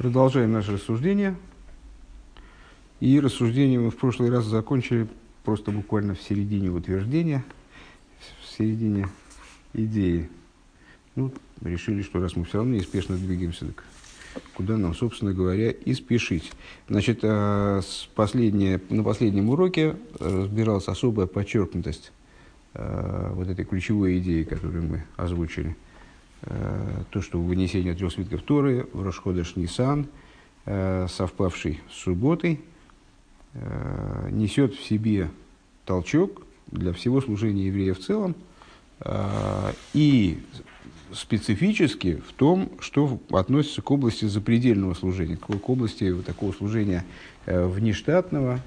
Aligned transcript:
Продолжаем 0.00 0.52
наше 0.52 0.72
рассуждение. 0.72 1.36
И 3.00 3.20
рассуждение 3.20 3.78
мы 3.78 3.90
в 3.90 3.98
прошлый 3.98 4.30
раз 4.30 4.46
закончили 4.46 5.06
просто 5.44 5.72
буквально 5.72 6.14
в 6.14 6.22
середине 6.22 6.70
утверждения, 6.70 7.44
в 8.42 8.48
середине 8.48 9.08
идеи. 9.74 10.30
Ну, 11.16 11.34
решили, 11.60 12.00
что 12.00 12.18
раз 12.18 12.34
мы 12.34 12.46
все 12.46 12.56
равно 12.56 12.76
неспешно 12.76 13.18
двигаемся, 13.18 13.66
так 13.66 13.84
куда 14.54 14.78
нам, 14.78 14.94
собственно 14.94 15.34
говоря, 15.34 15.70
и 15.70 15.92
спешить. 15.92 16.50
Значит, 16.88 17.22
с 17.22 18.08
последнее, 18.14 18.80
на 18.88 19.04
последнем 19.04 19.50
уроке 19.50 19.96
разбиралась 20.18 20.88
особая 20.88 21.26
подчеркнутость 21.26 22.10
э, 22.72 23.32
вот 23.34 23.48
этой 23.48 23.66
ключевой 23.66 24.18
идеи, 24.18 24.44
которую 24.44 24.82
мы 24.82 25.04
озвучили– 25.18 25.76
то, 26.42 27.20
что 27.20 27.40
вынесение 27.40 27.94
трех 27.94 28.12
свитков 28.12 28.42
Торы 28.42 28.86
в 28.92 29.02
Рошходыш 29.02 29.56
Нисан, 29.56 30.06
э, 30.64 31.06
совпавший 31.08 31.80
с 31.90 32.02
субботой, 32.02 32.60
э, 33.52 34.28
несет 34.30 34.74
в 34.74 34.82
себе 34.82 35.30
толчок 35.84 36.42
для 36.70 36.92
всего 36.92 37.20
служения 37.20 37.66
еврея 37.66 37.94
в 37.94 37.98
целом 37.98 38.34
и 39.94 40.38
специфически 41.12 42.22
в 42.28 42.34
том, 42.34 42.70
что 42.80 43.18
относится 43.30 43.80
к 43.80 43.90
области 43.90 44.26
запредельного 44.26 44.92
служения, 44.92 45.38
к 45.38 45.70
области 45.70 46.10
вот 46.10 46.26
такого 46.26 46.52
служения 46.52 47.06
внештатного, 47.46 48.60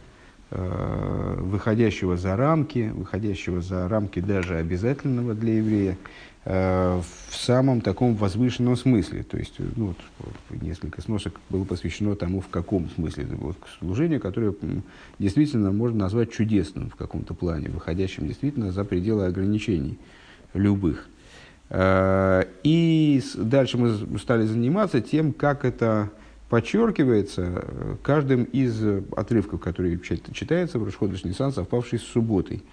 выходящего 0.50 2.18
за 2.18 2.36
рамки, 2.36 2.92
выходящего 2.96 3.62
за 3.62 3.88
рамки 3.88 4.20
даже 4.20 4.58
обязательного 4.58 5.36
для 5.36 5.58
еврея, 5.58 5.98
Э, 5.98 6.33
в 6.46 7.06
самом 7.32 7.80
таком 7.80 8.16
возвышенном 8.16 8.76
смысле. 8.76 9.24
То 9.24 9.38
есть, 9.38 9.56
ну, 9.78 9.96
вот, 10.20 10.62
несколько 10.62 11.02
сносок 11.02 11.40
было 11.50 11.64
посвящено 11.64 12.16
тому, 12.16 12.42
в 12.42 12.50
каком 12.50 12.90
смысле. 12.90 13.28
Вот 13.32 13.56
служение, 13.80 14.20
которое 14.20 14.54
действительно 15.20 15.72
можно 15.72 16.00
назвать 16.00 16.32
чудесным 16.34 16.90
в 16.90 16.96
каком-то 16.96 17.34
плане, 17.34 17.70
выходящим 17.70 18.28
действительно 18.28 18.72
за 18.74 18.84
пределы 18.84 19.26
ограничений 19.26 19.98
любых. 20.54 21.08
Э, 21.70 22.44
и 22.64 23.22
дальше 23.36 23.78
мы 23.78 24.20
стали 24.20 24.46
заниматься 24.46 25.00
тем, 25.00 25.32
как 25.32 25.64
это 25.64 26.12
подчеркивается 26.50 27.64
э, 27.64 27.96
каждым 28.04 28.44
из 28.44 28.84
отрывков, 29.16 29.62
которые 29.62 29.98
читается 30.00 30.78
в 30.78 30.84
Рашходыш 30.84 31.24
Ниссан, 31.24 31.54
совпавший 31.54 32.00
с 32.00 32.04
субботой. 32.04 32.64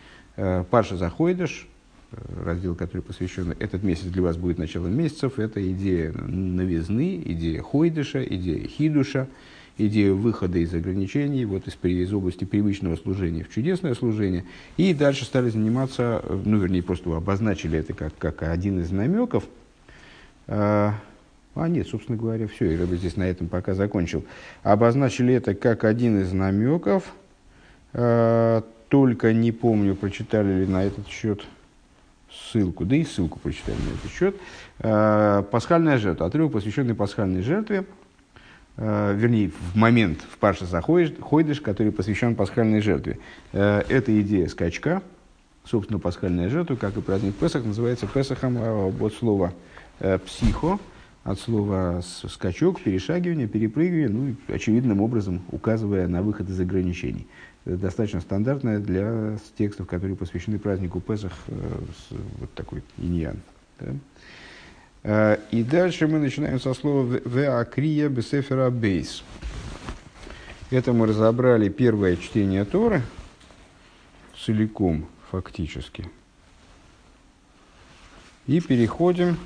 Паша 0.71 0.97
Заходишь, 0.97 1.69
раздел, 2.13 2.75
который 2.75 3.03
посвящен 3.03 3.55
«Этот 3.59 3.83
месяц 3.83 4.05
для 4.05 4.23
вас 4.23 4.37
будет 4.37 4.59
началом 4.59 4.97
месяцев», 4.97 5.39
это 5.39 5.61
идея 5.73 6.13
новизны, 6.13 7.23
идея 7.25 7.63
хойдыша, 7.63 8.23
идея 8.25 8.67
хидуша, 8.67 9.29
идея 9.79 10.13
выхода 10.13 10.59
из 10.59 10.75
ограничений, 10.75 11.45
вот 11.45 11.67
из, 11.67 11.77
из 11.83 12.13
области 12.13 12.45
привычного 12.45 12.97
служения 12.97 13.45
в 13.45 13.51
чудесное 13.51 13.95
служение. 13.95 14.45
И 14.77 14.93
дальше 14.95 15.25
стали 15.25 15.51
заниматься, 15.51 16.23
ну, 16.45 16.59
вернее, 16.59 16.83
просто 16.83 17.15
обозначили 17.17 17.79
это 17.79 17.95
как, 17.95 18.17
как 18.19 18.43
один 18.43 18.81
из 18.81 18.91
намеков. 18.91 19.45
А, 20.47 20.95
а 21.55 21.69
нет, 21.69 21.87
собственно 21.89 22.19
говоря, 22.19 22.49
все, 22.49 22.73
я 22.73 22.87
бы 22.87 22.97
здесь 22.97 23.17
на 23.17 23.25
этом 23.25 23.49
пока 23.49 23.75
закончил. 23.75 24.25
Обозначили 24.63 25.35
это 25.35 25.55
как 25.55 25.85
один 25.85 26.21
из 26.21 26.33
намеков, 26.33 27.05
а, 27.93 28.65
только 28.89 29.33
не 29.33 29.53
помню, 29.53 29.95
прочитали 29.95 30.61
ли 30.61 30.67
на 30.67 30.85
этот 30.85 31.07
счет 31.09 31.45
ссылку, 32.33 32.85
да 32.85 32.97
и 32.97 33.05
ссылку 33.05 33.39
прочитаем 33.39 33.79
на 33.79 33.95
этот 33.95 34.11
счет. 34.11 34.37
Э, 34.79 35.43
пасхальная 35.51 35.99
жертва, 35.99 36.27
отрывок, 36.27 36.53
посвященный 36.53 36.95
пасхальной 36.95 37.43
жертве, 37.43 37.85
э, 38.77 39.15
вернее, 39.17 39.51
в 39.51 39.77
момент 39.77 40.21
в 40.31 40.39
Парша 40.39 40.67
Хойдыш, 40.81 41.61
который 41.61 41.93
посвящен 41.93 42.35
пасхальной 42.35 42.81
жертве. 42.81 43.19
Э, 43.53 43.83
это 43.89 44.21
идея 44.21 44.49
скачка, 44.49 45.03
собственно, 45.65 45.99
пасхальная 45.99 46.49
жертва, 46.49 46.77
как 46.77 46.97
и 46.97 47.01
праздник 47.01 47.35
Песах, 47.35 47.65
называется 47.65 48.07
Песахом 48.07 48.59
от 48.59 49.15
слова 49.15 49.53
«психо», 50.27 50.79
от 51.23 51.39
слова 51.39 52.01
скачок, 52.03 52.81
перешагивание, 52.81 53.47
перепрыгивание, 53.47 54.09
ну, 54.09 54.37
очевидным 54.49 55.03
образом 55.03 55.43
указывая 55.51 56.09
на 56.09 56.23
выход 56.23 56.49
из 56.49 56.59
ограничений 56.59 57.27
достаточно 57.65 58.21
стандартная 58.21 58.79
для 58.79 59.39
текстов, 59.57 59.87
которые 59.87 60.17
посвящены 60.17 60.59
празднику 60.59 61.01
Песах, 61.01 61.33
э, 61.49 61.79
вот 62.39 62.53
такой 62.55 62.83
иньян. 62.99 63.37
Да? 63.79 63.93
Э, 65.03 65.39
и 65.51 65.63
дальше 65.63 66.07
мы 66.07 66.19
начинаем 66.19 66.61
со 66.61 66.75
слова 66.75 67.05
«веакрия 67.25 68.09
бесефера 68.09 68.71
бейс». 68.71 69.23
Это 70.71 70.93
мы 70.93 71.07
разобрали 71.07 71.69
первое 71.69 72.17
чтение 72.17 72.65
Торы 72.65 73.03
целиком, 74.45 75.07
фактически. 75.31 76.09
И 78.47 78.61
переходим 78.61 79.37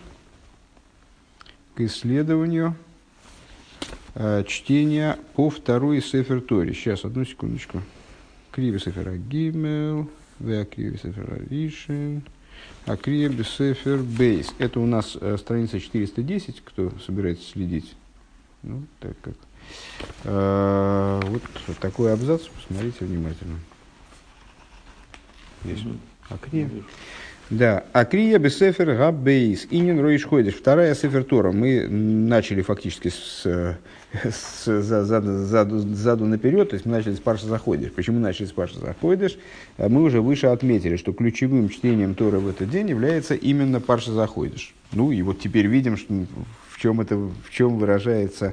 к 1.74 1.80
исследованию 1.80 2.76
э, 4.14 4.44
чтения 4.47 5.19
по 5.34 5.50
второй 5.50 6.00
Сефер 6.00 6.41
Торе. 6.41 6.72
Сейчас, 6.74 7.04
одну 7.04 7.24
секундочку. 7.24 7.82
Криви 8.54 8.78
Сефера 8.78 9.16
Гимел, 9.16 10.09
Веакриви 10.38 10.97
Сефера 10.97 11.41
Ришин, 11.50 12.22
Акриви 12.87 13.42
Сефер 13.42 13.98
Бейс. 13.98 14.54
Это 14.59 14.78
у 14.78 14.87
нас 14.87 15.19
э, 15.20 15.37
страница 15.38 15.81
410, 15.81 16.62
кто 16.65 16.92
собирается 17.04 17.50
следить. 17.50 17.97
Ну, 18.62 18.84
так 19.00 19.16
как. 19.22 19.34
Э, 20.22 21.20
вот, 21.25 21.42
вот 21.66 21.78
такой 21.78 22.12
абзац, 22.12 22.42
посмотрите 22.42 23.04
внимательно. 23.04 23.59
Здесь. 25.65 25.81
Акриви. 26.28 26.84
Да, 27.50 27.84
Акрия 27.93 28.38
Бесефер 28.38 28.97
Габбейс, 28.97 29.66
Инин 29.71 30.00
Роиш 30.00 30.25
Ходиш. 30.25 30.55
Вторая 30.55 30.94
Сефер 30.94 31.25
Тора. 31.25 31.53
Мы 31.53 31.87
начали 31.88 32.62
фактически 32.62 33.09
с, 33.09 33.44
с, 33.44 34.65
за, 34.65 35.05
заду, 35.05 35.44
заду, 35.44 35.78
заду 35.81 36.25
наперед, 36.25 36.71
то 36.71 36.75
есть 36.75 36.87
мы 36.87 36.93
начали 36.93 37.15
с 37.15 37.21
Парша 37.21 37.47
Заходишь. 37.47 37.93
Почему 37.93 38.19
начали 38.19 38.47
с 38.47 38.53
Парша 38.53 38.78
Заходишь? 38.78 39.37
Мы 39.77 40.03
уже 40.03 40.22
выше 40.22 40.47
отметили, 40.47 40.97
что 40.97 41.12
ключевым 41.12 41.69
чтением 41.69 42.15
Тора 42.15 42.38
в 42.38 42.49
этот 42.49 42.71
день 42.71 42.88
является 42.88 43.34
именно 43.34 43.78
Парша 43.78 44.12
Заходишь. 44.12 44.75
Ну 44.93 45.12
и 45.12 45.21
вот 45.21 45.38
теперь 45.38 45.66
видим, 45.66 45.99
что, 45.99 46.15
в, 46.71 46.81
чем 46.81 47.03
это, 47.03 47.16
в 47.16 47.50
чем 47.50 47.77
выражается 47.77 48.47
э, 48.47 48.53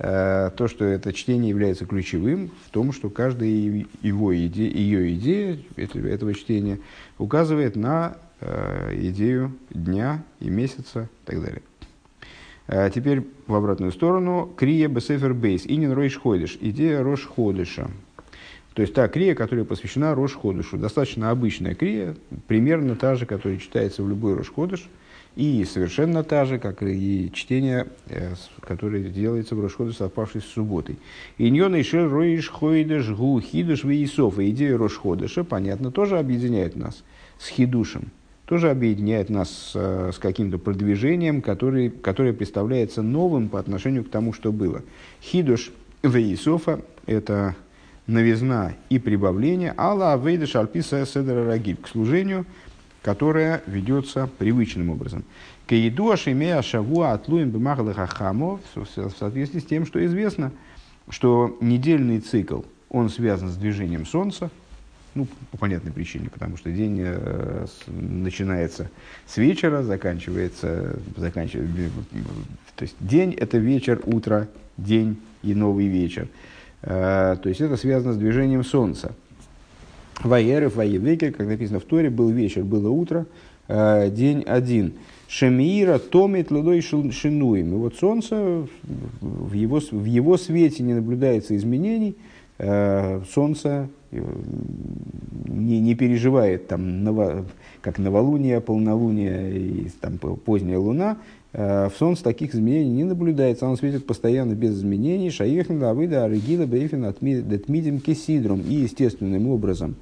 то, 0.00 0.66
что 0.66 0.86
это 0.86 1.12
чтение 1.12 1.50
является 1.50 1.84
ключевым, 1.84 2.50
в 2.66 2.70
том, 2.70 2.90
что 2.92 3.10
каждая 3.10 3.48
его 3.48 4.46
идея, 4.46 4.72
ее 4.72 5.14
идея 5.14 5.58
этого 5.76 6.32
чтения 6.32 6.78
указывает 7.18 7.76
на 7.76 8.16
э, 8.40 8.94
идею 9.08 9.52
дня 9.68 10.22
и 10.40 10.48
месяца 10.48 11.08
и 11.24 11.26
так 11.26 11.42
далее. 11.42 11.62
А 12.72 12.88
теперь 12.88 13.26
в 13.46 13.54
обратную 13.54 13.92
сторону. 13.92 14.50
Крия 14.56 14.88
бесефер 14.88 15.34
бейс. 15.34 15.66
Инин 15.66 15.92
ройш 15.92 16.16
ходиш. 16.16 16.56
Идея 16.60 17.02
рош 17.02 17.26
ходыша. 17.26 17.90
То 18.74 18.82
есть 18.82 18.94
та 18.94 19.08
крия, 19.08 19.34
которая 19.34 19.64
посвящена 19.64 20.14
рош 20.14 20.34
ходышу. 20.34 20.78
Достаточно 20.78 21.30
обычная 21.30 21.74
крия, 21.74 22.14
примерно 22.46 22.94
та 22.94 23.16
же, 23.16 23.26
которая 23.26 23.58
читается 23.58 24.02
в 24.02 24.08
любой 24.08 24.34
рош 24.34 24.50
ходыш. 24.50 24.88
И 25.36 25.64
совершенно 25.64 26.24
та 26.24 26.44
же, 26.44 26.58
как 26.58 26.82
и 26.82 27.30
чтение, 27.32 27.86
э, 28.08 28.34
которое 28.60 29.04
делается 29.04 29.54
в 29.54 29.60
Рошходе, 29.60 29.92
совпавшей 29.92 30.40
с 30.40 30.46
субботой. 30.46 30.98
Иньон 31.38 31.76
и 31.76 31.82
шер 31.82 32.10
роиш 32.10 32.50
хойдеш 32.50 33.10
гу 33.10 33.40
хидуш 33.40 33.84
вейсов. 33.84 34.38
И 34.40 34.50
идея 34.50 34.76
Рошходыша, 34.76 35.44
понятно, 35.44 35.92
тоже 35.92 36.18
объединяет 36.18 36.74
нас 36.74 37.04
с 37.38 37.48
хидушем. 37.48 38.10
Тоже 38.44 38.70
объединяет 38.70 39.30
нас 39.30 39.50
с, 39.50 39.72
э, 39.76 40.10
с 40.12 40.18
каким-то 40.18 40.58
продвижением, 40.58 41.42
который, 41.42 41.90
которое 41.90 42.32
представляется 42.32 43.00
новым 43.00 43.48
по 43.48 43.60
отношению 43.60 44.04
к 44.04 44.10
тому, 44.10 44.32
что 44.32 44.50
было. 44.50 44.82
Хидуш 45.22 45.70
вейсофа– 46.02 46.80
это 47.06 47.54
новизна 48.08 48.72
и 48.88 48.98
прибавление. 48.98 49.72
Алла 49.78 50.20
вейдеш 50.20 50.56
альписа 50.56 51.06
седера 51.06 51.46
рагиль 51.46 51.76
к 51.76 51.86
служению– 51.86 52.46
которая 53.02 53.62
ведется 53.66 54.28
привычным 54.38 54.90
образом. 54.90 55.24
Каиду 55.66 56.10
ашемея 56.10 56.62
шавуа 56.62 57.12
атлуем 57.12 57.50
бимахалахахамо 57.50 58.60
в 58.74 58.86
соответствии 59.18 59.60
с 59.60 59.64
тем, 59.64 59.86
что 59.86 60.04
известно, 60.04 60.52
что 61.08 61.56
недельный 61.60 62.20
цикл, 62.20 62.62
он 62.88 63.08
связан 63.08 63.48
с 63.48 63.56
движением 63.56 64.04
Солнца, 64.04 64.50
ну, 65.14 65.26
по 65.50 65.58
понятной 65.58 65.92
причине, 65.92 66.28
потому 66.30 66.56
что 66.56 66.70
день 66.70 66.98
э, 67.00 67.66
с, 67.66 67.90
начинается 67.90 68.90
с 69.26 69.36
вечера, 69.38 69.82
заканчивается, 69.82 70.96
заканчивается, 71.16 71.68
то 72.76 72.82
есть 72.82 72.94
день 73.00 73.32
это 73.34 73.58
вечер, 73.58 74.00
утро, 74.04 74.48
день 74.76 75.18
и 75.42 75.54
новый 75.54 75.88
вечер. 75.88 76.28
Э, 76.82 77.36
то 77.42 77.48
есть 77.48 77.60
это 77.60 77.76
связано 77.76 78.12
с 78.12 78.16
движением 78.16 78.62
Солнца. 78.62 79.14
Ваерев, 80.24 80.76
Ваевекер, 80.76 81.32
как 81.32 81.46
написано 81.46 81.80
в 81.80 81.84
Торе, 81.84 82.10
был 82.10 82.28
вечер, 82.30 82.64
было 82.64 82.90
утро, 82.90 83.26
э, 83.68 84.10
день 84.10 84.42
один. 84.46 84.94
Шемиира 85.28 85.98
томит 85.98 86.50
лудой 86.50 86.80
шинуем. 86.82 87.74
И 87.74 87.76
вот 87.76 87.94
солнце, 87.96 88.66
в 89.20 89.52
его, 89.52 89.80
в 89.90 90.04
его 90.04 90.36
свете 90.36 90.82
не 90.82 90.94
наблюдается 90.94 91.56
изменений. 91.56 92.16
Э, 92.58 93.22
солнце 93.32 93.88
э, 94.10 94.22
не, 95.46 95.80
не 95.80 95.94
переживает 95.94 96.68
там, 96.68 97.04
ново, 97.04 97.46
как 97.80 97.98
новолуние, 97.98 98.60
полнолуние 98.60 99.58
и 99.58 99.88
там, 100.00 100.18
поздняя 100.18 100.78
луна. 100.78 101.16
В 101.52 101.92
солнце 101.98 102.22
таких 102.22 102.54
изменений 102.54 102.90
не 102.90 103.04
наблюдается. 103.04 103.66
Оно 103.66 103.74
светит 103.74 104.06
постоянно 104.06 104.52
без 104.52 104.76
изменений. 104.76 105.30
Шаихн 105.30 105.82
лавыда 105.82 106.24
аригила 106.24 106.64
бейфин 106.64 107.04
отмидим 107.04 107.98
кесидром. 107.98 108.60
И 108.60 108.74
естественным 108.74 109.48
образом 109.48 109.96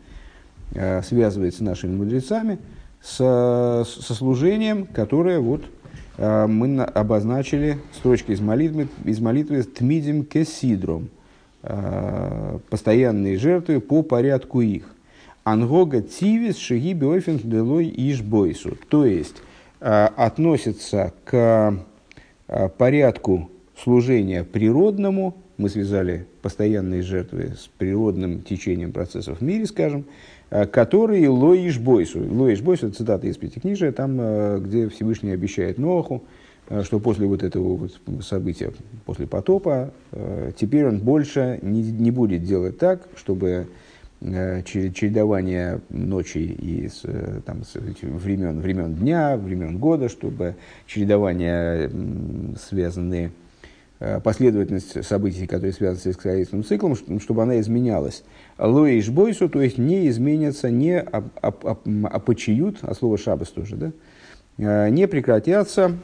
связывается 0.73 1.59
с 1.59 1.63
нашими 1.63 1.97
мудрецами– 1.97 2.59
с, 3.03 3.17
со 3.87 4.15
служением, 4.15 4.87
которое 4.87 5.39
вот 5.39 5.65
э, 6.17 6.47
мы 6.47 6.83
обозначили 6.83 7.79
строчкой 7.95 8.35
из 8.35 8.41
молитвы, 8.41 8.89
из 9.05 9.21
молитвы 9.21 9.63
«Тмидим 9.63 10.25
кесидром» 10.25 11.11
э, 11.63 12.59
постоянные 12.71 13.39
жертвы 13.39 13.81
по 13.81 14.03
порядку 14.03 14.61
их. 14.61 14.95
Ангога 15.45 16.03
тивис 16.03 16.59
шиги 16.59 16.93
биофин 16.93 17.39
делой 17.39 17.93
ишбойсу. 17.97 18.77
То 18.89 19.07
есть, 19.07 19.37
э, 19.81 20.09
относится 20.17 21.13
к 21.25 21.85
порядку 22.79 23.51
служения 23.77 24.43
природному, 24.43 25.37
мы 25.59 25.69
связали 25.69 26.27
постоянные 26.41 27.03
жертвы 27.03 27.57
с 27.59 27.69
природным 27.77 28.41
течением 28.41 28.93
процессов 28.93 29.41
в 29.41 29.45
мире, 29.45 29.67
скажем, 29.67 30.07
Э, 30.51 30.67
который 30.67 31.27
лоиш 31.27 31.79
бойсу. 31.79 32.21
Лоиш 32.21 32.63
бойсу, 32.63 32.89
это 32.89 32.97
цитата 32.97 33.27
из 33.27 33.37
Пятикнижия, 33.37 33.93
там, 33.93 34.17
э, 34.19 34.61
где 34.61 34.89
Всевышний 34.89 35.31
обещает 35.31 35.79
Ноху, 35.79 36.25
э, 36.71 36.83
что 36.85 37.01
после 37.01 37.27
вот 37.27 37.43
этого 37.43 37.77
вот 37.77 38.01
события, 38.23 38.73
после 39.05 39.27
потопа, 39.27 39.93
теперь 40.57 40.87
он 40.87 41.01
больше 41.01 41.59
не, 41.63 41.83
не 41.83 42.11
будет 42.11 42.45
делать 42.45 42.79
так, 42.79 43.09
чтобы 43.17 43.69
чередование 44.21 45.81
ночи 45.91 46.39
и 46.39 46.89
там, 47.47 47.63
времен, 48.03 48.61
времен 48.61 48.95
дня, 48.95 49.37
времен 49.37 49.79
года, 49.79 50.09
чтобы 50.09 50.57
чередование 50.87 51.89
связанные 52.59 53.31
последовательность 54.23 55.05
событий, 55.05 55.47
которые 55.47 55.73
связаны 55.73 55.99
с 55.99 56.05
сельскохозяйственным 56.05 56.65
циклом, 56.65 56.97
чтобы 57.21 57.43
она 57.43 57.59
изменялась. 57.61 58.23
Лоиш 58.59 59.09
бойсу, 59.09 59.49
то 59.49 59.61
есть 59.61 59.79
не 59.79 60.09
изменятся, 60.09 60.71
не 60.71 61.01
опочиют, 61.01 62.79
а 62.83 62.95
слово 62.95 63.19
шабас 63.19 63.49
тоже, 63.49 63.77
да, 63.77 63.93
э, 64.59 64.91
не 64.91 65.09
прекратятся, 65.09 65.97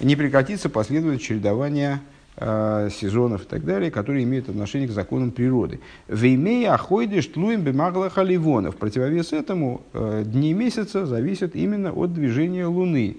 не 0.00 0.16
прекратится 0.16 0.68
последовательное 0.68 1.18
чередование 1.18 2.00
э, 2.36 2.88
сезонов 2.92 3.42
и 3.42 3.46
так 3.46 3.64
далее, 3.64 3.90
которые 3.90 4.24
имеют 4.24 4.48
отношение 4.48 4.88
к 4.88 4.92
законам 4.92 5.30
природы. 5.30 5.80
Веймея 6.08 6.74
охойдеш 6.74 7.26
тлуем 7.26 7.62
бемагла 7.62 8.10
халивона. 8.10 8.70
В 8.70 8.76
противовес 8.76 9.32
этому 9.32 9.82
э, 9.92 10.22
дни 10.26 10.52
месяца 10.52 11.06
зависят 11.06 11.54
именно 11.54 11.92
от 11.92 12.12
движения 12.12 12.66
Луны. 12.66 13.18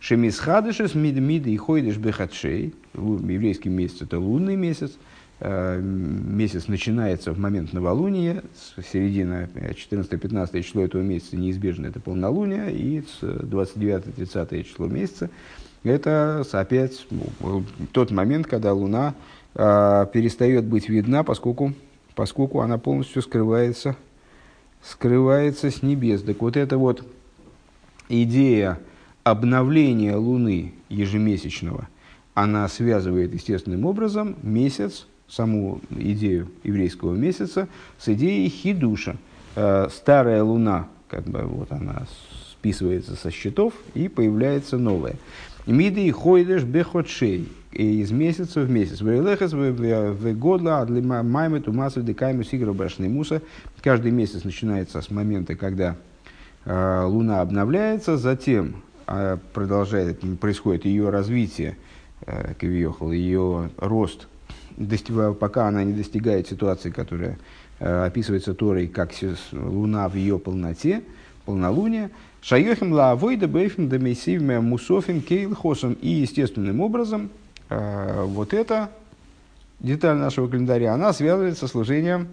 Шемисхадышес 0.00 0.94
мидмиды 0.94 1.50
и 1.50 1.56
хойдеш 1.56 1.96
бехатшей. 1.96 2.74
Еврейский 2.94 3.68
месяц 3.68 4.02
это 4.02 4.18
лунный 4.18 4.56
месяц. 4.56 4.92
Э, 5.40 5.80
месяц 5.80 6.66
начинается 6.66 7.32
в 7.32 7.38
момент 7.38 7.72
новолуния, 7.72 8.42
с 8.56 8.84
середины 8.84 9.48
14-15 9.54 10.62
число 10.62 10.82
этого 10.82 11.00
месяца 11.00 11.36
неизбежно 11.36 11.86
это 11.86 12.00
полнолуние, 12.00 12.72
и 12.72 13.02
с 13.02 13.22
29-30 13.22 14.64
число 14.64 14.86
месяца 14.88 15.30
это 15.84 16.44
опять 16.52 17.06
ну, 17.10 17.64
тот 17.92 18.10
момент, 18.10 18.48
когда 18.48 18.72
Луна 18.72 19.14
э, 19.54 20.06
перестает 20.12 20.64
быть 20.64 20.88
видна, 20.88 21.22
поскольку, 21.22 21.72
поскольку 22.16 22.60
она 22.60 22.78
полностью 22.78 23.22
скрывается, 23.22 23.94
скрывается 24.82 25.70
с 25.70 25.82
небес. 25.82 26.22
Так 26.22 26.40
вот 26.40 26.56
эта 26.56 26.78
вот 26.78 27.06
идея 28.08 28.80
обновления 29.30 30.16
Луны 30.16 30.74
ежемесячного, 30.88 31.88
она 32.34 32.68
связывает 32.68 33.34
естественным 33.34 33.84
образом 33.84 34.36
месяц 34.42 35.06
саму 35.28 35.80
идею 35.90 36.48
еврейского 36.64 37.14
месяца 37.14 37.68
с 37.98 38.08
идеей 38.08 38.48
хидуша. 38.48 39.16
Э, 39.56 39.88
старая 39.90 40.42
луна, 40.42 40.88
как 41.08 41.24
бы 41.24 41.42
вот 41.42 41.72
она 41.72 42.06
списывается 42.52 43.16
со 43.16 43.30
счетов, 43.30 43.74
и 43.94 44.08
появляется 44.08 44.78
новая. 44.78 45.16
Миды 45.66 46.06
и 46.06 46.10
хойдеш 46.10 46.62
бехотшей 46.62 47.48
из 47.72 48.10
месяца 48.10 48.60
в 48.60 48.70
месяц. 48.70 49.00
Вейлехес 49.00 49.52
вегодла 49.52 50.80
адлима 50.80 51.22
маймет 51.22 51.68
умасу 51.68 52.02
декайму 52.02 52.42
сигра 52.42 52.72
муса. 52.72 53.42
Каждый 53.82 54.10
месяц 54.10 54.44
начинается 54.44 55.00
с 55.02 55.10
момента, 55.10 55.56
когда 55.56 55.96
э, 56.64 57.04
луна 57.04 57.42
обновляется, 57.42 58.16
затем 58.16 58.82
продолжает, 59.52 60.20
происходит 60.40 60.84
ее 60.84 61.10
развитие, 61.10 61.76
э, 62.26 62.54
ее 63.12 63.70
рост 63.78 64.28
пока 65.34 65.68
она 65.68 65.82
не 65.82 65.92
достигает 65.92 66.48
ситуации, 66.48 66.90
которая 66.90 67.38
э, 67.80 68.06
описывается 68.06 68.54
Торой 68.54 68.86
как 68.86 69.12
луна 69.52 70.08
в 70.08 70.14
ее 70.14 70.38
полноте, 70.38 71.02
полнолуние, 71.44 72.10
Шайохим 72.40 72.92
ла 72.92 73.10
авойда 73.10 73.48
бейфим 73.48 73.88
дамейсивме 73.88 74.60
мусофим 74.60 75.20
кейл 75.20 75.54
хосом. 75.54 75.94
И 75.94 76.08
естественным 76.08 76.80
образом 76.80 77.30
э, 77.68 78.24
вот 78.24 78.54
эта 78.54 78.90
деталь 79.80 80.16
нашего 80.16 80.46
календаря, 80.46 80.94
она 80.94 81.12
связывается 81.12 81.66
со 81.66 81.68
служением, 81.68 82.28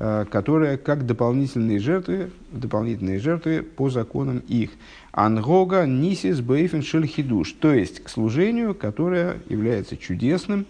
э, 0.00 0.24
которое 0.30 0.76
как 0.76 1.06
дополнительные 1.06 1.78
жертвы, 1.78 2.30
дополнительные 2.50 3.20
жертвы 3.20 3.62
по 3.62 3.90
законам 3.90 4.38
их. 4.48 4.70
Ангога 5.12 5.86
нисис 5.86 6.40
бейфин 6.40 6.82
шельхидуш. 6.82 7.52
То 7.52 7.72
есть 7.72 8.02
к 8.02 8.08
служению, 8.08 8.74
которое 8.74 9.36
является 9.48 9.96
чудесным, 9.96 10.66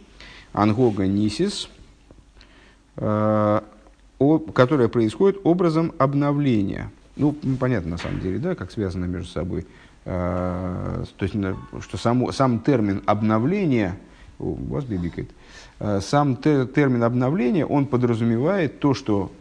ангога 0.52 1.06
нисис, 1.06 1.70
э, 2.96 3.60
которая 4.52 4.88
происходит 4.88 5.40
образом 5.44 5.92
обновления. 5.98 6.90
Ну, 7.16 7.32
понятно 7.58 7.92
на 7.92 7.98
самом 7.98 8.20
деле, 8.20 8.38
да, 8.38 8.54
как 8.54 8.70
связано 8.70 9.04
между 9.04 9.28
собой. 9.28 9.66
Э, 10.04 11.04
то 11.16 11.24
есть, 11.24 11.36
что 11.80 11.96
само, 11.96 12.32
сам 12.32 12.60
термин 12.60 13.02
обновления, 13.06 13.96
у 14.38 14.54
вас 14.54 14.84
бибикает, 14.84 15.30
сам 16.00 16.36
термин 16.36 17.02
обновления, 17.02 17.64
он 17.64 17.86
подразумевает 17.86 18.80
то, 18.80 18.92
что 18.92 19.32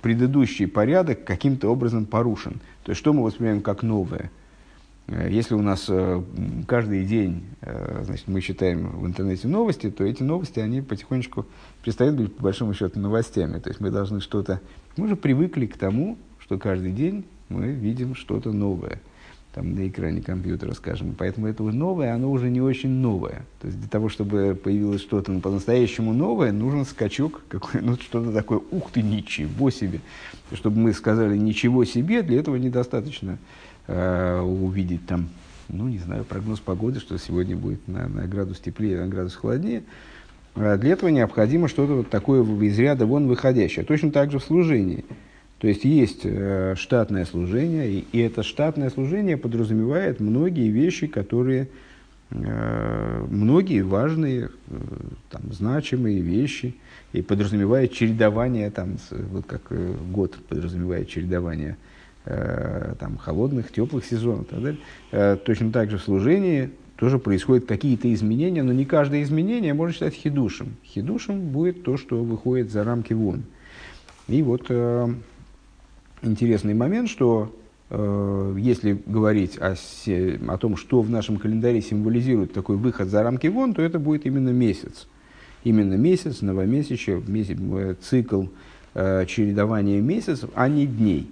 предыдущий 0.00 0.68
порядок 0.68 1.24
каким-то 1.24 1.68
образом 1.68 2.06
порушен. 2.06 2.60
То 2.84 2.90
есть, 2.90 3.00
что 3.00 3.12
мы 3.12 3.24
воспринимаем 3.24 3.60
как 3.60 3.82
новое– 3.82 4.30
Э, 5.10 5.28
если 5.30 5.54
у 5.54 5.62
нас 5.62 5.86
э, 5.88 6.22
каждый 6.66 7.04
день 7.04 7.44
э, 7.60 8.02
значит, 8.04 8.28
мы 8.28 8.40
читаем 8.40 9.00
в 9.00 9.06
интернете 9.06 9.48
новости, 9.48 9.90
то 9.90 10.04
эти 10.04 10.22
новости, 10.22 10.60
они 10.60 10.80
потихонечку 10.80 11.46
перестают 11.82 12.16
быть, 12.16 12.36
по 12.36 12.44
большому 12.44 12.74
счету, 12.74 13.00
новостями. 13.00 13.58
То 13.58 13.68
есть 13.68 13.80
мы 13.80 13.90
должны 13.90 14.20
что-то... 14.20 14.60
Мы 14.96 15.06
уже 15.06 15.16
привыкли 15.16 15.66
к 15.66 15.76
тому, 15.76 16.16
что 16.38 16.58
каждый 16.58 16.92
день 16.92 17.24
мы 17.48 17.68
видим 17.68 18.14
что-то 18.14 18.52
новое 18.52 19.00
там, 19.54 19.74
на 19.74 19.88
экране 19.88 20.22
компьютера, 20.22 20.72
скажем. 20.74 21.14
Поэтому 21.18 21.48
это 21.48 21.62
новое, 21.62 22.14
оно 22.14 22.30
уже 22.30 22.50
не 22.50 22.60
очень 22.60 22.90
новое. 22.90 23.44
То 23.60 23.66
есть 23.66 23.80
для 23.80 23.88
того, 23.88 24.08
чтобы 24.08 24.54
появилось 24.54 25.00
что-то 25.00 25.32
по-настоящему 25.40 26.12
новое, 26.12 26.52
нужен 26.52 26.84
скачок, 26.84 27.42
какой, 27.48 27.80
ну, 27.80 27.96
что-то 27.96 28.32
такое, 28.32 28.60
ух 28.70 28.90
ты, 28.92 29.02
ничего 29.02 29.70
себе. 29.70 30.00
Чтобы 30.52 30.78
мы 30.78 30.92
сказали 30.92 31.36
ничего 31.36 31.84
себе, 31.84 32.22
для 32.22 32.38
этого 32.38 32.56
недостаточно 32.56 33.38
э, 33.86 34.40
увидеть 34.40 35.06
там, 35.06 35.28
ну, 35.68 35.88
не 35.88 35.98
знаю, 35.98 36.24
прогноз 36.24 36.60
погоды, 36.60 37.00
что 37.00 37.18
сегодня 37.18 37.56
будет 37.56 37.86
на, 37.88 38.08
на 38.08 38.26
градус 38.26 38.58
теплее, 38.60 39.00
на 39.00 39.08
градус 39.08 39.34
холоднее. 39.34 39.82
А 40.54 40.76
для 40.76 40.92
этого 40.92 41.10
необходимо 41.10 41.68
что-то 41.68 41.94
вот 41.94 42.10
такое 42.10 42.42
из 42.42 42.78
ряда 42.78 43.06
вон 43.06 43.26
выходящее. 43.26 43.84
Точно 43.84 44.10
так 44.10 44.30
же 44.30 44.38
в 44.38 44.44
служении. 44.44 45.04
То 45.60 45.68
есть 45.68 45.84
есть 45.84 46.22
э, 46.24 46.74
штатное 46.76 47.26
служение, 47.26 47.90
и, 47.90 48.18
это 48.18 48.42
штатное 48.42 48.88
служение 48.88 49.36
подразумевает 49.36 50.18
многие 50.18 50.70
вещи, 50.70 51.06
которые, 51.06 51.68
э, 52.30 53.26
многие 53.28 53.82
важные, 53.82 54.48
э, 54.68 54.74
там, 55.28 55.52
значимые 55.52 56.20
вещи, 56.22 56.76
и 57.12 57.20
подразумевает 57.20 57.92
чередование, 57.92 58.70
там, 58.70 58.96
вот 59.10 59.44
как 59.44 59.70
год 60.10 60.36
подразумевает 60.48 61.08
чередование 61.08 61.76
там, 62.24 63.16
холодных, 63.16 63.72
теплых 63.72 64.04
сезонов 64.04 64.46
так 64.46 64.60
далее. 64.62 65.36
Точно 65.38 65.72
так 65.72 65.90
же 65.90 65.96
в 65.96 66.02
служении 66.02 66.70
тоже 66.96 67.18
происходят 67.18 67.64
какие-то 67.64 68.12
изменения, 68.12 68.62
но 68.62 68.74
не 68.74 68.84
каждое 68.84 69.22
изменение 69.22 69.72
можно 69.72 69.94
считать 69.94 70.14
хидушем. 70.14 70.76
Хидушем 70.84 71.48
будет 71.48 71.82
то, 71.82 71.96
что 71.96 72.22
выходит 72.22 72.70
за 72.70 72.84
рамки 72.84 73.14
вон. 73.14 73.42
И 74.28 74.42
вот 74.42 74.70
интересный 76.22 76.74
момент, 76.74 77.08
что 77.08 77.54
если 77.90 79.02
говорить 79.06 79.58
о, 79.58 79.74
о 79.74 80.58
том, 80.58 80.76
что 80.76 81.02
в 81.02 81.10
нашем 81.10 81.38
календаре 81.38 81.82
символизирует 81.82 82.52
такой 82.52 82.76
выход 82.76 83.08
за 83.08 83.22
рамки 83.22 83.48
вон, 83.48 83.74
то 83.74 83.82
это 83.82 83.98
будет 83.98 84.26
именно 84.26 84.50
месяц. 84.50 85.08
Именно 85.64 85.94
месяц, 85.94 86.40
новомесячие, 86.40 87.20
месяц, 87.26 87.58
цикл 88.02 88.44
чередования 88.94 90.00
месяцев, 90.00 90.50
а 90.54 90.68
не 90.68 90.86
дней. 90.86 91.30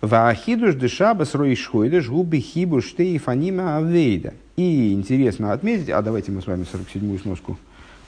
Ваахидуш 0.00 0.74
дешаба 0.74 1.22
сроишхойдеш 1.22 2.08
губи 2.08 2.40
хибу 2.40 2.80
штейфанима 2.80 3.76
авейда. 3.76 4.34
И 4.56 4.92
интересно 4.92 5.52
отметить, 5.52 5.90
а 5.90 6.02
давайте 6.02 6.32
мы 6.32 6.42
с 6.42 6.46
вами 6.48 6.64
47-ю 6.64 7.18
сноску 7.20 7.56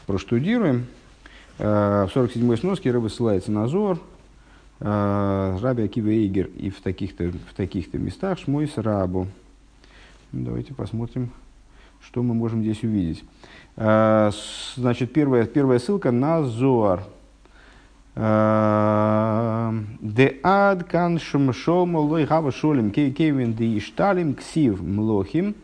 проштудируем. 0.07 0.87
В 1.57 1.63
47-й 1.63 2.57
сноске 2.59 2.91
рыба 2.91 3.07
ссылается 3.09 3.53
на 3.53 3.69
Зор, 3.69 4.01
Раби 4.85 5.83
Акива 5.85 6.11
Эйгер 6.11 6.51
и 6.59 6.69
в 6.69 6.81
таких-то, 6.83 7.31
в 7.31 7.55
таких-то 7.57 7.97
местах 7.97 8.39
Шмой 8.39 8.69
с 8.69 8.77
Рабу. 8.77 9.29
Давайте 10.31 10.75
посмотрим, 10.75 11.31
что 12.03 12.23
мы 12.23 12.35
можем 12.35 12.61
здесь 12.61 12.83
увидеть. 12.83 13.25
Значит, 13.77 15.13
первая, 15.15 15.47
первая 15.47 15.79
ссылка 15.79 16.11
на 16.11 16.43
Зоар. 16.45 17.03
Де 18.15 18.21
ад 20.43 20.85
кан 20.85 21.19
шумшом 21.19 21.97
лой 21.97 22.27
хава 22.27 22.53
шолем 22.53 22.91
кейвен 22.91 23.55
де 23.55 23.79
ишталим 23.79 24.35
ксив 24.35 24.83
млохим 24.83 25.55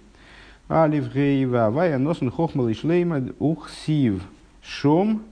алиф 0.68 1.12
гейва 1.12 1.68
вая 1.70 1.98
носен 1.98 2.30
хохмал 2.30 2.68
и 2.68 2.74
шлейма 2.74 3.22
ухсив 3.38 4.22
шом 4.62 5.22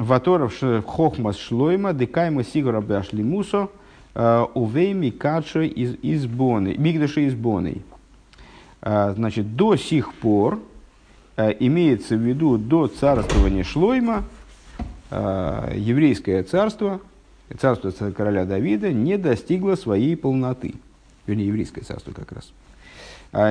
ваторов 0.00 0.54
хохмас 0.86 1.36
шлойма 1.38 1.92
декайма 1.92 2.42
сигара 2.42 2.80
башли 2.80 3.22
мусо 3.22 3.68
увейми 4.14 5.10
качо 5.10 5.60
из 5.60 5.94
избоны, 6.02 6.74
мигдаши 6.76 7.28
избоны. 7.28 7.82
Значит, 8.82 9.54
до 9.56 9.76
сих 9.76 10.14
пор, 10.14 10.58
имеется 11.36 12.16
в 12.16 12.20
виду 12.20 12.58
до 12.58 12.88
царствования 12.88 13.62
Шлойма, 13.62 14.24
еврейское 15.10 16.42
царство, 16.42 17.00
царство 17.60 17.90
короля 18.10 18.44
Давида, 18.46 18.92
не 18.92 19.18
достигло 19.18 19.76
своей 19.76 20.16
полноты. 20.16 20.74
Вернее, 21.26 21.46
еврейское 21.48 21.82
царство 21.82 22.12
как 22.12 22.32
раз. 22.32 22.52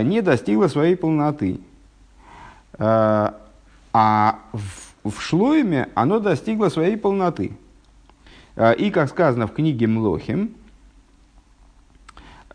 Не 0.03 0.21
достигло 0.21 0.67
своей 0.67 0.95
полноты. 0.95 1.59
А 2.77 3.35
в, 4.51 4.88
в 5.09 5.21
Шлоеме 5.21 5.89
оно 5.95 6.19
достигло 6.19 6.69
своей 6.69 6.97
полноты. 6.97 7.51
И, 8.77 8.91
как 8.93 9.09
сказано 9.09 9.47
в 9.47 9.53
книге 9.53 9.87
Млохим, 9.87 10.51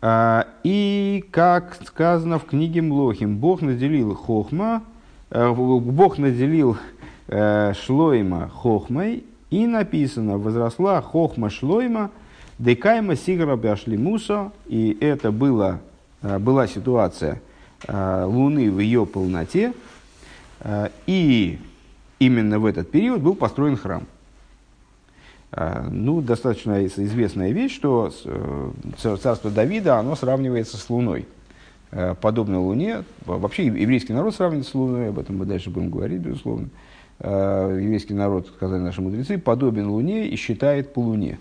и, 0.03 1.25
как 1.31 1.79
сказано 1.83 2.37
в 2.37 2.45
книге 2.45 2.83
Млохим, 2.83 3.37
Бог 3.37 3.61
наделил 3.61 4.13
Хохма, 4.13 4.83
Бог 5.31 6.19
наделил 6.19 6.77
Э, 7.27 7.73
шлойма 7.73 8.49
хохмой, 8.49 9.23
и 9.49 9.65
написано, 9.65 10.37
возросла 10.37 11.01
хохма 11.01 11.49
шлойма, 11.49 12.11
декайма 12.59 13.15
сигра 13.15 13.59
мусо, 13.97 14.51
и 14.67 14.95
это 15.01 15.31
было, 15.31 15.79
э, 16.21 16.37
была 16.37 16.67
ситуация 16.67 17.41
э, 17.87 18.25
Луны 18.27 18.69
в 18.69 18.79
ее 18.79 19.07
полноте, 19.07 19.73
и 21.07 21.59
именно 22.19 22.59
в 22.59 22.65
этот 22.65 22.89
период 22.91 23.21
был 23.21 23.35
построен 23.35 23.77
храм. 23.77 24.03
Ну, 25.89 26.21
достаточно 26.21 26.85
известная 26.85 27.51
вещь, 27.51 27.73
что 27.73 28.11
царство 28.97 29.49
Давида, 29.49 29.97
оно 29.99 30.15
сравнивается 30.15 30.75
с 30.75 30.89
Луной. 30.89 31.27
Подобно 32.19 32.59
Луне, 32.59 33.05
вообще 33.25 33.67
еврейский 33.67 34.11
народ 34.11 34.35
сравнивается 34.35 34.71
с 34.71 34.75
Луной, 34.75 35.09
об 35.09 35.19
этом 35.19 35.37
мы 35.37 35.45
дальше 35.45 35.69
будем 35.69 35.91
говорить, 35.91 36.19
безусловно. 36.19 36.67
Э, 37.19 37.79
еврейский 37.81 38.13
народ, 38.13 38.47
сказали 38.47 38.81
наши 38.81 39.01
мудрецы, 39.01 39.37
подобен 39.37 39.87
Луне 39.87 40.27
и 40.27 40.35
считает 40.35 40.93
по 40.93 40.99
Луне. 40.99 41.37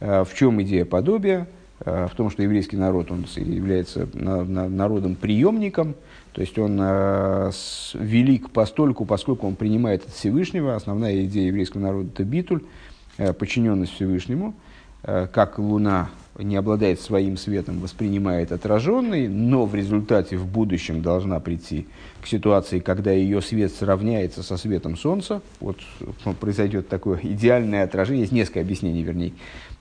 Э, 0.00 0.24
в 0.24 0.34
чем 0.34 0.62
идея 0.62 0.84
подобия? 0.84 1.48
Э, 1.80 2.06
в 2.10 2.14
том, 2.14 2.30
что 2.30 2.42
еврейский 2.42 2.76
народ 2.76 3.10
он 3.10 3.26
является 3.34 4.08
народом 4.14 5.16
приемником, 5.16 5.94
то 6.36 6.42
есть 6.42 6.58
он 6.58 6.76
велик 7.98 8.50
постольку, 8.50 9.06
поскольку 9.06 9.46
он 9.46 9.56
принимает 9.56 10.04
от 10.04 10.12
Всевышнего. 10.12 10.76
Основная 10.76 11.24
идея 11.24 11.46
еврейского 11.46 11.80
народа– 11.80 12.10
это 12.12 12.24
битуль, 12.24 12.62
подчиненность 13.16 13.94
Всевышнему, 13.94 14.52
как 15.02 15.58
Луна 15.58 16.10
не 16.38 16.56
обладает 16.56 17.00
своим 17.00 17.38
светом, 17.38 17.80
воспринимает 17.80 18.52
отраженный, 18.52 19.28
но 19.28 19.64
в 19.64 19.74
результате 19.74 20.36
в 20.36 20.46
будущем 20.46 21.00
должна 21.00 21.40
прийти 21.40 21.86
к 22.20 22.26
ситуации, 22.26 22.80
когда 22.80 23.12
ее 23.12 23.40
свет 23.40 23.72
сравняется 23.72 24.42
со 24.42 24.58
светом 24.58 24.98
Солнца. 24.98 25.40
Вот 25.60 25.78
произойдет 26.38 26.88
такое 26.90 27.18
идеальное 27.22 27.84
отражение, 27.84 28.24
есть 28.24 28.32
несколько 28.32 28.60
объяснений, 28.60 29.02
вернее, 29.02 29.32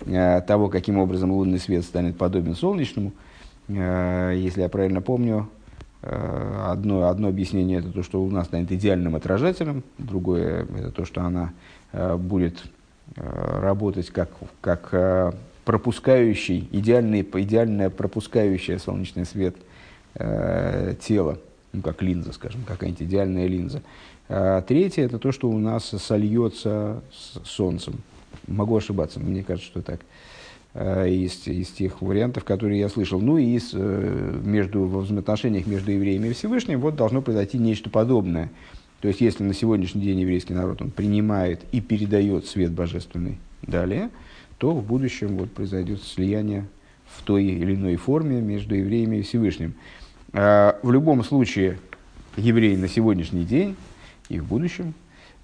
э, 0.06 0.40
того, 0.48 0.70
каким 0.70 1.00
образом 1.00 1.34
лунный 1.34 1.60
свет 1.60 1.84
станет 1.84 2.18
подобен 2.18 2.56
солнечному. 2.56 3.12
Э, 3.68 4.34
если 4.38 4.62
я 4.62 4.70
правильно 4.70 5.02
помню, 5.02 5.50
э, 5.50 5.55
одно, 6.06 7.08
одно 7.10 7.28
объяснение 7.28 7.80
это 7.80 7.92
то, 7.92 8.04
что 8.04 8.22
Луна 8.22 8.44
станет 8.44 8.72
идеальным 8.72 9.16
отражателем, 9.16 9.84
другое 9.98 10.66
это 10.78 10.92
то, 10.92 11.06
что 11.06 11.22
она 11.22 11.54
будет 12.18 12.64
работать 13.14 14.10
как, 14.10 14.30
как 14.62 15.36
пропускающий, 15.66 16.70
идеальный, 16.72 17.22
идеальное 17.22 17.90
пропускающее 17.90 18.80
солнечный 18.80 19.26
свет 19.26 19.56
э, 20.14 20.96
тело, 21.02 21.40
ну, 21.74 21.82
как 21.82 22.02
линза, 22.02 22.32
скажем, 22.34 22.62
какая-нибудь 22.66 23.02
идеальная 23.02 23.48
линза. 23.48 23.82
А 24.30 24.62
третье– 24.62 25.04
это 25.06 25.20
то, 25.20 25.32
что 25.32 25.50
у 25.50 25.58
нас 25.58 25.86
сольется 25.86 27.02
с 27.12 27.48
солнцем. 27.48 27.96
Могу 28.48 28.78
ошибаться, 28.78 29.20
мне 29.20 29.44
кажется, 29.44 29.70
что 29.70 29.82
так. 29.82 30.02
Э, 30.76 31.10
из, 31.10 31.48
из 31.48 31.70
тех 31.70 32.02
вариантов, 32.02 32.44
которые 32.44 32.80
я 32.80 32.90
слышал. 32.90 33.20
Ну 33.20 33.38
и 33.38 33.56
из, 33.56 33.72
э, 33.74 34.40
между, 34.44 34.84
в 34.84 35.02
взаимоотношениях 35.02 35.66
между 35.66 35.92
евреями 35.92 36.28
и 36.28 36.34
Всевышним 36.34 36.80
вот 36.80 36.96
должно 36.96 37.22
произойти 37.22 37.58
нечто 37.58 37.90
подобное. 37.90 38.52
То 39.02 39.08
есть, 39.08 39.22
если 39.22 39.44
на 39.44 39.54
сегодняшний 39.54 40.02
день 40.02 40.20
еврейский 40.20 40.54
народ 40.54 40.82
он 40.82 40.92
принимает 40.92 41.62
и 41.72 41.82
передает 41.82 42.46
свет 42.46 42.72
божественный 42.72 43.40
далее– 43.64 44.10
то 44.58 44.72
в 44.72 44.84
будущем 44.84 45.38
вот 45.38 45.52
произойдет 45.52 46.02
слияние 46.04 46.66
в 47.06 47.24
той 47.24 47.44
или 47.44 47.76
иной 47.76 47.96
форме 47.98 48.42
между 48.42 48.76
евреями 48.76 49.18
и 49.18 49.22
Всевышним. 49.22 49.74
А, 50.34 50.80
в 50.82 50.92
любом 50.92 51.24
случае, 51.24 51.80
еврей 52.38 52.78
на 52.78 52.88
сегодняшний 52.88 53.44
день 53.44 53.76
и 54.30 54.40
в 54.40 54.46
будущем 54.46 54.94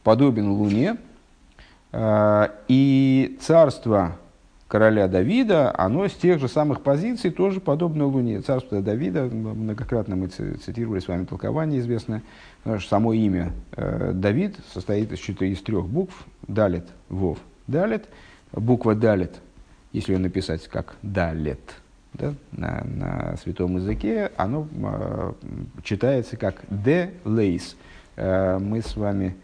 подобен 0.03 0.49
Луне, 0.49 0.97
а, 1.91 2.51
и 2.67 3.37
царство 3.41 4.17
короля 4.71 5.07
Давида, 5.07 5.77
оно 5.77 6.07
с 6.07 6.13
тех 6.13 6.39
же 6.39 6.47
самых 6.47 6.81
позиций 6.81 7.29
тоже 7.29 7.59
подобно 7.59 8.05
Луне. 8.05 8.41
Царство 8.41 8.81
Давида, 8.81 9.25
многократно 9.25 10.15
мы 10.15 10.27
цитировали 10.29 11.01
с 11.01 11.07
вами 11.07 11.25
толкование 11.25 11.79
известное, 11.81 12.23
само 12.87 13.11
имя 13.11 13.51
э, 13.75 14.13
Давид 14.13 14.55
состоит 14.73 15.11
из, 15.11 15.61
трех 15.61 15.87
букв, 15.87 16.25
Далет, 16.47 16.87
Вов, 17.09 17.37
Далет– 17.67 18.07
буква 18.51 18.95
далит, 18.95 19.39
если 19.93 20.13
ее 20.13 20.19
написать 20.19 20.67
как 20.67 20.95
далет, 21.01 21.59
да, 22.13 22.33
на, 22.51 22.83
на 22.83 23.37
святом 23.37 23.77
языке, 23.77 24.31
оно 24.37 24.67
э, 24.71 25.33
читается 25.83 26.37
как 26.37 26.61
де 26.69 27.13
лейс. 27.23 27.75
Э, 28.15 28.57
мы 28.59 28.81
с 28.81 28.95
вами 28.95 29.35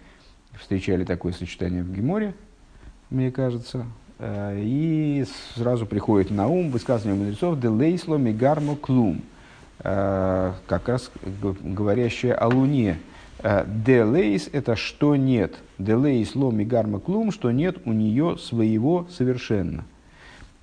встречали 0.60 1.06
такое 1.06 1.34
сочетание 1.34 1.84
в 1.84 1.94
Геморе, 1.94 2.34
мне 3.10 3.32
кажется, 3.32 3.86
и 4.20 5.26
сразу 5.56 5.86
приходит 5.86 6.32
на 6.32 6.48
ум 6.48 6.72
высказывание 6.72 7.20
мудрецов 7.20 7.60
де 7.60 7.68
лейсло 7.68 8.16
мигармо 8.18 8.76
клум, 8.76 9.22
э, 9.80 10.54
как 10.66 10.88
раз 10.88 11.12
говорящее 11.34 12.34
о 12.34 12.48
Луне, 12.48 12.98
Делейс– 13.68 14.50
это 14.52 14.76
что 14.76 15.16
нет. 15.16 15.56
Делейс 15.78 16.34
ломи 16.36 16.64
гарма 16.64 17.00
клум, 17.00 17.32
что 17.32 17.52
нет 17.52 17.78
у 17.86 17.94
нее 17.94 18.38
своего 18.38 19.06
совершенно. 19.12 19.86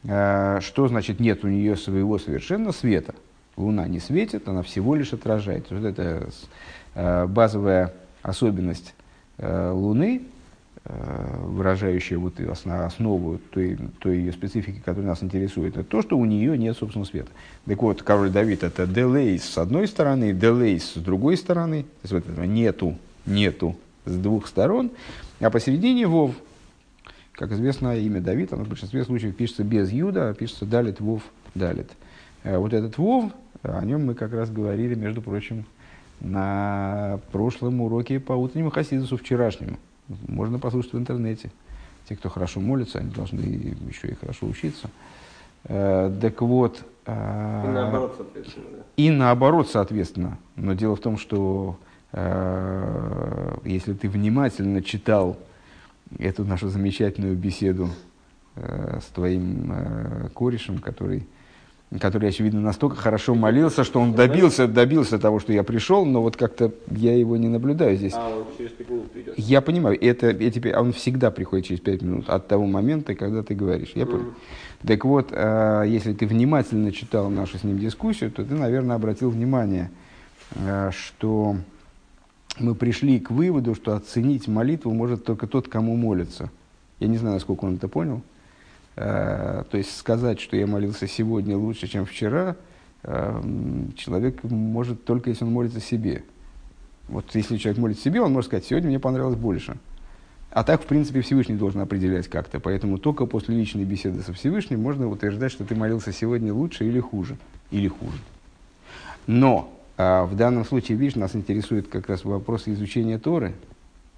Э, 0.04 0.58
что 0.60 0.88
значит 0.88 1.20
нет 1.20 1.44
у 1.44 1.48
нее 1.48 1.76
своего 1.76 2.18
совершенно 2.18 2.72
света? 2.72 3.14
Луна 3.56 3.86
не 3.86 4.00
светит, 4.00 4.48
она 4.48 4.62
всего 4.62 4.96
лишь 4.96 5.12
отражает. 5.12 5.70
Вот 5.70 5.84
это 5.84 6.28
э, 6.94 7.26
базовая 7.26 7.94
особенность 8.22 8.94
э, 9.38 9.70
Луны, 9.70 10.22
выражающая 10.86 12.18
вот 12.18 12.38
основу 12.40 13.38
той, 13.50 13.78
той 14.00 14.18
ее 14.18 14.32
специфики, 14.32 14.82
которая 14.84 15.08
нас 15.08 15.22
интересует, 15.22 15.78
это 15.78 15.84
то, 15.84 16.02
что 16.02 16.18
у 16.18 16.26
нее 16.26 16.58
нет 16.58 16.76
собственного 16.76 17.08
света. 17.08 17.30
Так 17.64 17.80
вот, 17.80 18.02
король 18.02 18.30
Давид 18.30 18.62
это 18.62 18.86
делейс 18.86 19.44
с 19.44 19.56
одной 19.56 19.88
стороны, 19.88 20.34
делейс 20.34 20.92
с 20.92 20.96
другой 20.96 21.38
стороны, 21.38 21.84
то 21.84 21.88
есть 22.02 22.12
вот 22.12 22.28
этого 22.28 22.44
нету, 22.44 22.98
нету 23.24 23.76
с 24.04 24.14
двух 24.14 24.46
сторон, 24.46 24.90
а 25.40 25.48
посередине 25.48 26.06
Вов. 26.06 26.34
Как 27.32 27.50
известно, 27.52 27.96
имя 27.96 28.20
Давид, 28.20 28.52
оно 28.52 28.64
в 28.64 28.68
большинстве 28.68 29.04
случаев 29.04 29.34
пишется 29.34 29.64
без 29.64 29.90
Юда, 29.90 30.30
а 30.30 30.34
пишется 30.34 30.66
Далит 30.66 31.00
Вов 31.00 31.22
Далит. 31.54 31.90
Э, 32.42 32.58
вот 32.58 32.74
этот 32.74 32.98
Вов, 32.98 33.32
о 33.62 33.84
нем 33.84 34.04
мы 34.06 34.14
как 34.14 34.32
раз 34.32 34.50
говорили, 34.50 34.94
между 34.94 35.22
прочим, 35.22 35.64
на 36.20 37.20
прошлом 37.32 37.80
уроке 37.80 38.20
по 38.20 38.34
утреннему 38.34 38.70
Хасидусу 38.70 39.16
вчерашнему. 39.16 39.78
Можно 40.08 40.58
послушать 40.58 40.92
в 40.92 40.98
интернете. 40.98 41.50
Те, 42.08 42.16
кто 42.16 42.28
хорошо 42.28 42.60
молится, 42.60 42.98
они 42.98 43.10
должны 43.10 43.40
еще 43.40 44.08
и 44.08 44.14
хорошо 44.14 44.46
учиться. 44.46 44.90
Э, 45.64 46.14
так 46.20 46.40
вот... 46.42 46.84
Э, 47.06 47.64
и 47.64 47.72
наоборот, 47.72 48.14
соответственно. 48.16 48.66
Да. 48.70 48.82
И 48.96 49.10
наоборот, 49.10 49.70
соответственно. 49.70 50.38
Но 50.56 50.74
дело 50.74 50.96
в 50.96 51.00
том, 51.00 51.16
что 51.16 51.78
э, 52.12 53.56
если 53.64 53.94
ты 53.94 54.08
внимательно 54.08 54.82
читал 54.82 55.38
эту 56.18 56.44
нашу 56.44 56.68
замечательную 56.68 57.36
беседу 57.36 57.88
с 58.56 59.06
твоим 59.06 60.30
корешем, 60.32 60.78
который 60.78 61.26
который, 62.00 62.28
очевидно, 62.28 62.60
настолько 62.60 62.96
хорошо 62.96 63.34
молился, 63.34 63.84
что 63.84 64.00
он 64.00 64.14
добился, 64.14 64.66
добился 64.66 65.18
того, 65.18 65.38
что 65.38 65.52
я 65.52 65.62
пришел, 65.62 66.04
но 66.04 66.22
вот 66.22 66.36
как-то 66.36 66.72
я 66.90 67.16
его 67.16 67.36
не 67.36 67.48
наблюдаю 67.48 67.96
здесь. 67.96 68.14
А 68.16 68.36
он 68.36 68.46
через 68.58 68.70
пять 68.72 68.90
минут 68.90 69.10
придет? 69.12 69.34
Я 69.36 69.60
понимаю, 69.60 70.00
это, 70.00 70.28
это, 70.28 70.80
он 70.80 70.92
всегда 70.92 71.30
приходит 71.30 71.66
через 71.66 71.80
пять 71.80 72.02
минут 72.02 72.28
от 72.28 72.48
того 72.48 72.66
момента, 72.66 73.14
когда 73.14 73.42
ты 73.42 73.54
говоришь. 73.54 73.92
Я 73.94 74.06
понял. 74.06 74.34
Так 74.86 75.04
вот, 75.04 75.28
э, 75.30 75.84
если 75.86 76.12
ты 76.12 76.26
внимательно 76.26 76.92
читал 76.92 77.30
нашу 77.30 77.58
с 77.58 77.64
ним 77.64 77.78
дискуссию, 77.78 78.30
то 78.30 78.44
ты, 78.44 78.54
наверное, 78.54 78.96
обратил 78.96 79.30
внимание, 79.30 79.90
э, 80.56 80.90
что 80.92 81.56
мы 82.58 82.74
пришли 82.74 83.18
к 83.20 83.30
выводу, 83.30 83.74
что 83.74 83.94
оценить 83.94 84.48
молитву 84.48 84.92
может 84.92 85.24
только 85.24 85.46
тот, 85.46 85.68
кому 85.68 85.96
молится. 85.96 86.50
Я 87.00 87.08
не 87.08 87.18
знаю, 87.18 87.34
насколько 87.34 87.64
он 87.64 87.76
это 87.76 87.88
понял. 87.88 88.22
Э, 88.96 89.64
то 89.70 89.76
есть 89.76 89.96
сказать, 89.96 90.40
что 90.40 90.56
я 90.56 90.66
молился 90.66 91.06
сегодня 91.06 91.56
лучше, 91.56 91.86
чем 91.86 92.06
вчера, 92.06 92.56
э, 93.02 93.42
человек 93.96 94.42
может 94.44 95.04
только 95.04 95.30
если 95.30 95.44
он 95.44 95.52
молится 95.52 95.80
себе. 95.80 96.24
Вот 97.08 97.34
если 97.34 97.56
человек 97.56 97.80
молится 97.80 98.02
себе, 98.02 98.20
он 98.20 98.32
может 98.32 98.48
сказать, 98.48 98.64
сегодня 98.64 98.88
мне 98.88 98.98
понравилось 98.98 99.36
больше. 99.36 99.76
А 100.50 100.62
так, 100.62 100.82
в 100.82 100.86
принципе, 100.86 101.20
Всевышний 101.20 101.56
должен 101.56 101.80
определять 101.80 102.28
как-то. 102.28 102.60
Поэтому 102.60 102.98
только 102.98 103.26
после 103.26 103.56
личной 103.56 103.84
беседы 103.84 104.22
со 104.22 104.32
Всевышним 104.32 104.80
можно 104.80 105.08
утверждать, 105.08 105.50
что 105.50 105.64
ты 105.64 105.74
молился 105.74 106.12
сегодня 106.12 106.54
лучше 106.54 106.86
или 106.86 107.00
хуже. 107.00 107.36
Или 107.72 107.88
хуже. 107.88 108.18
Но 109.26 109.74
а 109.96 110.24
в 110.24 110.34
данном 110.36 110.64
случае, 110.64 110.98
видишь, 110.98 111.14
нас 111.14 111.36
интересует 111.36 111.88
как 111.88 112.08
раз 112.08 112.24
вопрос 112.24 112.66
изучения 112.66 113.18
Торы. 113.18 113.54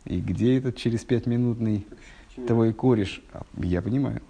И 0.05 0.21
где 0.21 0.57
этот 0.57 0.77
через 0.77 1.05
пятиминутный 1.05 1.87
твой 2.47 2.73
кореш? 2.73 3.23
Я 3.57 3.83
понимаю. 3.83 4.23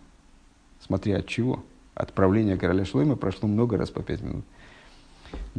Смотря 0.86 1.18
от 1.18 1.26
чего. 1.26 1.64
От 1.94 2.12
правления 2.12 2.56
короля 2.56 2.84
Шлойма 2.84 3.16
прошло 3.16 3.48
много 3.48 3.76
раз 3.76 3.90
по 3.90 4.02
пять 4.02 4.20
минут. 4.20 4.44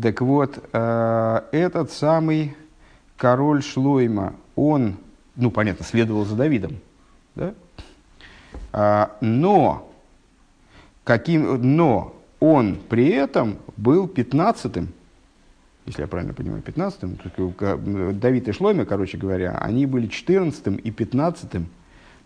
Так 0.02 0.22
вот, 0.22 0.64
э, 0.72 1.42
этот 1.52 1.92
самый 1.92 2.56
король 3.18 3.62
Шлойма, 3.62 4.36
он, 4.56 4.98
ну, 5.36 5.52
понятно, 5.52 5.84
следовал 5.84 6.24
за 6.24 6.36
Давидом, 6.36 6.78
да? 7.36 7.54
А, 8.72 9.18
но, 9.20 9.92
каким, 11.04 11.76
но 11.76 12.16
он 12.40 12.78
при 12.88 13.10
этом 13.10 13.58
был 13.76 14.08
пятнадцатым, 14.08 14.94
если 15.86 16.02
я 16.02 16.08
правильно 16.08 16.34
понимаю, 16.34 16.62
пятнадцатым, 16.62 17.18
Давид 18.20 18.48
и 18.48 18.52
Шлойма, 18.52 18.86
короче 18.86 19.18
говоря, 19.18 19.58
они 19.58 19.86
были 19.86 20.08
четырнадцатым 20.08 20.76
и 20.76 20.92
пятнадцатым 20.92 21.68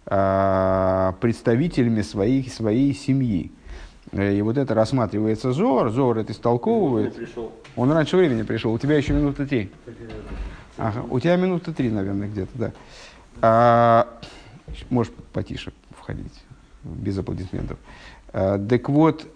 представителями 0.06 2.02
своей, 2.02 2.50
своей 2.50 2.94
семьи. 2.94 3.52
Э, 4.12 4.34
и 4.34 4.42
вот 4.42 4.58
это 4.58 4.74
рассматривается 4.74 5.52
Зор, 5.52 5.90
Зор 5.90 6.18
это 6.18 6.32
истолковывает. 6.32 7.16
Он 7.76 7.92
раньше 7.92 8.18
времени 8.18 8.44
пришел. 8.44 8.74
У 8.74 8.80
тебя 8.80 8.98
еще 8.98 9.14
минуты 9.14 9.46
три. 9.46 9.72
Ага, 10.78 11.04
у 11.10 11.20
тебя 11.20 11.36
минуты 11.36 11.74
три, 11.74 11.90
наверное, 11.90 12.28
где-то, 12.28 12.52
да. 12.56 12.72
А, 13.42 14.08
можешь 14.90 15.14
потише 15.34 15.74
входить, 15.98 16.34
без 16.84 17.18
аплодисментов. 17.18 17.78
А, 18.34 18.58
так 18.58 18.90
вот, 18.90 19.28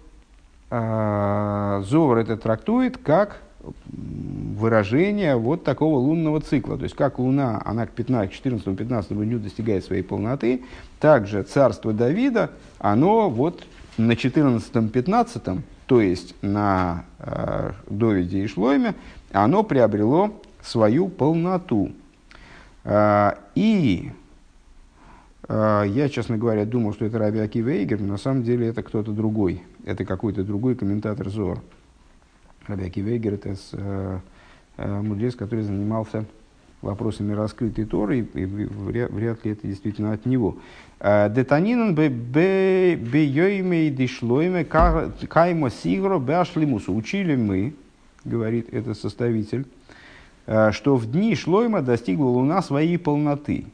а, 0.69 1.81
Зор 1.83 2.17
это 2.17 2.37
трактует 2.37 2.97
как 2.97 3.41
выражение 3.88 5.36
вот 5.36 5.63
такого 5.63 5.97
лунного 5.97 6.41
цикла. 6.41 6.78
То 6.78 6.84
есть, 6.84 6.95
как 6.95 7.19
Луна, 7.19 7.62
она 7.65 7.86
к 7.86 7.91
15, 7.91 8.34
14, 8.34 8.78
15 8.78 9.12
дню 9.12 9.39
достигает 9.39 9.84
своей 9.86 10.04
полноты, 10.04 10.63
также 10.99 11.43
царство 11.43 11.93
Давида, 11.93 12.51
оно 12.80 13.30
вот 13.30 13.63
на 13.97 14.13
14-15, 14.13 15.62
то 15.88 16.01
есть 16.01 16.36
на 16.41 17.06
э, 17.19 17.71
Довиде 17.89 18.43
и 18.43 18.47
Шлойме, 18.47 18.95
оно 19.32 19.63
приобрело 19.63 20.41
свою 20.63 21.10
полноту. 21.10 21.91
Э, 22.84 23.34
и 23.56 24.12
э, 25.47 25.84
я, 25.88 26.10
честно 26.10 26.38
говоря, 26.38 26.65
думал, 26.65 26.93
что 26.93 27.06
это 27.06 27.19
Раби 27.19 27.39
Акива 27.39 27.69
Эйгер, 27.69 28.01
но 28.01 28.13
на 28.13 28.17
самом 28.17 28.43
деле 28.43 28.67
это 28.67 28.84
кто-то 28.84 29.12
другой. 29.12 29.63
Это 29.86 30.06
какой-то 30.06 30.43
другой 30.43 30.75
комментатор 30.75 31.30
Зор. 31.30 31.62
Акивейгер– 32.67 33.34
это 33.36 33.56
э, 33.73 34.19
э, 34.78 35.01
мудрец, 35.01 35.36
который 35.36 35.62
занимался 35.62 36.25
вопросами 36.82 37.34
раскрытой 37.34 37.86
Торы, 37.86 38.19
и, 38.19 38.21
и 38.21 38.45
вряд 38.45 39.45
ли 39.45 39.51
это 39.51 39.67
действительно 39.67 40.13
от 40.13 40.25
него. 40.25 40.58
Э, 40.99 41.30
Детанинан 41.30 41.95
бейоймей 41.95 43.89
дишлойме 43.89 44.65
каймо 44.65 45.69
сигро 45.69 46.19
беашлимусу. 46.19 46.95
Учили 46.95 47.36
мы, 47.36 47.73
говорит 48.23 48.73
этот 48.73 48.97
составитель, 48.97 49.65
что 50.45 50.95
в 50.95 51.12
дни 51.12 51.36
Шлойма 51.36 51.82
достигла 51.82 52.25
Луна 52.25 52.62
своей 52.62 52.97
полноты. 52.97 53.65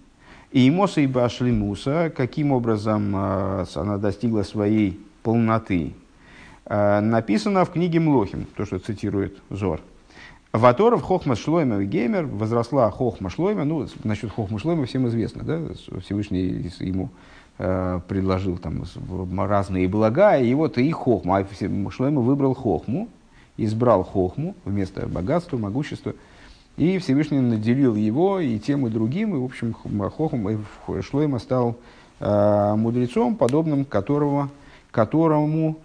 И 0.52 0.70
Моса 0.72 1.02
и 1.02 1.08
Башлимуса, 1.08 2.12
каким 2.16 2.52
образом 2.52 3.16
она 3.16 3.98
достигла 3.98 4.44
своей 4.44 5.00
полноты, 5.24 5.94
написано 6.72 7.66
в 7.66 7.72
книге 7.72 8.00
Млохим, 8.00 8.46
то, 8.56 8.66
что 8.66 8.80
цитирует 8.80 9.38
Зор. 9.50 9.82
Ваторов 10.54 11.02
Хохма 11.02 11.36
Шлойма 11.36 11.84
Геймер 11.84 12.26
возросла 12.26 12.92
Хохма 12.92 13.30
Шлойма, 13.30 13.64
ну, 13.64 13.88
насчет 14.04 14.32
Хохма 14.32 14.60
Шлойма 14.60 14.86
всем 14.86 15.08
известно, 15.08 15.44
да, 15.44 15.60
Всевышний 16.02 16.70
ему 16.80 17.10
э, 17.58 18.02
предложил 18.08 18.58
там 18.58 18.84
разные 19.38 19.88
блага, 19.88 20.38
и 20.38 20.54
вот 20.54 20.78
и 20.78 20.92
Хохма, 20.92 21.38
а 21.38 21.90
Шлойма 21.92 22.22
выбрал 22.22 22.54
Хохму, 22.54 23.08
избрал 23.56 24.04
Хохму 24.04 24.56
вместо 24.66 25.08
богатства, 25.08 25.58
могущества, 25.58 26.16
и 26.76 26.98
Всевышний 26.98 27.40
наделил 27.40 27.96
его 27.96 28.42
и 28.42 28.60
тем, 28.60 28.86
и 28.88 28.90
другим, 28.90 29.36
и, 29.36 29.40
в 29.40 29.46
общем, 29.46 29.74
Хохма, 29.74 30.60
Шлойма 31.02 31.40
стал 31.40 31.78
э, 32.20 32.76
мудрецом, 32.76 33.38
подобным 33.38 33.86
которого, 33.86 34.50
которому 34.92 35.78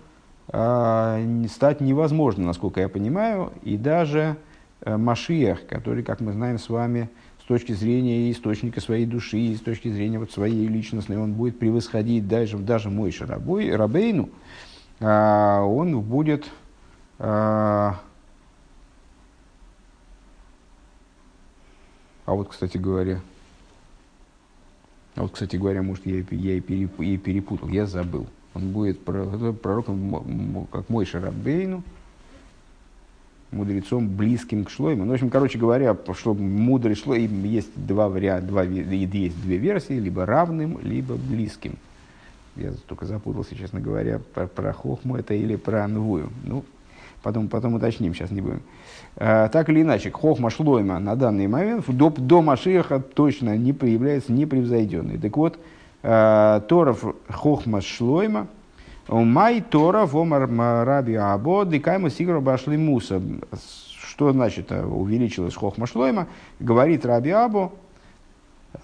стать 0.49 1.81
невозможно, 1.81 2.47
насколько 2.47 2.81
я 2.81 2.89
понимаю, 2.89 3.53
и 3.63 3.77
даже 3.77 4.37
э, 4.81 4.97
Машиях, 4.97 5.67
который, 5.67 6.05
как 6.05 6.21
мы 6.21 6.33
знаем 6.33 6.59
с 6.59 6.69
вами, 6.69 7.11
с 7.43 7.45
точки 7.47 7.73
зрения 7.73 8.31
источника 8.31 8.81
своей 8.81 9.07
души, 9.07 9.39
и 9.39 9.57
с 9.57 9.61
точки 9.61 9.89
зрения 9.89 10.19
вот 10.19 10.31
своей 10.31 10.69
личностной, 10.69 11.19
он 11.19 11.33
будет 11.33 11.59
превосходить 11.59 12.29
даже, 12.29 12.59
даже 12.59 12.91
мой 12.91 13.11
Шарабой, 13.11 13.75
Рабейну, 13.75 14.31
а, 15.01 15.63
он 15.63 16.01
будет 16.01 16.49
а, 17.19 18.01
а 22.27 22.35
вот, 22.35 22.49
кстати 22.49 22.77
говоря, 22.77 23.21
а 25.15 25.23
вот, 25.23 25.33
кстати 25.33 25.57
говоря, 25.57 25.83
может, 25.83 26.05
я, 26.07 26.25
я 26.31 26.55
и 26.55 26.61
перепутал, 26.61 27.69
я 27.69 27.87
забыл 27.87 28.27
он 28.57 28.71
будет 28.71 29.01
пророком, 29.05 30.67
как 30.73 30.89
мой 30.89 31.05
Шарабейну, 31.05 31.83
мудрецом, 33.51 34.09
близким 34.09 34.65
к 34.65 34.71
Шлойму. 34.71 35.05
Ну, 35.05 35.11
в 35.11 35.15
общем, 35.15 35.29
короче 35.29 35.59
говоря, 35.59 35.95
что 36.15 36.33
мудрый 36.33 36.95
Шлойм, 36.95 37.45
есть 37.45 37.71
два 37.77 38.09
варианта, 38.09 38.47
два, 38.49 38.63
есть 38.63 39.43
две 39.43 39.57
версии, 39.59 39.93
либо 39.93 40.25
равным, 40.25 40.79
либо 40.83 41.17
близким. 41.17 41.75
Я 42.57 42.73
только 42.89 43.05
запутался, 43.05 43.55
честно 43.55 43.79
говоря, 43.81 44.21
про, 44.33 44.47
про 44.47 44.73
Хохму 44.73 45.17
это 45.17 45.35
или 45.35 45.57
про 45.57 45.87
Нвую. 45.87 46.31
Ну, 46.45 46.65
потом, 47.23 47.49
потом 47.49 47.75
уточним, 47.75 48.15
сейчас 48.15 48.31
не 48.31 48.41
будем. 48.41 48.63
А, 49.17 49.49
так 49.49 49.69
или 49.69 49.83
иначе, 49.83 50.11
Хохма 50.11 50.49
Шлойма 50.49 50.99
на 50.99 51.15
данный 51.15 51.47
момент 51.47 51.85
до, 51.87 52.09
до 52.09 52.41
Машиха 52.41 53.01
точно 53.01 53.59
не 53.59 53.75
появляется 53.75 54.33
непревзойденный. 54.33 55.19
Так 55.19 55.37
вот, 55.37 55.59
Торов 56.07 57.05
Хохма 57.29 57.81
Шлойма, 57.81 58.47
Май 59.09 59.61
Тора 59.61 60.07
Вомар 60.07 60.49
Раби 60.87 61.15
Або 61.15 61.65
Дикайма 61.65 62.11
Сигра 62.11 62.39
Башли 62.39 62.77
Муса. 62.77 63.21
Что 64.05 64.33
значит 64.33 64.71
э, 64.71 64.85
увеличилась 64.85 65.57
Хохма 65.57 65.87
Шлойма? 65.89 66.29
Говорит 66.61 67.05
Раби 67.05 67.31
Або, 67.31 67.73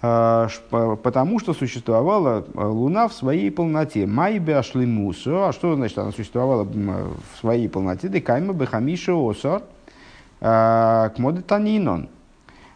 а, 0.01 0.49
потому 0.69 1.39
что 1.39 1.53
существовала 1.53 2.45
Луна 2.55 3.07
в 3.07 3.13
своей 3.13 3.49
полноте. 3.51 4.05
Майбе 4.05 4.57
ашлимусу, 4.57 5.45
а 5.45 5.53
что 5.53 5.75
значит 5.75 5.97
она 5.97 6.11
существовала 6.11 6.65
в 6.65 7.39
своей 7.39 7.69
полноте? 7.69 8.09
Декайма 8.09 8.53
бехамиша 8.53 9.13
осар 9.13 9.63
к 10.39 11.13
модетанинон. 11.17 12.09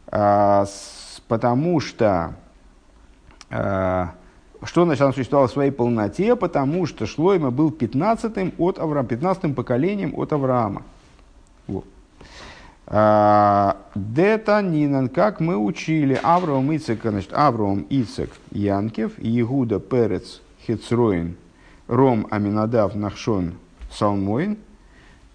Потому 0.08 1.80
что 1.82 2.34
что 4.64 4.86
значит 4.86 5.02
она 5.02 5.14
существовала 5.14 5.48
в 5.48 5.52
своей 5.52 5.72
полноте? 5.72 6.36
Потому 6.36 6.86
что 6.86 7.06
Шлойма 7.06 7.52
был 7.52 7.70
15-м 7.70 8.54
от 8.58 8.80
Авраама, 8.80 9.08
15 9.08 9.56
поколением 9.56 10.14
от 10.18 10.34
Авраама. 10.34 10.84
Вот. 11.68 11.86
А, 12.88 13.78
Дета 13.96 14.62
Нинан, 14.62 15.10
как 15.10 15.40
мы 15.42 15.58
учили, 15.58 16.20
Авраам 16.24 16.74
Ицек, 16.76 17.02
значит, 17.04 17.34
Авраам 17.34 17.86
Ицек 17.90 18.32
Янкев, 18.52 19.20
Егуда 19.20 19.80
Перец 19.80 20.42
Хецроин, 20.66 21.36
Ром 21.88 22.28
Аминадав 22.32 22.96
Нахшон 22.96 23.56
Салмоин, 23.92 24.58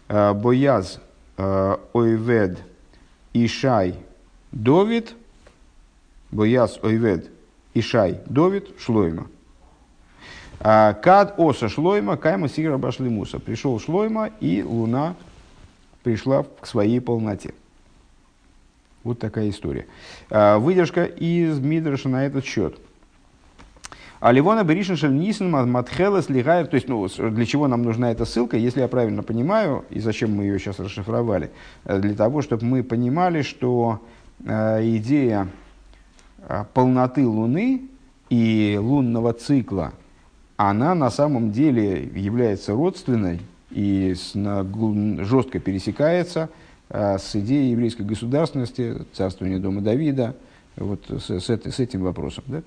а, 0.09 0.33
Бояз 0.33 0.99
а, 1.37 1.79
Ойвед 1.93 2.59
Ишай 3.35 3.97
Довид, 4.51 5.15
Бояз 6.31 6.79
Ойвед 6.83 7.31
Ишай 7.75 8.21
Довид 8.27 8.69
Шлойма. 8.79 9.27
Кад 10.59 11.35
оса 11.39 11.69
шлойма, 11.69 12.17
кайма 12.17 12.49
сигра 12.49 12.79
башли 12.79 13.09
муса. 13.09 13.41
Пришел 13.41 13.81
шлойма, 13.81 14.31
и 14.39 14.63
луна 14.63 15.17
пришла 16.05 16.45
к 16.61 16.67
своей 16.67 17.01
полноте. 17.01 17.53
Вот 19.03 19.19
такая 19.19 19.51
история. 19.51 19.87
А, 20.31 20.59
выдержка 20.59 21.05
из 21.05 21.59
Мидраша 21.59 22.09
на 22.09 22.25
этот 22.25 22.45
счет. 22.45 22.79
А 24.21 24.31
Ливона 24.31 24.63
Беришин 24.63 24.97
Шельнисен 24.97 25.51
Матхелес 25.51 26.29
Лигаев, 26.29 26.69
то 26.69 26.77
есть, 26.77 26.87
ну, 26.87 27.09
для 27.09 27.45
чего 27.45 27.67
нам 27.67 27.83
нужна 27.83 28.13
эта 28.13 28.25
ссылка, 28.25 28.57
если 28.57 28.81
я 28.81 28.87
правильно 28.87 29.25
понимаю, 29.25 29.85
и 29.91 29.99
зачем 29.99 30.37
мы 30.37 30.45
ее 30.45 30.61
сейчас 30.61 30.79
расшифровали? 30.79 31.51
Э, 31.85 31.99
для 31.99 32.15
того, 32.15 32.43
чтобы 32.43 32.65
мы 32.65 32.85
понимали, 32.85 33.43
что 33.43 34.01
э, 34.45 34.87
идея 34.97 35.49
полноты 36.75 37.27
Луны 37.27 37.83
и 38.31 38.79
лунного 38.81 39.33
цикла, 39.33 39.93
она 40.57 40.95
на 40.95 41.11
самом 41.11 41.51
деле 41.53 42.05
является 42.15 42.73
родственной 42.73 43.41
и 43.71 44.15
жестко 44.15 45.59
пересекается 45.59 46.51
а, 46.89 47.19
с 47.19 47.35
идеей 47.35 47.71
еврейской 47.71 48.03
государственности, 48.03 48.99
царствования 49.13 49.59
дома 49.59 49.81
Давида, 49.81 50.37
вот 50.77 51.05
с, 51.09 51.31
с, 51.31 51.49
с 51.49 51.79
этим 51.81 52.03
вопросом. 52.03 52.45
Да? 52.47 52.63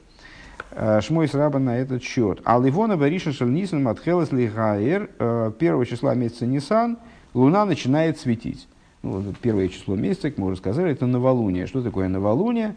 А, 0.71 1.01
Шмой 1.01 1.27
Сраба 1.27 1.59
на 1.59 1.77
этот 1.77 2.03
счет. 2.03 2.41
А 2.43 2.59
Ливона 2.59 2.97
Бариша 2.97 3.31
Шальнисан 3.31 3.83
Матхелес 3.83 4.31
Лихаэр, 4.31 5.09
а, 5.19 5.51
первого 5.51 5.85
числа 5.85 6.15
месяца 6.15 6.45
Нисан, 6.45 6.97
луна 7.33 7.65
начинает 7.65 8.19
светить. 8.19 8.67
Ну, 9.03 9.23
первое 9.41 9.67
число 9.67 9.95
месяца, 9.95 10.29
как 10.29 10.39
мы 10.39 10.47
уже 10.47 10.57
сказали, 10.57 10.91
это 10.91 11.05
новолуние. 11.05 11.67
Что 11.67 11.83
такое 11.83 12.07
новолуние? 12.07 12.75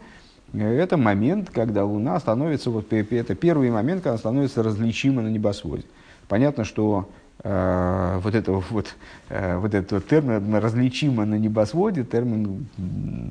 Это 0.53 0.97
момент, 0.97 1.49
когда 1.49 1.85
Луна 1.85 2.19
становится, 2.19 2.69
вот 2.69 2.91
это 2.91 3.35
первый 3.35 3.69
момент, 3.69 4.01
когда 4.01 4.11
она 4.11 4.19
становится 4.19 4.63
различима 4.63 5.21
на 5.21 5.27
небосводе. 5.27 5.83
Понятно, 6.27 6.63
что 6.63 7.09
Э, 7.41 8.19
вот 8.21 8.35
этого 8.35 8.61
вот, 8.69 8.95
э, 9.29 9.57
вот 9.57 9.73
этого 9.73 10.01
термина 10.01 10.59
различимо 10.59 11.23
на 11.23 11.35
небосводе, 11.35 12.03
термин 12.03 12.67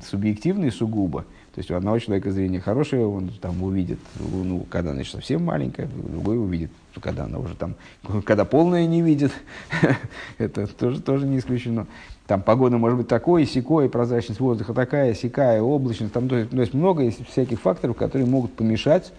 субъективный 0.03 0.71
сугубо. 0.71 1.25
То 1.59 1.61
есть 1.61 1.71
у 1.71 1.75
одного 1.75 1.99
человека 1.99 2.31
зрение 2.31 2.61
хорошее, 2.61 3.05
он 3.05 3.31
там 3.41 3.61
увидит 3.61 3.99
Луну, 4.17 4.65
когда 4.69 4.91
она 4.91 5.03
совсем 5.03 5.43
маленькая, 5.43 5.87
другой 5.87 6.39
увидит, 6.39 6.71
когда 7.01 7.25
она 7.25 7.37
уже 7.37 7.53
там, 7.53 7.75
когда 8.23 8.45
полная 8.45 8.87
не 8.87 9.01
видит. 9.01 9.33
Это 10.37 10.67
тоже, 10.67 11.01
тоже 11.01 11.25
не 11.27 11.37
исключено. 11.37 11.85
Там 12.27 12.43
погода 12.43 12.77
может 12.77 12.97
быть 12.97 13.09
такой, 13.09 13.45
секой, 13.45 13.89
прозрачность 13.89 14.39
воздуха 14.39 14.73
такая, 14.73 15.13
секая, 15.13 15.61
облачность. 15.61 16.13
Там, 16.13 16.29
то, 16.29 16.37
есть, 16.37 16.49
то 16.49 16.61
есть 16.61 16.73
много 16.73 17.11
всяких 17.29 17.59
факторов, 17.59 17.97
которые 17.97 18.25
могут 18.25 18.53
помешать 18.53 19.11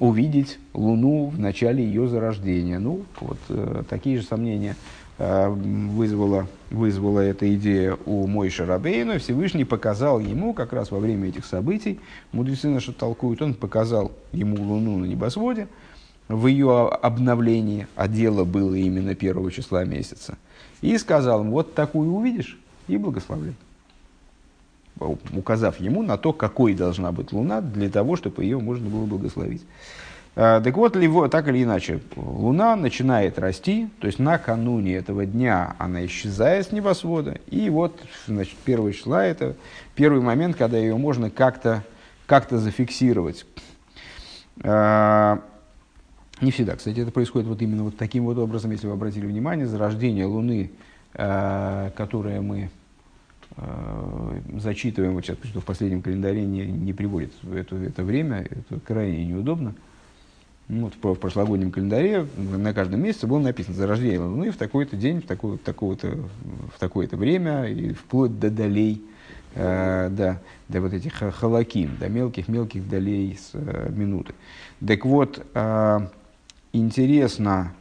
увидеть 0.00 0.58
Луну 0.74 1.26
в 1.26 1.38
начале 1.38 1.84
ее 1.84 2.08
зарождения. 2.08 2.80
Ну, 2.80 3.02
вот 3.20 3.38
э, 3.48 3.84
такие 3.88 4.18
же 4.18 4.24
сомнения 4.24 4.74
вызвала, 5.18 6.46
вызвала 6.70 7.20
эта 7.20 7.52
идея 7.54 7.96
у 8.04 8.26
Мойша 8.26 8.66
Рабейна. 8.66 9.18
Всевышний 9.18 9.64
показал 9.64 10.20
ему, 10.20 10.52
как 10.52 10.72
раз 10.72 10.90
во 10.90 10.98
время 10.98 11.28
этих 11.28 11.46
событий, 11.46 12.00
мудрецы 12.32 12.68
наши 12.68 12.92
толкуют, 12.92 13.40
он 13.42 13.54
показал 13.54 14.12
ему 14.32 14.56
Луну 14.62 14.98
на 14.98 15.06
небосводе, 15.06 15.68
в 16.28 16.46
ее 16.48 16.88
обновлении, 16.88 17.86
а 17.94 18.08
дело 18.08 18.44
было 18.44 18.74
именно 18.74 19.14
первого 19.14 19.50
числа 19.50 19.84
месяца, 19.84 20.36
и 20.82 20.98
сказал 20.98 21.40
ему, 21.40 21.52
вот 21.52 21.74
такую 21.74 22.10
увидишь, 22.10 22.58
и 22.88 22.96
благословляй 22.96 23.54
указав 24.98 25.80
ему 25.80 26.02
на 26.02 26.16
то, 26.16 26.32
какой 26.32 26.74
должна 26.74 27.12
быть 27.12 27.32
Луна, 27.32 27.60
для 27.60 27.90
того, 27.90 28.16
чтобы 28.16 28.44
ее 28.44 28.58
можно 28.58 28.88
было 28.88 29.04
благословить. 29.04 29.62
А, 30.36 30.60
так 30.60 30.76
вот, 30.76 30.92
так 31.30 31.48
или 31.48 31.64
иначе, 31.64 32.00
Луна 32.14 32.76
начинает 32.76 33.38
расти, 33.38 33.88
то 34.00 34.06
есть 34.06 34.18
накануне 34.18 34.94
этого 34.96 35.26
дня 35.26 35.74
она 35.78 36.04
исчезает 36.06 36.68
с 36.68 36.72
небосвода, 36.72 37.38
и 37.48 37.70
вот 37.70 37.98
значит, 38.26 38.54
первое 38.64 38.92
числа 38.92 39.24
это 39.24 39.56
первый 39.94 40.20
момент, 40.20 40.56
когда 40.56 40.76
ее 40.76 40.96
можно 40.96 41.30
как-то 41.30 41.82
как 42.26 42.50
зафиксировать. 42.50 43.46
А, 44.62 45.40
не 46.40 46.50
всегда, 46.50 46.76
кстати, 46.76 47.00
это 47.00 47.10
происходит 47.10 47.48
вот 47.48 47.62
именно 47.62 47.84
вот 47.84 47.96
таким 47.96 48.26
вот 48.26 48.36
образом, 48.36 48.70
если 48.70 48.86
вы 48.86 48.92
обратили 48.92 49.26
внимание, 49.26 49.66
зарождение 49.66 50.26
Луны, 50.26 50.70
а, 51.14 51.90
которое 51.96 52.40
мы 52.42 52.70
Э, 53.58 54.40
зачитываем, 54.58 55.14
вот 55.14 55.24
сейчас 55.24 55.38
почему 55.38 55.60
в 55.60 55.64
последнем 55.64 56.02
календаре 56.02 56.44
не, 56.44 56.66
не 56.66 56.92
приводит 56.92 57.32
это, 57.50 57.76
это 57.76 58.02
время, 58.04 58.42
это 58.42 58.78
крайне 58.80 59.24
неудобно. 59.24 59.74
Ну, 60.68 60.90
вот 61.00 61.16
в, 61.16 61.20
прошлогоднем 61.20 61.70
календаре 61.70 62.26
на 62.36 62.74
каждом 62.74 63.00
месяце 63.00 63.28
было 63.28 63.38
написано 63.38 63.76
зарождение 63.76 64.18
Луны 64.18 64.50
в 64.50 64.56
такой-то 64.56 64.96
день, 64.96 65.22
в, 65.22 65.26
такое, 65.26 65.58
в, 65.58 65.60
такое-то, 65.60 66.18
в 66.74 66.80
такое-то 66.80 67.16
время, 67.16 67.66
и 67.66 67.92
вплоть 67.92 68.36
до 68.40 68.50
долей, 68.50 69.00
э, 69.54 70.08
да, 70.10 70.40
до 70.68 70.80
вот 70.80 70.92
этих 70.92 71.12
халаким, 71.14 71.96
до 72.00 72.08
мелких-мелких 72.08 72.88
долей 72.88 73.38
с 73.40 73.50
э, 73.52 73.92
минуты. 73.94 74.34
Так 74.84 75.04
вот, 75.04 75.46
э, 75.54 76.08
интересно 76.72 77.72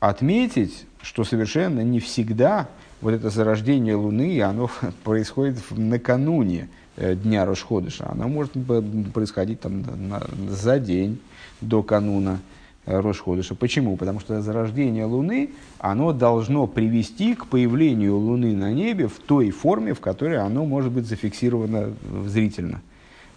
отметить, 0.00 0.86
что 1.00 1.22
совершенно 1.22 1.80
не 1.80 2.00
всегда 2.00 2.68
вот 3.00 3.14
это 3.14 3.30
зарождение 3.30 3.94
Луны, 3.94 4.42
оно 4.42 4.68
происходит 5.04 5.58
накануне 5.70 6.68
э, 6.96 7.14
дня 7.14 7.44
Рошходыша. 7.44 8.08
Оно 8.10 8.26
может 8.26 8.54
происходить 9.14 9.60
там, 9.60 9.82
на, 10.08 10.20
за 10.48 10.80
день 10.80 11.20
до 11.60 11.82
кануна 11.82 12.40
э, 12.86 12.98
Рошходыша. 13.00 13.54
Почему? 13.54 13.96
Потому 13.96 14.20
что 14.20 14.40
зарождение 14.42 15.04
Луны, 15.04 15.50
оно 15.78 16.12
должно 16.12 16.66
привести 16.66 17.34
к 17.34 17.46
появлению 17.46 18.16
Луны 18.16 18.54
на 18.54 18.72
небе 18.72 19.08
в 19.08 19.18
той 19.18 19.50
форме, 19.50 19.94
в 19.94 20.00
которой 20.00 20.38
оно 20.38 20.64
может 20.64 20.92
быть 20.92 21.06
зафиксировано 21.06 21.92
зрительно. 22.26 22.80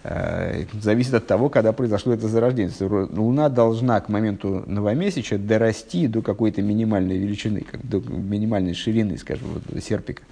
Э, 0.04 0.66
зависит 0.74 1.14
от 1.14 1.28
того, 1.28 1.50
когда 1.50 1.74
произошло 1.74 2.14
это 2.14 2.28
зарождение. 2.28 2.72
Луна 2.80 3.50
должна 3.50 4.00
к 4.02 4.10
моменту 4.10 4.64
новомесяча 4.66 5.38
дорасти 5.38 6.08
до 6.08 6.22
какой-то 6.22 6.62
минимальной 6.62 7.18
величины, 7.18 7.64
как 7.70 7.88
до 7.88 8.00
минимальной 8.00 8.74
ширины, 8.74 9.18
скажем, 9.18 9.48
вот, 9.54 9.84
серпика. 9.84 10.24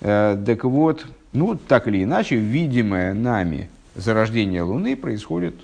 Э, 0.00 0.42
так 0.44 0.64
вот, 0.64 1.06
ну, 1.32 1.56
так 1.56 1.88
или 1.88 2.04
иначе, 2.04 2.36
видимое 2.36 3.12
нами 3.12 3.68
зарождение 3.94 4.62
Луны 4.62 4.96
происходит 4.96 5.54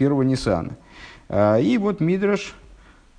1 0.00 0.22
Ниссана. 0.22 0.76
Э, 1.28 1.60
и 1.62 1.78
вот 1.78 2.00
Мидраш 2.00 2.54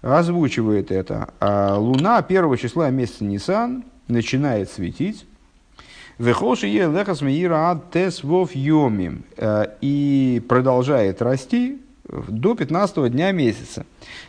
озвучивает 0.01 0.91
это. 0.91 1.33
А 1.39 1.77
Луна 1.77 2.17
1 2.17 2.57
числа 2.57 2.89
месяца 2.89 3.23
Ниссан 3.23 3.83
начинает 4.07 4.69
светить, 4.69 5.25
вов. 8.23 8.51
Э, 9.37 9.65
и 9.81 10.43
продолжает 10.47 11.21
расти 11.21 11.79
до 12.03 12.55
15 12.55 13.11
дня 13.11 13.31
месяца. 13.31 13.85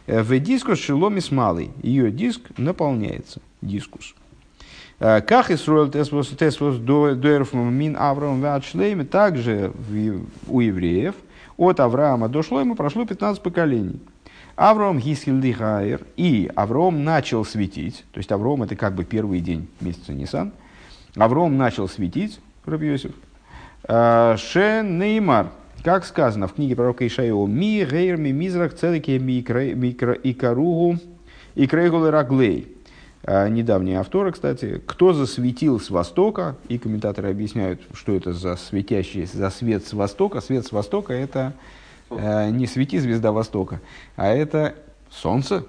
Э, 0.07 0.23
в 0.23 0.39
дискус 0.39 0.79
шеломис 0.79 1.31
малый. 1.31 1.71
Ее 1.83 2.11
диск 2.11 2.41
наполняется. 2.57 3.41
Дискус. 3.61 4.15
Э, 5.01 5.21
как 5.21 5.51
Исруэл 5.51 5.91
тесвос 5.91 6.29
тесвос 6.29 6.77
дуэрф 6.77 7.53
мин 7.53 7.97
Авраам 7.99 8.43
Также 9.11 9.73
у 10.49 10.61
евреев 10.61 11.15
от 11.63 11.81
Авраама 11.81 12.29
до 12.29 12.43
Шлейма 12.43 12.77
прошло 12.77 13.05
15 13.05 13.43
поколений. 13.43 14.01
Авраам 14.57 14.99
Гисхильдихайер, 14.99 16.03
и 16.17 16.51
Авраам 16.55 17.05
начал 17.05 17.45
светить, 17.45 18.05
то 18.13 18.19
есть 18.19 18.31
Авраам 18.31 18.63
это 18.63 18.77
как 18.77 18.95
бы 18.95 19.05
первый 19.05 19.41
день 19.41 19.69
месяца 19.81 20.13
Нисан– 20.13 20.53
Авром 21.17 21.59
начал 21.59 21.89
светить, 21.89 22.41
Рабиосиф, 22.65 23.13
«Э, 23.87 24.37
Ше 24.39 24.83
Неймар, 24.83 25.51
как 25.85 26.07
сказано 26.07 26.49
в 26.49 26.55
книге 26.55 26.75
пророка 26.75 27.07
Ишайо, 27.07 27.47
«Ми 27.47 27.85
гейр 27.85 28.17
ми 28.17 28.33
мизрах 28.33 28.75
целике 28.75 29.19
ми 29.19 29.41
икаругу 29.41 30.99
и 31.55 31.67
крейгулы 31.67 32.11
раглей». 32.11 32.69
А, 33.25 33.49
недавние 33.49 33.99
авторы, 33.99 34.33
кстати, 34.33 34.83
кто 34.85 35.13
засветил 35.13 35.79
с 35.79 35.91
востока, 35.91 36.57
и 36.69 36.79
комментаторы 36.79 37.31
объясняют, 37.31 37.81
что 37.95 38.15
это 38.15 38.33
за 38.33 38.57
светящий, 38.57 39.27
за 39.27 39.51
свет 39.51 39.87
с 39.87 39.93
востока. 39.93 40.41
Свет 40.41 40.67
с 40.67 40.73
востока– 40.73 41.13
это 41.15 41.53
э, 42.11 42.51
не 42.51 42.67
свети 42.67 42.99
звезда 42.99 43.31
востока, 43.31 43.81
а 44.17 44.29
это 44.29 44.75
солнце. 45.09 45.65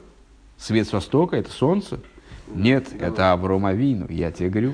Свет 0.57 0.87
с 0.87 0.93
востока– 0.93 1.35
это 1.37 1.51
солнце. 1.51 1.99
Нет, 2.47 2.87
это 2.99 3.31
Аврома 3.31 3.73
Вину, 3.73 4.07
я 4.09 4.31
тебе 4.31 4.49
говорю. 4.49 4.73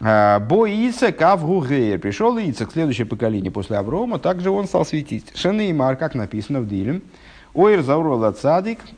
А, 0.00 0.40
Бо 0.40 0.66
Ицек 0.66 1.22
Авгугеер. 1.22 2.00
Пришел 2.00 2.36
Ицек, 2.38 2.72
следующее 2.72 3.06
поколение 3.06 3.52
после 3.52 3.76
Аврома, 3.76 4.18
также 4.18 4.50
он 4.50 4.66
стал 4.66 4.84
светить. 4.84 5.26
Шенеймар, 5.36 5.96
как 5.96 6.16
написано 6.16 6.60
в 6.60 6.68
Дилем. 6.68 7.02
Ойр 7.54 7.82
Заурола 7.82 8.32
Цадик, 8.32 8.80
Э, 8.80 8.97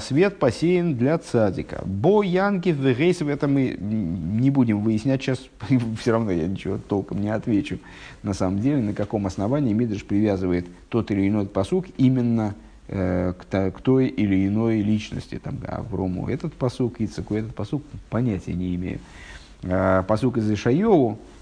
свет 0.00 0.38
посеян 0.38 0.96
для 0.96 1.16
цадика. 1.16 1.82
Бо 1.86 2.22
янки 2.22 2.68
в 2.70 2.86
рейсов, 2.86 3.28
это 3.28 3.48
мы 3.48 3.74
не 3.80 4.50
будем 4.50 4.82
выяснять 4.82 5.22
сейчас, 5.22 5.40
все 6.00 6.12
равно 6.12 6.30
я 6.30 6.46
ничего 6.46 6.78
толком 6.78 7.22
не 7.22 7.30
отвечу. 7.30 7.78
На 8.22 8.34
самом 8.34 8.60
деле, 8.60 8.82
на 8.82 8.92
каком 8.92 9.26
основании 9.26 9.72
Мидриш 9.72 10.04
привязывает 10.04 10.66
тот 10.90 11.10
или 11.10 11.26
иной 11.26 11.46
посук 11.46 11.86
именно 11.96 12.54
э, 12.88 13.32
к, 13.32 13.80
той 13.80 14.08
или 14.08 14.46
иной 14.46 14.82
личности. 14.82 15.40
Там, 15.42 15.58
Аврому 15.66 16.28
этот 16.28 16.52
посук, 16.52 17.00
Ицеку 17.00 17.34
этот 17.34 17.54
посук, 17.54 17.82
понятия 18.10 18.52
не 18.52 18.74
имею. 18.74 18.98
Э, 19.62 20.02
посук 20.06 20.36
из 20.36 20.50
Ишайову, 20.50 21.12
а, 21.12 21.35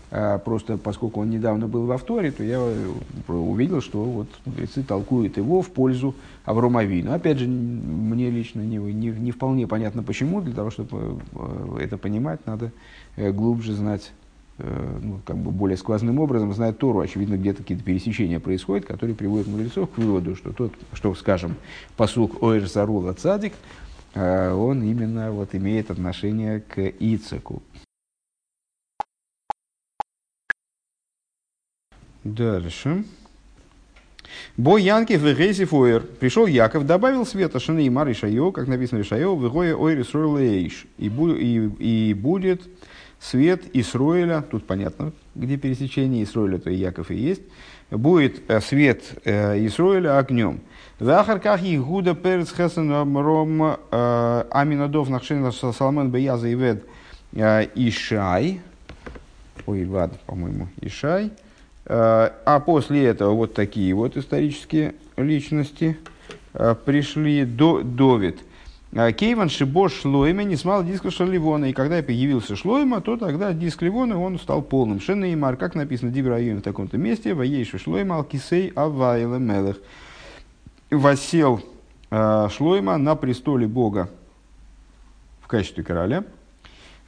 просто 0.44 0.76
поскольку 0.76 1.22
он 1.22 1.30
недавно 1.30 1.66
был 1.66 1.86
в 1.86 1.92
авторе, 1.92 2.30
то 2.30 2.44
я 2.44 2.58
э, 2.58 3.32
увидел, 3.32 3.80
что 3.80 4.04
вот 4.04 4.28
мудрецы 4.44 4.84
толкуют 4.84 5.38
его 5.38 5.60
в 5.60 5.70
пользу 5.70 6.14
Авромавину. 6.44 7.12
Опять 7.12 7.38
же, 7.38 7.48
мне 7.48 8.30
лично 8.30 8.60
не, 8.60 8.76
не, 8.76 9.08
не 9.08 9.30
вполне 9.32 9.66
понятно 9.66 10.04
почему. 10.04 10.40
Для 10.40 10.54
того, 10.54 10.70
чтобы 10.70 11.18
э, 11.32 11.78
это 11.80 11.98
понимать, 11.98 12.46
надо 12.46 12.70
э, 13.16 13.32
глубже 13.32 13.72
знать, 13.72 14.12
ну, 14.56 15.18
как 15.24 15.36
бы 15.36 15.50
более 15.50 15.76
сквозным 15.76 16.20
образом 16.20 16.52
знать 16.54 16.78
Тору. 16.78 17.00
Очевидно, 17.00 17.34
где-то 17.34 17.62
какие-то 17.62 17.82
пересечения 17.82 18.38
происходят, 18.38 18.86
которые 18.86 19.16
приводят 19.16 19.48
мудрецов 19.48 19.90
к 19.90 19.98
выводу, 19.98 20.36
что 20.36 20.52
тот, 20.52 20.72
что, 20.92 21.12
скажем, 21.16 21.56
посук 21.96 22.40
Оэр 22.40 22.68
Зарула 22.68 23.14
Цадик, 23.14 23.54
он 24.14 24.84
именно 24.84 25.32
вот 25.32 25.56
имеет 25.56 25.90
отношение 25.90 26.60
к 26.60 26.78
Ицеку. 26.78 27.64
Дальше. 32.24 33.04
Бо 34.56 34.78
Янки 34.78 35.14
в 35.14 35.24
Гейси 35.34 35.64
Фойер. 35.64 36.02
Пришел 36.02 36.46
Яков, 36.46 36.86
добавил 36.86 37.26
света 37.26 37.60
Шаны 37.60 37.86
и 37.86 37.90
Мар 37.90 38.12
Шайо, 38.14 38.50
как 38.50 38.66
написано 38.66 39.02
в 39.02 39.06
Шайо, 39.06 39.36
в 39.36 39.46
Игое 39.46 39.76
Ойрис 39.76 40.14
Эйш. 40.14 40.86
И, 40.98 41.06
и, 41.08 42.08
и 42.08 42.14
будет 42.14 42.62
свет 43.20 43.62
Исроиля, 43.72 44.42
тут 44.42 44.66
понятно, 44.66 45.12
где 45.34 45.56
пересечение 45.56 46.24
Исроиля, 46.24 46.58
то 46.58 46.70
и 46.70 46.76
Яков 46.76 47.10
и 47.10 47.16
есть, 47.16 47.42
будет 47.90 48.42
э, 48.48 48.60
свет 48.60 49.02
э, 49.24 49.64
Исроиля 49.66 50.18
огнем. 50.18 50.60
В 50.98 51.08
Ахарках 51.10 51.60
Игуда 51.62 52.14
Перец 52.14 52.52
Хесен 52.52 52.90
Ром 53.16 53.76
э, 53.90 54.44
Аминадов 54.50 55.08
Нахшин 55.08 55.50
Саламан 55.52 56.10
Беяза 56.10 56.52
Ивед 56.52 56.84
Ишай. 57.32 58.60
Ой, 59.66 59.84
ладно, 59.86 60.18
по-моему, 60.26 60.68
Ишай. 60.80 61.32
Э, 61.86 62.30
а 62.44 62.60
после 62.60 63.04
этого 63.04 63.34
вот 63.34 63.54
такие 63.54 63.94
вот 63.94 64.16
исторические 64.16 64.94
личности 65.16 65.98
э, 66.54 66.74
пришли 66.84 67.44
до 67.44 67.82
Довид. 67.82 68.38
Э, 68.92 69.12
Кейван 69.12 69.50
Шибош 69.50 70.00
Шлойма 70.00 70.44
не 70.44 70.56
смал 70.56 70.82
диска 70.82 71.10
Шаливона. 71.10 71.66
И 71.66 71.72
когда 71.72 72.02
появился 72.02 72.56
Шлойма, 72.56 73.00
то 73.00 73.16
тогда 73.16 73.52
диск 73.52 73.82
Ливона 73.82 74.18
он 74.18 74.38
стал 74.38 74.62
полным. 74.62 75.00
Шена 75.00 75.26
и 75.26 75.36
Мар, 75.36 75.56
как 75.56 75.74
написано 75.74 76.10
Дибраюм 76.10 76.58
в 76.58 76.62
таком-то 76.62 76.96
месте, 76.96 77.34
Ваейшу 77.34 77.78
Шлойма 77.78 78.16
Алкисей 78.16 78.68
Авайла 78.74 79.36
Мелех. 79.36 79.76
Восел 80.90 81.60
Шлойма 82.10 82.96
на 82.96 83.16
престоле 83.16 83.66
Бога 83.66 84.08
в 85.40 85.48
качестве 85.48 85.82
короля. 85.82 86.24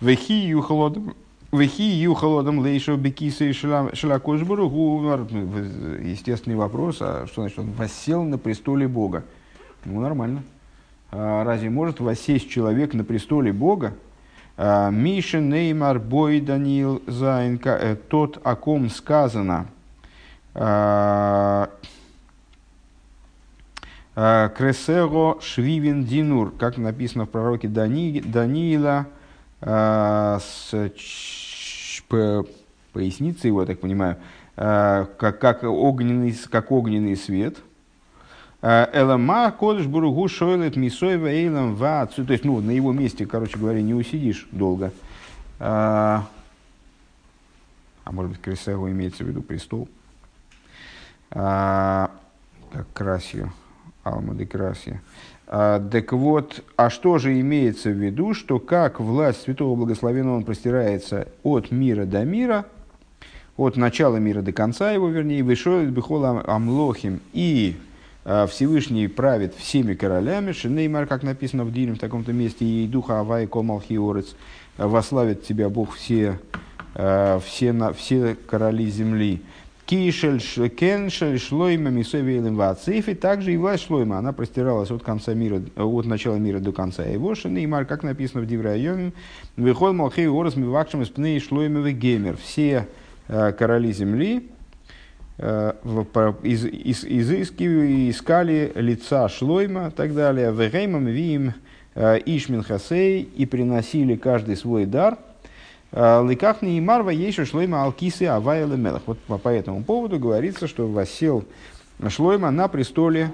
Вехи 0.01 0.33
Юхолодом 0.33 1.15
Вехи 1.53 1.83
холодом 2.15 2.61
лейшо 2.61 2.97
бекиса 2.97 3.45
и 3.45 3.53
шелакошбуру 3.53 4.69
Естественный 6.03 6.57
вопрос, 6.57 6.99
а 7.01 7.27
что 7.27 7.43
значит 7.43 7.59
он 7.61 7.71
воссел 7.73 8.25
на 8.25 8.37
престоле 8.37 8.89
Бога? 8.89 9.25
Ну, 9.85 10.01
нормально. 10.01 10.43
А 11.13 11.45
разве 11.45 11.71
может 11.71 12.01
воссесть 12.01 12.51
человек 12.51 12.95
на 12.95 13.05
престоле 13.05 13.53
Бога? 13.53 13.95
А, 14.57 14.91
Миша 14.91 15.41
Неймар 15.41 16.01
Бой 16.01 16.41
Даниил 16.41 17.03
Зайнка, 17.07 17.79
э, 17.81 17.95
тот, 17.95 18.41
о 18.43 18.57
ком 18.57 18.91
сказано, 18.91 19.67
а, 20.55 21.69
Кресего 24.15 25.39
Швивин 25.43 26.05
Динур, 26.05 26.51
как 26.59 26.79
написано 26.79 27.27
в 27.27 27.29
пророке 27.29 27.69
Дани, 27.69 28.23
Даниила, 28.25 29.07
с 29.61 30.75
поясницы 32.97 33.49
его, 33.49 33.61
я 33.61 33.66
так 33.66 33.81
понимаю, 33.81 34.16
э, 34.57 35.07
как, 35.19 35.38
как, 35.38 35.62
огненный, 35.64 36.35
как 36.51 36.73
огненный 36.73 37.16
свет. 37.16 37.59
Э, 38.62 38.87
Элама 38.92 39.53
кодыш 39.53 39.87
буругу 39.87 40.29
шойлет 40.29 40.77
мисоева 40.77 41.27
эйлам 41.27 41.75
вацу. 41.75 42.25
То 42.25 42.33
есть, 42.33 42.45
ну, 42.45 42.61
на 42.61 42.71
его 42.71 42.92
месте, 42.92 43.27
короче 43.27 43.59
говоря, 43.59 43.83
не 43.83 43.92
усидишь 43.92 44.49
долго. 44.51 44.92
А, 45.59 46.27
а 48.05 48.12
может 48.12 48.33
быть, 48.33 48.40
Крисео 48.40 48.88
имеется 48.90 49.25
в 49.25 49.29
виду 49.29 49.42
престол. 49.42 49.88
А, 51.31 52.11
как 52.73 52.90
Красию. 52.95 53.53
Алма 54.05 54.35
де 54.35 54.47
Красия. 54.47 55.03
А, 55.03 55.03
так 55.47 56.13
вот, 56.13 56.65
а 56.77 56.91
что 56.91 57.19
же 57.19 57.41
имеется 57.41 57.91
в 57.91 57.95
виду, 57.95 58.35
что 58.35 58.59
как 58.59 58.99
власть 58.99 59.43
Святого 59.43 59.77
Благословенного 59.77 60.39
он 60.39 60.45
простирается 60.45 61.29
от 61.45 61.71
мира 61.71 62.05
до 62.05 62.25
мира, 62.25 62.67
от 63.57 63.77
начала 63.77 64.17
мира 64.17 64.43
до 64.43 64.53
конца 64.53 64.91
его, 64.91 65.09
вернее, 65.09 65.43
вышел 65.43 65.85
Бехола 65.87 66.43
Амлохим, 66.47 67.21
и 67.33 67.77
а, 68.25 68.49
Всевышний 68.49 69.07
правит 69.07 69.55
всеми 69.55 69.95
королями, 69.95 70.51
Шинеймар, 70.51 71.07
как 71.07 71.23
написано 71.23 71.65
в 71.65 71.73
Диле 71.73 71.95
в 71.95 71.99
таком-то 71.99 72.33
месте, 72.33 72.65
и 72.65 72.89
духа 72.89 73.21
Авай 73.21 73.47
Комалхиорец, 73.47 74.35
вославит 74.77 75.45
тебя 75.45 75.69
Бог 75.69 75.95
все, 75.95 76.41
а, 76.97 77.39
все, 77.39 77.73
все 77.93 78.37
короли 78.47 78.91
земли. 78.91 79.43
Кишель 79.87 80.40
кеншель 80.70 81.38
шлойма 81.38 81.90
мисовейлем 81.90 82.57
вацифи. 82.57 83.14
Также 83.14 83.55
и 83.55 83.57
власть 83.57 83.87
шлойма, 83.87 84.18
она 84.18 84.33
простиралась 84.33 84.90
от 84.90 85.05
конца 85.05 85.33
мира, 85.33 85.62
от 85.77 86.07
начала 86.07 86.35
мира 86.35 86.59
до 86.59 86.72
конца 86.72 87.05
его. 87.05 87.37
Шанеймар, 87.37 87.85
как 87.85 88.03
написано 88.03 88.42
в 88.42 88.46
Диврайоме, 88.46 89.12
выхол 89.57 89.92
малхей 89.92 90.29
орос 90.29 90.57
мивакшим 90.57 91.03
из 91.03 91.09
пней 91.11 91.38
шлоймовый 91.38 91.92
геймер. 91.92 92.37
Все 92.37 92.88
э, 93.29 93.53
короли 93.53 93.92
земли 93.92 94.51
э, 95.38 95.72
из, 96.42 96.64
из, 96.64 97.05
изыскивали, 97.05 98.11
искали 98.11 98.72
лица 98.75 99.29
шлойма 99.29 99.88
и 99.88 99.90
так 99.92 100.16
далее. 100.16 100.53
Вегеймам 100.53 101.07
виим 101.07 101.55
э, 101.94 102.18
ишмин 102.27 102.64
хасей 102.64 103.22
и 103.22 103.46
приносили 103.46 104.16
каждый 104.16 104.57
свой 104.57 104.85
дар– 104.85 105.16
Лыках 105.97 106.61
не 106.61 106.79
марва 106.83 107.09
еще 107.09 107.47
шлойма 107.47 107.83
алкисы 107.85 108.25
авайла 108.25 108.75
мелах. 108.75 109.01
Вот 109.07 109.19
по, 109.19 109.49
этому 109.49 109.83
поводу 109.83 110.19
говорится, 110.19 110.69
что 110.69 110.87
восел 110.87 111.45
шлойма 112.09 112.51
на 112.51 112.69
престоле, 112.69 113.31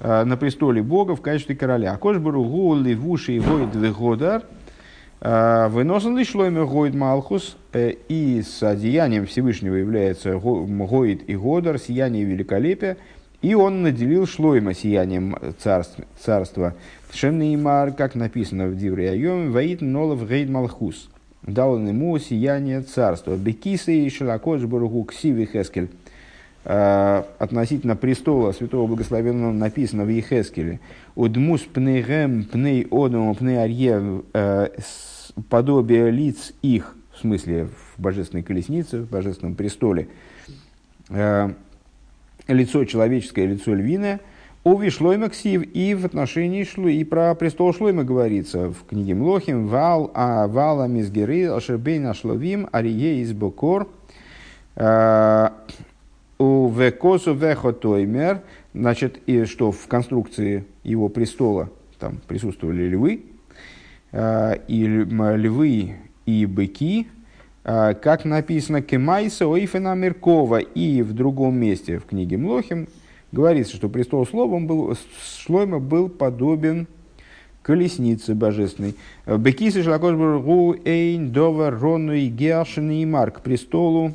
э, 0.00 0.24
на 0.24 0.36
престоле 0.36 0.82
Бога 0.82 1.14
в 1.14 1.20
качестве 1.20 1.54
короля. 1.54 1.96
Кош 1.98 2.18
баругу 2.18 2.74
ливуши 2.74 3.34
и 3.34 3.38
воид 3.38 3.76
вегодар. 3.76 4.42
Э, 5.20 5.68
Выносен 5.68 6.18
ли 6.18 6.24
шлойма 6.24 6.66
гоид 6.66 6.96
малхус. 6.96 7.56
Э, 7.72 7.92
и 8.08 8.42
с 8.42 8.60
одеянием 8.60 9.26
Всевышнего 9.26 9.76
является 9.76 10.36
гоид 10.36 11.22
и 11.28 11.36
годар, 11.36 11.78
сияние 11.78 12.24
великолепия. 12.24 12.96
И 13.40 13.54
он 13.54 13.82
наделил 13.82 14.26
шлойма 14.26 14.74
сиянием 14.74 15.36
царства. 15.60 16.04
царства. 16.18 16.74
Шемнеймар, 17.12 17.92
как 17.92 18.16
написано 18.16 18.66
в 18.66 18.76
Дивре 18.76 19.10
Айоме, 19.10 19.48
воит 19.50 19.80
нолов 19.80 20.28
гейд 20.28 20.50
малхус 20.50 21.08
дал 21.42 21.78
ему 21.78 22.18
сияние 22.18 22.82
царства. 22.82 23.36
Бекиса 23.36 23.92
и 23.92 24.08
Широкош 24.08 24.62
Баругу 24.62 25.04
Ксиви 25.04 25.46
Хескель. 25.46 25.90
А, 26.62 27.26
относительно 27.38 27.96
престола 27.96 28.52
святого 28.52 28.86
благословенного 28.86 29.52
написано 29.52 30.04
в 30.04 30.08
Ехескеле. 30.08 30.80
Удмус 31.14 31.62
пнейгем 31.62 32.44
пней 32.44 32.86
одому 32.90 33.34
пней 33.34 33.62
арье 33.62 34.22
э, 34.34 34.68
подобие 35.48 36.10
лиц 36.10 36.52
их, 36.60 36.94
в 37.14 37.20
смысле 37.20 37.68
в 37.68 38.00
божественной 38.00 38.42
колеснице, 38.42 39.00
в 39.00 39.08
божественном 39.08 39.54
престоле, 39.54 40.08
э, 41.08 41.50
лицо 42.46 42.84
человеческое, 42.84 43.46
лицо 43.46 43.74
львиное, 43.74 44.20
Ови 44.62 44.90
Шлойма 44.90 45.30
Ксив, 45.30 45.62
и 45.62 45.94
в 45.94 46.04
отношении 46.04 46.64
Шлу, 46.64 46.88
и 46.88 47.02
про 47.02 47.34
престол 47.34 47.72
Шлойма 47.72 48.04
говорится 48.04 48.68
в 48.68 48.84
книге 48.86 49.14
Млохим, 49.14 49.66
Вал, 49.66 50.10
а 50.12 50.46
Вала 50.48 50.86
Мизгеры, 50.86 51.46
Ашербейна 51.46 52.12
Шловим, 52.12 52.68
Арие 52.70 53.22
из 53.22 53.32
Бокор, 53.32 53.88
у 54.76 56.68
Векосу 56.68 57.34
Вехотоймер, 57.34 58.42
значит, 58.74 59.20
и 59.26 59.44
что 59.46 59.72
в 59.72 59.86
конструкции 59.86 60.66
его 60.84 61.08
престола 61.08 61.70
там 61.98 62.18
присутствовали 62.26 62.82
львы, 62.82 63.22
и 64.12 64.86
львы 64.86 65.96
и 66.26 66.44
быки, 66.44 67.08
как 67.62 68.26
написано 68.26 68.82
Кемайса 68.82 69.46
Ойфена 69.46 69.94
Меркова, 69.94 70.58
и 70.58 71.00
в 71.00 71.14
другом 71.14 71.56
месте 71.56 71.98
в 71.98 72.04
книге 72.04 72.36
Млохим 72.36 72.88
говорится, 73.32 73.76
что 73.76 73.88
престол 73.88 74.26
словом 74.26 74.66
был, 74.66 74.96
Шлойма 75.44 75.78
был 75.78 76.08
подобен 76.08 76.86
колеснице 77.62 78.34
божественной. 78.34 78.96
Бекисы 79.26 79.82
Шлакошбургу 79.82 80.76
Эйн 80.84 81.30
Дова 81.30 81.70
Рону 81.70 82.12
и 82.12 82.28
Геашин 82.28 82.90
и 82.90 83.04
Марк 83.04 83.42
престолу 83.42 84.14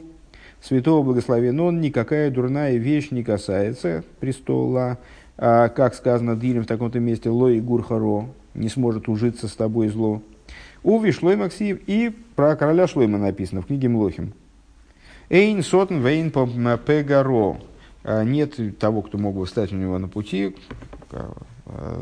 святого 0.61 1.03
благословен 1.03 1.59
он, 1.59 1.79
никакая 1.79 2.31
дурная 2.31 2.77
вещь 2.77 3.11
не 3.11 3.23
касается 3.23 4.03
престола. 4.19 4.97
А, 5.37 5.69
как 5.69 5.95
сказано 5.95 6.35
Дилем 6.35 6.63
в 6.63 6.67
таком-то 6.67 6.99
месте, 6.99 7.29
Лой 7.29 7.59
Гурхаро 7.59 8.29
не 8.53 8.69
сможет 8.69 9.09
ужиться 9.09 9.47
с 9.47 9.53
тобой 9.53 9.89
зло. 9.89 10.21
Уви 10.83 11.11
Шлойма 11.11 11.49
Ксив 11.49 11.79
и 11.87 12.13
про 12.35 12.55
короля 12.55 12.87
Шлойма 12.87 13.17
написано 13.17 13.61
в 13.61 13.67
книге 13.67 13.89
Млохим. 13.89 14.33
Эйн 15.29 15.61
сотн 15.63 15.99
вейн 15.99 16.31
пегаро. 16.31 17.57
А, 18.07 18.23
нет 18.23 18.59
того, 18.77 19.01
кто 19.01 19.17
мог 19.17 19.35
бы 19.35 19.45
встать 19.47 19.73
у 19.73 19.75
него 19.75 19.97
на 19.97 20.07
пути, 20.07 20.55
а, 21.11 21.33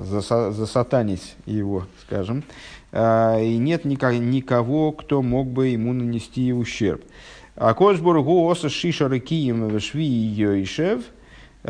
засатанить 0.04 1.36
его, 1.46 1.86
скажем. 2.02 2.44
А, 2.92 3.40
и 3.40 3.58
нет 3.58 3.86
никого, 3.86 4.92
кто 4.92 5.22
мог 5.22 5.48
бы 5.48 5.70
ему 5.70 5.94
нанести 5.94 6.52
ущерб. 6.52 7.02
А 7.56 7.74
Кошбургу 7.74 8.50
оса 8.50 8.68
шиша 8.68 9.08
рекием 9.08 9.80
шви 9.80 10.04
йойшев. 10.04 11.04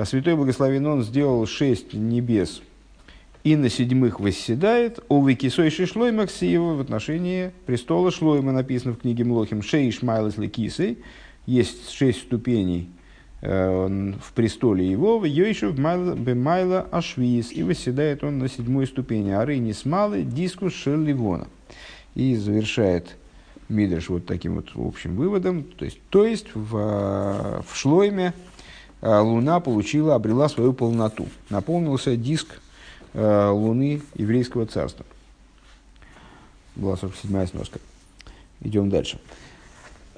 Святой 0.04 0.36
Благословен 0.36 0.88
он 0.88 1.04
сделал 1.04 1.46
шесть 1.46 1.94
небес 1.94 2.64
и 3.44 3.56
на 3.56 3.70
седьмых 3.70 4.20
восседает. 4.20 5.00
У 5.10 5.24
Викисой 5.24 5.70
Шишлойма 5.70 6.26
Ксиева 6.26 6.74
в 6.74 6.82
отношении 6.82 7.52
престола 7.68 8.10
Шлойма 8.10 8.54
написано 8.54 8.96
в 8.96 9.00
книге 9.02 9.26
Млохим 9.26 9.62
Шейш 9.62 10.02
Майлес 10.02 10.38
Лекисой. 10.38 10.98
Есть 11.46 11.92
шесть 11.92 12.22
ступеней 12.22 12.90
Э, 12.90 13.03
в 13.44 14.32
престоле 14.34 14.90
его, 14.90 15.20
в 15.20 15.26
Йойшев 15.26 15.76
Бемайла 15.76 16.88
Ашвиис, 16.92 17.52
и 17.52 17.62
восседает 17.62 18.24
он 18.24 18.40
на 18.40 18.48
седьмой 18.48 18.88
ступени, 18.88 19.32
ары 19.32 19.58
не 19.58 19.74
смалы 19.74 20.24
дискус 20.24 20.74
Шерливона. 20.74 21.48
И 22.16 22.38
завершает 22.38 23.18
Мидриш 23.68 24.08
вот 24.08 24.26
таким 24.26 24.56
вот 24.56 24.70
общим 24.76 25.18
выводом, 25.18 25.64
то 25.64 25.84
есть, 25.84 26.00
то 26.10 26.26
есть 26.26 26.48
в, 26.54 27.64
в 27.68 27.76
Шлойме 27.76 28.34
э, 29.02 29.20
Луна 29.20 29.60
получила, 29.60 30.16
обрела 30.16 30.48
свою 30.48 30.72
полноту. 30.72 31.28
Наполнился 31.50 32.16
диск 32.16 32.62
э, 33.14 33.50
Луны 33.50 34.02
еврейского 34.16 34.68
царства. 34.68 35.06
Была 36.78 36.96
47-я 36.96 37.48
сноска. 37.48 37.80
Идем 38.62 38.90
дальше. 38.90 39.20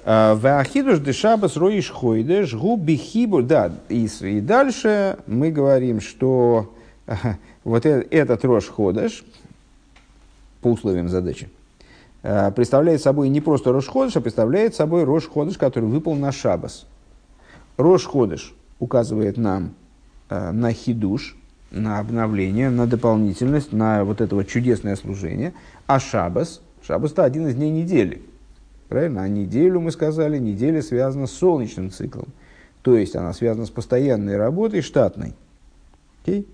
Вахидуш 0.06 1.00
дешабас 1.00 1.56
роиш 1.56 1.90
хойдеш 1.90 2.54
губи 2.54 2.94
хибур. 2.96 3.42
Да, 3.42 3.72
и, 3.88 4.06
и 4.20 4.40
дальше 4.40 5.18
мы 5.26 5.50
говорим, 5.50 6.00
что 6.00 6.72
вот 7.64 7.84
этот 7.86 8.44
рош 8.44 8.68
ходыш, 8.68 9.24
по 10.60 10.68
условиям 10.68 11.08
задачи, 11.08 11.48
э, 12.22 12.52
представляет 12.52 13.02
собой 13.02 13.28
не 13.30 13.40
просто 13.40 13.72
рош 13.72 13.88
ходыш, 13.88 14.16
а 14.16 14.20
представляет 14.20 14.76
собой 14.76 15.02
рош 15.02 15.28
ходыш, 15.28 15.58
который 15.58 15.88
выпал 15.88 16.14
на 16.14 16.30
шабас. 16.30 16.86
Рош 17.76 18.04
ходыш 18.04 18.54
указывает 18.78 19.36
нам 19.36 19.74
э, 20.30 20.52
на 20.52 20.72
хидуш, 20.72 21.36
на 21.72 21.98
обновление, 21.98 22.70
на 22.70 22.86
дополнительность, 22.86 23.72
на 23.72 24.04
вот 24.04 24.20
это 24.20 24.36
вот 24.36 24.46
чудесное 24.46 24.94
служение. 24.94 25.52
А 25.88 25.98
шабас, 25.98 26.60
шабас 26.86 27.10
это 27.10 27.24
один 27.24 27.48
из 27.48 27.56
дней 27.56 27.72
недели– 27.72 28.22
Правильно? 28.88 29.22
А 29.22 29.28
неделю, 29.28 29.80
мы 29.80 29.90
сказали, 29.90 30.38
неделя 30.38 30.82
связана 30.82 31.26
с 31.26 31.32
солнечным 31.32 31.90
циклом. 31.90 32.28
То 32.82 32.96
есть 32.96 33.16
она 33.16 33.32
связана 33.32 33.66
с 33.66 33.70
постоянной 33.70 34.36
работой 34.36 34.80
штатной. 34.80 35.34
Okay? 36.24 36.46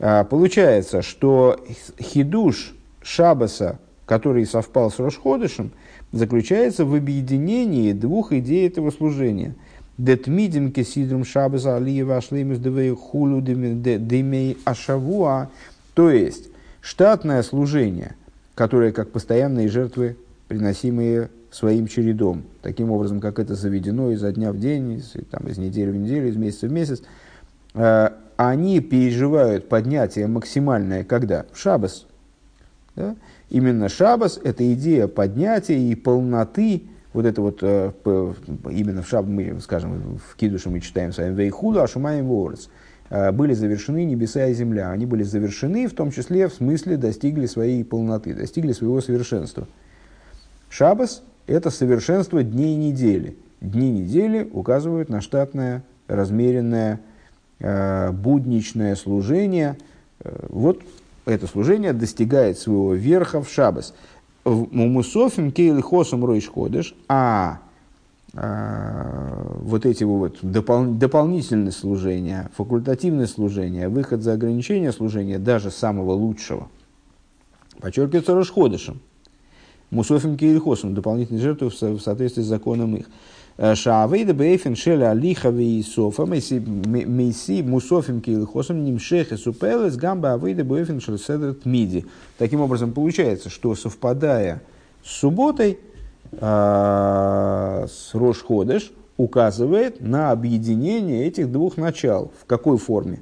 А, 0.00 0.24
получается, 0.24 1.02
что 1.02 1.64
хидуш 2.00 2.74
Шабаса, 3.02 3.78
который 4.04 4.46
совпал 4.46 4.90
с 4.90 4.98
Рошходышем, 4.98 5.70
заключается 6.10 6.84
в 6.84 6.94
объединении 6.94 7.92
двух 7.92 8.32
идей 8.32 8.66
этого 8.66 8.90
служения. 8.90 9.54
Детмидим 9.96 10.72
кесидрум 10.72 11.24
Шабаса 11.24 11.76
алиева 11.76 12.16
ашлемис 12.16 12.58
девей 12.58 12.90
хулу 12.90 13.40
демей 13.40 14.58
ашавуа. 14.64 15.50
То 15.94 16.10
есть, 16.10 16.48
штатное 16.80 17.42
служение, 17.42 18.16
которое 18.56 18.92
как 18.92 19.12
постоянные 19.12 19.68
жертвы, 19.68 20.16
приносимые 20.48 21.28
своим 21.50 21.86
чередом, 21.88 22.44
таким 22.62 22.90
образом, 22.92 23.20
как 23.20 23.38
это 23.38 23.54
заведено 23.54 24.12
изо 24.12 24.32
дня 24.32 24.52
в 24.52 24.58
день, 24.58 24.92
из, 24.92 25.14
там, 25.30 25.48
из 25.48 25.58
недели 25.58 25.90
в 25.90 25.96
неделю, 25.96 26.28
из 26.28 26.36
месяца 26.36 26.68
в 26.68 26.72
месяц, 26.72 27.02
э, 27.74 28.10
они 28.36 28.80
переживают 28.80 29.68
поднятие 29.68 30.26
максимальное 30.28 31.04
когда? 31.04 31.46
В 31.52 31.58
шабас. 31.58 32.06
Да? 32.94 33.16
Именно 33.48 33.88
шабас– 33.88 34.38
это 34.44 34.72
идея 34.74 35.08
поднятия 35.08 35.78
и 35.78 35.94
полноты, 35.96 36.84
вот 37.12 37.26
это 37.26 37.42
вот, 37.42 37.58
э, 37.62 37.90
именно 38.70 39.02
в 39.02 39.08
шаб, 39.08 39.26
мы, 39.26 39.60
скажем, 39.60 40.18
в 40.18 40.36
Кидуше 40.36 40.70
мы 40.70 40.80
читаем 40.80 41.12
с 41.12 41.18
вами 41.18 41.34
«Вейхуду 41.34 41.82
ашумаем 41.82 42.28
ворец», 42.28 42.68
э, 43.08 43.32
были 43.32 43.54
завершены 43.54 44.04
небеса 44.04 44.46
и 44.46 44.54
земля. 44.54 44.90
Они 44.90 45.06
были 45.06 45.24
завершены, 45.24 45.88
в 45.88 45.94
том 45.94 46.12
числе, 46.12 46.46
в 46.46 46.54
смысле, 46.54 46.96
достигли 46.96 47.46
своей 47.46 47.82
полноты, 47.82 48.34
достигли 48.34 48.70
своего 48.70 49.00
совершенства. 49.00 49.66
Шабас 50.68 51.24
это 51.50 51.70
совершенство 51.70 52.42
дней 52.44 52.76
недели. 52.76 53.36
Дни 53.60 53.90
недели 53.90 54.48
указывают 54.52 55.08
на 55.08 55.20
штатное, 55.20 55.82
размеренное, 56.06 57.00
э, 57.58 58.12
будничное 58.12 58.94
служение. 58.94 59.76
Э, 60.20 60.46
вот 60.48 60.80
это 61.26 61.46
служение 61.48 61.92
достигает 61.92 62.58
своего 62.58 62.94
верха 62.94 63.42
в 63.42 63.50
шабас. 63.50 63.94
В 64.44 64.72
мусофим 64.72 65.50
кейли 65.50 65.80
хосом 65.80 66.24
ройш 66.24 66.48
ходыш, 66.48 66.94
а 67.08 67.58
э, 68.32 69.58
вот 69.62 69.86
эти 69.86 70.04
вот 70.04 70.38
допол 70.42 70.84
дополнительные 70.84 71.72
служения, 71.72 72.48
факультативное 72.56 73.26
служение, 73.26 73.88
выход 73.88 74.22
за 74.22 74.34
ограничение 74.34 74.92
служения, 74.92 75.38
даже 75.38 75.72
самого 75.72 76.12
лучшего, 76.12 76.68
подчеркивается 77.80 78.34
Рошходышем. 78.34 79.00
Мусофим 79.90 80.36
Кирихосом, 80.36 80.94
дополнительные 80.94 81.42
жертвы 81.42 81.68
в 81.68 82.00
соответствии 82.00 82.42
с 82.42 82.46
законом 82.46 82.96
их. 82.96 83.06
Э, 83.56 83.74
Шаавейда 83.74 84.32
бейфен 84.32 84.76
шеля 84.76 85.10
алихави 85.10 85.80
и 85.80 85.82
софа 85.82 86.26
мейси 86.26 87.62
мусофим 87.62 88.20
килхосом 88.20 88.84
нимшех 88.84 89.32
и 89.32 89.36
супелес 89.36 89.96
гамба 89.96 90.34
авейда 90.34 90.64
бейфен 90.64 91.00
шельседет 91.00 91.66
миди. 91.66 92.06
Таким 92.38 92.60
образом, 92.60 92.92
получается, 92.92 93.50
что 93.50 93.74
совпадая 93.74 94.62
с 95.04 95.10
субботой, 95.10 95.78
э, 96.32 97.86
с 97.88 98.14
Рошходыш, 98.14 98.92
указывает 99.16 100.00
на 100.00 100.30
объединение 100.30 101.26
этих 101.26 101.52
двух 101.52 101.76
начал. 101.76 102.32
В 102.40 102.46
какой 102.46 102.78
форме? 102.78 103.20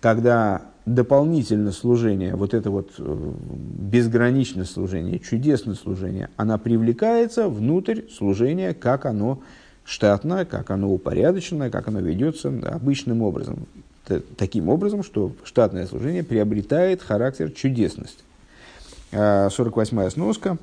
Когда 0.00 0.62
дополнительное 0.94 1.72
служение, 1.72 2.34
вот 2.34 2.54
это 2.54 2.70
вот 2.70 2.90
э, 2.98 3.32
безграничное 3.78 4.64
служение, 4.64 5.18
чудесное 5.18 5.74
служение, 5.74 6.28
она 6.36 6.58
привлекается 6.58 7.48
внутрь 7.48 8.02
служения, 8.10 8.74
как 8.74 9.06
оно 9.06 9.40
штатное, 9.84 10.44
как 10.44 10.70
оно 10.70 10.92
упорядоченное, 10.92 11.70
как 11.70 11.88
оно 11.88 12.00
ведется 12.00 12.52
обычным 12.66 13.22
образом. 13.22 13.66
Таким 14.36 14.68
образом, 14.68 15.04
что 15.04 15.32
штатное 15.44 15.86
служение 15.86 16.24
приобретает 16.24 17.00
характер 17.00 17.50
чудесности. 17.52 18.24
48-я 19.12 20.06
а, 20.06 20.10
сноска. 20.10 20.58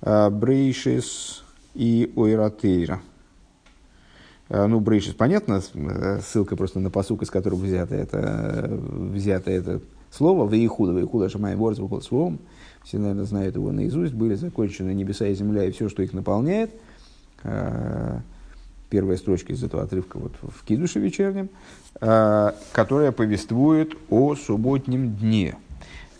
А, 0.00 0.30
Брейшис 0.30 1.44
и 1.74 2.12
Ойратейра– 2.16 3.00
ну, 4.52 4.80
Брейшис, 4.80 5.14
понятно, 5.14 5.62
э, 5.74 6.20
ссылка 6.20 6.56
просто 6.56 6.78
на 6.78 6.90
посук, 6.90 7.22
из 7.22 7.30
которого 7.30 7.60
взято 7.60 7.94
это, 7.94 8.68
взято 8.70 9.50
это 9.50 9.80
слово, 10.10 10.46
Ваихуда, 10.46 10.92
Ваихуда, 10.92 11.30
Шамай, 11.30 11.56
Ворц, 11.56 11.78
Словом, 12.04 12.38
все, 12.84 12.98
наверное, 12.98 13.24
знают 13.24 13.54
его 13.54 13.72
наизусть, 13.72 14.12
были 14.12 14.34
закончены 14.34 14.92
небеса 14.92 15.26
и 15.26 15.34
земля 15.34 15.64
и 15.64 15.70
все, 15.70 15.88
что 15.88 16.02
их 16.02 16.12
наполняет. 16.12 16.70
Э, 17.44 18.20
первая 18.90 19.16
строчка 19.16 19.54
из 19.54 19.64
этого 19.64 19.84
отрывка 19.84 20.18
вот 20.18 20.32
в 20.42 20.64
Кидуше 20.66 20.98
вечернем, 20.98 21.48
э, 22.02 22.52
которая 22.72 23.10
повествует 23.10 23.96
о 24.10 24.36
субботнем 24.36 25.16
дне. 25.16 25.56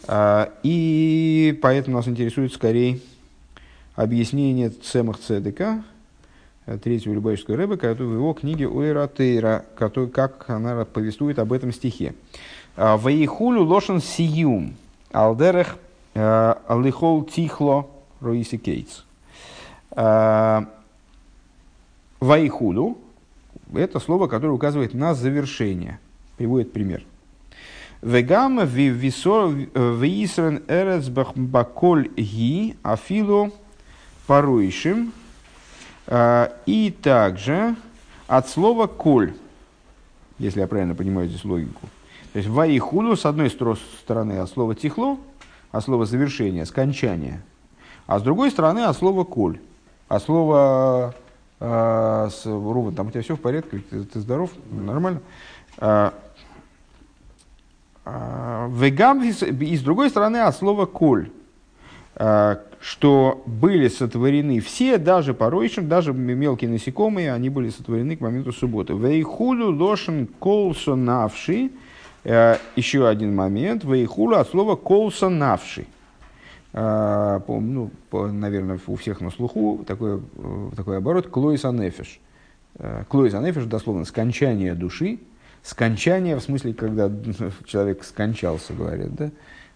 Э, 0.09 0.47
и 0.63 1.59
поэтому 1.61 1.99
нас 1.99 2.09
интересует 2.09 2.55
скорее 2.55 2.99
объяснение 3.95 4.71
Цемах 4.71 5.19
ЦДК, 5.19 5.61
э, 5.61 5.83
третьего 6.83 7.15
любавического 7.15 7.57
рэба, 7.57 7.77
в 7.77 8.01
его 8.01 8.33
книге 8.35 8.69
Уэратейра, 8.69 9.65
который, 9.77 10.09
как 10.09 10.49
она 10.49 10.85
повествует 10.85 11.39
об 11.39 11.53
этом 11.53 11.73
стихе. 11.73 12.15
Ваихулю 12.77 13.65
лошен 13.65 14.01
сиюм, 14.01 14.77
алдерех 15.13 15.77
лихол 16.15 17.25
тихло 17.25 17.87
роиси 18.21 18.57
кейтс. 18.59 19.05
Ваихулю– 22.21 22.97
это 23.75 23.99
слово, 23.99 24.29
которое 24.29 24.53
указывает 24.53 24.95
на 24.95 25.15
завершение. 25.15 25.99
Приводит 26.37 26.73
пример. 26.73 27.03
Вегам 28.01 28.65
висрен 28.65 30.63
эрец 30.67 31.09
баколь 31.09 32.09
ги 32.17 32.77
афилу 32.83 33.53
паруишим. 34.27 35.13
А, 36.07 36.53
и 36.67 36.91
также 36.91 37.77
от 38.27 38.49
слова 38.49 38.87
коль, 38.87 39.35
если 40.39 40.61
я 40.61 40.67
правильно 40.67 40.95
понимаю 40.95 41.29
здесь 41.29 41.45
логику. 41.45 41.89
То 42.33 42.39
есть 42.39 42.49
ваихулу 42.49 43.17
с 43.17 43.27
одной 43.27 43.51
стороны 43.51 44.39
от 44.39 44.51
слова 44.51 44.75
тихло, 44.75 45.19
от 45.71 45.85
слова 45.85 46.07
завершение, 46.07 46.67
скончание, 46.67 47.43
а 48.07 48.19
с 48.19 48.23
другой 48.23 48.51
стороны 48.51 48.81
от 48.81 48.97
слова 48.97 49.25
коль, 49.25 49.61
от 50.09 50.23
слова 50.23 51.15
а, 51.61 52.29
с 52.31 52.47
Руван, 52.47 52.95
там 52.95 53.09
у 53.09 53.11
тебя 53.11 53.23
все 53.23 53.37
в 53.37 53.41
порядке, 53.41 53.83
ты, 53.91 54.05
ты 54.05 54.21
здоров, 54.21 54.51
нормально. 54.71 55.21
А, 55.79 56.13
вегам, 58.05 59.23
и 59.23 59.77
с 59.77 59.83
другой 59.83 60.11
стороны, 60.11 60.39
от 60.39 60.57
слова 60.57 60.87
коль, 60.87 61.31
что 62.83 63.45
были 63.47 63.87
сотворены 63.87 64.59
все, 64.59 64.99
даже 64.99 65.35
поройшим, 65.35 65.89
даже 65.89 66.13
мелкие 66.13 66.69
насекомые, 66.69 67.33
они 67.33 67.49
были 67.49 67.71
сотворены 67.71 68.17
к 68.17 68.21
моменту 68.21 68.53
субботы. 68.53 68.93
Вейхулю 68.93 69.71
лошен 69.71 70.27
колсонавший, 70.41 71.71
еще 72.25 73.07
один 73.07 73.37
момент, 73.37 73.85
вейхулю 73.85 74.37
от 74.37 74.49
слова 74.49 74.75
колсонавший. 74.75 75.87
А, 76.73 77.41
ну, 77.47 77.91
наверное, 78.11 78.81
у 78.89 78.97
всех 78.97 79.21
на 79.21 79.31
слуху 79.31 79.85
такой, 79.87 80.21
э, 80.37 80.71
такой 80.75 80.97
оборот 80.97 81.29
клоис 81.29 81.65
анефиш. 81.65 82.19
Э, 82.79 83.05
клоис 83.09 83.35
анефиш, 83.35 83.65
дословно, 83.65 84.05
скончание 84.07 84.75
души. 84.75 85.21
Скончание, 85.63 86.35
в 86.35 86.41
смысле, 86.41 86.75
когда 86.75 87.13
человек 87.67 88.03
скончался, 88.03 88.73
говорят, 88.73 89.15
да? 89.15 89.31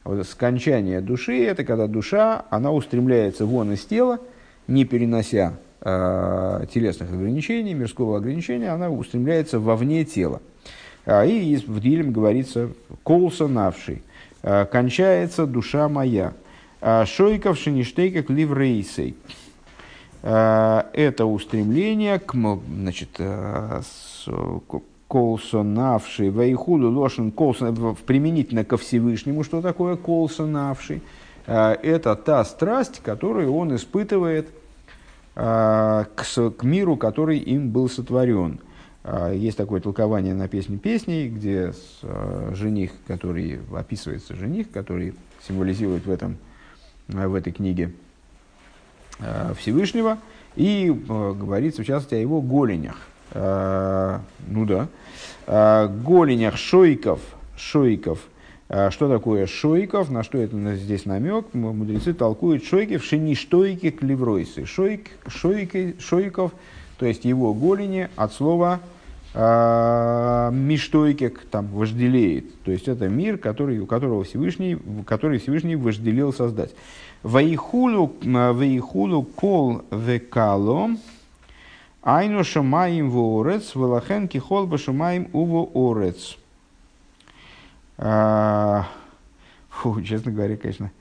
А 0.06 0.08
вот 0.08 0.24
скончание 0.24 1.00
души– 1.00 1.44
это 1.46 1.64
когда 1.64 1.88
душа, 1.88 2.44
она 2.50 2.70
устремляется 2.70 3.44
вон 3.44 3.72
из 3.72 3.84
тела, 3.84 4.20
не 4.68 4.84
перенося 4.84 5.54
э, 5.80 6.64
телесных 6.72 7.12
ограничений, 7.12 7.74
мирского 7.74 8.18
ограничения, 8.18 8.68
она 8.68 8.88
устремляется 8.88 9.58
вовне 9.58 10.04
тела. 10.04 10.40
А, 11.06 11.24
и 11.24 11.56
в 11.56 11.80
Дилем 11.80 12.12
говорится 12.12 12.68
«колса 13.02 13.48
навший», 13.48 14.04
«кончается 14.42 15.44
душа 15.44 15.88
моя». 15.88 16.34
А, 16.80 17.04
Шойков 17.04 17.58
шиништейках 17.58 18.30
ливрейсей. 18.30 19.16
Это 20.22 21.24
устремление 21.24 22.20
к, 22.20 22.32
значит, 22.32 23.08
а, 23.18 23.82
колсонавший, 25.08 26.30
вайхуду 26.30 26.90
лошен 26.90 27.30
колсон, 27.30 27.96
применительно 28.06 28.64
ко 28.64 28.76
Всевышнему, 28.76 29.44
что 29.44 29.62
такое 29.62 29.96
колсонавший. 29.96 31.02
Это 31.46 32.16
та 32.16 32.44
страсть, 32.44 33.00
которую 33.04 33.54
он 33.54 33.74
испытывает 33.76 34.48
к, 35.34 36.16
к 36.16 36.62
миру, 36.62 36.96
который 36.96 37.38
им 37.38 37.70
был 37.70 37.88
сотворен. 37.88 38.58
Есть 39.32 39.56
такое 39.56 39.80
толкование 39.80 40.34
на 40.34 40.48
песне 40.48 40.76
песней, 40.78 41.28
где 41.28 41.72
жених, 42.52 42.90
который 43.06 43.60
описывается 43.72 44.34
жених, 44.34 44.72
который 44.72 45.14
символизирует 45.46 46.06
в 46.06 46.10
этом 46.10 46.36
в 47.06 47.34
этой 47.36 47.52
книге 47.52 47.92
Всевышнего, 49.56 50.18
и 50.56 50.90
говорится, 50.90 51.82
в 51.82 51.86
частности, 51.86 52.16
о 52.16 52.18
его 52.18 52.42
голенях. 52.42 52.96
Ну 53.34 54.20
да. 54.66 54.88
Голенях 55.88 56.56
шойков, 56.56 57.20
шойков. 57.56 58.18
Что 58.68 59.08
такое 59.08 59.46
шойков, 59.46 60.10
на 60.10 60.24
что 60.24 60.38
это 60.38 60.74
здесь 60.74 61.04
намек? 61.06 61.54
Мудрецы 61.54 62.12
толкуют 62.14 62.64
шойки 62.64 62.96
в 62.96 63.04
шеништойке 63.04 63.90
клевройсы. 63.90 64.64
Шойк, 64.64 65.10
шойки, 65.28 65.94
шойков, 66.00 66.52
то 66.98 67.06
есть 67.06 67.24
его 67.24 67.54
голени 67.54 68.08
от 68.16 68.32
слова 68.32 68.80
миштойкек 70.52 71.44
там 71.50 71.68
вожделеет. 71.68 72.60
То 72.62 72.72
есть 72.72 72.88
это 72.88 73.08
мир, 73.08 73.38
который, 73.38 73.78
у 73.78 73.86
которого 73.86 74.24
Всевышний, 74.24 74.78
который 75.06 75.38
Всевышний 75.38 75.76
вожделел 75.76 76.32
создать. 76.32 76.74
Ваихулу, 77.22 78.14
ваихулу 78.22 79.22
кол 79.22 79.82
векало, 79.90 80.90
айну 82.06 82.44
шамаим 82.44 83.10
воорец, 83.10 83.74
валахен 83.74 84.28
кихол 84.28 84.66
башамаим 84.66 85.28
уво 85.32 85.68
орец. 85.74 86.36
А, 87.98 88.86
фу, 89.68 90.00
честно 90.02 90.30
говоря, 90.30 90.56
конечно, 90.56 90.92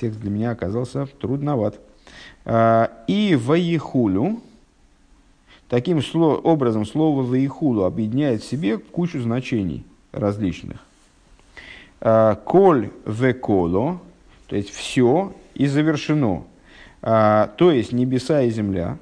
текст 0.00 0.18
для 0.20 0.30
меня 0.30 0.52
оказался 0.52 1.06
трудноват. 1.20 1.78
А, 2.46 2.90
и 3.06 3.36
ваихулю, 3.36 4.40
Таким 5.68 6.00
образом, 6.44 6.86
слово 6.86 7.22
«ваихулу» 7.22 7.84
объединяет 7.84 8.42
в 8.42 8.46
себе 8.46 8.78
кучу 8.78 9.20
значений 9.20 9.84
различных. 10.12 10.78
А, 12.00 12.36
«Коль 12.36 12.90
веколо», 13.04 14.00
то 14.46 14.56
есть 14.56 14.70
все 14.70 15.32
и 15.54 15.66
завершено, 15.66 16.44
то 17.00 17.70
есть 17.70 17.92
небеса 17.92 18.42
и 18.42 18.50
земля. 18.50 18.98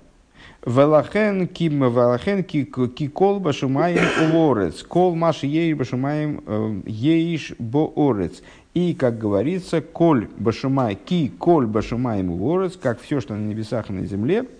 Велахен 0.64 1.48
ким 1.48 1.80
велахен 1.80 2.44
ки 2.44 2.64
кол 3.08 3.40
башумаем 3.40 4.04
улорец, 4.22 4.82
кол 4.82 5.14
маш 5.14 5.42
ей 5.42 5.74
башумаем 5.74 6.82
еиш 6.86 7.54
боорец. 7.58 8.42
И, 8.74 8.94
как 8.94 9.18
говорится, 9.18 9.80
коль 9.80 10.28
башумай, 10.38 10.94
ки 10.94 11.28
коль 11.28 11.66
башумаем 11.66 12.30
улорец, 12.30 12.76
как 12.80 13.00
все, 13.00 13.20
что 13.20 13.34
на 13.34 13.44
небесах 13.46 13.90
и 13.90 13.92
на 13.92 14.06
земле– 14.06 14.46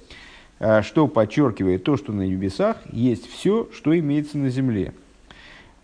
Э, 0.64 0.80
что 0.82 1.09
подчеркивает 1.09 1.82
то, 1.82 1.96
что 1.96 2.12
на 2.12 2.22
небесах 2.22 2.76
есть 2.92 3.28
все, 3.28 3.68
что 3.72 3.98
имеется 3.98 4.38
на 4.38 4.48
земле. 4.48 4.94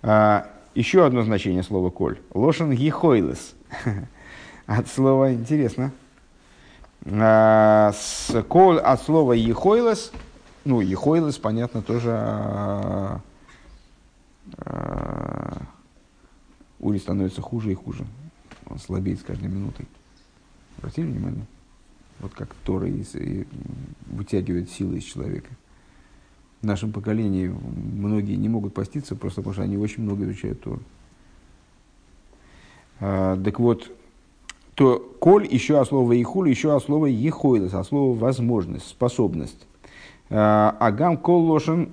А, 0.02 0.46
еще 0.76 1.04
одно 1.04 1.22
значение 1.22 1.64
слова 1.64 1.90
«коль». 1.90 2.18
Лошен 2.32 2.70
гихойлес. 2.70 3.56
От 4.66 4.86
слова 4.86 5.34
интересно. 5.34 5.90
А, 7.06 7.92
коль 8.48 8.78
от 8.78 9.02
слова 9.02 9.32
ехойлес, 9.32 10.12
ну, 10.64 10.80
ехойлес, 10.80 11.38
понятно, 11.38 11.82
тоже 11.82 12.10
а, 12.10 13.20
Ури 16.80 16.98
становится 16.98 17.40
хуже 17.40 17.72
и 17.72 17.74
хуже. 17.74 18.06
Он 18.66 18.78
слабеет 18.78 19.20
с 19.20 19.22
каждой 19.22 19.48
минутой. 19.48 19.86
Обратили 20.78 21.06
внимание? 21.06 21.46
Вот 22.20 22.34
как 22.34 22.54
Тора 22.64 22.88
и, 22.88 23.02
и 23.14 23.46
вытягивает 24.06 24.70
силы 24.70 24.98
из 24.98 25.04
человека. 25.04 25.50
В 26.60 26.66
нашем 26.66 26.92
поколении 26.92 27.48
многие 27.48 28.34
не 28.34 28.48
могут 28.48 28.74
поститься, 28.74 29.14
просто 29.14 29.40
потому 29.40 29.54
что 29.54 29.62
они 29.62 29.76
очень 29.76 30.02
много 30.02 30.24
изучают 30.24 30.60
Тору. 30.60 30.82
А, 33.00 33.40
так 33.42 33.60
вот, 33.60 33.90
то 34.78 35.00
коль 35.18 35.44
еще 35.52 35.80
от 35.80 35.88
слова 35.88 36.12
ихуль, 36.12 36.50
еще 36.50 36.72
от 36.72 36.84
слова 36.84 37.06
ехойлес, 37.06 37.74
от 37.74 37.84
слова 37.84 38.16
возможность, 38.16 38.86
способность. 38.86 39.66
А, 40.30 40.76
агам 40.78 41.16
кол 41.16 41.46
лошен 41.46 41.90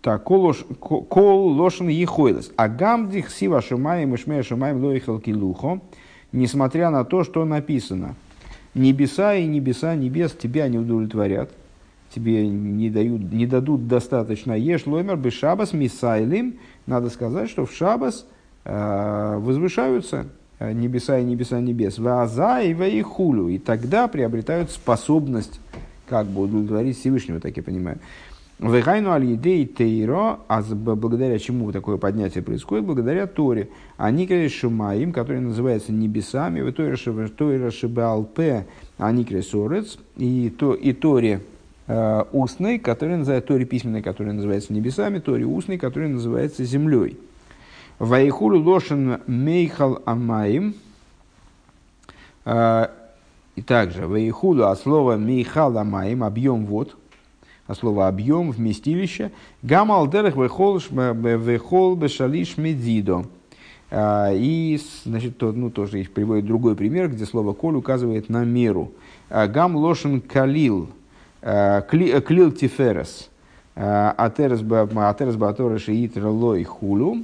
так, 0.00 0.24
кол 0.24 1.48
лошен 1.48 1.88
ехойлес. 1.88 2.50
Агам 2.56 3.10
дих 3.10 3.30
сива 3.30 3.60
шумаем 3.60 4.14
и 4.14 4.16
шмея 4.16 4.42
шумаем 4.42 4.82
лоихал 4.82 5.18
килухо 5.18 5.82
несмотря 6.32 6.88
на 6.88 7.04
то, 7.04 7.24
что 7.24 7.44
написано. 7.44 8.14
Небеса 8.72 9.34
и 9.34 9.46
небеса 9.46 9.94
небес 9.96 10.32
тебя 10.32 10.68
не 10.68 10.78
удовлетворят, 10.78 11.50
тебе 12.08 12.48
не, 12.48 12.88
дают, 12.88 13.30
не 13.30 13.44
дадут 13.44 13.86
достаточно. 13.86 14.54
Ешь 14.54 14.86
ломер 14.86 15.16
бы 15.18 15.30
шабас 15.30 15.74
мисайлим. 15.74 16.58
Надо 16.86 17.10
сказать, 17.10 17.50
что 17.50 17.66
в 17.66 17.72
шабас 17.72 18.26
э, 18.64 19.36
возвышаются 19.38 20.28
небеса 20.60 21.18
и 21.18 21.24
небеса 21.24 21.60
небес. 21.60 21.98
Ваза 21.98 22.60
и 22.60 22.74
ваихулю. 22.74 23.48
И 23.48 23.58
тогда 23.58 24.08
приобретают 24.08 24.70
способность 24.70 25.60
как 26.08 26.26
бы 26.26 26.42
удовлетворить 26.42 26.98
Всевышнего, 26.98 27.40
так 27.40 27.56
я 27.56 27.62
понимаю. 27.62 27.98
Вехайну 28.58 29.10
аль 29.10 29.24
едей 29.24 29.66
тейро, 29.66 30.40
а 30.48 30.62
благодаря 30.62 31.38
чему 31.38 31.70
такое 31.70 31.96
поднятие 31.96 32.42
происходит? 32.42 32.84
Благодаря 32.84 33.28
Торе. 33.28 33.68
Они 33.96 34.26
крес 34.26 34.50
шумаим, 34.50 35.12
который 35.12 35.40
называется 35.40 35.92
небесами, 35.92 36.60
в 36.60 36.72
Торе 36.72 37.70
шибалпе, 37.70 38.66
они 38.96 39.24
кресорец, 39.24 39.98
и, 40.16 40.50
то, 40.50 40.74
и 40.74 40.92
Торе 40.92 41.40
э, 41.86 42.24
устной, 42.32 42.80
который 42.80 43.16
называется, 43.16 43.46
Торе 43.46 43.64
письменной, 43.64 44.02
который 44.02 44.32
называется 44.32 44.72
небесами, 44.72 45.20
Торе 45.20 45.44
устной, 45.44 45.78
который 45.78 46.08
называется 46.08 46.64
землей. 46.64 47.16
Вайхулу 47.98 48.62
лошен 48.62 49.20
мейхал 49.26 50.00
амаим, 50.04 50.74
э, 52.44 52.86
и 53.56 53.62
также 53.62 54.06
вайхулу 54.06 54.64
от 54.64 54.78
слова 54.80 55.16
мейхал 55.16 55.76
амаим, 55.76 56.22
объем 56.22 56.64
вод, 56.64 56.96
а 57.66 57.74
слово 57.74 58.08
объем, 58.08 58.50
вместилище. 58.50 59.30
Гамал 59.62 60.08
дерах 60.08 60.36
вехол 60.36 61.96
бешалиш 61.96 62.56
медидо. 62.56 63.24
А, 63.90 64.32
и, 64.32 64.78
значит, 65.04 65.38
то, 65.38 65.52
ну, 65.52 65.70
тоже 65.70 65.98
есть, 65.98 66.12
приводит 66.12 66.46
другой 66.46 66.76
пример, 66.76 67.08
где 67.08 67.24
слово 67.24 67.52
«коль» 67.52 67.76
указывает 67.76 68.28
на 68.28 68.44
меру. 68.44 68.92
А, 69.30 69.46
гам 69.46 69.76
лошен 69.76 70.20
калил, 70.20 70.88
а, 71.40 71.80
клил 71.82 72.52
тиферес, 72.52 73.30
атерес 73.74 74.62
батореш 74.62 75.88
и 75.88 76.10
лой 76.20 76.64
хулу. 76.64 77.18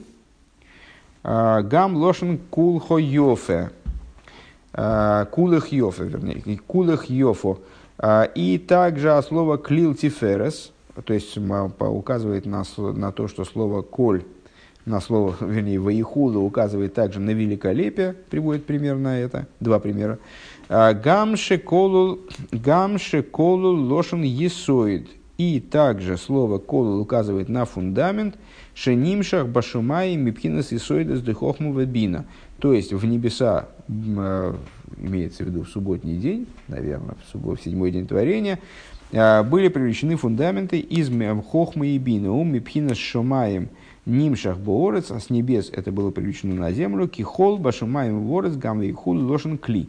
Гам 1.25 1.97
лошен 1.97 2.39
кул 2.51 2.79
хо 2.79 2.99
йофе, 2.99 3.71
кулых 4.73 5.73
йофе, 5.73 6.05
вернее, 6.05 6.59
кулых 6.67 7.09
йофо. 7.09 7.59
А, 7.99 8.25
и 8.25 8.59
также 8.59 9.23
слово 9.23 9.57
клил 9.57 9.95
тиферес, 9.95 10.73
то 11.05 11.15
есть 11.15 11.39
указывает 11.39 12.45
на, 12.45 12.65
на 12.77 13.13
то, 13.13 13.29
что 13.29 13.45
слово 13.45 13.83
коль, 13.83 14.25
на 14.85 15.01
слово, 15.01 15.37
вернее, 15.41 15.79
воихула 15.79 16.39
указывает 16.39 16.95
также 16.95 17.21
на 17.21 17.31
великолепие, 17.31 18.15
приводит 18.31 18.67
пример 18.67 18.97
на 18.97 19.19
это, 19.19 19.47
два 19.61 19.79
примера. 19.79 20.19
Гамше 20.69 21.59
колул, 21.59 22.21
гамше 22.51 23.23
колул 23.23 23.77
лошен 23.77 24.23
есоид. 24.23 25.09
И 25.37 25.59
также 25.59 26.17
слово 26.17 26.59
колул 26.59 27.01
указывает 27.01 27.49
на 27.49 27.65
фундамент, 27.65 28.37
шенимшах 28.75 29.49
башумай 29.49 30.15
мипхинас 30.15 30.71
есоидас 30.71 31.21
дыхохму 31.23 31.73
вебина. 31.73 32.25
То 32.59 32.73
есть 32.73 32.93
в 32.93 33.05
небеса 33.05 33.69
а, 33.89 34.57
имеется 34.97 35.43
в 35.43 35.49
виду 35.49 35.65
в 35.65 35.69
субботний 35.69 36.17
день, 36.17 36.47
наверное, 36.69 37.17
в, 37.27 37.31
суббот, 37.33 37.61
в 37.61 37.65
седьмой 37.65 37.91
день 37.91 38.07
творения, 38.07 38.61
а, 39.13 39.43
были 39.43 39.69
привлечены 39.69 40.17
фундаменты 40.17 40.79
из 40.79 41.11
хохмы 41.49 41.89
и 41.89 41.99
бины, 41.99 42.31
ум 42.31 42.53
мипхина 42.53 42.95
с 42.95 42.99
шумаем 42.99 43.71
нимшах 44.07 44.59
боорец, 44.59 45.11
а 45.11 45.19
с 45.19 45.31
небес 45.31 45.71
это 45.73 45.91
было 45.91 46.11
привлечено 46.11 46.55
на 46.55 46.73
землю, 46.73 47.09
кихол 47.09 47.59
башумаем 47.59 48.25
ворец 48.27 48.55
гам 48.55 48.81
вейхул 48.81 49.17
лошен 49.17 49.59
кли. 49.59 49.89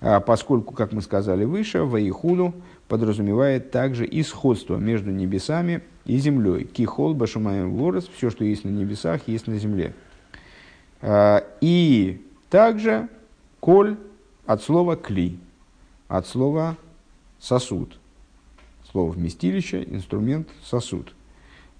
А, 0.00 0.20
поскольку, 0.20 0.74
как 0.74 0.92
мы 0.92 1.02
сказали 1.02 1.44
выше, 1.44 1.78
вейхулу 1.78 2.54
подразумевает 2.90 3.70
также 3.70 4.04
и 4.04 4.24
сходство 4.24 4.76
между 4.76 5.12
небесами 5.12 5.82
и 6.06 6.18
землей. 6.18 6.64
Кихол 6.64 7.14
башумаем 7.14 7.72
ворец, 7.72 8.10
все, 8.16 8.30
что 8.30 8.44
есть 8.44 8.64
на 8.64 8.68
небесах, 8.68 9.28
есть 9.28 9.46
на 9.46 9.56
земле. 9.58 9.94
А, 11.00 11.46
и 11.60 12.20
также 12.50 13.08
коль 13.60 13.96
от 14.44 14.62
слова 14.62 14.96
«кли», 14.96 15.38
от 16.08 16.26
слова 16.26 16.76
«сосуд». 17.38 17.96
Слово 18.90 19.12
«вместилище», 19.12 19.84
инструмент, 19.84 20.48
сосуд. 20.64 21.14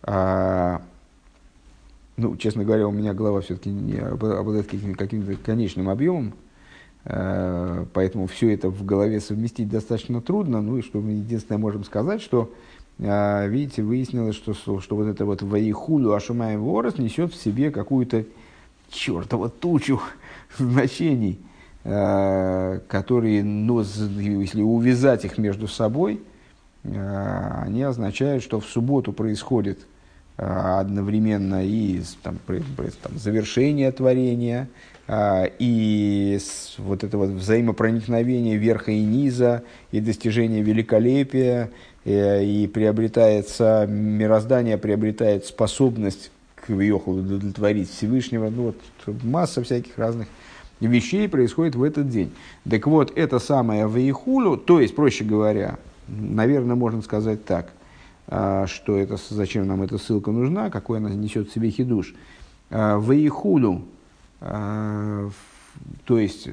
А, 0.05 0.81
ну, 2.17 2.37
честно 2.37 2.65
говоря, 2.65 2.87
у 2.87 2.93
меня 2.93 3.15
голова 3.15 3.41
все-таки 3.41 3.71
не 3.71 3.99
обладает 3.99 4.69
каким-то, 4.69 4.97
каким 4.97 5.37
конечным 5.39 5.89
объемом, 5.89 6.35
поэтому 7.05 8.27
все 8.27 8.53
это 8.53 8.69
в 8.69 8.85
голове 8.85 9.21
совместить 9.21 9.69
достаточно 9.69 10.21
трудно. 10.21 10.61
Ну 10.61 10.79
и 10.79 10.83
что 10.83 11.01
мы 11.01 11.13
единственное 11.13 11.59
можем 11.59 11.85
сказать, 11.85 12.21
что, 12.21 12.53
а, 12.99 13.47
видите, 13.47 13.83
выяснилось, 13.83 14.37
что, 14.37 14.53
что 14.53 14.97
вот 14.97 15.07
это 15.07 15.25
вот 15.25 15.43
«Ваихулю 15.43 16.13
Ашумаем 16.13 16.63
Ворос» 16.63 16.99
несет 16.99 17.33
в 17.33 17.43
себе 17.43 17.71
какую-то 17.71 18.25
чертову 18.91 19.49
тучу 19.49 20.01
значений– 20.59 21.39
Э, 21.83 22.81
которые, 22.89 23.43
ну, 23.43 23.81
если 23.81 24.61
увязать 24.61 25.25
их 25.25 25.39
между 25.39 25.67
собой, 25.67 26.21
э, 26.85 27.63
они 27.63 27.83
означают, 27.83 28.43
что 28.43 28.61
в 28.61 28.67
субботу 28.67 29.15
происходит 29.15 29.79
э, 30.37 30.45
одновременно 30.45 31.65
и 31.65 32.03
там, 32.23 32.39
там, 32.47 33.19
завершение 33.19 33.91
творения, 33.93 34.69
и 35.13 36.39
вот 36.79 37.03
это 37.03 37.19
вот 37.19 37.31
взаимопроникновение 37.31 38.57
верха 38.57 38.93
и 38.93 39.01
низа, 39.01 39.63
и 39.91 40.01
достижение 40.01 40.63
великолепия, 40.63 41.71
и 42.05 42.71
приобретается, 42.73 43.87
мироздание 43.89 44.79
приобретает 44.79 45.47
способность 45.47 46.31
к 46.55 46.71
Йоху 46.71 47.13
удовлетворить 47.13 47.91
Всевышнего, 47.91 48.51
ну 48.51 48.75
вот 49.07 49.23
масса 49.25 49.65
всяких 49.65 49.99
разных 49.99 50.29
вещей 50.81 51.29
происходит 51.29 51.75
в 51.75 51.83
этот 51.83 52.09
день. 52.09 52.33
Так 52.69 52.87
вот, 52.87 53.13
это 53.17 53.39
самое 53.39 53.87
Ваихулю, 53.87 54.57
то 54.57 54.81
есть, 54.81 54.95
проще 54.95 55.25
говоря, 55.25 55.79
наверное, 56.09 56.77
можно 56.77 57.03
сказать 57.03 57.45
так, 57.45 57.71
а, 58.27 58.67
что 58.67 58.97
это, 58.97 59.19
зачем 59.29 59.67
нам 59.67 59.83
эта 59.83 59.99
ссылка 59.99 60.31
нужна, 60.31 60.71
какой 60.71 60.99
она 60.99 61.11
несет 61.11 61.49
в 61.49 61.53
себе 61.53 61.71
хидуш. 61.71 62.15
А, 62.71 62.99
Ваихулю, 62.99 63.83
а, 63.83 64.00
то 64.41 66.19
есть 66.19 66.49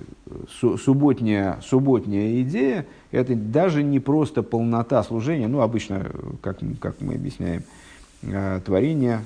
субботняя, 0.50 1.60
субботняя 1.62 2.42
идея, 2.42 2.86
это 3.12 3.36
даже 3.36 3.82
не 3.82 4.00
просто 4.00 4.44
полнота 4.44 5.02
служения, 5.04 5.48
ну, 5.48 5.62
обычно, 5.62 6.12
как, 6.42 6.60
как 6.80 7.02
мы 7.02 7.16
объясняем, 7.16 7.64
творение 8.66 9.22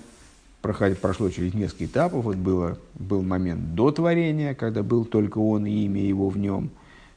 проходит, 0.61 0.99
прошло 0.99 1.29
через 1.29 1.53
несколько 1.53 1.85
этапов. 1.85 2.23
Вот 2.23 2.35
было, 2.37 2.77
был 2.93 3.23
момент 3.23 3.73
до 3.73 3.91
творения, 3.91 4.53
когда 4.53 4.83
был 4.83 5.05
только 5.05 5.39
он 5.39 5.65
и 5.65 5.85
имя 5.85 6.01
его 6.01 6.29
в 6.29 6.37
нем. 6.37 6.69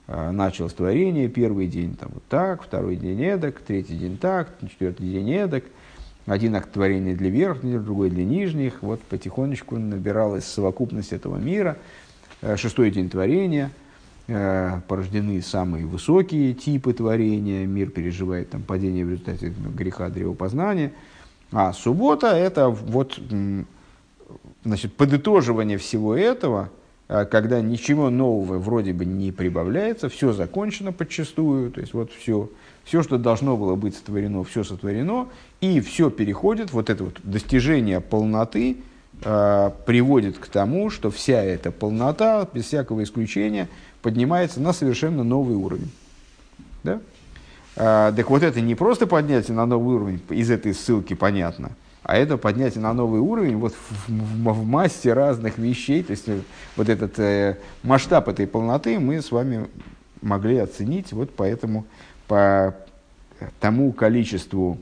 Началось 0.07 0.75
творение, 0.75 1.29
первый 1.29 1.67
день 1.67 1.95
там 1.95 2.11
вот 2.13 2.25
так, 2.29 2.63
второй 2.63 2.97
день 2.97 3.23
эдак, 3.23 3.61
третий 3.61 3.97
день 3.97 4.19
так, 4.19 4.51
четвертый 4.71 5.09
день 5.09 5.31
эдак. 5.31 5.65
Один 6.27 6.57
акт 6.57 6.73
творения 6.73 7.15
для 7.15 7.31
верхних, 7.31 7.85
другой 7.85 8.11
для 8.11 8.25
нижних. 8.25 8.83
Вот 8.83 9.01
потихонечку 9.03 9.77
набиралась 9.79 10.45
совокупность 10.45 11.13
этого 11.13 11.37
мира. 11.37 11.77
А, 12.43 12.57
шестой 12.57 12.91
день 12.91 13.11
творения. 13.11 13.71
А,– 14.29 14.81
порождены 14.89 15.43
самые 15.43 15.87
высокие 15.87 16.55
типы 16.55 16.95
творения, 16.95 17.67
мир 17.67 17.91
переживает 17.91 18.51
там, 18.51 18.63
падение 18.63 19.05
в 19.05 19.11
результате 19.11 19.53
греха 19.75 20.09
древопознания– 20.09 20.93
а 21.55 21.73
суббота– 21.73 22.27
это 22.37 22.69
вот, 22.69 23.19
значит, 24.65 24.95
подытоживание 24.95 25.79
всего 25.79 26.17
этого, 26.17 26.71
а, 27.07 27.27
когда 27.27 27.61
ничего 27.61 28.11
нового 28.11 28.59
вроде 28.59 28.93
бы 28.93 29.05
не 29.05 29.31
прибавляется, 29.31 30.09
все 30.09 30.33
закончено 30.33 30.93
подчастую, 30.93 31.71
то 31.71 31.81
есть 31.81 31.95
вот 31.95 32.11
все, 32.13 32.51
все, 32.85 33.03
что 33.03 33.19
должно 33.19 33.57
было 33.57 33.75
быть 33.75 33.97
сотворено, 33.97 34.45
все 34.45 34.65
сотворено, 34.65 35.29
и 35.61 35.81
все 35.81 36.11
переходит, 36.11 36.73
вот 36.73 36.91
это 36.91 37.05
вот 37.05 37.19
достижение 37.23 38.01
полноты 38.01 38.77
э, 39.23 39.71
приводит 39.87 40.39
к 40.39 40.47
тому, 40.47 40.91
что 40.91 41.11
вся 41.11 41.43
эта 41.43 41.71
полнота, 41.71 42.47
без 42.53 42.67
всякого 42.67 43.03
исключения, 43.03 43.69
поднимается 44.03 44.61
на 44.61 44.73
совершенно 44.73 45.25
новый 45.25 45.57
уровень. 45.57 45.91
Да? 46.83 47.01
А, 47.77 48.13
так 48.13 48.31
вот 48.31 48.43
это 48.43 48.61
не 48.61 48.75
просто 48.75 49.07
поднятие 49.07 49.57
на 49.57 49.67
новый 49.67 49.97
уровень, 49.97 50.21
из 50.31 50.51
этой 50.51 50.75
ссылки 50.75 51.15
понятно, 51.15 51.73
а 52.05 52.17
это 52.17 52.37
поднятие 52.37 52.83
на 52.83 52.93
новый 52.93 53.21
уровень 53.21 53.57
вот 53.57 53.75
в, 53.75 54.09
в, 54.09 54.53
в 54.53 54.67
массе 54.67 55.15
разных 55.15 55.57
вещей. 55.57 56.03
То 56.03 56.11
есть 56.11 56.29
э, 56.29 56.41
вот 56.77 56.91
этот 56.91 57.19
э, 57.19 57.57
масштаб 57.83 58.29
этой 58.29 58.47
полноты 58.47 59.01
мы 59.01 59.23
с 59.23 59.33
вами 59.33 59.67
могли 60.21 60.59
оценить 60.59 61.13
вот 61.13 61.31
поэтому 61.35 61.87
по 62.27 62.75
тому 63.61 63.93
количеству 63.93 64.79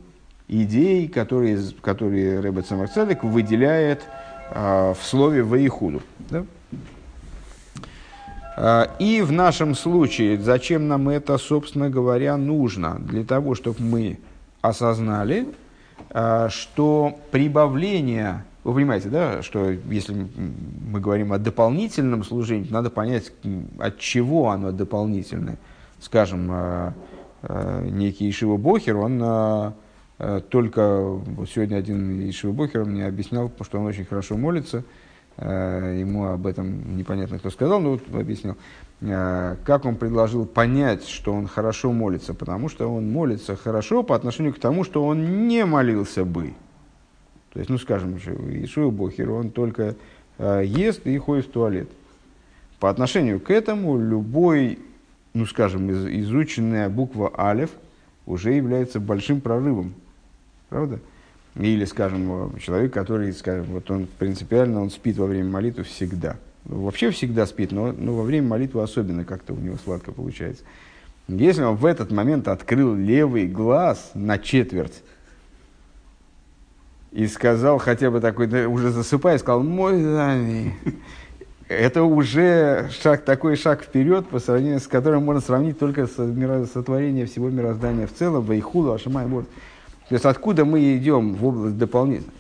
идей, 0.49 1.09
которые, 1.09 1.59
которые 1.80 2.40
Рэббет 2.40 2.66
Самарцедек 2.66 3.24
выделяет 3.24 4.03
э, 4.51 4.95
в 4.99 5.05
слове 5.05 5.43
«воихуду». 5.43 6.03
Да? 6.30 6.45
А, 8.57 8.95
и 8.99 9.22
в 9.22 9.32
нашем 9.32 9.74
случае, 9.74 10.38
зачем 10.38 10.88
нам 10.88 11.09
это, 11.09 11.38
собственно 11.38 11.88
говоря, 11.88 12.36
нужно? 12.36 12.99
Для 12.99 13.24
того, 13.24 13.55
чтобы 13.55 13.80
мы 13.80 14.18
осознали, 14.61 15.49
а, 16.11 16.51
что 16.51 17.18
прибавление, 17.30 18.45
вы 18.64 18.74
понимаете, 18.74 19.09
да, 19.09 19.43
что 19.43 19.70
если 19.70 20.28
мы 20.86 21.01
говорим 21.01 21.32
о 21.32 21.38
дополнительном 21.38 22.24
служении, 22.24 22.70
надо 22.70 22.90
понять, 22.90 23.32
от 23.78 23.99
чего 23.99 24.51
оно 24.51 24.70
дополнительное. 24.70 25.57
Скажем, 26.01 26.49
э, 26.51 26.93
некий 27.49 28.30
Ишива 28.30 28.57
Бохер, 28.57 28.97
он 28.97 29.20
э, 29.22 29.72
э, 30.18 30.40
только 30.49 31.01
вот 31.03 31.49
сегодня 31.51 31.76
один 31.76 32.28
Ишива 32.28 32.53
Бохер 32.53 32.84
мне 32.84 33.07
объяснял, 33.07 33.51
что 33.61 33.80
он 33.80 33.86
очень 33.86 34.05
хорошо 34.05 34.36
молится, 34.36 34.84
э, 35.36 35.97
ему 36.01 36.26
об 36.26 36.47
этом 36.47 36.97
непонятно 36.97 37.38
кто 37.38 37.51
сказал, 37.51 37.80
но 37.80 37.93
вот 37.93 38.03
объяснил, 38.14 38.57
э, 39.01 39.57
как 39.64 39.84
он 39.84 39.97
предложил 39.97 40.47
понять, 40.47 41.07
что 41.07 41.32
он 41.32 41.47
хорошо 41.47 41.93
молится, 41.93 42.34
потому 42.34 42.68
что 42.68 42.93
он 42.93 43.11
молится 43.11 43.57
хорошо 43.57 44.03
по 44.03 44.14
отношению 44.14 44.55
к 44.55 44.59
тому, 44.59 44.84
что 44.84 45.05
он 45.05 45.49
не 45.49 45.64
молился 45.64 46.24
бы. 46.24 46.55
То 47.53 47.59
есть, 47.59 47.70
ну, 47.70 47.76
скажем, 47.76 48.16
Ишуа 48.16 48.90
Бохер, 48.90 49.30
он 49.30 49.51
только 49.51 49.97
э, 50.38 50.62
ест 50.64 51.07
и 51.07 51.18
ходит 51.18 51.47
в 51.47 51.51
туалет. 51.51 51.88
По 52.80 52.88
отношению 52.88 53.40
к 53.40 53.51
этому 53.51 53.99
любой, 53.99 54.78
ну, 55.35 55.47
скажем, 55.47 55.91
из, 55.91 56.07
изученная 56.24 56.89
буква 56.89 57.33
Алев 57.37 57.70
уже 58.26 58.53
является 58.53 59.01
большим 59.01 59.41
прорывом. 59.41 59.95
Правда? 60.68 60.99
Или, 61.57 61.85
скажем, 61.85 62.59
человек, 62.61 62.93
который, 62.93 63.33
скажем, 63.33 63.66
вот 63.66 63.91
он 63.91 64.07
принципиально, 64.18 64.80
он 64.80 64.91
спит 64.91 65.18
во 65.18 65.26
время 65.26 65.51
молитвы 65.51 65.85
всегда. 65.85 66.37
Ну, 66.64 66.83
вообще 66.83 67.11
всегда 67.11 67.47
спит, 67.47 67.72
но, 67.72 67.93
но 67.93 68.14
во 68.14 68.22
время 68.22 68.49
молитвы 68.49 68.83
особенно 68.83 69.24
как-то 69.24 69.53
у 69.53 69.59
него 69.59 69.76
сладко 69.85 70.12
получается. 70.12 70.64
Если 71.28 71.62
он 71.62 71.76
в 71.76 71.85
этот 71.85 72.11
момент 72.11 72.49
открыл 72.49 72.95
левый 72.95 73.47
глаз 73.47 74.12
на 74.14 74.39
четверть, 74.39 75.03
и 77.12 77.26
сказал 77.26 77.78
хотя 77.78 78.11
бы 78.11 78.20
такой, 78.20 78.66
уже 78.66 78.91
засыпая, 78.91 79.39
сказал, 79.39 79.62
мой 79.62 80.03
Дани. 80.03 80.74
Это 81.73 82.03
уже 82.03 82.91
шаг, 83.03 83.25
такой 83.25 83.57
шаг 83.57 83.83
вперед, 83.83 84.27
по 84.29 84.39
сравнению 84.39 84.81
с 84.81 84.87
которым 84.87 85.25
можно 85.25 85.41
сравнить 85.41 85.79
только 85.79 86.07
с 86.07 86.14
сотворением 86.14 87.27
всего 87.27 87.49
мироздания 87.49 88.07
в 88.07 88.12
целом, 88.12 88.45
Вайхулу, 88.45 88.93
Ашамай, 88.93 89.27
Борт. 89.27 89.49
То 90.09 90.14
есть 90.14 90.25
откуда 90.27 90.64
мы 90.64 90.97
идем 90.97 91.35
в 91.35 91.47
область 91.47 91.79
дополнительно? 91.79 92.33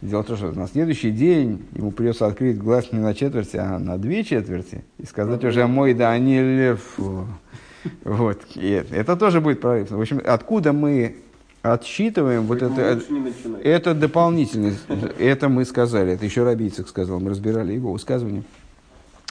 Дело 0.00 0.22
в 0.24 0.26
том, 0.26 0.36
что 0.36 0.50
на 0.50 0.66
следующий 0.66 1.12
день 1.12 1.64
ему 1.74 1.92
придется 1.92 2.26
открыть 2.26 2.58
глаз 2.58 2.90
не 2.90 2.98
на 2.98 3.14
четверти, 3.14 3.56
а 3.56 3.78
на 3.78 3.98
две 3.98 4.24
четверти 4.24 4.84
и 4.98 5.06
сказать 5.06 5.44
уже 5.44 5.66
мой 5.68 5.94
да 5.94 6.18
не 6.18 6.42
лев. 6.42 6.98
Вот. 8.04 8.40
И 8.56 8.84
это 8.90 9.16
тоже 9.16 9.40
будет 9.40 9.60
прорыв. 9.60 9.90
В 9.90 10.00
общем, 10.00 10.20
откуда 10.24 10.72
мы 10.72 11.16
отсчитываем 11.62 12.42
вот 12.42 12.62
это, 12.62 13.00
это 13.62 13.94
дополнительность, 13.94 14.84
это 15.18 15.48
мы 15.48 15.64
сказали, 15.64 16.12
это 16.14 16.24
еще 16.24 16.42
Рабийцик 16.42 16.88
сказал, 16.88 17.20
мы 17.20 17.30
разбирали 17.30 17.72
его 17.72 17.92
высказывание. 17.92 18.42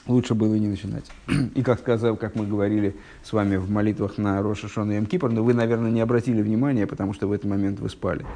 Лучше 0.06 0.34
было 0.34 0.54
не 0.54 0.66
начинать. 0.66 1.04
И 1.54 1.62
как 1.62 1.78
сказал, 1.78 2.16
как 2.16 2.34
мы 2.34 2.46
говорили 2.46 2.96
с 3.22 3.32
вами 3.32 3.56
в 3.56 3.70
молитвах 3.70 4.18
на 4.18 4.42
Роша 4.42 4.68
Шона 4.68 4.92
и 4.92 5.00
Мкипр, 5.00 5.30
но 5.30 5.44
вы, 5.44 5.54
наверное, 5.54 5.90
не 5.90 6.00
обратили 6.00 6.42
внимания, 6.42 6.86
потому 6.86 7.12
что 7.12 7.28
в 7.28 7.32
этот 7.32 7.48
момент 7.48 7.78
вы 7.78 7.88
спали. 7.88 8.26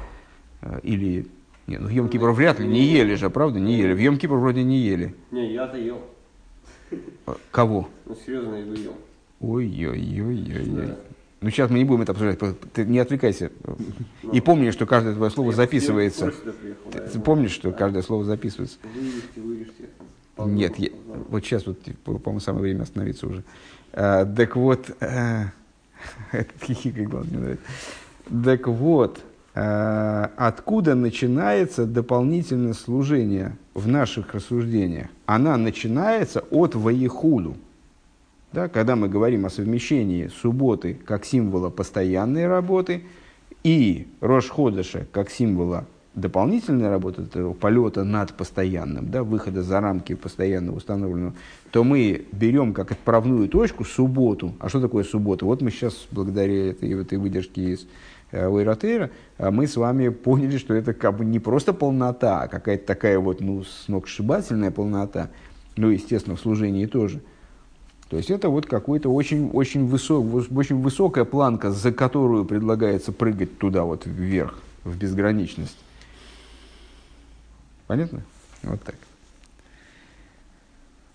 А, 0.61 0.79
или 0.83 1.27
нет, 1.67 1.81
ну 1.81 1.87
в 1.87 1.91
Йом 1.91 2.07
Кипр 2.07 2.29
вряд 2.31 2.59
ли, 2.59 2.67
не 2.67 2.83
ели 2.83 3.15
же, 3.15 3.29
правда, 3.29 3.59
не 3.59 3.75
ели. 3.75 3.93
В 3.93 3.99
Йом 3.99 4.17
Кипр 4.17 4.35
вроде 4.35 4.63
не 4.63 4.77
ели. 4.79 5.13
Не, 5.31 5.53
я-то 5.53 5.77
ел. 5.77 6.01
А, 7.25 7.35
кого? 7.51 7.89
Ну, 8.05 8.15
серьезно, 8.25 8.55
я 8.55 8.63
ел. 8.63 8.93
Ой-ой-ой-ой. 9.41 10.95
Ну, 11.39 11.49
сейчас 11.51 11.69
мы 11.69 11.77
не 11.79 11.85
будем 11.85 12.01
это 12.01 12.13
обсуждать. 12.13 12.39
Ты 12.73 12.85
не 12.85 12.97
отвлекайся. 12.97 13.51
И 14.31 14.41
помни, 14.41 14.71
что 14.71 14.85
каждое 14.85 15.13
твое 15.13 15.29
слово 15.29 15.51
записывается. 15.51 16.33
Ты 17.11 17.19
помнишь, 17.19 17.51
что 17.51 17.71
каждое 17.71 18.01
слово 18.01 18.23
записывается? 18.23 18.77
Нет, 20.45 20.77
я, 20.77 20.89
вот 21.29 21.43
сейчас 21.43 21.65
вот, 21.65 21.79
по-моему, 22.03 22.39
самое 22.39 22.63
время 22.63 22.83
остановиться 22.83 23.27
уже. 23.27 23.43
А, 23.93 24.25
так 24.25 24.55
вот, 24.55 24.91
а, 25.01 25.51
этот 26.31 26.61
хихикай, 26.63 27.05
главное, 27.05 27.31
мне 27.31 27.39
нравится. 27.39 27.65
Так 28.43 28.67
вот, 28.67 29.19
а, 29.55 30.31
откуда 30.37 30.95
начинается 30.95 31.85
дополнительное 31.85 32.73
служение 32.73 33.57
в 33.73 33.87
наших 33.87 34.33
рассуждениях? 34.33 35.07
Она 35.25 35.57
начинается 35.57 36.41
от 36.51 36.75
воехуду. 36.75 37.55
Да, 38.53 38.69
когда 38.69 38.95
мы 38.95 39.09
говорим 39.09 39.45
о 39.45 39.49
совмещении 39.49 40.27
субботы 40.27 40.93
как 40.93 41.25
символа 41.25 41.69
постоянной 41.69 42.47
работы 42.47 43.03
и 43.63 44.07
Рошходыша 44.21 45.05
как 45.11 45.29
символа 45.29 45.85
дополнительной 46.17 46.89
работы, 46.89 47.21
этого 47.21 47.53
полета 47.53 48.03
над 48.03 48.33
постоянным, 48.33 49.09
да, 49.09 49.23
выхода 49.23 49.63
за 49.63 49.79
рамки 49.79 50.15
постоянно 50.15 50.73
установленного, 50.73 51.33
то 51.71 51.83
мы 51.83 52.25
берем 52.31 52.73
как 52.73 52.91
отправную 52.91 53.47
точку 53.47 53.85
субботу. 53.85 54.53
А 54.59 54.69
что 54.69 54.81
такое 54.81 55.03
суббота? 55.03 55.45
Вот 55.45 55.61
мы 55.61 55.71
сейчас, 55.71 56.07
благодаря 56.11 56.71
этой, 56.71 56.99
этой 56.99 57.17
выдержке 57.17 57.73
из 57.73 57.87
Уэйротейра, 58.31 59.11
э, 59.37 59.49
мы 59.51 59.67
с 59.67 59.77
вами 59.77 60.09
поняли, 60.09 60.57
что 60.57 60.73
это 60.73 60.93
как 60.93 61.17
бы 61.17 61.23
не 61.23 61.39
просто 61.39 61.71
полнота, 61.71 62.41
а 62.41 62.47
какая-то 62.47 62.85
такая 62.85 63.19
вот 63.19 63.39
ну, 63.39 63.63
сногсшибательная 63.63 64.71
полнота, 64.71 65.29
ну, 65.77 65.89
естественно, 65.89 66.35
в 66.35 66.41
служении 66.41 66.85
тоже– 66.85 67.21
то 68.09 68.15
есть 68.15 68.31
это 68.31 68.49
вот 68.49 68.65
какой-то 68.65 69.09
очень, 69.13 69.49
очень, 69.51 69.85
высок, 69.85 70.25
очень 70.55 70.81
высокая 70.81 71.25
планка, 71.25 71.71
за 71.71 71.91
которую 71.91 72.45
предлагается 72.45 73.11
прыгать 73.11 73.57
туда 73.57 73.83
вот 73.83 74.05
вверх, 74.05 74.59
в 74.85 74.97
безграничность. 74.97 75.77
Понятно? 77.87 78.21
Вот 78.63 78.81
так. 78.83 78.95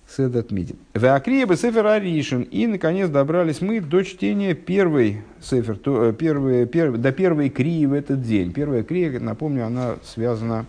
Седат 0.09 0.51
Мидин. 0.51 0.77
Веакрия 0.95 1.47
бы 1.47 1.57
Сефер 1.57 1.87
Аришин. 1.87 2.43
И, 2.43 2.67
наконец, 2.67 3.09
добрались 3.09 3.61
мы 3.63 3.81
до 3.81 4.03
чтения 4.03 4.55
первой 4.55 5.23
Сефер, 5.41 5.79
то, 5.79 6.07
э, 6.07 6.13
первой, 6.13 6.67
первой, 6.67 6.99
до 6.99 7.13
первой 7.13 7.49
крии 7.49 7.87
в 7.87 7.93
этот 7.95 8.21
день. 8.23 8.53
Первая 8.53 8.83
крия, 8.83 9.21
напомню, 9.21 9.67
она 9.67 9.97
связана 10.05 10.67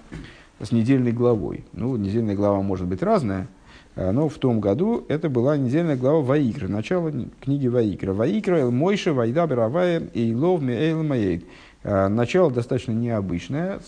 с 0.62 0.72
недельной 0.72 1.12
главой. 1.12 1.66
Ну, 1.74 1.97
недельная 1.97 2.36
глава 2.36 2.62
может 2.62 2.88
быть 2.88 3.04
разная, 3.04 3.47
Э, 3.95 4.12
но 4.12 4.30
в 4.30 4.38
том 4.38 4.60
году 4.60 5.06
это 5.08 5.30
была 5.30 5.58
недельная 5.58 5.95
глава 5.95 6.22
Ваикра, 6.22 6.68
начало 6.68 7.12
книги 7.41 7.68
Ваикра. 7.68 8.14
Ваикра, 8.14 8.70
Мойша, 8.70 9.14
Вайда, 9.14 9.47
Баравая, 9.47 10.04
Эйлов, 10.14 10.62
Меэйл, 10.62 11.04
Маэйд. 11.04 11.45
Э, 11.84 12.08
начало 12.08 12.51
достаточно 12.51 12.91
необычное. 12.91 13.80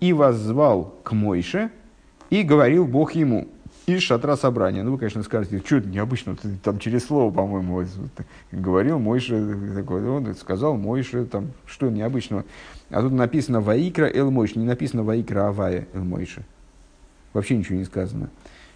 И 0.00 0.12
воззвал 0.12 0.94
к 1.02 1.12
Мойше, 1.12 1.70
и 2.30 2.42
говорил 2.42 2.86
Бог 2.86 3.12
ему 3.12 3.48
из 3.86 4.02
шатра 4.02 4.36
собрания. 4.36 4.82
Ну, 4.82 4.92
вы, 4.92 4.98
конечно, 4.98 5.22
скажете, 5.22 5.62
что 5.64 5.76
это 5.76 5.88
необычно, 5.88 6.36
ты 6.36 6.56
там 6.62 6.78
через 6.78 7.06
слово, 7.06 7.32
по-моему, 7.32 7.84
говорил 8.52 8.98
Мойше, 8.98 9.56
такой, 9.74 10.06
он 10.06 10.34
сказал 10.34 10.76
Мойше, 10.76 11.24
там, 11.24 11.48
что 11.64 11.88
необычного. 11.88 12.44
А 12.90 13.00
тут 13.00 13.12
написано 13.12 13.60
Ваикра 13.60 14.06
Эл 14.06 14.30
Мойше, 14.30 14.58
не 14.58 14.66
написано 14.66 15.02
Ваикра 15.04 15.48
Авая 15.48 15.86
Эл 15.94 16.04
Мойше. 16.04 16.44
Вообще 17.32 17.56
ничего 17.56 17.78
не 17.78 17.84
сказано. 17.84 18.28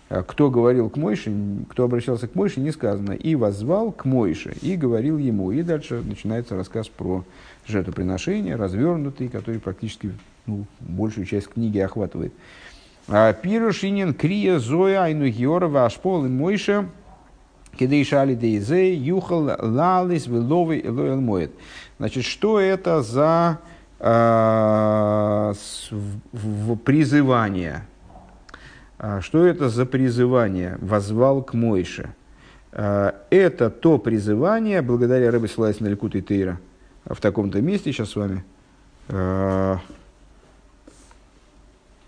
А 0.09 0.23
кто 0.23 0.51
говорил 0.51 0.91
к 0.91 0.97
Мойше, 0.97 1.33
кто 1.71 1.85
обращался 1.85 2.29
к 2.29 2.35
Мойше, 2.35 2.61
не 2.61 2.71
сказано. 2.71 3.13
И 3.13 3.35
возвал 3.35 3.93
к 3.93 4.05
Мойше, 4.05 4.55
и 4.61 4.77
говорил 4.77 5.17
ему. 5.17 5.53
И 5.53 5.63
дальше 5.63 6.03
начинается 6.05 6.57
рассказ 6.57 6.89
про 6.89 7.25
жертвоприношение, 7.67 8.57
развернутый, 8.57 9.29
который 9.29 9.61
практически 9.61 10.13
ну, 10.47 10.67
большую 10.81 11.27
часть 11.27 11.49
книги 11.49 11.79
охватывает. 11.79 12.33
А 13.09 13.33
Пирушинин 13.33 14.15
крия 14.15 14.59
зоя 14.59 15.05
айну 15.05 15.29
георова 15.29 15.87
ашпол 15.87 16.25
и 16.25 16.29
Мойше 16.29 16.89
кидейшали 17.77 18.35
дейзе 18.35 18.95
юхал 18.95 19.51
лалис 19.59 20.27
веловый 20.27 20.87
элоэл 20.87 21.21
моет. 21.21 21.53
Значит, 21.99 22.25
что 22.25 22.61
это 22.61 23.03
за 23.03 23.59
э, 23.99 25.53
в, 25.91 26.21
в, 26.33 26.77
призывание? 26.77 27.87
А 28.99 29.21
что 29.21 29.45
это 29.45 29.69
за 29.69 29.85
призывание 29.85 30.79
«возвал 30.81 31.43
к 31.43 31.55
Мойше»? 31.55 32.15
Это 32.71 33.69
то 33.69 33.99
призывание, 33.99 34.81
благодаря 34.81 35.31
Рэбе 35.31 35.49
ссылаясь 35.49 35.81
на 35.81 35.89
Ликут 35.89 36.15
и 36.15 36.23
Тейра, 36.23 36.59
в 37.05 37.21
таком-то 37.21 37.61
месте 37.61 37.93
сейчас 37.93 38.11
с 38.11 38.17
вами. 38.17 38.45
А, 39.09 39.79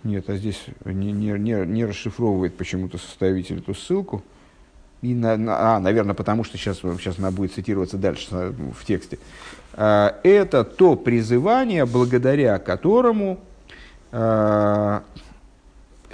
нет, 0.03 0.28
а 0.28 0.36
здесь 0.36 0.61
не, 0.84 1.12
не, 1.12 1.32
не, 1.38 1.66
не 1.66 1.84
расшифровывает 1.84 2.57
почему-то 2.57 2.99
составитель 2.99 3.59
эту 3.59 3.74
ссылку. 3.74 4.22
И 5.03 5.14
на, 5.14 5.36
на, 5.36 5.76
а, 5.76 5.80
наверное, 5.80 6.14
потому 6.14 6.45
что 6.45 6.57
сейчас, 6.57 6.78
сейчас 6.78 7.18
она 7.18 7.30
будет 7.30 7.53
цитироваться 7.53 7.99
дальше 7.99 8.55
в 8.74 8.84
тексте. 8.84 9.18
Это 9.72 10.64
то 10.64 10.97
призывание, 10.97 11.84
благодаря 11.84 12.59
которому 12.59 13.40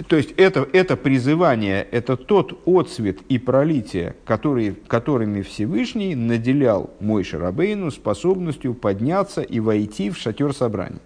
то 0.07 0.15
есть 0.15 0.31
это, 0.37 0.67
это 0.73 0.95
призывание, 0.95 1.87
это 1.91 2.15
тот 2.17 2.61
отцвет 2.65 3.19
и 3.29 3.37
пролитие, 3.37 4.15
который, 4.25 4.75
которыми 4.87 5.41
Всевышний 5.41 6.15
наделял 6.15 6.91
мой 6.99 7.23
Шарабейну 7.23 7.91
способностью 7.91 8.73
подняться 8.73 9.41
и 9.41 9.59
войти 9.59 10.09
в 10.09 10.17
шатер 10.17 10.53
собрания. 10.53 10.99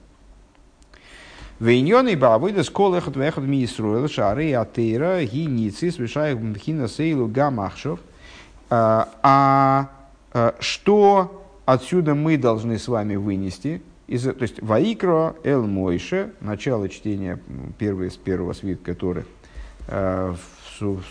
Вейньон 1.59 2.09
и 2.09 2.15
бабыда 2.15 2.63
сколехат 2.63 3.15
вехат 3.15 3.45
миисруэл 3.45 4.09
шары 4.09 4.53
атеира 4.53 5.23
гиницы 5.23 5.89
свешаях 5.89 6.37
мхина 6.37 6.89
сейлу 6.89 7.27
гамахшов. 7.27 8.01
А, 8.69 9.09
а 9.23 10.53
Что 10.59 11.47
отсюда 11.65 12.13
мы 12.13 12.37
должны 12.37 12.77
с 12.77 12.89
вами 12.89 13.15
вынести? 13.15 13.81
Из, 14.07 14.23
то 14.23 14.41
есть, 14.41 14.61
Ваикро 14.61 15.35
Эл 15.43 15.65
Мойше, 15.65 16.33
начало 16.41 16.89
чтения 16.89 17.39
первого, 17.77 18.09
с 18.09 18.17
первого 18.17 18.53
свитка 18.53 18.93
Торы 18.95 19.25
в 19.87 20.37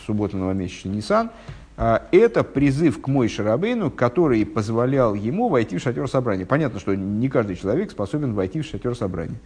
субботу 0.07 0.37
новомесячный 0.37 0.93
Нисан, 0.97 1.31
это 1.77 2.45
призыв 2.45 3.01
к 3.01 3.09
Мой 3.09 3.29
Шарабейну, 3.29 3.91
который 3.91 4.45
позволял 4.45 5.15
ему 5.15 5.49
войти 5.49 5.79
в 5.79 5.83
шатер 5.83 6.09
собрания. 6.09 6.45
Понятно, 6.45 6.81
что 6.81 6.95
не 6.95 7.29
каждый 7.29 7.57
человек 7.57 7.91
способен 7.91 8.35
войти 8.35 8.61
в 8.61 8.67
шатер 8.67 8.97
собрания. 8.97 9.39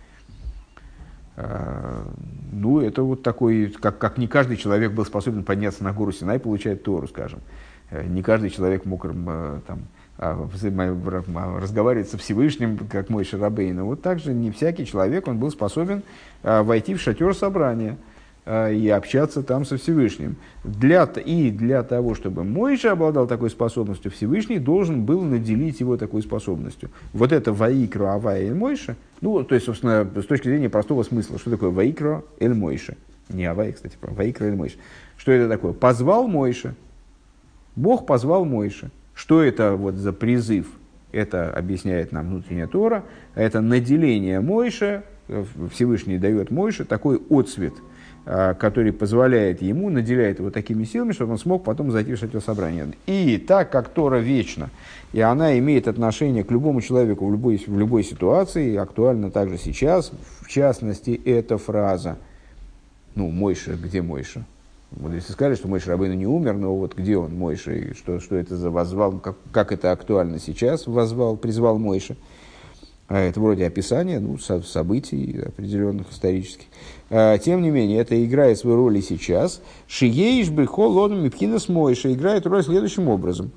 Ну, 2.52 2.80
это 2.80 3.02
вот 3.02 3.22
такой, 3.22 3.68
как, 3.80 3.98
как 3.98 4.18
не 4.18 4.26
каждый 4.26 4.56
человек 4.56 4.92
был 4.92 5.04
способен 5.04 5.44
подняться 5.44 5.84
на 5.84 5.92
гору 5.92 6.10
Синай 6.10 6.36
и 6.36 6.40
получать 6.40 6.82
Тору, 6.82 7.06
скажем. 7.06 7.40
Э, 7.90 8.04
не 8.04 8.22
каждый 8.22 8.50
человек 8.50 8.84
мог 8.84 9.04
э, 9.04 9.60
там, 9.66 9.84
разговаривать 10.18 12.08
со 12.08 12.18
Всевышним, 12.18 12.78
как 12.90 13.08
мой 13.08 13.24
Шарабейн. 13.24 13.82
Вот 13.82 14.02
также 14.02 14.34
не 14.34 14.50
всякий 14.50 14.84
человек 14.84 15.28
он 15.28 15.38
был 15.38 15.50
способен 15.50 16.02
а, 16.42 16.62
войти 16.62 16.94
в 16.94 17.00
шатер 17.00 17.34
собрания 17.34 17.96
и 18.46 18.88
общаться 18.88 19.42
там 19.42 19.66
со 19.66 19.76
Всевышним. 19.76 20.36
Для, 20.64 21.04
и 21.04 21.50
для 21.50 21.82
того, 21.82 22.14
чтобы 22.14 22.44
Мойша 22.44 22.92
обладал 22.92 23.26
такой 23.26 23.50
способностью, 23.50 24.10
Всевышний 24.10 24.58
должен 24.58 25.04
был 25.04 25.20
наделить 25.20 25.80
его 25.80 25.98
такой 25.98 26.22
способностью. 26.22 26.90
Вот 27.12 27.32
это 27.32 27.52
Ваикро 27.52 28.14
Авая 28.14 28.44
Эль 28.44 28.54
Мойша, 28.54 28.96
ну, 29.20 29.44
то 29.44 29.54
есть, 29.54 29.66
собственно, 29.66 30.08
с 30.16 30.24
точки 30.24 30.48
зрения 30.48 30.70
простого 30.70 31.02
смысла, 31.02 31.38
что 31.38 31.50
такое 31.50 31.68
Ваикро 31.68 32.24
Эль 32.40 32.54
Мойша? 32.54 32.96
Не 33.28 33.44
Авай, 33.44 33.72
кстати, 33.72 33.98
Ваикро 34.00 34.46
Эль 34.46 34.56
Мойша. 34.56 34.76
Что 35.18 35.32
это 35.32 35.46
такое? 35.46 35.74
Позвал 35.74 36.26
Мойша. 36.26 36.74
Бог 37.76 38.06
позвал 38.06 38.46
Мойша. 38.46 38.90
Что 39.18 39.42
это 39.42 39.74
вот 39.74 39.96
за 39.96 40.12
призыв? 40.12 40.68
Это 41.10 41.50
объясняет 41.50 42.12
нам 42.12 42.28
внутренняя 42.28 42.68
Тора. 42.68 43.02
Это 43.34 43.60
наделение 43.60 44.38
Мойша, 44.38 45.02
Всевышний 45.72 46.18
дает 46.18 46.52
Мойше 46.52 46.84
такой 46.84 47.20
отцвет, 47.28 47.72
а, 48.26 48.54
который 48.54 48.92
позволяет 48.92 49.60
ему, 49.60 49.90
наделяет 49.90 50.38
его 50.38 50.52
такими 50.52 50.84
силами, 50.84 51.10
чтобы 51.10 51.32
он 51.32 51.38
смог 51.38 51.64
потом 51.64 51.90
зайти 51.90 52.14
в 52.14 52.18
шатер 52.18 52.40
собрания. 52.40 52.92
И 53.06 53.38
так 53.38 53.72
как 53.72 53.88
Тора 53.88 54.18
вечна, 54.18 54.70
и 55.12 55.20
она 55.20 55.58
имеет 55.58 55.88
отношение 55.88 56.44
к 56.44 56.52
любому 56.52 56.80
человеку 56.80 57.26
в 57.26 57.32
любой, 57.32 57.56
в 57.66 57.76
любой 57.76 58.04
ситуации, 58.04 58.76
актуально 58.76 59.32
также 59.32 59.58
сейчас, 59.58 60.12
в 60.42 60.48
частности, 60.48 61.20
эта 61.24 61.58
фраза, 61.58 62.18
ну, 63.16 63.30
Мойша, 63.30 63.72
где 63.72 64.00
Мойша? 64.00 64.44
Если 64.90 65.32
сказали, 65.32 65.54
что 65.54 65.68
Мой 65.68 65.80
Рабыну 65.84 66.14
не 66.14 66.26
умер, 66.26 66.54
но 66.54 66.74
вот 66.74 66.94
где 66.94 67.16
он, 67.16 67.34
Мойша, 67.34 67.72
и 67.72 67.94
что, 67.94 68.20
что 68.20 68.36
это 68.36 68.56
за 68.56 68.70
возвал, 68.70 69.18
как, 69.18 69.36
как 69.52 69.70
это 69.70 69.92
актуально 69.92 70.38
сейчас, 70.38 70.86
возвал, 70.86 71.36
призвал 71.36 71.78
Мойша. 71.78 72.16
А 73.08 73.18
это 73.18 73.40
вроде 73.40 73.66
описания 73.66 74.20
ну, 74.20 74.36
со, 74.38 74.60
событий 74.60 75.40
определенных 75.46 76.10
исторических. 76.10 76.66
А, 77.10 77.38
тем 77.38 77.62
не 77.62 77.70
менее, 77.70 78.00
это 78.00 78.22
играет 78.22 78.58
свою 78.58 78.76
роль 78.76 78.98
и 78.98 79.02
сейчас. 79.02 79.62
Шиеиш 79.86 80.50
бехо 80.50 80.86
лодом 80.86 81.22
мипхинас 81.22 81.68
Мойша 81.68 82.12
играет 82.12 82.46
роль 82.46 82.62
следующим 82.62 83.08
образом. 83.08 83.50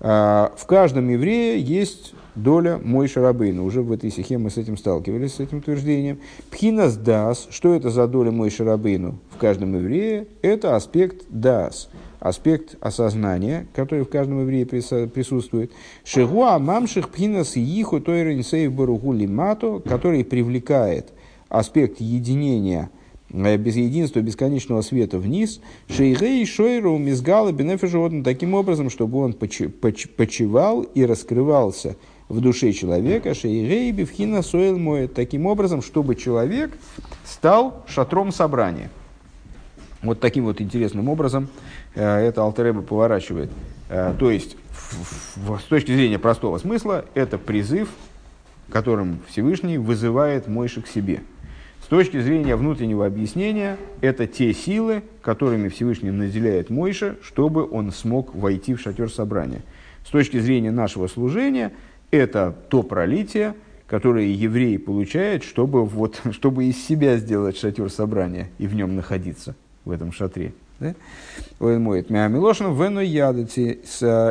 А, 0.00 0.52
в 0.56 0.66
каждом 0.66 1.08
еврее 1.08 1.60
есть 1.60 2.12
доля 2.36 2.78
мой 2.82 3.08
шарабейна. 3.08 3.64
Уже 3.64 3.82
в 3.82 3.90
этой 3.90 4.10
стихе 4.10 4.38
мы 4.38 4.50
с 4.50 4.58
этим 4.58 4.76
сталкивались, 4.76 5.34
с 5.34 5.40
этим 5.40 5.58
утверждением. 5.58 6.18
Пхинас 6.50 6.96
дас. 6.96 7.48
Что 7.50 7.74
это 7.74 7.90
за 7.90 8.06
доля 8.06 8.30
мой 8.30 8.50
шарабейну 8.50 9.18
в 9.30 9.38
каждом 9.38 9.74
еврее? 9.74 10.26
Это 10.42 10.76
аспект 10.76 11.24
дас. 11.28 11.88
Аспект 12.20 12.76
осознания, 12.80 13.66
который 13.74 14.04
в 14.04 14.08
каждом 14.08 14.40
еврее 14.40 14.66
присутствует. 14.66 15.72
Шигуа 16.04 16.58
мамших 16.58 17.10
пхинас 17.10 17.56
иху 17.56 18.00
тойренсейв 18.00 18.72
баругу 18.72 19.12
лимато, 19.12 19.80
который 19.80 20.24
привлекает 20.24 21.12
аспект 21.48 22.00
единения 22.00 22.90
э, 23.30 23.56
без 23.56 23.76
единства 23.76 24.20
бесконечного 24.20 24.80
света 24.80 25.18
вниз, 25.18 25.60
шейгей 25.88 26.44
шойру 26.46 26.96
мизгала 26.98 27.52
бенефежу 27.52 28.22
таким 28.22 28.54
образом, 28.54 28.90
чтобы 28.90 29.18
он 29.18 29.34
почивал 29.34 30.82
и 30.82 31.04
раскрывался 31.04 31.96
в 32.28 32.40
душе 32.40 32.72
человека, 32.72 33.34
шейрей 33.34 33.92
бифхина 33.92 34.42
сойл 34.42 34.78
моет, 34.78 35.14
таким 35.14 35.46
образом, 35.46 35.82
чтобы 35.82 36.16
человек 36.16 36.72
стал 37.24 37.84
шатром 37.86 38.32
собрания. 38.32 38.90
Вот 40.02 40.20
таким 40.20 40.44
вот 40.44 40.60
интересным 40.60 41.08
образом 41.08 41.48
э, 41.94 42.04
это 42.04 42.42
Алтереба 42.42 42.82
поворачивает. 42.82 43.50
Э, 43.88 44.14
то 44.18 44.30
есть, 44.30 44.56
с 44.90 45.64
точки 45.68 45.92
зрения 45.92 46.18
простого 46.18 46.58
смысла, 46.58 47.04
это 47.14 47.38
призыв, 47.38 47.88
которым 48.70 49.20
Всевышний 49.28 49.78
вызывает 49.78 50.48
Мойши 50.48 50.82
к 50.82 50.88
себе. 50.88 51.22
С 51.82 51.88
точки 51.88 52.20
зрения 52.20 52.56
внутреннего 52.56 53.06
объяснения, 53.06 53.76
это 54.00 54.26
те 54.26 54.52
силы, 54.52 55.04
которыми 55.22 55.68
Всевышний 55.68 56.10
наделяет 56.10 56.68
Мойша, 56.68 57.16
чтобы 57.22 57.68
он 57.68 57.92
смог 57.92 58.34
войти 58.34 58.74
в 58.74 58.80
шатер 58.80 59.10
собрания. 59.10 59.62
С 60.04 60.10
точки 60.10 60.38
зрения 60.40 60.72
нашего 60.72 61.06
служения– 61.06 61.72
это 62.10 62.54
то 62.68 62.82
пролитие, 62.82 63.54
которое 63.86 64.26
евреи 64.26 64.76
получают, 64.76 65.44
чтобы, 65.44 65.84
вот, 65.84 66.20
чтобы 66.32 66.64
из 66.64 66.84
себя 66.84 67.16
сделать 67.16 67.56
шатер 67.56 67.90
собрания 67.90 68.48
и 68.58 68.66
в 68.66 68.74
нем 68.74 68.96
находиться, 68.96 69.54
в 69.84 69.90
этом 69.90 70.12
шатре. 70.12 70.52
Да? 70.78 70.94
Моет 71.58 72.10
Миамилошин 72.10 72.74
вену 72.74 73.00
ядати 73.00 73.80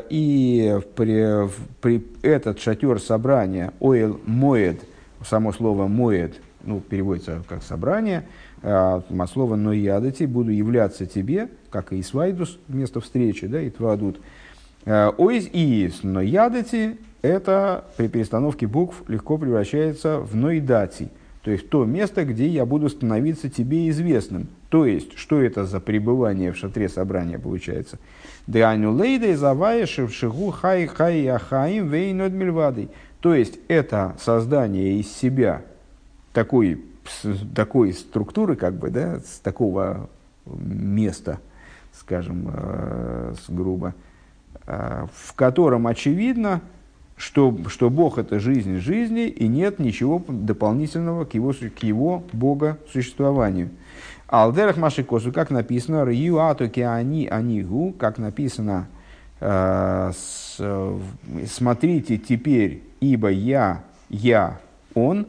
и 0.09 0.79
при, 0.95 1.49
при 1.81 2.05
этот 2.21 2.59
шатер 2.59 2.99
собрания 2.99 3.73
ойл 3.79 4.19
моет, 4.25 4.81
само 5.25 5.51
слово 5.53 5.87
моет, 5.87 6.39
ну, 6.63 6.79
переводится 6.81 7.43
как 7.47 7.63
собрание, 7.63 8.27
а 8.61 9.03
от 9.07 9.29
слова 9.29 9.55
но 9.55 9.73
ядати 9.73 10.23
буду 10.23 10.51
являться 10.51 11.05
тебе, 11.05 11.49
как 11.69 11.93
и 11.93 12.01
свайдус, 12.01 12.59
место 12.67 12.99
встречи, 12.99 13.47
да, 13.47 13.61
и 13.61 13.69
твадут. 13.69 14.19
Э, 14.85 15.11
Ойз 15.17 15.47
и 15.51 15.91
но 16.03 16.21
ядати 16.21 16.97
это 17.25 17.85
при 17.97 18.07
перестановке 18.07 18.67
букв 18.67 19.03
легко 19.07 19.37
превращается 19.37 20.19
в 20.19 20.35
ноидати, 20.35 21.09
то 21.45 21.51
есть 21.51 21.69
то 21.69 21.85
место, 21.85 22.25
где 22.25 22.47
я 22.47 22.65
буду 22.65 22.89
становиться 22.89 23.51
тебе 23.51 23.87
известным. 23.89 24.47
То 24.69 24.87
есть, 24.87 25.15
что 25.15 25.39
это 25.39 25.65
за 25.65 25.79
пребывание 25.79 26.51
в 26.51 26.57
шатре 26.57 26.89
собрания 26.89 27.37
получается? 27.37 27.99
Деаню 28.47 28.91
лейдей 28.91 29.35
заваешев 29.35 30.11
шигу 30.11 30.49
хай 30.49 30.87
хай 30.87 31.27
ахаим 31.27 31.87
вейнод 31.89 32.31
мильвадой. 32.31 32.89
То 33.21 33.35
есть, 33.35 33.59
это 33.67 34.15
создание 34.19 34.99
из 34.99 35.15
себя 35.15 35.61
такой, 36.33 36.83
такой 37.55 37.93
структуры, 37.93 38.55
как 38.55 38.79
бы, 38.79 38.89
да, 38.89 39.19
с 39.19 39.39
такого 39.39 40.09
места, 40.47 41.39
скажем, 41.93 42.49
э, 42.51 43.35
грубо, 43.49 43.93
э, 44.65 45.05
в 45.13 45.33
котором 45.33 45.85
очевидно, 45.85 46.61
что, 47.17 47.57
что 47.69 47.89
Бог– 47.89 48.17
это 48.19 48.39
жизнь 48.39 48.77
жизни, 48.77 49.27
и 49.27 49.47
нет 49.47 49.79
ничего 49.79 50.21
дополнительного 50.27 51.25
к 51.25 51.33
его, 51.33 51.53
к 51.53 51.83
его 51.83 52.23
Бога 52.33 52.77
существованию. 52.91 53.69
Алдерах 54.27 54.77
Машикосу, 54.77 55.31
как 55.31 55.49
написано, 55.49 56.03
Рью 56.03 56.39
Атоки 56.39 56.81
Они 56.81 57.27
Анигу, 57.27 57.93
как 57.93 58.17
написано, 58.17 58.87
э, 59.39 60.11
смотрите 61.47 62.17
теперь, 62.17 62.81
ибо 62.99 63.29
я, 63.29 63.83
я, 64.09 64.59
он, 64.93 65.27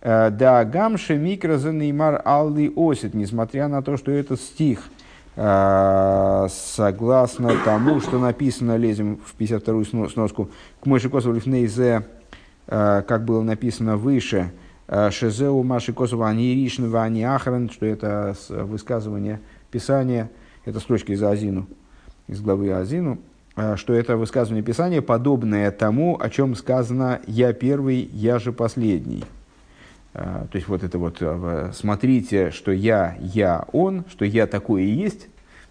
э, 0.00 0.30
да 0.30 0.64
гамши 0.64 1.16
микрозанеймар 1.16 2.22
алли 2.24 2.72
осит, 2.74 3.12
несмотря 3.12 3.68
на 3.68 3.82
то, 3.82 3.96
что 3.96 4.12
этот 4.12 4.40
стих– 4.40 4.84
согласно 5.36 7.52
тому, 7.64 8.00
что 8.00 8.18
написано, 8.18 8.76
лезем 8.76 9.20
в 9.24 9.38
52-ю 9.38 10.08
сноску, 10.08 10.50
к 10.80 10.86
Мойши 10.86 11.08
Косову 11.08 11.34
Лифнейзе, 11.34 12.06
э, 12.66 13.02
как 13.06 13.24
было 13.24 13.42
написано 13.42 13.96
выше, 13.96 14.52
э, 14.88 15.10
Шезеу 15.10 15.62
Маши 15.62 15.92
Косова 15.92 16.28
Аниришнова 16.28 17.04
Ани 17.04 17.22
Ахран, 17.22 17.70
что 17.70 17.86
это 17.86 18.34
высказывание 18.48 19.40
Писания, 19.70 20.30
это 20.64 20.80
строчка 20.80 21.12
из 21.12 21.22
Азину, 21.22 21.68
из 22.26 22.40
главы 22.40 22.72
Азину, 22.72 23.18
что 23.76 23.92
это 23.92 24.16
высказывание 24.16 24.64
Писания 24.64 25.02
подобное 25.02 25.70
тому, 25.70 26.18
о 26.20 26.30
чем 26.30 26.54
сказано 26.54 27.20
«Я 27.26 27.52
первый, 27.52 28.08
я 28.12 28.38
же 28.38 28.52
последний». 28.52 29.24
А, 30.12 30.46
то 30.50 30.56
есть 30.56 30.68
вот 30.68 30.82
это 30.82 30.98
вот, 30.98 31.18
а, 31.20 31.70
смотрите, 31.72 32.50
что 32.50 32.72
я, 32.72 33.16
я, 33.20 33.64
он, 33.72 34.04
что 34.08 34.24
я 34.24 34.46
такой 34.46 34.84
и 34.84 34.90
есть, 34.90 35.28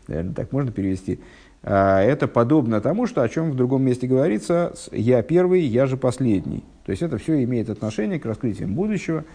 наверное, 0.08 0.34
так 0.34 0.52
можно 0.52 0.72
перевести, 0.72 1.20
а, 1.62 2.02
это 2.02 2.28
подобно 2.28 2.80
тому, 2.80 3.06
что 3.06 3.22
о 3.22 3.30
чем 3.30 3.52
в 3.52 3.56
другом 3.56 3.84
месте 3.84 4.08
говорится, 4.08 4.74
я 4.92 5.22
первый, 5.24 5.62
я 5.62 5.88
же 5.88 5.98
последний. 5.98 6.64
То 6.86 6.92
есть 6.92 7.04
это 7.04 7.18
все 7.18 7.44
имеет 7.44 7.70
отношение 7.70 8.20
к 8.20 8.26
раскрытиям 8.26 8.74
будущего, 8.76 9.26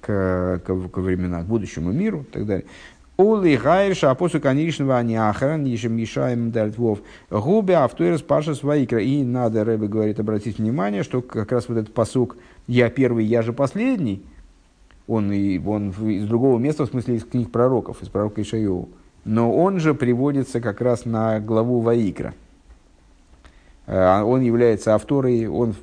к, 0.00 0.60
к, 0.64 0.88
к 0.88 0.98
временам, 0.98 1.44
к 1.44 1.46
будущему 1.46 1.92
миру 1.92 2.26
и 2.28 2.32
так 2.32 2.46
далее. 2.46 2.66
Оли 3.20 3.56
Гайрша, 3.56 4.10
апостол 4.10 4.40
конечного 4.40 4.96
Аняхара, 4.96 5.58
ниже 5.58 5.90
Мишаем 5.90 6.50
Дальтвов, 6.50 7.00
губы 7.28 7.74
Автуэрс 7.74 8.22
Паша 8.22 8.54
Свайкра. 8.54 9.02
И 9.02 9.22
надо, 9.22 9.62
Рэбе 9.62 9.88
говорит, 9.88 10.18
обратить 10.18 10.58
внимание, 10.58 11.02
что 11.02 11.20
как 11.20 11.52
раз 11.52 11.68
вот 11.68 11.76
этот 11.76 11.92
посук 11.92 12.38
«Я 12.66 12.88
первый, 12.88 13.26
я 13.26 13.42
же 13.42 13.52
последний», 13.52 14.24
он, 15.10 15.32
и, 15.32 15.58
он 15.58 15.90
из 15.90 16.26
другого 16.26 16.58
места, 16.58 16.86
в 16.86 16.90
смысле 16.90 17.16
из 17.16 17.24
книг 17.24 17.50
пророков, 17.50 18.02
из 18.02 18.08
пророка 18.08 18.40
Ишайову, 18.42 18.88
но 19.24 19.52
он 19.52 19.80
же 19.80 19.94
приводится 19.94 20.60
как 20.60 20.80
раз 20.80 21.04
на 21.04 21.40
главу 21.40 21.80
Ваикра. 21.80 22.32
А 23.86 24.22
он 24.22 24.40
является 24.42 24.94
авторой, 24.94 25.48
он 25.48 25.74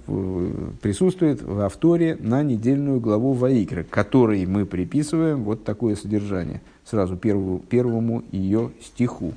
присутствует 0.82 1.42
в 1.42 1.60
авторе 1.60 2.16
на 2.16 2.42
недельную 2.42 3.02
главу 3.02 3.34
Ваикра, 3.34 3.84
которой 3.84 4.46
мы 4.46 4.66
приписываем 4.66 5.44
вот 5.44 5.66
такое 5.66 5.98
содержание, 5.98 6.62
сразу 6.86 7.18
первому, 7.18 7.60
первому 7.60 8.24
ее 8.32 8.72
стиху. 8.82 9.34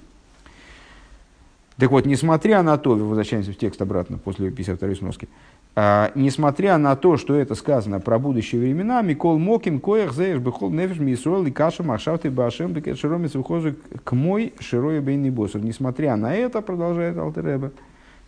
Так 1.78 1.90
вот, 1.90 2.06
несмотря 2.06 2.62
на 2.62 2.78
то, 2.78 2.90
возвращаемся 2.90 3.52
в 3.52 3.56
текст 3.56 3.82
обратно 3.82 4.18
после 4.18 4.50
52 4.50 4.94
сноски, 4.94 5.28
несмотря 5.76 6.78
на 6.78 6.96
то, 6.96 7.16
что 7.16 7.34
это 7.34 7.54
сказано 7.54 8.00
про 8.00 8.18
будущие 8.18 8.60
времена, 8.60 9.02
Микол 9.02 9.38
Моким, 9.38 9.80
Коях, 9.80 10.12
Зееш, 10.12 10.38
Бехол, 10.38 10.70
Нефиш, 10.70 10.98
Мисуэл, 10.98 11.46
и 11.46 11.50
Каша, 11.50 11.82
Машавты, 11.82 12.30
Башем, 12.30 12.72
Бекет, 12.72 12.98
Широмец, 12.98 13.34
выхожу 13.34 13.74
к 14.02 14.12
мой 14.12 14.52
Широй 14.58 15.00
Бейный 15.00 15.30
Босов. 15.30 15.62
Несмотря 15.62 16.16
на 16.16 16.34
это, 16.34 16.60
продолжает 16.60 17.16
Алтереба, 17.16 17.70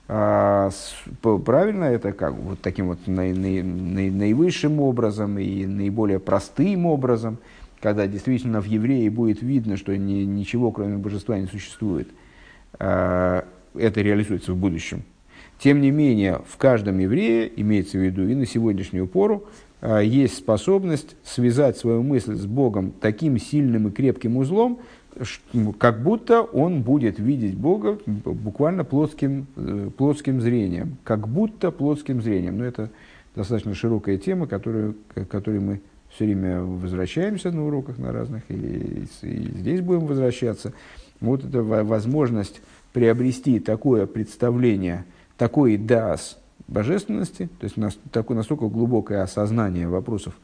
а, 0.08 0.70
правильно 1.22 1.84
это 1.84 2.12
как 2.12 2.34
вот 2.34 2.60
таким 2.60 2.88
вот 2.88 2.98
наи, 3.06 3.32
наи, 3.32 3.62
наи, 3.62 4.10
наивысшим 4.10 4.80
образом 4.80 5.38
и 5.38 5.64
наиболее 5.64 6.18
простым 6.18 6.86
образом, 6.86 7.38
когда 7.80 8.06
действительно 8.06 8.60
в 8.60 8.66
евреи 8.66 9.08
будет 9.08 9.42
видно, 9.42 9.76
что 9.76 9.96
ни, 9.96 10.24
ничего 10.24 10.70
кроме 10.70 10.98
божества 10.98 11.38
не 11.38 11.46
существует, 11.46 12.08
а, 12.78 13.46
это 13.74 14.02
реализуется 14.02 14.52
в 14.52 14.56
будущем. 14.56 15.02
Тем 15.62 15.80
не 15.80 15.92
менее, 15.92 16.40
в 16.44 16.56
каждом 16.56 16.98
еврее, 16.98 17.50
имеется 17.54 17.96
в 17.96 18.00
виду 18.00 18.26
и 18.26 18.34
на 18.34 18.46
сегодняшнюю 18.46 19.06
пору, 19.06 19.44
а, 19.80 20.00
есть 20.00 20.36
способность 20.36 21.14
связать 21.22 21.76
свою 21.76 22.02
мысль 22.02 22.34
с 22.34 22.46
Богом 22.46 22.92
таким 23.00 23.38
сильным 23.38 23.86
и 23.86 23.92
крепким 23.92 24.38
узлом, 24.38 24.80
как 25.78 26.02
будто 26.02 26.42
он 26.42 26.82
будет 26.82 27.20
видеть 27.20 27.54
Бога 27.54 27.98
буквально 28.06 28.82
плотским, 28.82 29.46
э, 29.54 29.90
плотским 29.96 30.40
зрением. 30.40 30.96
Как 31.04 31.28
будто 31.28 31.70
плотским 31.70 32.22
зрением. 32.22 32.58
Но 32.58 32.64
это 32.64 32.90
достаточно 33.36 33.74
широкая 33.74 34.16
тема, 34.16 34.48
которую, 34.48 34.96
к 35.14 35.26
которой 35.26 35.60
мы 35.60 35.80
все 36.08 36.24
время 36.24 36.62
возвращаемся 36.62 37.52
на 37.52 37.66
уроках 37.66 37.98
на 37.98 38.12
разных, 38.12 38.42
и, 38.48 39.06
и 39.22 39.58
здесь 39.58 39.80
будем 39.80 40.06
возвращаться. 40.06 40.72
Вот 41.20 41.44
эта 41.44 41.62
возможность 41.62 42.62
приобрести 42.92 43.60
такое 43.60 44.06
представление, 44.06 45.04
такой 45.36 45.76
дас 45.76 46.38
божественности, 46.68 47.48
то 47.60 47.64
есть 47.64 47.76
такое 48.12 48.36
настолько 48.36 48.68
глубокое 48.68 49.22
осознание 49.22 49.88
вопросов 49.88 50.34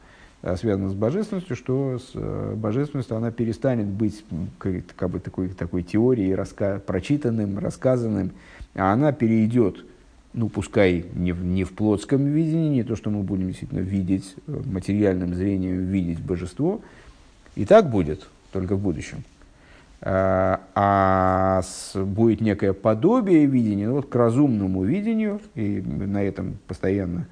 Э, 0.41 0.55
связано 0.55 0.89
с 0.89 0.93
божественностью, 0.93 1.55
что 1.55 1.99
с 1.99 2.11
э, 2.13 2.53
божественностью 2.55 3.17
она 3.17 3.31
перестанет 3.31 3.87
быть 3.87 4.23
как 4.57 5.09
бы 5.09 5.19
такой, 5.19 5.49
такой 5.49 5.83
теорией, 5.83 6.33
раска, 6.33 6.79
прочитанным, 6.85 7.59
рассказанным, 7.59 8.31
а 8.73 8.93
она 8.93 9.11
перейдет, 9.11 9.83
ну, 10.33 10.47
пускай 10.47 11.05
не 11.13 11.33
в, 11.33 11.43
не 11.43 11.65
в 11.65 11.73
плотском 11.73 12.25
видении, 12.25 12.69
не 12.69 12.83
то, 12.83 12.95
что 12.95 13.09
мы 13.09 13.23
будем 13.23 13.47
действительно 13.47 13.79
видеть, 13.79 14.35
э, 14.47 14.61
материальным 14.65 15.33
зрением 15.33 15.85
видеть 15.87 16.21
божество, 16.21 16.79
и 17.55 17.65
так 17.65 17.89
будет, 17.89 18.29
только 18.53 18.75
в 18.75 18.81
будущем. 18.81 19.23
А, 20.01 20.61
а 20.75 21.61
будет 21.95 22.41
некое 22.41 22.73
подобие 22.73 23.45
видения, 23.45 23.87
ну, 23.87 23.95
вот 23.95 24.07
к 24.07 24.15
разумному 24.15 24.83
видению, 24.83 25.41
и 25.55 25.81
на 25.81 26.23
этом 26.23 26.57
постоянно 26.67 27.27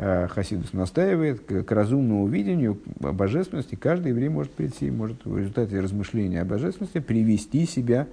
Э, 0.00 0.28
Хасидус 0.28 0.72
настаивает, 0.72 1.40
к, 1.40 1.72
разумному 1.72 2.28
видению 2.28 2.78
божественности 3.00 3.74
каждый 3.74 4.10
еврей 4.10 4.28
может 4.28 4.52
прийти, 4.52 4.92
может 4.92 5.24
в 5.24 5.36
результате 5.36 5.80
размышления 5.80 6.40
о 6.40 6.44
божественности 6.44 7.00
привести 7.00 7.66
себя 7.66 8.06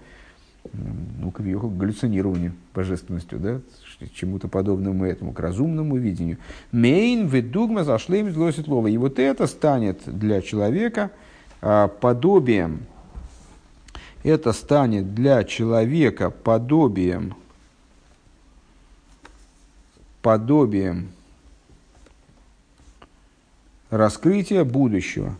ну, 0.74 1.30
к, 1.30 1.38
к 1.38 1.78
галлюцинированию 1.78 2.53
божественностью, 2.74 3.39
да, 3.39 3.62
чему-то 4.16 4.47
подобному 4.47 5.06
этому, 5.06 5.32
к 5.32 5.39
разумному 5.39 5.95
видению. 5.97 6.39
Мейн 6.72 7.28
ведугма 7.28 7.84
зашлем 7.84 8.34
гласит 8.34 8.68
лова. 8.68 8.88
И 8.88 8.97
вот 8.97 9.20
это 9.20 9.45
станет 9.45 10.01
для 10.08 10.41
человека 10.41 11.12
а, 11.62 11.88
подобием, 11.88 12.88
это 14.26 14.53
станет 14.53 15.13
для 15.13 15.43
человека 15.43 16.32
подобием, 16.32 17.36
подобием 20.23 21.11
раскрытие 23.91 24.63
будущего, 24.63 25.36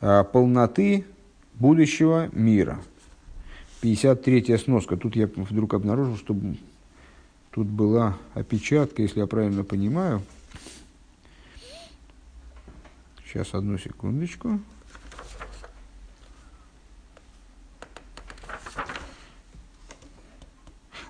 а, 0.00 0.22
полноты 0.22 1.06
будущего 1.54 2.28
мира. 2.32 2.78
53-я 3.82 4.58
сноска. 4.58 4.96
Тут 4.96 5.16
я 5.16 5.26
вдруг 5.26 5.74
обнаружил, 5.74 6.16
что 6.16 6.36
тут 7.50 7.66
была 7.66 8.16
опечатка, 8.34 9.02
если 9.02 9.18
я 9.18 9.26
правильно 9.26 9.64
понимаю. 9.64 10.22
Сейчас, 13.24 13.54
одну 13.54 13.76
секундочку. 13.76 14.60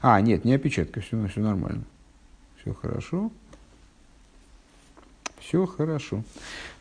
А, 0.03 0.20
нет, 0.20 0.44
не 0.44 0.55
опечатка, 0.55 1.01
все, 1.01 1.26
все 1.28 1.40
нормально. 1.40 1.84
Все 2.61 2.74
хорошо. 2.74 3.30
Все 5.38 5.66
хорошо. 5.66 6.22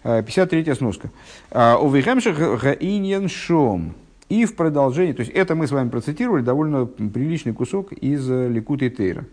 53-я 0.04 0.74
а, 0.74 0.76
сноска. 0.76 1.12
А, 1.52 1.78
Увихемших 1.78 2.62
гаиньян 2.62 3.30
шом. 3.30 3.94
И 4.28 4.46
в 4.46 4.56
продолжении, 4.56 5.14
то 5.14 5.20
есть 5.20 5.32
это 5.32 5.54
мы 5.54 5.68
с 5.68 5.72
вами 5.72 5.90
процитировали 5.90 6.42
довольно 6.42 6.86
приличный 6.88 7.54
кусок 7.54 7.94
из 7.94 8.28
э, 8.30 8.50
Ликута 8.50 8.90
Тейра, 8.90 9.26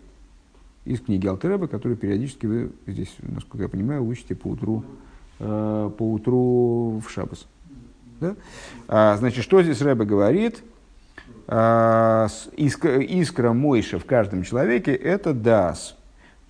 из 0.85 0.99
книги 0.99 1.25
Алтереба, 1.25 1.67
которую 1.67 1.97
периодически 1.97 2.45
вы 2.45 2.71
здесь, 2.85 3.11
насколько 3.23 3.63
я 3.63 3.69
понимаю, 3.69 4.05
учите 4.05 4.35
по 4.35 4.49
утру, 4.49 4.83
э, 5.39 5.91
по 5.97 6.11
утру 6.11 7.01
в 7.03 7.09
Шабас. 7.09 7.47
Да? 8.19 8.35
А, 8.87 9.17
значит, 9.17 9.43
что 9.43 9.63
здесь 9.63 9.81
Рэбе 9.81 10.05
говорит? 10.05 10.63
А, 11.47 12.27
искра, 12.55 13.01
искра 13.01 13.53
Мойша 13.53 13.99
в 13.99 14.05
каждом 14.05 14.43
человеке– 14.43 14.93
это 14.93 15.33
дас. 15.33 15.95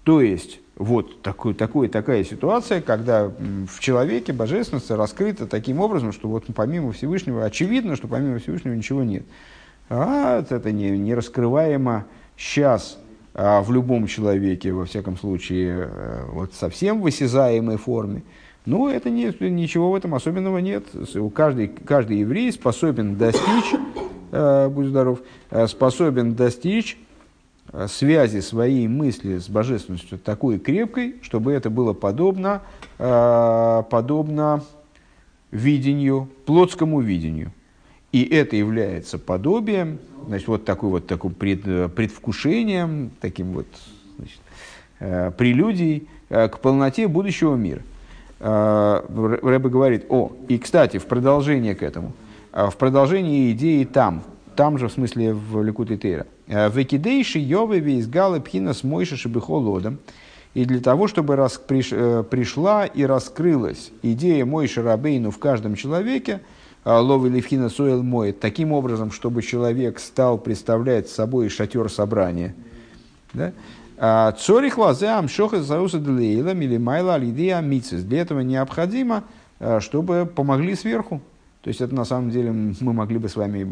То 0.03 0.21
есть, 0.21 0.59
вот 0.75 1.21
такой, 1.21 1.53
такой, 1.53 1.87
такая 1.87 2.23
ситуация, 2.23 2.81
когда 2.81 3.25
в 3.27 3.79
человеке 3.79 4.33
божественность 4.33 4.91
раскрыта 4.91 5.47
таким 5.47 5.79
образом, 5.79 6.11
что 6.11 6.27
вот 6.27 6.45
помимо 6.53 6.91
Всевышнего, 6.91 7.45
очевидно, 7.45 7.95
что 7.95 8.07
помимо 8.07 8.39
Всевышнего 8.39 8.73
ничего 8.73 9.03
нет. 9.03 9.23
А 9.89 10.43
это 10.49 10.71
не, 10.71 10.97
не 10.97 11.13
раскрываемо 11.13 12.05
сейчас 12.37 12.97
а, 13.33 13.61
в 13.61 13.71
любом 13.71 14.07
человеке, 14.07 14.71
во 14.71 14.85
всяком 14.85 15.17
случае, 15.17 15.89
а, 15.89 16.25
вот 16.31 16.53
совсем 16.53 17.01
в 17.01 17.07
осязаемой 17.07 17.77
форме. 17.77 18.23
Но 18.65 18.89
это 18.89 19.09
не, 19.09 19.25
ничего 19.49 19.91
в 19.91 19.95
этом 19.95 20.15
особенного 20.15 20.59
нет. 20.59 20.85
Каждый, 21.35 21.67
каждый 21.67 22.19
еврей 22.19 22.51
способен 22.51 23.17
достичь, 23.17 23.73
э, 23.73 23.77
будь 24.69 24.88
здоров, 24.88 25.19
э, 25.51 25.67
способен 25.67 26.36
достичь 26.36 26.97
Э, 27.73 27.88
связи 27.88 28.39
своей 28.39 28.88
мысли 28.88 29.39
с 29.39 29.49
божественностью 29.49 30.19
такой 30.19 30.59
крепкой, 30.59 31.15
чтобы 31.23 31.53
это 31.53 31.71
было 31.71 31.93
подобно, 31.93 32.61
э, 32.99 33.84
подобно 33.89 34.63
видению, 35.49 36.29
плотскому 36.45 37.01
видению. 37.01 37.51
И 38.11 38.23
это 38.23 38.55
является 38.55 39.17
подобием, 39.17 39.97
значит, 40.27 40.47
вот 40.47 40.65
такой 40.65 40.89
вот 40.91 41.07
таким 41.07 41.34
пред, 41.34 41.63
предвкушением, 41.95 43.09
таким 43.21 43.53
вот 43.53 43.67
значит, 44.17 44.39
э, 44.99 45.31
прелюдией 45.36 46.07
к 46.29 46.59
полноте 46.59 47.07
будущего 47.07 47.55
мира. 47.55 47.81
Рэбе 48.39 49.69
говорит, 49.69 50.05
о, 50.09 50.31
и, 50.47 50.57
кстати, 50.57 50.97
в 50.97 51.05
продолжение 51.05 51.75
к 51.75 51.84
этому, 51.84 52.13
в 52.53 52.77
продолжении 52.77 53.51
идеи 53.51 53.83
там, 53.83 54.23
там 54.55 54.77
же, 54.77 54.87
в 54.87 54.91
смысле, 54.91 55.33
в 55.33 55.61
Ликуте 55.63 55.97
Тейра. 55.97 56.27
Э, 56.47 56.69
Векидейши 56.69 57.39
Йовы 57.39 57.79
Вейсгалы 57.79 58.39
Пхина 58.39 58.73
с 58.73 58.83
Мойша 58.83 59.17
Шибихолодом. 59.17 59.99
И 60.53 60.65
для 60.65 60.79
того, 60.81 61.07
чтобы 61.07 61.35
рас, 61.35 61.57
приш, 61.57 61.89
э, 61.91 62.23
пришла 62.29 62.85
и 62.85 63.03
раскрылась 63.03 63.91
идея 64.03 64.45
Мойша 64.45 64.83
Рабейну 64.83 65.31
в 65.31 65.39
каждом 65.39 65.75
человеке, 65.75 66.41
э, 66.85 66.91
Ловы 66.91 67.29
Левхина 67.29 67.69
Сойл 67.69 68.03
Моет, 68.03 68.39
таким 68.39 68.71
образом, 68.71 69.11
чтобы 69.11 69.41
человек 69.41 69.99
стал 69.99 70.37
представлять 70.37 71.09
собой 71.09 71.49
шатер 71.49 71.89
собрания. 71.89 72.55
Да? 73.33 73.51
«А 73.97 74.31
Цорих 74.33 74.77
лазеам 74.77 75.29
шоха 75.29 75.61
зауса 75.61 75.97
делейла 75.97 76.53
милимайла 76.53 77.15
алидея 77.15 77.61
мицис. 77.61 78.03
Для 78.03 78.21
этого 78.21 78.41
необходимо, 78.41 79.23
чтобы 79.79 80.25
помогли 80.25 80.75
сверху, 80.75 81.21
То 81.64 81.70
есть 81.70 81.80
это 81.80 81.95
на 81.95 82.03
самом 82.03 82.30
деле 82.30 82.51
мы 82.51 82.93
могли 82.93 83.18
бы 83.18 83.30
с 83.30 83.38
вами, 83.38 83.68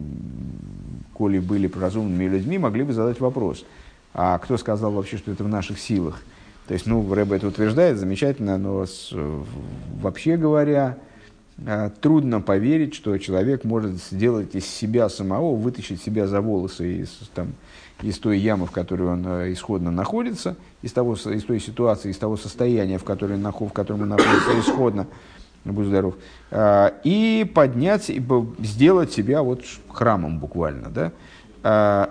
коли 1.13 1.39
были 1.39 1.67
разумными 1.67 2.23
людьми, 2.23 2.57
могли 2.57 2.83
бы 2.83 2.93
задать 2.93 3.19
вопрос, 3.19 3.65
а 4.13 4.37
кто 4.39 4.57
сказал 4.57 4.93
вообще, 4.93 5.17
что 5.17 5.31
это 5.31 5.43
в 5.43 5.49
наших 5.49 5.77
силах? 5.77 6.21
То 6.67 6.73
есть, 6.73 6.85
ну, 6.85 7.13
Рэбе 7.13 7.35
это 7.35 7.47
утверждает, 7.47 7.97
замечательно, 7.97 8.57
но 8.57 8.85
с, 8.85 9.13
вообще 10.01 10.37
говоря, 10.37 10.97
э, 11.65 11.89
трудно 11.99 12.39
поверить, 12.39 12.93
что 12.93 13.17
человек 13.17 13.65
может 13.65 14.01
сделать 14.01 14.55
из 14.55 14.65
себя 14.65 15.09
самого, 15.09 15.53
вытащить 15.57 16.01
себя 16.01 16.27
за 16.27 16.39
волосы 16.39 17.01
из, 17.01 17.09
там, 17.33 17.55
из 18.01 18.19
той 18.19 18.39
ямы, 18.39 18.67
в 18.67 18.71
которой 18.71 19.09
он 19.09 19.25
э, 19.27 19.51
исходно 19.51 19.91
находится, 19.91 20.55
из, 20.81 20.93
того, 20.93 21.15
из 21.15 21.43
той 21.43 21.59
ситуации, 21.59 22.09
из 22.09 22.17
того 22.17 22.37
состояния, 22.37 22.97
в, 22.97 23.03
которой, 23.03 23.37
в 23.37 23.73
котором 23.73 24.03
он 24.03 24.09
находится 24.09 24.57
исходно, 24.57 25.07
будь 25.65 25.87
здоров, 25.87 26.15
э, 26.51 26.91
и 27.03 27.49
поднять, 27.53 28.11
сделать 28.59 29.11
себя 29.11 29.43
вот 29.43 29.63
храмом 29.89 30.39
буквально. 30.39 30.89
Да? 30.89 31.11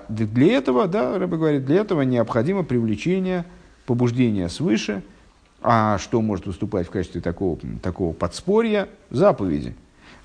Для 0.09 0.53
этого, 0.53 0.87
да, 0.87 1.19
Рэбе 1.19 1.37
говорит, 1.37 1.65
для 1.67 1.81
этого 1.81 2.03
необходимо 2.03 2.63
привлечение 2.63 3.45
побуждение 3.85 4.49
свыше, 4.49 5.03
а 5.63 5.99
что 5.99 6.23
может 6.23 6.47
выступать 6.47 6.87
в 6.87 6.91
качестве 6.91 7.21
такого, 7.21 7.59
такого 7.83 8.13
подспорья? 8.13 8.89
Заповеди. 9.11 9.75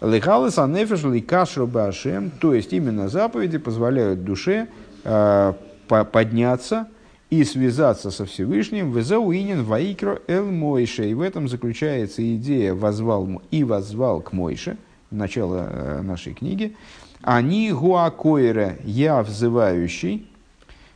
Лехалес 0.01 0.57
анефеш 0.57 1.03
башем, 1.67 2.30
то 2.30 2.53
есть 2.53 2.73
именно 2.73 3.09
заповеди 3.09 3.57
позволяют 3.57 4.23
душе 4.23 4.67
э, 5.03 5.53
подняться 5.88 6.88
и 7.39 7.43
связаться 7.43 8.11
со 8.11 8.25
Всевышним. 8.25 8.91
Везауинен 8.91 9.63
ваикро 9.63 10.21
эл 10.27 10.45
Мойше. 10.45 11.09
И 11.09 11.13
в 11.13 11.21
этом 11.21 11.47
заключается 11.47 12.21
идея 12.36 12.73
возвал 12.73 13.41
и 13.51 13.63
возвал 13.63 14.21
к 14.21 14.31
Мойше, 14.31 14.77
начало 15.11 15.67
э, 15.69 16.01
нашей 16.01 16.33
книги. 16.33 16.75
Они 17.21 17.71
гуакоире, 17.71 18.79
я 18.83 19.21
взывающий, 19.23 20.27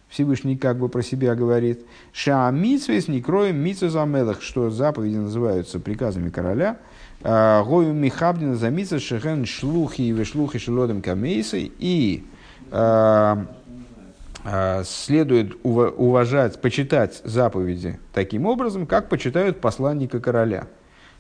Всевышний 0.09 0.57
как 0.57 0.77
бы 0.77 0.89
про 0.89 1.01
себя 1.01 1.35
говорит, 1.35 1.85
«Ша 2.13 2.49
митсвес 2.51 3.07
не 3.07 3.21
кроем 3.21 3.57
митсвес 3.57 3.95
амелах», 3.95 4.41
что 4.41 4.69
заповеди 4.69 5.17
называются 5.17 5.79
приказами 5.79 6.29
короля, 6.29 6.77
а, 7.21 7.63
«Гою 7.63 7.93
михабдина 7.93 8.55
за 8.55 8.69
митсвес 8.69 9.03
шехен 9.03 9.45
шлухи 9.45 10.01
и 10.01 10.11
вешлухи 10.11 10.57
шелодом 10.57 11.01
камейсы», 11.01 11.71
и 11.77 12.23
а, 12.71 13.45
следует 14.83 15.57
уважать, 15.63 16.61
почитать 16.61 17.21
заповеди 17.23 17.99
таким 18.13 18.45
образом, 18.45 18.87
как 18.87 19.09
почитают 19.09 19.61
посланника 19.61 20.19
короля. 20.19 20.67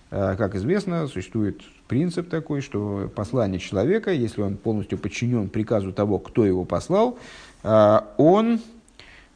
Как 0.09 0.55
известно, 0.55 1.07
существует 1.07 1.61
принцип 1.87 2.29
такой, 2.29 2.61
что 2.61 3.11
послание 3.13 3.59
человека, 3.59 4.11
если 4.11 4.41
он 4.41 4.57
полностью 4.57 4.97
подчинен 4.97 5.49
приказу 5.49 5.93
того, 5.93 6.17
кто 6.17 6.45
его 6.45 6.65
послал, 6.65 7.19
он 7.63 8.59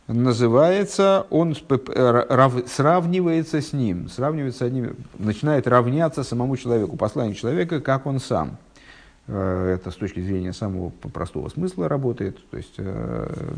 называется, 0.07 1.25
он 1.29 1.55
сравнивается 1.55 3.61
с 3.61 3.73
ним, 3.73 4.09
сравнивается 4.09 4.67
с 4.67 4.71
ним, 4.71 4.95
начинает 5.17 5.67
равняться 5.67 6.23
самому 6.23 6.57
человеку, 6.57 6.97
посланию 6.97 7.35
человека, 7.35 7.79
как 7.79 8.05
он 8.05 8.19
сам. 8.19 8.57
Э, 9.27 9.77
это 9.77 9.91
с 9.91 9.95
точки 9.95 10.19
зрения 10.19 10.53
самого 10.53 10.89
простого 10.89 11.47
смысла 11.49 11.87
работает. 11.87 12.37
То 12.49 12.57
есть, 12.57 12.73
э, 12.77 13.53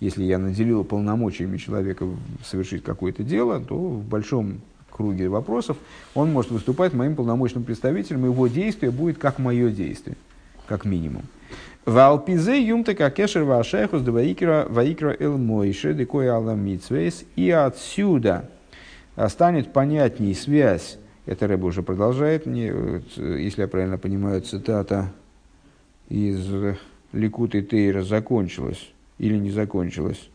если 0.00 0.22
я 0.24 0.38
наделил 0.38 0.84
полномочиями 0.84 1.56
человека 1.56 2.06
совершить 2.44 2.84
какое-то 2.84 3.22
дело, 3.22 3.60
то 3.60 3.74
в 3.74 4.04
большом 4.04 4.60
круге 4.90 5.28
вопросов 5.28 5.76
он 6.14 6.32
может 6.32 6.50
выступать 6.50 6.92
моим 6.92 7.14
полномочным 7.14 7.64
представителем, 7.64 8.24
его 8.24 8.48
действие 8.48 8.90
будет 8.90 9.18
как 9.18 9.38
мое 9.38 9.70
действие, 9.70 10.16
как 10.66 10.84
минимум. 10.84 11.22
Валпизе 11.86 12.62
юмта 12.62 12.94
какешер 12.94 13.44
вашехус 13.44 14.02
да 14.02 14.12
ваикра 14.12 15.16
эл 15.18 15.38
мойше 15.38 15.94
декой 15.94 16.28
алам 16.28 16.60
митсвейс. 16.60 17.24
И 17.34 17.50
отсюда 17.50 18.50
станет 19.28 19.72
понятней 19.72 20.34
связь. 20.34 20.98
Это 21.28 21.46
Рэба 21.46 21.66
уже 21.66 21.82
продолжает, 21.82 22.46
мне, 22.46 22.72
если 23.16 23.60
я 23.60 23.68
правильно 23.68 23.98
понимаю, 23.98 24.40
цитата 24.40 25.12
из 26.08 26.50
Ликуты 27.12 27.60
Тейра 27.60 28.02
закончилась 28.02 28.88
или 29.18 29.36
не 29.36 29.50
закончилась. 29.50 30.30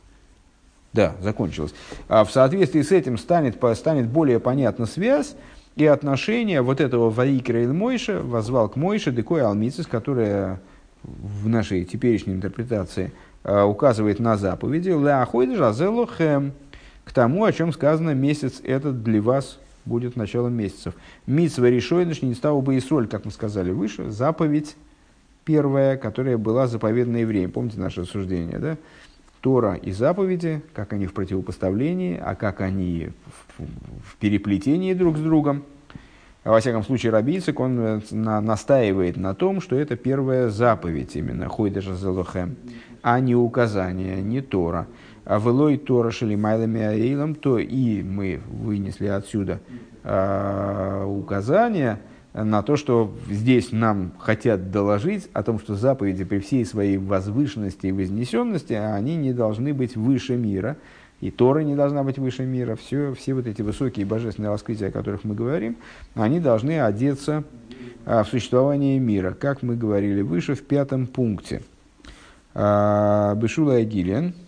Да, 0.93 1.15
закончилась. 1.19 1.73
А 2.07 2.23
в 2.23 2.31
соответствии 2.31 2.83
с 2.83 2.91
этим 2.91 3.17
станет, 3.17 3.57
станет 3.75 4.07
более 4.07 4.39
понятна 4.39 4.85
связь 4.85 5.35
и 5.75 5.83
отношение 5.87 6.61
вот 6.61 6.79
этого 6.79 7.09
Ваикра 7.09 7.63
Эл 7.63 7.73
Мойша, 7.73 8.21
возвал 8.21 8.69
к 8.69 8.75
Мойше, 8.75 9.11
Декой 9.11 9.41
Алмицис, 9.41 9.87
которая 9.87 10.61
в 11.01 11.49
нашей 11.49 11.85
теперешней 11.85 12.35
интерпретации 12.35 13.11
э, 13.43 13.63
указывает 13.63 14.19
на 14.19 14.37
заповеди 14.37 14.89
«Леахойд 14.89 15.57
жазелухем» 15.57 16.53
к 17.03 17.11
тому, 17.11 17.45
о 17.45 17.51
чем 17.51 17.73
сказано 17.73 18.11
«месяц 18.11 18.61
этот 18.63 19.01
для 19.01 19.19
вас 19.19 19.57
будет 19.85 20.15
началом 20.15 20.53
месяцев». 20.53 20.93
Митсва 21.27 21.69
решойныш 21.69 22.21
не 22.21 22.33
стал 22.33 22.61
бы 22.61 22.75
и 22.75 22.79
соль, 22.79 23.07
как 23.07 23.25
мы 23.25 23.31
сказали 23.31 23.71
выше, 23.71 24.09
заповедь 24.11 24.75
первая, 25.45 25.97
которая 25.97 26.37
была 26.37 26.67
заповедна 26.67 27.17
евреям. 27.17 27.51
Помните 27.51 27.79
наше 27.79 28.01
рассуждение, 28.01 28.59
да? 28.59 28.77
Тора 29.41 29.73
и 29.75 29.91
заповеди, 29.91 30.61
как 30.73 30.93
они 30.93 31.05
в 31.05 31.13
противопоставлении, 31.13 32.17
а 32.17 32.35
как 32.35 32.61
они 32.61 33.09
в, 33.57 33.63
в 33.63 34.15
переплетении 34.17 34.93
друг 34.93 35.17
с 35.17 35.21
другом– 35.21 35.63
во 36.43 36.59
всяком 36.59 36.83
случае, 36.83 37.13
Рабийцик, 37.13 37.59
он 37.59 37.79
э, 37.79 38.01
на, 38.11 38.41
настаивает 38.41 39.15
на 39.15 39.33
том, 39.33 39.61
что 39.61 39.77
это 39.77 39.95
первая 39.95 40.49
заповедь 40.49 41.15
именно, 41.15 41.47
Хойдеша 41.47 41.95
Зелохем, 41.95 42.57
а 43.01 43.19
не 43.21 43.33
указание, 43.33 44.21
не 44.21 44.41
Тора. 44.41 44.87
А 45.25 45.39
велой 45.39 45.77
Тора 45.77 46.11
Шелимайлами 46.11 46.81
Аилом, 46.81 47.35
то 47.35 47.57
и 47.57 48.03
мы 48.03 48.41
вынесли 48.49 49.07
отсюда 49.07 49.59
э, 50.03 51.05
указание 51.05 51.99
на 52.33 52.63
то, 52.63 52.75
что 52.75 53.13
здесь 53.29 53.71
нам 53.71 54.11
хотят 54.17 54.71
доложить 54.71 55.29
о 55.33 55.43
том, 55.43 55.59
что 55.59 55.75
заповеди 55.75 56.23
при 56.23 56.39
всей 56.39 56.65
своей 56.65 56.97
возвышенности 56.97 57.87
и 57.87 57.91
вознесенности, 57.91 58.73
они 58.73 59.15
не 59.15 59.33
должны 59.33 59.73
быть 59.73 59.95
выше 59.95 60.35
мира, 60.35 60.77
и 61.21 61.31
Тора 61.31 61.59
не 61.59 61.75
должна 61.75 62.03
быть 62.03 62.17
выше 62.17 62.43
мира. 62.43 62.75
Все, 62.75 63.13
все 63.13 63.33
вот 63.33 63.47
эти 63.47 63.61
высокие 63.61 64.05
божественные 64.05 64.49
раскрытия, 64.49 64.89
о 64.89 64.91
которых 64.91 65.23
мы 65.23 65.35
говорим, 65.35 65.77
они 66.15 66.39
должны 66.39 66.81
одеться 66.81 67.43
а, 68.05 68.23
в 68.23 68.27
существование 68.27 68.99
мира, 68.99 69.33
как 69.33 69.61
мы 69.61 69.77
говорили 69.77 70.21
выше 70.21 70.55
в 70.55 70.63
пятом 70.63 71.07
пункте. 71.07 71.61
А, 72.55 73.35
Бешула 73.35 73.81
Гилен, 73.83 74.33
а, 74.33 74.42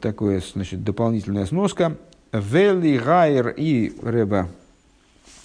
такое, 0.00 0.42
значит, 0.54 0.84
дополнительная 0.84 1.46
сноска. 1.46 1.96
Вели 2.32 2.98
Гайер 2.98 3.48
и 3.48 3.92
Реба 4.02 4.48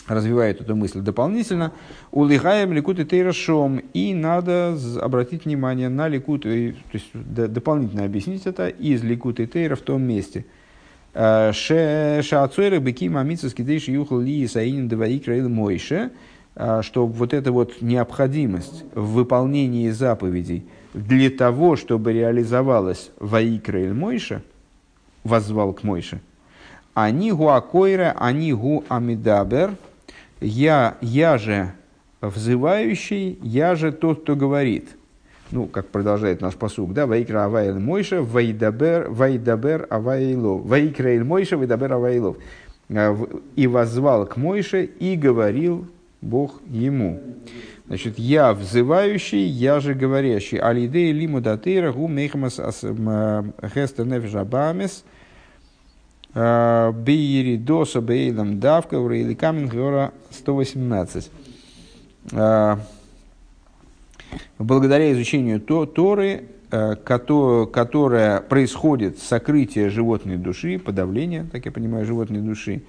развивает 0.07 0.61
эту 0.61 0.75
мысль 0.75 0.99
дополнительно, 0.99 1.71
улигаем 2.11 2.73
ликут 2.73 2.99
и 2.99 3.05
тейрашом, 3.05 3.79
и 3.93 4.13
надо 4.13 4.77
обратить 5.01 5.45
внимание 5.45 5.89
на 5.89 6.07
ликут, 6.07 6.43
то 6.43 6.49
есть 6.49 6.75
дополнительно 7.13 8.03
объяснить 8.03 8.45
это 8.45 8.67
из 8.67 9.03
ликут 9.03 9.39
и 9.39 9.47
тейра 9.47 9.75
в 9.75 9.81
том 9.81 10.01
месте. 10.01 10.45
Э, 11.13 11.51
Шаацойра 11.53 12.79
быки 12.79 13.07
мамица 13.07 13.49
скидейши 13.49 13.91
юхал 13.91 14.19
ли 14.19 14.47
саинин 14.47 14.87
двоик 14.87 15.27
мойше, 15.27 16.11
э, 16.55 16.81
что 16.81 17.05
вот 17.05 17.33
эта 17.33 17.51
вот 17.51 17.81
необходимость 17.81 18.83
в 18.93 19.13
выполнении 19.13 19.89
заповедей 19.91 20.65
для 20.93 21.29
того, 21.29 21.75
чтобы 21.75 22.13
реализовалась 22.13 23.11
ваикра 23.19 23.93
мойше, 23.93 24.41
воззвал 25.23 25.73
к 25.73 25.83
мойше, 25.83 26.21
они 26.93 27.31
гуакойра, 27.31 28.15
они 28.19 28.53
гу 28.53 28.83
амидабер– 28.89 29.75
я, 30.43 30.97
я 31.01 31.37
же 31.37 31.71
взывающий, 32.21 33.39
я 33.41 33.75
же 33.75 33.91
тот, 33.91 34.23
кто 34.23 34.35
говорит. 34.35 34.89
Ну, 35.51 35.67
как 35.67 35.87
продолжает 35.87 36.41
наш 36.41 36.55
посуг, 36.55 36.93
да, 36.93 37.05
Вайкра 37.05 37.45
Авайл 37.45 37.79
Мойша, 37.79 38.21
Вайдабер, 38.21 39.09
Вайдабер 39.09 39.87
Авайлов. 39.89 40.65
Вайкра 40.65 41.23
Мойша, 41.23 41.57
Вайдабер 41.57 41.93
Авайлов. 41.93 42.37
А, 42.89 43.15
и 43.55 43.67
возвал 43.67 44.25
к 44.25 44.35
Мойше, 44.35 44.83
и 44.83 45.15
говорил 45.15 45.87
Бог 46.21 46.59
ему. 46.67 47.21
Значит, 47.87 48.17
я 48.17 48.53
взывающий, 48.53 49.43
я 49.43 49.79
же 49.79 49.93
говорящий. 49.93 50.57
Алидей 50.57 51.11
лиму 51.11 51.41
датейра 51.41 51.91
гу 51.91 52.07
мейхмас 52.07 52.55
хестер 52.55 54.05
нефиш 54.05 54.35
абамес– 54.35 55.03
Бейри 56.33 57.57
доса 57.57 58.01
бейлам 58.01 58.59
давка 58.59 58.95
или 58.95 59.35
камень 59.35 59.67
гора 59.67 60.13
118. 60.31 61.29
Благодаря 64.57 65.11
изучению 65.11 65.61
Торы, 65.61 66.45
которое 66.71 68.41
происходит 68.41 69.19
сокрытие 69.19 69.89
животной 69.89 70.37
души, 70.37 70.79
подавление, 70.79 71.45
так 71.51 71.67
я 71.67 71.71
понимаю, 71.71 72.07
животной 72.07 72.41
души, 72.41 72.81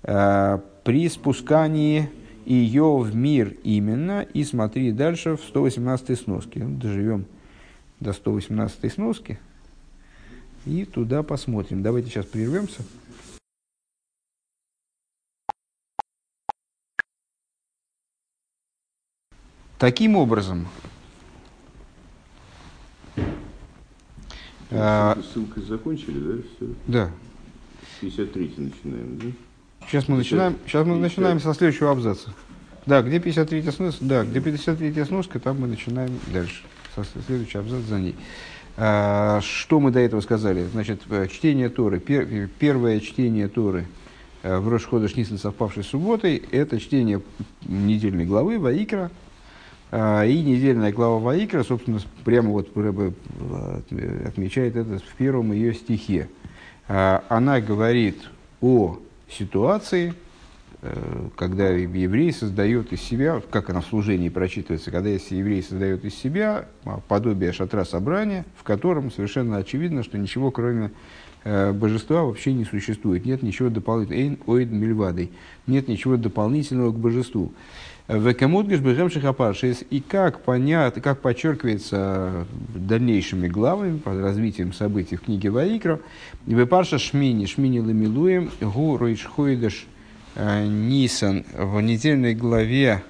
при 0.00 1.08
спускании 1.10 2.08
ее 2.54 2.98
в 2.98 3.14
мир 3.14 3.56
именно, 3.64 4.22
и 4.22 4.44
смотри 4.44 4.92
дальше 4.92 5.36
в 5.36 5.42
118 5.42 6.18
сноске. 6.18 6.64
Доживем 6.64 7.26
до 8.00 8.12
118 8.12 8.92
сноски, 8.92 9.38
и 10.64 10.84
туда 10.84 11.22
посмотрим. 11.22 11.82
Давайте 11.82 12.10
сейчас 12.10 12.26
прервемся. 12.26 12.82
Таким 19.78 20.16
образом, 20.16 20.66
а, 24.70 25.16
Ссылкой 25.32 25.62
закончили, 25.64 26.18
да? 26.18 26.42
Все? 26.42 26.74
Да. 26.86 27.10
53 28.00 28.54
начинаем, 28.56 29.18
да? 29.18 29.26
Сейчас 29.88 30.08
мы, 30.08 30.16
начинаем, 30.16 30.56
сейчас 30.66 30.86
мы 30.86 30.96
начинаем 30.96 31.38
со 31.38 31.54
следующего 31.54 31.92
абзаца. 31.92 32.30
Да, 32.86 33.02
где 33.02 33.20
53 33.20 33.62
сноска, 33.70 34.04
да, 34.04 34.24
где 34.24 34.40
53 34.40 35.04
сноска, 35.04 35.38
там 35.38 35.60
мы 35.60 35.68
начинаем 35.68 36.10
дальше. 36.32 36.62
Со 36.94 37.04
следующий 37.26 37.58
абзац 37.58 37.82
за 37.82 38.00
ней. 38.00 38.16
А, 38.76 39.40
что 39.42 39.80
мы 39.80 39.90
до 39.90 40.00
этого 40.00 40.20
сказали? 40.20 40.66
Значит, 40.72 41.02
э, 41.08 41.28
чтение 41.28 41.68
Торы, 41.68 41.98
пер, 41.98 42.48
первое 42.58 43.00
чтение 43.00 43.48
Торы 43.48 43.86
э, 44.42 44.58
в 44.58 44.68
Рошхода 44.68 45.08
Шнисан, 45.08 45.38
совпавшей 45.38 45.82
с 45.82 45.88
субботой, 45.88 46.42
это 46.50 46.78
чтение 46.78 47.22
недельной 47.64 48.26
главы 48.26 48.58
Ваикра, 48.58 49.10
а, 49.90 50.24
и 50.24 50.42
недельная 50.42 50.92
глава 50.92 51.18
Ваикра, 51.18 51.62
собственно, 51.62 52.00
прямо 52.24 52.50
вот 52.50 52.68
э, 52.74 53.12
отмечает 54.26 54.76
это 54.76 54.98
в 54.98 55.14
первом 55.16 55.52
ее 55.52 55.74
стихе. 55.74 56.28
А, 56.88 57.24
она 57.28 57.60
говорит 57.60 58.18
о 58.60 58.98
ситуации, 59.28 60.14
Э, 60.82 61.28
когда 61.36 61.70
еврей 61.70 62.32
создает 62.32 62.92
из 62.92 63.00
себя, 63.00 63.42
как 63.50 63.70
она 63.70 63.80
в 63.80 63.86
служении 63.86 64.28
прочитывается, 64.28 64.90
когда 64.90 65.08
еврей 65.08 65.62
создает 65.62 66.04
из 66.04 66.14
себя 66.14 66.66
а, 66.84 67.00
подобие 67.08 67.52
шатра 67.52 67.84
собрания, 67.84 68.44
в 68.56 68.62
котором 68.62 69.10
совершенно 69.10 69.56
очевидно, 69.56 70.02
что 70.02 70.18
ничего 70.18 70.50
кроме 70.50 70.92
э, 71.44 71.72
божества 71.72 72.24
вообще 72.24 72.52
не 72.52 72.64
существует. 72.64 73.24
Нет 73.24 73.42
ничего 73.42 73.70
дополнительного. 73.70 74.22
Эйн 74.22 74.38
оид 74.46 74.70
мильвадой. 74.70 75.32
Нет 75.66 75.88
ничего 75.88 76.16
дополнительного 76.16 76.92
к 76.92 76.98
божеству. 76.98 77.52
В 78.08 78.34
Камудгаш 78.34 78.80
Бежемших 78.80 79.24
Апаршис. 79.24 79.84
И 79.90 80.00
как 80.00 80.42
понятно, 80.42 81.02
как 81.02 81.20
подчеркивается 81.20 82.46
дальнейшими 82.74 83.48
главами, 83.48 83.98
по 83.98 84.14
развитием 84.14 84.72
событий 84.72 85.16
в 85.16 85.22
книге 85.22 85.50
Ваикра, 85.50 86.00
в 86.46 86.66
Парша 86.66 86.98
Шмини, 86.98 87.46
Шмини 87.46 87.80
Ламилуем, 87.80 88.50
Гу 88.60 88.96
Ройшхойдаш 88.96 89.86
Э, 90.36 90.66
Нисан 90.66 91.46
в 91.54 91.80
недельной 91.80 92.34
главе 92.34 93.02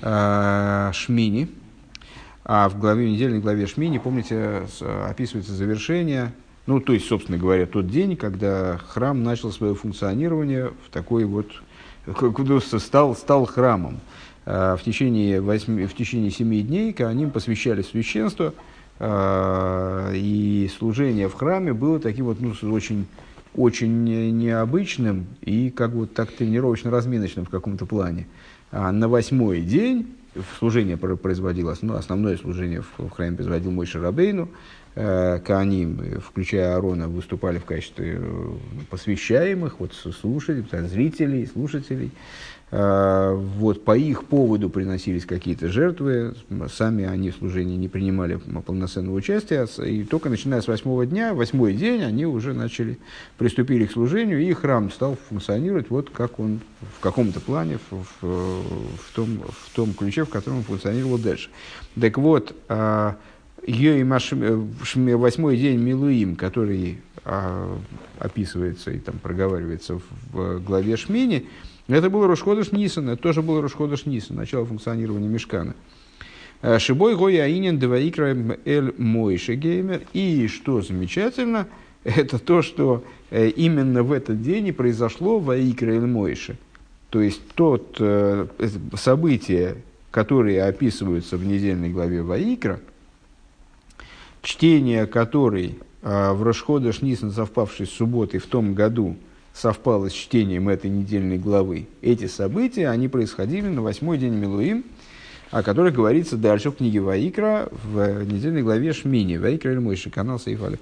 э, 0.00 0.90
Шмини, 0.94 1.48
а 2.44 2.68
в 2.68 2.78
главе, 2.78 3.10
недельной 3.10 3.40
главе 3.40 3.66
Шмини, 3.66 3.98
помните, 3.98 4.62
описывается 4.80 5.52
завершение, 5.52 6.32
ну, 6.66 6.78
то 6.78 6.92
есть, 6.92 7.06
собственно 7.06 7.36
говоря, 7.36 7.66
тот 7.66 7.88
день, 7.88 8.16
когда 8.16 8.78
храм 8.78 9.24
начал 9.24 9.50
свое 9.50 9.74
функционирование 9.74 10.68
в 10.86 10.90
такой 10.92 11.24
вот, 11.24 11.50
стал, 12.78 13.14
стал 13.14 13.46
храмом. 13.46 14.00
Э, 14.44 14.76
в 14.78 14.82
течение, 14.84 15.40
восьми, 15.40 15.86
в 15.86 15.94
течение 15.94 16.30
семи 16.30 16.62
дней 16.62 16.92
они 16.98 17.26
посвящали 17.26 17.82
священство, 17.82 18.54
и 18.98 20.70
служение 20.78 21.28
в 21.28 21.34
храме 21.34 21.74
было 21.74 22.00
таким 22.00 22.24
вот, 22.24 22.40
ну, 22.40 22.54
очень 22.72 23.06
очень 23.56 24.04
необычным 24.04 25.26
и 25.40 25.70
как 25.70 25.94
бы 25.94 26.06
так 26.06 26.30
тренировочно-разминочным 26.30 27.46
в 27.46 27.50
каком-то 27.50 27.86
плане. 27.86 28.26
А 28.70 28.92
на 28.92 29.08
восьмой 29.08 29.62
день 29.62 30.14
служение 30.58 30.96
производилось, 30.96 31.80
ну, 31.82 31.94
основное 31.94 32.36
служение 32.36 32.82
в, 32.82 33.10
храме 33.10 33.36
производил 33.36 33.70
мой 33.70 33.86
Шарабейну, 33.86 34.48
Кааним, 34.96 36.20
включая 36.20 36.74
Аарона, 36.74 37.06
выступали 37.06 37.58
в 37.58 37.66
качестве 37.66 38.18
э, 38.18 38.52
посвящаемых, 38.88 39.78
вот 39.78 39.92
слушателей, 39.92 40.88
зрителей, 40.88 41.46
слушателей. 41.46 42.12
Э, 42.70 43.32
вот 43.34 43.84
по 43.84 43.96
их 43.96 44.24
поводу 44.24 44.68
приносились 44.70 45.24
какие-то 45.24 45.68
жертвы, 45.68 46.34
сами 46.68 47.04
они 47.04 47.30
в 47.30 47.36
служении 47.36 47.76
не 47.76 47.88
принимали 47.88 48.36
полноценного 48.36 49.14
участия, 49.14 49.68
и 49.84 50.02
только 50.02 50.30
начиная 50.30 50.60
с 50.60 50.66
восьмого 50.66 51.06
дня, 51.06 51.32
восьмой 51.32 51.74
день, 51.74 52.02
они 52.02 52.26
уже 52.26 52.54
начали, 52.54 52.98
приступили 53.38 53.86
к 53.86 53.92
служению, 53.92 54.42
и 54.42 54.52
храм 54.52 54.90
стал 54.90 55.16
функционировать 55.28 55.90
вот 55.90 56.10
как 56.10 56.40
он 56.40 56.60
в 56.96 57.00
каком-то 57.00 57.38
плане, 57.38 57.78
в, 57.90 58.04
в, 58.20 58.62
в, 58.96 59.12
том, 59.14 59.42
в 59.48 59.74
том 59.74 59.94
ключе, 59.94 60.24
в 60.24 60.28
котором 60.28 60.58
он 60.58 60.64
функционировал 60.64 61.18
дальше. 61.18 61.50
Так 62.00 62.18
вот, 62.18 62.56
э, 62.68 63.12
восьмой 63.66 65.56
день 65.56 65.78
Милуим, 65.78 66.36
который 66.36 66.98
а, 67.24 67.76
описывается 68.18 68.90
и 68.90 68.98
там 68.98 69.18
проговаривается 69.18 70.00
в 70.32 70.60
главе 70.60 70.96
Шмини, 70.96 71.48
это 71.88 72.10
был 72.10 72.26
Рошходыш 72.26 72.72
Нисан, 72.72 73.08
это 73.10 73.22
тоже 73.22 73.42
был 73.42 73.60
Рошходыш 73.60 74.06
Нисан, 74.06 74.36
начало 74.36 74.66
функционирования 74.66 75.28
Мешкана. 75.28 75.74
Э, 76.62 76.78
Шибой 76.78 77.16
Гоя 77.16 77.44
Аинин 77.44 77.78
Деваикра 77.78 78.36
Эль 78.64 78.94
Мойши 78.98 79.54
Геймер. 79.54 80.02
И 80.12 80.48
что 80.48 80.82
замечательно, 80.82 81.68
это 82.04 82.38
то, 82.38 82.62
что 82.62 83.04
э, 83.30 83.48
именно 83.50 84.02
в 84.02 84.12
этот 84.12 84.42
день 84.42 84.68
и 84.68 84.72
произошло 84.72 85.38
Ваикра 85.38 85.92
Эль 85.92 86.06
Мойши. 86.06 86.56
То 87.10 87.20
есть 87.20 87.42
тот 87.54 87.96
э, 88.00 88.46
событие, 88.94 89.76
которые 90.10 90.64
описываются 90.64 91.36
в 91.36 91.46
недельной 91.46 91.90
главе 91.90 92.22
Ваикра, 92.22 92.80
чтение 94.46 95.06
которой 95.06 95.78
в 96.02 96.42
Рошхода 96.42 96.92
Шнисан, 96.92 97.32
совпавшей 97.32 97.86
с 97.86 97.90
субботой 97.90 98.38
в 98.38 98.46
том 98.46 98.74
году, 98.74 99.16
совпало 99.52 100.08
с 100.08 100.12
чтением 100.12 100.68
этой 100.68 100.88
недельной 100.88 101.38
главы. 101.38 101.88
Эти 102.00 102.26
события, 102.26 102.88
они 102.88 103.08
происходили 103.08 103.66
на 103.66 103.82
восьмой 103.82 104.18
день 104.18 104.34
Милуим, 104.34 104.84
о 105.50 105.62
которых 105.62 105.94
говорится 105.94 106.36
дальше 106.36 106.70
в 106.70 106.76
книге 106.76 107.00
Ваикра, 107.00 107.68
в 107.70 108.24
недельной 108.24 108.62
главе 108.62 108.92
Шмини, 108.92 109.36
Ваикра 109.36 109.72
или 109.72 109.78
Мойши, 109.78 110.10
канал 110.10 110.38
Сейфали. 110.38 110.78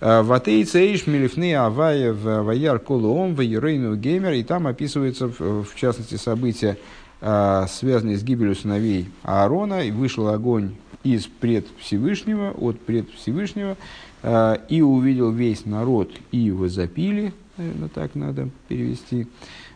«А, 0.00 0.22
Ватей 0.22 0.64
цейш 0.64 1.06
милифны 1.06 1.54
авая 1.54 2.12
в 2.12 2.42
ваяр 2.42 2.78
колуом 2.78 3.34
в 3.34 3.40
юрейну 3.40 3.96
геймер, 3.96 4.32
и 4.32 4.42
там 4.42 4.66
описываются, 4.66 5.28
в 5.28 5.74
частности, 5.74 6.16
события, 6.16 6.76
а, 7.20 7.66
связанные 7.68 8.16
с 8.16 8.22
гибелью 8.22 8.54
сыновей 8.54 9.08
Аарона, 9.22 9.84
и 9.84 9.90
вышел 9.90 10.28
огонь 10.28 10.74
из 11.14 11.26
пред 11.26 11.66
Всевышнего, 11.78 12.50
от 12.58 12.78
пред 12.80 13.10
Всевышнего, 13.10 13.76
а, 14.22 14.54
и 14.68 14.82
увидел 14.82 15.30
весь 15.30 15.64
народ, 15.64 16.10
и 16.32 16.38
его 16.38 16.68
запили, 16.68 17.32
наверное, 17.56 17.88
так 17.88 18.14
надо 18.14 18.48
перевести. 18.68 19.26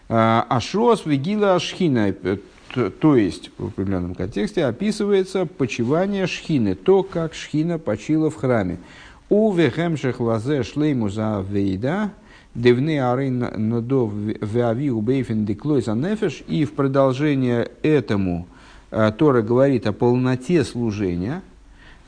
А, 0.09 0.47
Ашрос 0.49 1.07
вегила 1.07 1.59
шхина, 1.59 2.15
э, 2.23 2.37
то 3.01 3.17
есть 3.17 3.51
в 3.59 3.67
определенном 3.67 4.15
контексте 4.15 4.65
описывается 4.65 5.47
почивание 5.47 6.27
шхины, 6.27 6.75
то, 6.75 7.03
как 7.03 7.35
шхина 7.35 7.79
почила 7.79 8.31
в 8.31 8.37
храме. 8.37 8.79
У 9.29 9.53
вехемших 9.53 10.21
лазе 10.21 10.63
шлейму 10.63 11.09
за 11.09 11.45
вейда, 11.49 12.11
девны 12.55 13.01
арин 13.01 13.47
нодов 13.57 14.13
веави 14.13 14.91
убейфен 14.91 15.47
деклой 15.47 15.83
за 15.83 15.95
нефеш, 15.95 16.43
и 16.49 16.65
в 16.65 16.73
продолжение 16.73 17.71
этому 17.83 18.47
Тора 19.19 19.43
говорит 19.43 19.87
о 19.87 19.93
полноте 19.93 20.65
служения, 20.65 21.43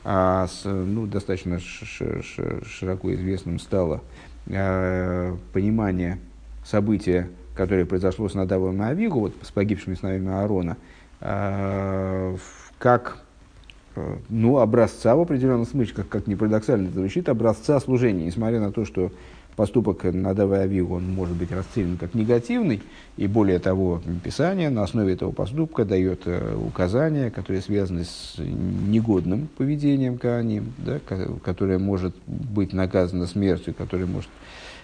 а 0.03 0.47
с, 0.47 0.65
ну, 0.65 1.07
достаточно 1.07 1.59
широко 1.59 3.13
известным 3.13 3.59
стало– 3.59 4.01
Э, 4.47 5.35
понимание 5.53 6.19
события, 6.63 7.29
которое 7.55 7.85
произошло 7.85 8.29
с 8.29 8.35
Надавом 8.35 8.81
и 8.83 8.85
Авигу, 8.85 9.19
вот 9.19 9.33
с 9.41 9.49
погибшими 9.49 9.95
сыновьями 9.95 10.31
Аарона, 10.31 10.77
э, 11.19 12.37
как 12.77 13.23
э, 13.95 14.17
ну, 14.29 14.59
образца 14.59 15.15
в 15.15 15.21
определенном 15.21 15.65
смысле, 15.65 15.95
как, 15.95 16.09
как 16.09 16.27
не 16.27 16.35
парадоксально 16.35 16.89
это 16.89 16.99
звучит, 16.99 17.27
образца 17.27 17.79
служения, 17.79 18.25
несмотря 18.25 18.59
на 18.59 18.71
то, 18.71 18.85
что 18.85 19.11
поступок 19.55 20.03
Надава 20.03 20.61
и 20.61 20.63
Авигу, 20.63 20.95
он 20.95 21.11
может 21.11 21.35
быть 21.35 21.51
расценен 21.51 21.97
как 21.97 22.13
негативный, 22.13 22.81
и 23.17 23.27
более 23.27 23.59
того, 23.59 24.01
Писание 24.23 24.69
на 24.69 24.83
основе 24.83 25.13
этого 25.13 25.31
поступка 25.31 25.85
дает 25.85 26.23
э, 26.25 26.55
указания, 26.55 27.31
которые 27.31 27.61
связаны 27.61 28.03
с 28.03 28.35
негодным 28.37 29.47
поведением 29.57 30.17
Кааним, 30.17 30.73
да, 30.77 30.99
которое 31.43 31.79
может 31.79 32.15
быть 32.27 32.73
наказано 32.73 33.27
смертью, 33.27 33.73
которое 33.73 34.05
может, 34.05 34.29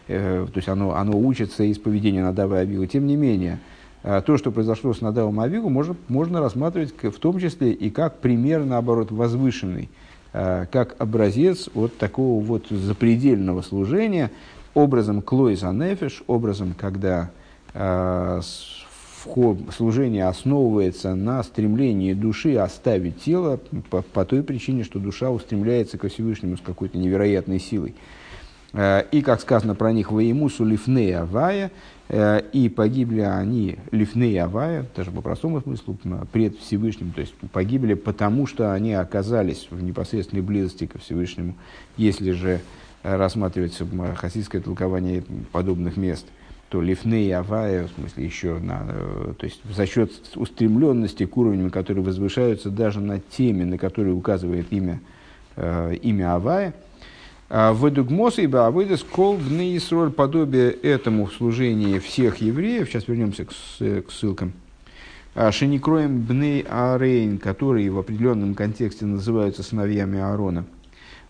э, 0.07 0.47
то 0.51 0.57
есть 0.57 0.69
оно, 0.69 0.95
оно 0.95 1.19
учится 1.19 1.63
из 1.63 1.77
поведения 1.77 2.23
Надава 2.23 2.59
и 2.59 2.61
Авигу. 2.61 2.85
Тем 2.85 3.07
не 3.07 3.17
менее, 3.17 3.59
э, 4.03 4.21
то, 4.25 4.37
что 4.37 4.51
произошло 4.51 4.93
с 4.93 5.01
Надавом 5.01 5.39
Авигу, 5.41 5.69
можно, 5.69 5.95
можно 6.07 6.39
рассматривать 6.39 6.93
в 7.01 7.19
том 7.19 7.39
числе 7.39 7.73
и 7.73 7.89
как 7.89 8.19
пример, 8.19 8.63
наоборот, 8.63 9.11
возвышенный, 9.11 9.89
э, 10.31 10.67
как 10.71 10.95
образец 10.99 11.69
вот 11.73 11.97
такого 11.97 12.41
вот 12.41 12.67
запредельного 12.69 13.61
служения, 13.61 14.31
образом 14.73 15.21
клойза 15.21 15.71
нефиш, 15.71 16.23
образом, 16.27 16.73
когда 16.77 17.31
э, 17.73 18.41
служение 19.75 20.25
основывается 20.25 21.15
на 21.15 21.43
стремлении 21.43 22.13
души 22.13 22.55
оставить 22.55 23.21
тело 23.21 23.59
по, 23.89 24.01
по 24.01 24.25
той 24.25 24.43
причине, 24.43 24.83
что 24.83 24.99
душа 24.99 25.29
устремляется 25.29 25.97
ко 25.97 26.09
Всевышнему 26.09 26.57
с 26.57 26.61
какой-то 26.61 26.97
невероятной 26.97 27.59
силой. 27.59 27.95
Э, 28.73 29.03
и, 29.11 29.21
как 29.21 29.41
сказано 29.41 29.75
про 29.75 29.91
них, 29.91 30.11
«Воемусу 30.11 30.63
лифней 30.63 31.15
авая», 31.15 31.71
э, 32.09 32.41
и 32.53 32.69
погибли 32.69 33.21
они 33.21 33.77
лифней 33.91 34.41
авая, 34.41 34.85
даже 34.95 35.11
по 35.11 35.21
простому 35.21 35.61
смыслу, 35.61 35.97
пред 36.31 36.57
Всевышним, 36.57 37.11
то 37.11 37.21
есть 37.21 37.33
погибли 37.51 37.93
потому, 37.93 38.47
что 38.47 38.73
они 38.73 38.93
оказались 38.93 39.67
в 39.69 39.83
непосредственной 39.83 40.41
близости 40.41 40.85
ко 40.85 40.97
Всевышнему. 40.97 41.55
Если 41.97 42.31
же 42.31 42.61
рассматривать 43.03 43.77
хасидское 44.15 44.61
толкование 44.61 45.23
подобных 45.51 45.97
мест– 45.97 46.25
то 46.71 46.81
лифней 46.81 47.35
авая, 47.35 47.87
в 47.87 47.99
смысле 47.99 48.23
еще 48.23 48.57
на, 48.59 48.85
э, 48.87 49.33
то 49.37 49.45
есть 49.45 49.59
за 49.69 49.85
счет 49.85 50.13
устремленности 50.35 51.25
к 51.25 51.35
уровням, 51.35 51.69
которые 51.69 52.01
возвышаются 52.01 52.69
даже 52.69 53.01
над 53.01 53.27
теми, 53.27 53.65
на 53.65 53.77
которые 53.77 54.15
указывает 54.15 54.67
имя, 54.71 55.01
э, 55.57 55.95
имя 56.01 56.35
авая. 56.35 56.73
А 57.49 57.73
Выдугмос 57.73 58.39
и 58.39 58.47
Баавыдас 58.47 59.03
кол 59.03 59.35
в 59.35 60.09
подобие 60.11 60.71
этому 60.71 61.25
в 61.25 61.33
служении 61.33 61.99
всех 61.99 62.37
евреев. 62.37 62.87
Сейчас 62.87 63.05
вернемся 63.09 63.43
к, 63.43 63.49
к 63.49 64.09
ссылкам. 64.09 64.53
А 65.35 65.51
Шеникроем 65.51 66.21
бней 66.21 66.61
арейн, 66.61 67.37
которые 67.37 67.89
в 67.89 67.99
определенном 67.99 68.55
контексте 68.55 69.05
называются 69.05 69.61
сыновьями 69.61 70.21
Аарона– 70.21 70.63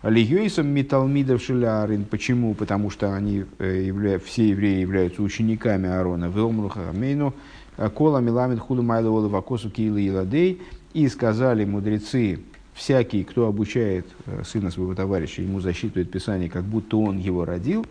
Льюисом 0.03 0.68
Миталмидов 0.68 1.44
Шилярин. 1.44 2.06
Почему? 2.06 2.56
Потому 2.56 2.90
что 2.90 3.14
они 3.14 3.45
э, 3.60 3.84
явля... 3.86 4.18
все 4.18 4.49
евреи 4.49 4.80
являются 4.80 5.22
учениками 5.22 5.88
Аарона. 5.88 6.26
Велмруха 6.26 6.91
Мейну. 6.91 7.36
Э, 7.78 7.88
Кола 7.90 8.18
Миламид 8.18 8.60
Худу 8.60 8.82
Майла 8.82 9.10
Ола 9.10 9.28
Вакосу 9.28 9.69
Киила 9.69 10.03
Иладей. 10.03 10.60
И 10.95 11.07
сказали 11.07 11.65
мудрецы, 11.65 12.40
всякий, 12.73 13.23
кто 13.23 13.45
обучает 13.45 14.07
э, 14.26 14.41
сына 14.44 14.72
своего 14.72 14.95
товарища, 14.95 15.44
ему 15.44 15.60
засчитывает 15.60 16.10
Писание, 16.10 16.49
как 16.49 16.64
будто 16.64 16.98
он 16.98 17.19
его 17.19 17.45
родил. 17.45 17.86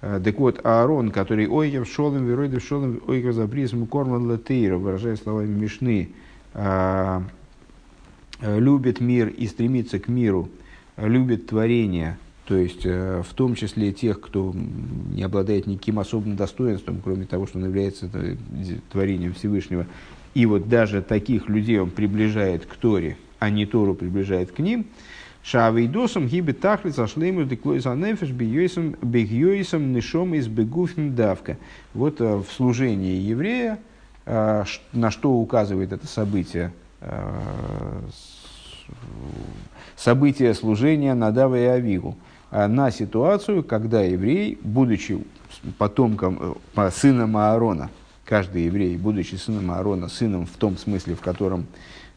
Так 0.00 0.38
вот, 0.38 0.60
Аарон, 0.66 1.10
который 1.10 1.48
ойгев 1.48 1.88
шолом, 1.88 2.26
веройдев 2.26 2.62
шолом, 2.62 3.00
ойгев 3.06 3.32
запризм, 3.32 3.86
корман 3.86 4.26
латейра, 4.26 4.76
выражая 4.76 5.16
словами 5.16 5.48
Мишны, 5.48 6.10
любит 8.42 9.00
мир 9.00 9.28
и 9.28 9.46
стремится 9.46 9.98
к 9.98 10.08
миру, 10.08 10.50
любит 10.96 11.46
творение, 11.46 12.16
то 12.46 12.56
есть 12.56 12.84
э, 12.84 13.22
в 13.26 13.32
том 13.34 13.54
числе 13.54 13.92
тех, 13.92 14.20
кто 14.20 14.54
не 14.54 15.22
обладает 15.22 15.66
никаким 15.66 15.98
особым 15.98 16.36
достоинством, 16.36 17.00
кроме 17.02 17.24
того, 17.24 17.46
что 17.46 17.58
он 17.58 17.64
является 17.64 18.08
э, 18.12 18.36
творением 18.92 19.32
Всевышнего. 19.32 19.86
И 20.34 20.46
вот 20.46 20.68
даже 20.68 21.00
таких 21.00 21.48
людей 21.48 21.78
он 21.78 21.90
приближает 21.90 22.66
к 22.66 22.74
Торе, 22.76 23.16
а 23.38 23.50
не 23.50 23.64
Тору 23.66 23.94
приближает 23.94 24.52
к 24.52 24.58
ним. 24.58 24.86
Шавейдосом 25.42 26.26
гибет 26.26 26.60
тахлиц 26.60 26.98
ашлеймус 26.98 27.46
деклойс 27.46 27.86
анефеш 27.86 28.30
бегьойсом 28.30 28.96
бегьойсом 29.02 29.92
нишом 29.92 30.34
из 30.34 30.48
бегуфим 30.48 31.14
давка. 31.14 31.56
Вот 31.94 32.20
э, 32.20 32.36
в 32.36 32.46
служении 32.54 33.16
еврея, 33.16 33.78
на 34.26 35.10
что 35.10 35.32
указывает 35.32 35.92
это 35.92 36.06
событие 36.06 36.72
события 39.96 40.54
служения 40.54 41.14
Надава 41.14 41.56
и 41.58 41.64
Авигу 41.64 42.16
а 42.54 42.68
на 42.68 42.92
ситуацию, 42.92 43.64
когда 43.64 44.02
еврей, 44.02 44.56
будучи 44.62 45.18
потомком, 45.76 46.56
э, 46.76 46.90
сыном 46.92 47.36
Аарона, 47.36 47.90
каждый 48.24 48.66
еврей, 48.66 48.96
будучи 48.96 49.34
сыном 49.34 49.72
Аарона, 49.72 50.08
сыном 50.08 50.46
в 50.46 50.56
том 50.56 50.76
смысле, 50.76 51.16
в 51.16 51.20
котором 51.20 51.66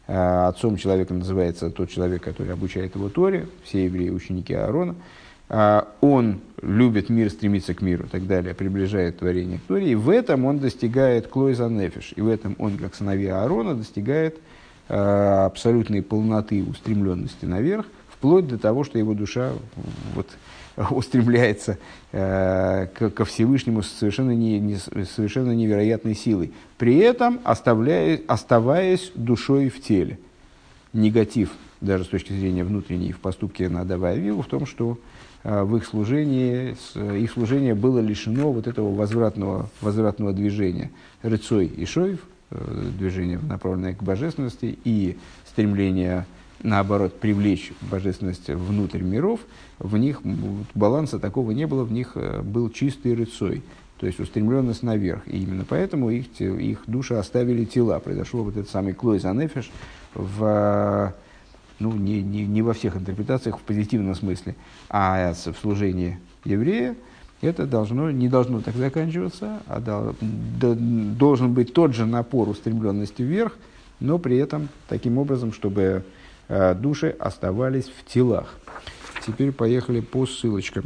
э, 0.06 0.14
отцом 0.46 0.76
человека 0.76 1.12
называется 1.12 1.70
тот 1.70 1.90
человек, 1.90 2.22
который 2.22 2.52
обучает 2.52 2.94
его 2.94 3.08
Торе, 3.08 3.48
все 3.64 3.86
евреи 3.86 4.10
ученики 4.10 4.54
Аарона, 4.54 4.94
э, 5.48 5.82
он 6.00 6.38
любит 6.62 7.08
мир, 7.08 7.30
стремится 7.30 7.74
к 7.74 7.82
миру 7.82 8.04
и 8.04 8.08
так 8.08 8.28
далее, 8.28 8.54
приближает 8.54 9.18
творение 9.18 9.58
к 9.58 9.62
Торе, 9.62 9.90
и 9.90 9.96
в 9.96 10.08
этом 10.08 10.44
он 10.44 10.60
достигает 10.60 11.26
клойза 11.26 11.68
нефиш, 11.68 12.12
и 12.14 12.20
в 12.20 12.28
этом 12.28 12.54
он, 12.60 12.78
как 12.78 12.94
сыновья 12.94 13.42
Аарона, 13.42 13.74
достигает 13.74 14.38
абсолютной 14.88 16.02
полноты 16.02 16.64
устремленности 16.64 17.44
наверх, 17.44 17.86
вплоть 18.18 18.48
до 18.48 18.58
того, 18.58 18.84
что 18.84 18.98
его 18.98 19.14
душа 19.14 19.52
вот, 20.14 20.26
устремляется 20.90 21.78
э, 22.12 22.86
ко 22.86 23.24
Всевышнему 23.24 23.82
с 23.82 23.88
совершенно, 23.88 24.32
не, 24.32 24.58
не, 24.58 24.76
совершенно 24.76 25.52
невероятной 25.52 26.14
силой, 26.14 26.52
при 26.78 26.98
этом 26.98 27.40
оставляя, 27.44 28.20
оставаясь 28.26 29.12
душой 29.14 29.68
в 29.68 29.82
теле. 29.82 30.18
Негатив, 30.92 31.50
даже 31.80 32.04
с 32.04 32.08
точки 32.08 32.32
зрения 32.32 32.64
внутренней 32.64 33.12
в 33.12 33.20
поступке 33.20 33.68
на 33.68 33.84
Вилу, 33.84 34.42
в 34.42 34.46
том, 34.46 34.66
что 34.66 34.98
э, 35.44 35.62
в 35.62 35.76
их 35.76 35.86
служении, 35.86 36.76
их 36.94 37.32
служение 37.32 37.74
было 37.74 37.98
лишено 37.98 38.52
вот 38.52 38.66
этого 38.66 38.94
возвратного, 38.94 39.68
возвратного 39.80 40.32
движения. 40.32 40.90
Рыцой 41.22 41.66
и 41.66 41.84
Шоев– 41.84 42.20
Э, 42.30 42.37
движение, 42.50 43.38
направленное 43.38 43.94
к 43.94 44.02
божественности, 44.02 44.78
и 44.84 45.18
стремление, 45.46 46.26
наоборот, 46.62 47.18
привлечь 47.20 47.72
божественность 47.80 48.48
внутрь 48.48 49.02
миров, 49.02 49.40
в 49.78 49.96
них 49.96 50.20
баланса 50.74 51.18
такого 51.18 51.52
не 51.52 51.66
было, 51.66 51.84
в 51.84 51.92
них 51.92 52.12
э, 52.14 52.42
был 52.42 52.70
чистый 52.70 53.14
рыцой, 53.14 53.62
то 53.98 54.06
есть 54.06 54.20
устремленность 54.20 54.82
наверх. 54.82 55.26
И 55.26 55.42
именно 55.42 55.64
поэтому 55.68 56.10
их, 56.10 56.40
их 56.40 56.82
души 56.86 57.14
оставили 57.14 57.64
тела. 57.64 57.98
Произошел 57.98 58.44
вот 58.44 58.56
этот 58.56 58.70
самый 58.70 58.94
клой 58.94 59.18
занефиш 59.18 59.70
в, 60.14 61.14
ну, 61.78 61.92
не, 61.92 62.22
не, 62.22 62.46
не 62.46 62.62
во 62.62 62.72
всех 62.72 62.96
интерпретациях 62.96 63.58
в 63.58 63.62
позитивном 63.62 64.14
смысле, 64.14 64.54
а 64.88 65.34
в 65.34 65.54
служении 65.60 66.18
еврея– 66.44 66.96
это 67.40 67.66
должно, 67.66 68.10
не 68.10 68.28
должно 68.28 68.60
так 68.60 68.74
заканчиваться, 68.74 69.60
а 69.66 69.80
до, 69.80 70.14
до, 70.20 70.74
должен 70.74 71.54
быть 71.54 71.72
тот 71.72 71.94
же 71.94 72.04
напор 72.04 72.48
устремленности 72.48 73.22
вверх, 73.22 73.56
но 74.00 74.18
при 74.18 74.36
этом 74.36 74.68
таким 74.88 75.18
образом, 75.18 75.52
чтобы 75.52 76.04
э, 76.48 76.74
души 76.74 77.14
оставались 77.18 77.88
в 77.88 78.04
телах. 78.04 78.58
Теперь 79.26 79.52
поехали 79.52 80.00
по 80.00 80.26
ссылочкам. 80.26 80.84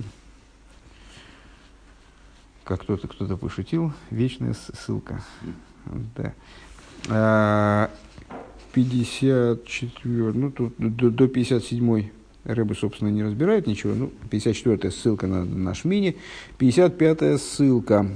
Как 2.65 2.83
кто-то 2.83 3.09
кто 3.09 3.37
пошутил, 3.37 3.93
вечная 4.11 4.55
ссылка. 4.55 5.23
Да. 6.17 6.33
54, 8.73 9.93
э, 10.05 10.33
ну 10.35 10.51
тут 10.51 10.75
до, 10.79 11.11
до 11.11 11.29
57 11.29 12.11
Рэбе, 12.45 12.75
собственно, 12.75 13.09
не 13.09 13.23
разбирает 13.23 13.67
ничего. 13.67 13.95
Ну, 13.95 14.11
54-я 14.31 14.91
ссылка 14.91 15.27
на 15.27 15.45
наш 15.45 15.85
мини. 15.85 16.17
55-я 16.59 17.39
ссылка. 17.39 18.09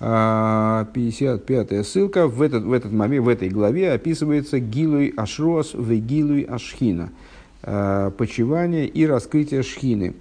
55-я 0.00 1.84
ссылка. 1.84 2.26
В 2.26 2.40
этот, 2.40 2.64
в 2.64 2.72
этот 2.72 2.92
момент, 2.92 3.26
в 3.26 3.28
этой 3.28 3.48
главе 3.50 3.92
описывается 3.92 4.60
Гилуй 4.60 5.12
Ашрос 5.16 5.74
в 5.74 5.92
Гилуй 5.92 6.42
Ашхина. 6.42 7.10
А, 7.62 8.10
почивание 8.12 8.86
и 8.86 9.06
раскрытие 9.06 9.62
Шхины. 9.62 10.14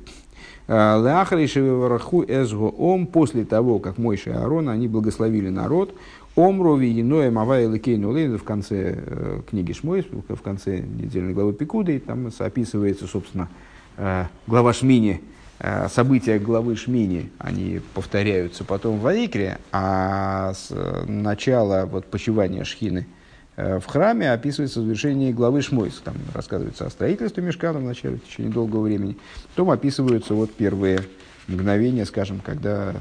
А, 0.68 0.98
Лахаришевараху 0.98 2.26
эзго 2.28 2.64
ом. 2.64 3.08
После 3.08 3.46
того, 3.46 3.80
как 3.80 3.98
Мойша 3.98 4.32
и 4.32 4.34
Аарон, 4.34 4.68
они 4.68 4.88
благословили 4.88 5.50
народ. 5.50 5.96
Омрови 6.38 7.02
иное 7.02 7.32
Мавай 7.32 7.68
Ликейну 7.68 8.12
в 8.38 8.44
конце 8.44 8.94
э, 8.96 9.42
книги 9.50 9.74
Шмой, 9.74 10.06
в 10.30 10.42
конце 10.44 10.82
недельной 10.82 11.34
главы 11.34 11.52
Пикуды, 11.52 12.00
там 12.00 12.30
описывается, 12.38 13.08
собственно, 13.08 13.50
э, 13.98 14.26
глава 14.46 14.72
Шмини, 14.72 15.22
э, 15.58 15.88
события 15.90 16.38
главы 16.38 16.76
Шмини, 16.76 17.32
они 17.40 17.82
повторяются 17.96 18.64
потом 18.64 19.00
в 19.00 19.08
Аикре, 19.08 19.58
а 19.72 20.54
с 20.54 20.72
начала 21.08 21.88
вот, 21.88 22.06
почивания 22.06 22.64
Шхины 22.64 23.08
в 23.56 23.82
храме 23.88 24.32
описывается 24.32 24.82
завершение 24.82 25.34
главы 25.34 25.64
Шмойс. 25.64 26.00
Там 26.06 26.14
рассказывается 26.36 26.86
о 26.86 26.92
строительстве 26.92 27.42
мешкана 27.42 27.80
в 27.80 27.84
начале, 27.84 28.18
в 28.18 28.24
течение 28.28 28.54
долгого 28.54 28.82
времени. 28.82 29.18
Потом 29.56 29.72
описываются 29.72 30.36
вот 30.36 30.54
первые 30.54 31.00
мгновения, 31.48 32.06
скажем, 32.06 32.40
когда 32.46 32.94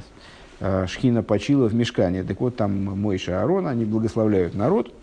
Шхина 0.60 1.22
почила 1.22 1.68
в 1.68 1.74
мешкане. 1.74 2.24
Так 2.24 2.40
вот, 2.40 2.56
там 2.56 2.72
Мойша 2.72 3.32
и 3.32 3.34
Аарон, 3.34 3.66
они 3.66 3.84
благословляют 3.84 4.54
народ. 4.54 4.94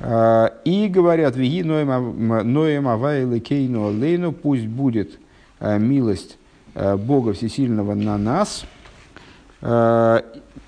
Э, 0.00 0.48
и 0.64 0.88
говорят, 0.88 1.36
«Веги 1.36 1.62
ноем 1.62 2.88
авайлы 2.88 3.40
кейну 3.40 3.90
лейну, 3.90 4.32
пусть 4.32 4.66
будет 4.66 5.18
э, 5.60 5.78
милость 5.78 6.38
Бога 6.74 7.32
Всесильного 7.32 7.94
на 7.94 8.18
нас». 8.18 8.64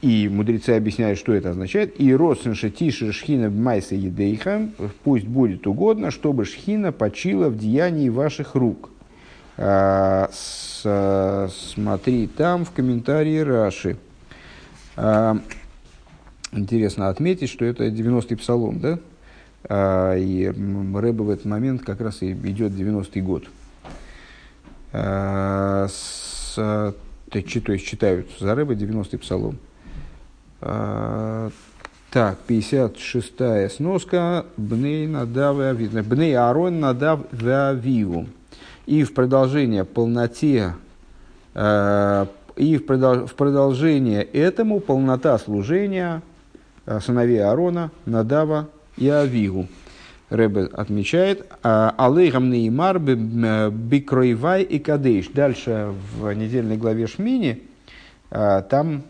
И 0.05 0.29
мудрецы 0.29 0.71
объясняют, 0.71 1.19
что 1.19 1.33
это 1.33 1.51
означает. 1.51 1.99
И 1.99 2.15
родственша 2.15 2.69
тише 2.69 3.11
шхина 3.11 3.49
майса 3.49 3.95
едейха, 3.95 4.69
пусть 5.03 5.27
будет 5.27 5.67
угодно, 5.67 6.11
чтобы 6.11 6.45
шхина 6.45 6.93
почила 6.93 7.49
в 7.49 7.57
деянии 7.59 8.11
ваших 8.11 8.55
рук. 8.55 8.91
С, 9.57 11.51
смотри 11.73 12.27
там 12.27 12.65
в 12.65 12.73
комментарии 12.73 13.39
Раши. 13.39 13.97
интересно 16.53 17.09
отметить, 17.09 17.51
что 17.51 17.65
это 17.65 17.87
90-й 17.87 18.37
псалом, 18.37 18.81
да? 18.81 18.99
А, 19.67 20.15
и 20.17 20.47
Рэба 20.47 21.23
в 21.23 21.31
этот 21.31 21.47
момент 21.47 21.83
как 21.83 22.01
раз 22.01 22.23
и 22.23 22.33
идет 22.33 22.73
90-й 22.73 23.21
год. 23.21 23.45
А, 24.93 25.87
с, 25.89 26.55
то, 26.55 26.95
есть 27.31 27.87
читают 27.87 28.29
за 28.39 28.55
Рэба 28.55 28.75
90-й 28.75 29.19
псалом. 29.19 29.59
А, 30.61 31.51
так, 32.11 32.39
56-я 32.47 33.69
сноска. 33.71 34.47
Бней 34.57 35.07
надав 35.07 35.57
Бней 35.57 36.37
Аарон 36.37 36.81
надав 36.81 37.21
вавиву. 37.33 38.27
И 38.87 39.03
в 39.03 39.15
продолжение 39.15 39.85
полноте 39.85 40.75
и 41.55 42.77
в, 42.77 43.35
продолжение 43.35 44.23
этому 44.23 44.81
полнота 44.81 45.39
служения 45.39 46.23
сыновей 47.01 47.43
Аарона, 47.43 47.91
Надава 48.07 48.69
и 48.97 49.09
Авигу. 49.09 49.69
Рэбе 50.31 50.65
отмечает, 50.73 51.47
Алейхам 51.63 52.51
Неймар 52.51 52.99
Бикроевай 52.99 54.63
и 54.63 54.79
Кадейш. 54.79 55.29
Дальше 55.29 55.93
в 56.17 56.33
недельной 56.33 56.77
главе 56.77 57.07
Шмини 57.07 57.63
а, 58.31 58.63
там 58.63 59.03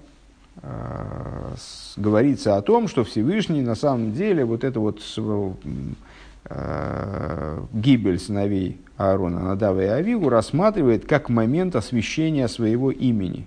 а, 0.63 1.55
говорится 1.97 2.57
о 2.57 2.63
том, 2.63 2.89
что 2.89 3.05
Всевышний 3.05 3.63
на 3.63 3.75
самом 3.75 4.13
деле 4.13 4.45
вот 4.45 4.65
это 4.65 4.81
вот 4.81 5.01
а, 5.17 5.55
гибель 7.73 8.19
сыновей 8.19 8.79
Аарона, 8.97 9.41
Надава 9.41 9.81
и 9.81 9.87
Авигу 9.87 10.29
рассматривает 10.29 11.07
как 11.07 11.29
момент 11.29 11.75
освящения 11.75 12.49
своего 12.49 12.91
имени. 12.91 13.47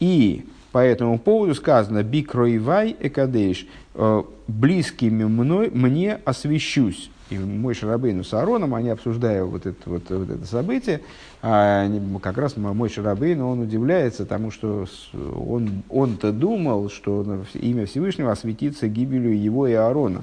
И 0.00 0.46
по 0.72 0.78
этому 0.78 1.18
поводу 1.18 1.54
сказано 1.54 2.02
«Бикроивай 2.02 2.96
экадейш» 2.98 3.66
э, 3.94 4.22
«близкими 4.48 5.24
мной, 5.24 5.70
мне 5.70 6.18
освящусь». 6.24 7.10
И 7.28 7.38
мой 7.38 7.74
Шарабейну 7.74 8.24
с 8.24 8.34
Аароном, 8.34 8.74
они 8.74 8.90
обсуждают 8.90 9.50
вот 9.50 9.66
это, 9.66 9.78
вот, 9.88 10.02
вот 10.10 10.28
это 10.28 10.46
событие, 10.46 11.00
как 11.40 12.36
раз 12.36 12.56
мой 12.56 12.88
Шарабейну, 12.90 13.48
он 13.48 13.60
удивляется 13.60 14.26
тому, 14.26 14.50
что 14.50 14.86
он, 15.14 15.82
он-то 15.88 16.30
думал, 16.30 16.90
что 16.90 17.42
имя 17.54 17.86
Всевышнего 17.86 18.32
осветится 18.32 18.86
гибелью 18.88 19.40
его 19.40 19.66
и 19.66 19.72
Аарона. 19.72 20.22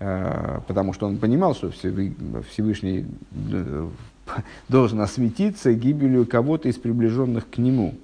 А, 0.00 0.62
потому 0.66 0.92
что 0.92 1.06
он 1.06 1.18
понимал, 1.18 1.54
что 1.54 1.70
Всевышний 1.70 3.06
э, 3.52 3.88
должен 4.68 5.00
осветиться 5.00 5.72
гибелью 5.72 6.26
кого-то 6.26 6.68
из 6.68 6.76
приближенных 6.76 7.48
к 7.48 7.58
нему. 7.58 7.94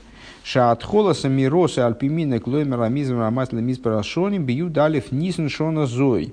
Шаатхола 0.51 1.12
самироса 1.12 1.87
альпимина 1.87 2.41
клоймера 2.41 2.89
мизмера 2.89 3.29
масла 3.29 3.59
мизпарашоним 3.59 4.47
бию 4.47 4.70
далев 4.70 5.12
нисен 5.12 5.51
шона 5.51 5.85
зой. 5.85 6.33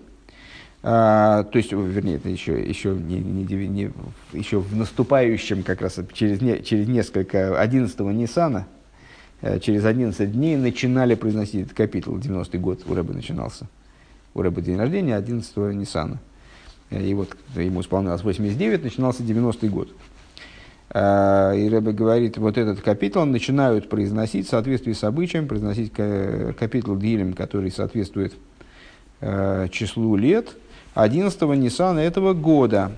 А, 0.84 1.44
то 1.44 1.58
есть, 1.58 1.74
вернее, 1.74 2.16
это 2.16 2.30
еще, 2.30 2.64
еще, 2.64 2.92
не, 2.94 3.20
не, 3.20 3.44
не, 3.68 3.92
еще 4.32 4.60
в 4.60 4.74
наступающем, 4.74 5.64
как 5.64 5.82
раз 5.82 6.00
через, 6.14 6.40
не, 6.40 6.64
через 6.64 6.88
несколько, 6.88 7.62
11-го 7.62 8.10
Ниссана, 8.12 8.68
э, 9.42 9.60
через 9.60 9.84
11 9.84 10.32
дней 10.32 10.56
начинали 10.56 11.16
произносить 11.16 11.64
этот 11.66 11.74
капитул, 11.74 12.16
90-й 12.18 12.58
год 12.58 12.84
у 12.88 12.94
Рэба 12.94 13.14
начинался. 13.14 13.68
У 14.34 14.42
Рэба 14.42 14.62
день 14.62 14.78
рождения 14.78 15.20
11-го 15.20 15.74
Ниссана. 15.74 16.20
Э, 16.90 17.06
и 17.06 17.14
вот 17.14 17.36
ему 17.58 17.82
исполнялось 17.82 18.24
89, 18.24 18.82
начинался 18.82 19.24
90-й 19.24 19.68
год. 19.68 19.90
А, 20.90 21.54
и 21.54 21.68
Рэбе 21.68 21.92
говорит, 21.92 22.38
вот 22.38 22.58
этот 22.58 22.82
капитул 22.82 23.26
начинают 23.26 23.90
произносить 23.90 24.48
в 24.48 24.50
соответствии 24.50 24.94
с 24.94 25.04
обычаем, 25.04 25.48
произносить 25.48 25.92
капитул 25.94 26.96
Дилем, 26.96 27.34
который 27.34 27.72
соответствует 27.72 28.34
э, 29.22 29.68
числу 29.72 30.16
лет– 30.16 30.56
11-го 30.96 31.54
Ниссана 31.56 32.00
этого 32.00 32.34
года. 32.34 32.94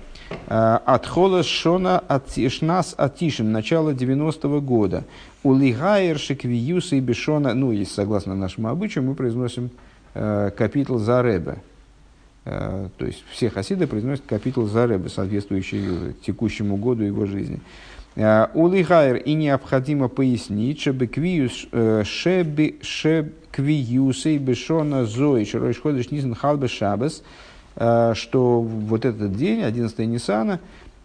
Э, 0.46 0.78
от 0.84 1.06
Хола 1.06 1.42
Шона 1.42 2.02
Шнас 2.48 2.94
Атишин, 2.96 3.52
начало 3.52 3.90
90-го 3.90 4.60
года. 4.60 5.04
У 5.42 5.54
Лигайер 5.54 6.18
Шеквиюса 6.18 6.96
и 6.96 7.00
Бешона, 7.00 7.54
ну, 7.54 7.72
и 7.72 7.84
согласно 7.84 8.34
нашему 8.34 8.68
обычаю, 8.68 9.04
мы 9.04 9.14
произносим 9.14 9.70
капитул 10.14 10.98
за 10.98 11.22
Ребе. 11.22 11.58
Э, 12.48 12.88
то 12.96 13.06
есть 13.06 13.24
все 13.30 13.50
хасиды 13.50 13.86
произносят 13.86 14.24
капитул 14.26 14.66
за 14.66 14.86
Ребе, 14.86 15.08
соответствующий 15.08 16.14
текущему 16.24 16.76
году 16.76 17.04
его 17.04 17.26
жизни. 17.26 17.60
Э, 18.16 18.46
у 18.54 18.68
Лигайер 18.68 19.16
и 19.16 19.34
необходимо 19.34 20.08
пояснить, 20.08 20.80
чтобы 20.80 21.06
квиюс 21.06 21.66
шеби 22.04 22.78
шебквиюса 22.82 24.30
и 24.30 24.38
Бешона 24.38 25.04
Зои, 25.04 25.44
Широиш 25.44 25.80
Ходыш 25.80 26.10
Низен 26.10 26.34
Халбе 26.34 26.68
Шабас, 26.68 27.22
Э, 27.80 28.14
что 28.14 28.60
вот 28.60 29.04
этот 29.04 29.36
день, 29.36 29.62
11 29.62 29.98
Ниссана, 30.00 30.58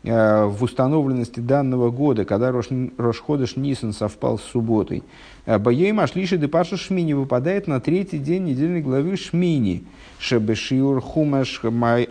э, 0.03 0.45
в 0.45 0.63
установленности 0.63 1.39
данного 1.39 1.91
года, 1.91 2.25
когда 2.25 2.51
Рошходыш 2.51 3.57
Нисан 3.57 3.93
совпал 3.93 4.39
с 4.39 4.43
субботой, 4.43 5.03
Боей 5.45 5.91
Машлиши 5.91 6.37
Депаша 6.37 6.77
Шмини 6.77 7.13
выпадает 7.13 7.67
на 7.67 7.79
третий 7.81 8.17
день 8.17 8.45
недельной 8.45 8.81
главы 8.81 9.17
Шмини. 9.17 9.83
Шебешиур 10.19 11.01
Хумаш 11.01 11.61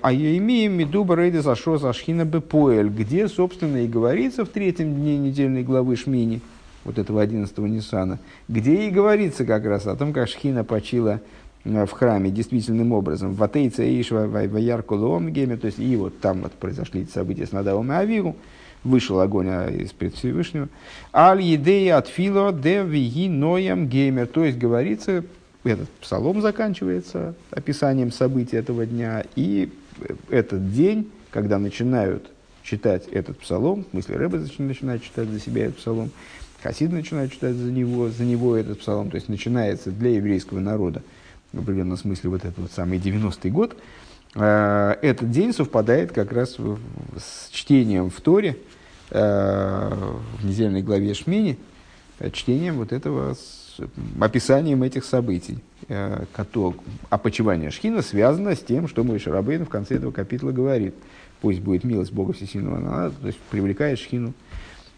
Айеми 0.03 0.67
Медуба 0.67 1.17
Рейдес 1.17 1.47
Ашос 1.47 1.85
Ашхина 1.85 2.25
Бепоэль, 2.25 2.89
где, 2.89 3.29
собственно, 3.29 3.79
и 3.79 3.89
говорится 3.89 4.45
в 4.45 4.49
третьем 4.49 4.95
дне 4.95 5.17
недельной 5.17 5.63
главы 5.63 5.97
Шмини, 5.97 6.43
вот 6.85 6.99
этого 6.99 7.23
11 7.23 7.57
Ниссана, 7.59 8.19
где 8.49 8.87
и 8.87 8.91
говорится 8.91 9.47
как 9.47 9.65
раз 9.65 9.87
о 9.87 9.97
том, 9.97 10.13
как 10.13 10.29
Шхина 10.29 10.63
почила 10.63 11.21
Э, 11.65 11.87
в 11.87 11.93
храме 11.93 12.31
действительным 12.31 12.93
образом. 12.93 13.35
В 13.35 13.43
Атейце 13.43 14.01
Ишва 14.01 14.27
Ваярку 14.27 14.97
Ломгеме, 14.97 15.57
то 15.57 15.67
есть 15.67 15.79
и 15.79 15.97
вот 15.97 16.19
там 16.21 16.43
вот 16.43 16.53
произошли 16.53 17.07
события 17.07 17.47
с 17.47 17.53
Надавом 17.53 17.93
и 17.93 17.95
Авигу, 17.95 18.37
вышел 18.85 19.21
огонь 19.21 19.49
а, 19.49 19.69
из-пред 19.69 20.15
Всевышнего. 20.15 20.69
Аль 21.15 21.43
едея 21.43 21.99
от 21.99 22.09
фило 22.09 22.53
де 22.53 22.83
виги 22.83 23.29
ноям 23.29 23.89
геймер, 23.89 24.27
то 24.27 24.45
есть 24.45 24.59
говорится, 24.59 25.25
этот 25.65 25.89
псалом 25.91 26.43
заканчивается 26.43 27.35
описанием 27.51 28.11
событий 28.11 28.57
этого 28.57 28.85
дня, 28.87 29.25
и 29.37 29.71
этот 30.29 30.73
день, 30.73 31.11
когда 31.31 31.59
начинают 31.59 32.31
читать 32.63 33.07
этот 33.09 33.39
псалом, 33.39 33.85
в 33.85 33.91
смысле 33.91 34.17
Рэбе 34.17 34.41
начинает 34.59 35.03
читать 35.03 35.29
за 35.29 35.41
себя 35.41 35.67
этот 35.67 35.77
псалом, 35.77 36.11
Хасид 36.63 36.93
начинает 36.93 37.33
читать 37.33 37.55
за 37.55 37.71
него, 37.71 38.09
за 38.09 38.25
него 38.25 38.57
этот 38.57 38.81
псалом, 38.81 39.11
то 39.11 39.17
есть 39.17 39.29
начинается 39.29 39.91
для 39.91 40.11
еврейского 40.11 40.61
народа 40.61 41.03
в 41.53 41.61
определенном 41.61 41.97
смысле 41.97 42.31
вот 42.31 42.45
этот 42.45 42.59
вот 42.59 42.73
самый 42.73 42.99
90-й 42.99 43.51
год, 43.51 43.77
э, 44.35 44.97
этот 45.03 45.31
день 45.31 45.53
совпадает 45.53 46.13
как 46.13 46.33
раз 46.33 46.57
с 46.57 47.51
чтением 47.51 48.11
в 48.11 48.21
Торе, 48.21 48.57
в 49.19 50.45
недельной 50.45 50.83
главе 50.83 51.15
Шмини, 51.15 51.59
э, 52.19 52.31
чтением 52.31 52.77
вот 52.77 52.93
этого 52.93 53.37
описанием 54.21 54.83
этих 54.83 55.05
событий. 55.05 55.59
Э, 55.89 56.25
кото- 56.33 56.75
опочивание 57.11 57.71
Шхина 57.71 58.03
связано 58.03 58.55
с 58.55 58.61
тем, 58.61 58.89
что 58.89 59.05
Мой 59.05 59.19
Шарабейн 59.19 59.65
в 59.67 59.69
конце 59.69 59.97
этого 59.97 60.13
капитала 60.13 60.53
говорит. 60.53 60.95
Пусть 61.41 61.61
будет 61.61 61.83
милость 61.85 62.13
Бога 62.13 62.33
Всесильного, 62.33 62.77
она, 62.79 63.11
то 63.11 63.27
есть 63.27 63.39
привлекает 63.51 63.99
Шхину 63.99 64.33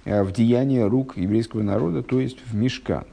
э, 0.04 0.22
в 0.22 0.32
деяние 0.32 0.86
рук 0.86 1.16
еврейского 1.16 1.62
народа, 1.62 2.02
то 2.02 2.20
есть 2.20 2.38
в 2.46 2.54
мешкан. 2.54 3.04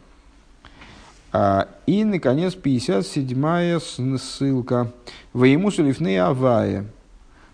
А, 1.33 1.69
И, 1.85 2.03
наконец, 2.03 2.55
57-я 2.55 3.79
с- 3.79 3.97
ссылка. 4.21 4.91
«Воемусу 5.31 5.81
лифней 5.83 6.19
авая». 6.21 6.83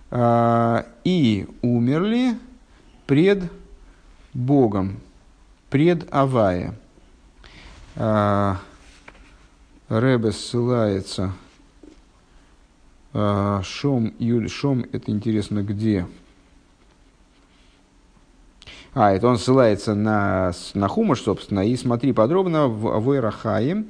А, 0.10 0.86
И 1.04 1.46
умерли 1.62 2.34
пред 3.08 3.44
Богом, 4.34 5.00
пред 5.70 6.08
Авая. 6.14 6.76
А, 7.96 8.58
Ребе 9.90 10.32
ссылается. 10.32 11.34
а, 13.14 13.62
Шом, 13.64 14.14
Юль, 14.20 14.50
Шом, 14.50 14.86
это 14.92 15.10
интересно 15.10 15.64
где? 15.64 16.06
А, 18.94 19.14
это 19.14 19.28
он 19.28 19.38
ссылается 19.38 19.96
на, 19.96 20.52
на 20.74 20.88
Хумаш, 20.88 21.22
собственно, 21.22 21.66
и 21.66 21.76
смотри 21.78 22.14
подробно 22.14 22.68
в 22.68 23.00
Войрахае, 23.00 23.86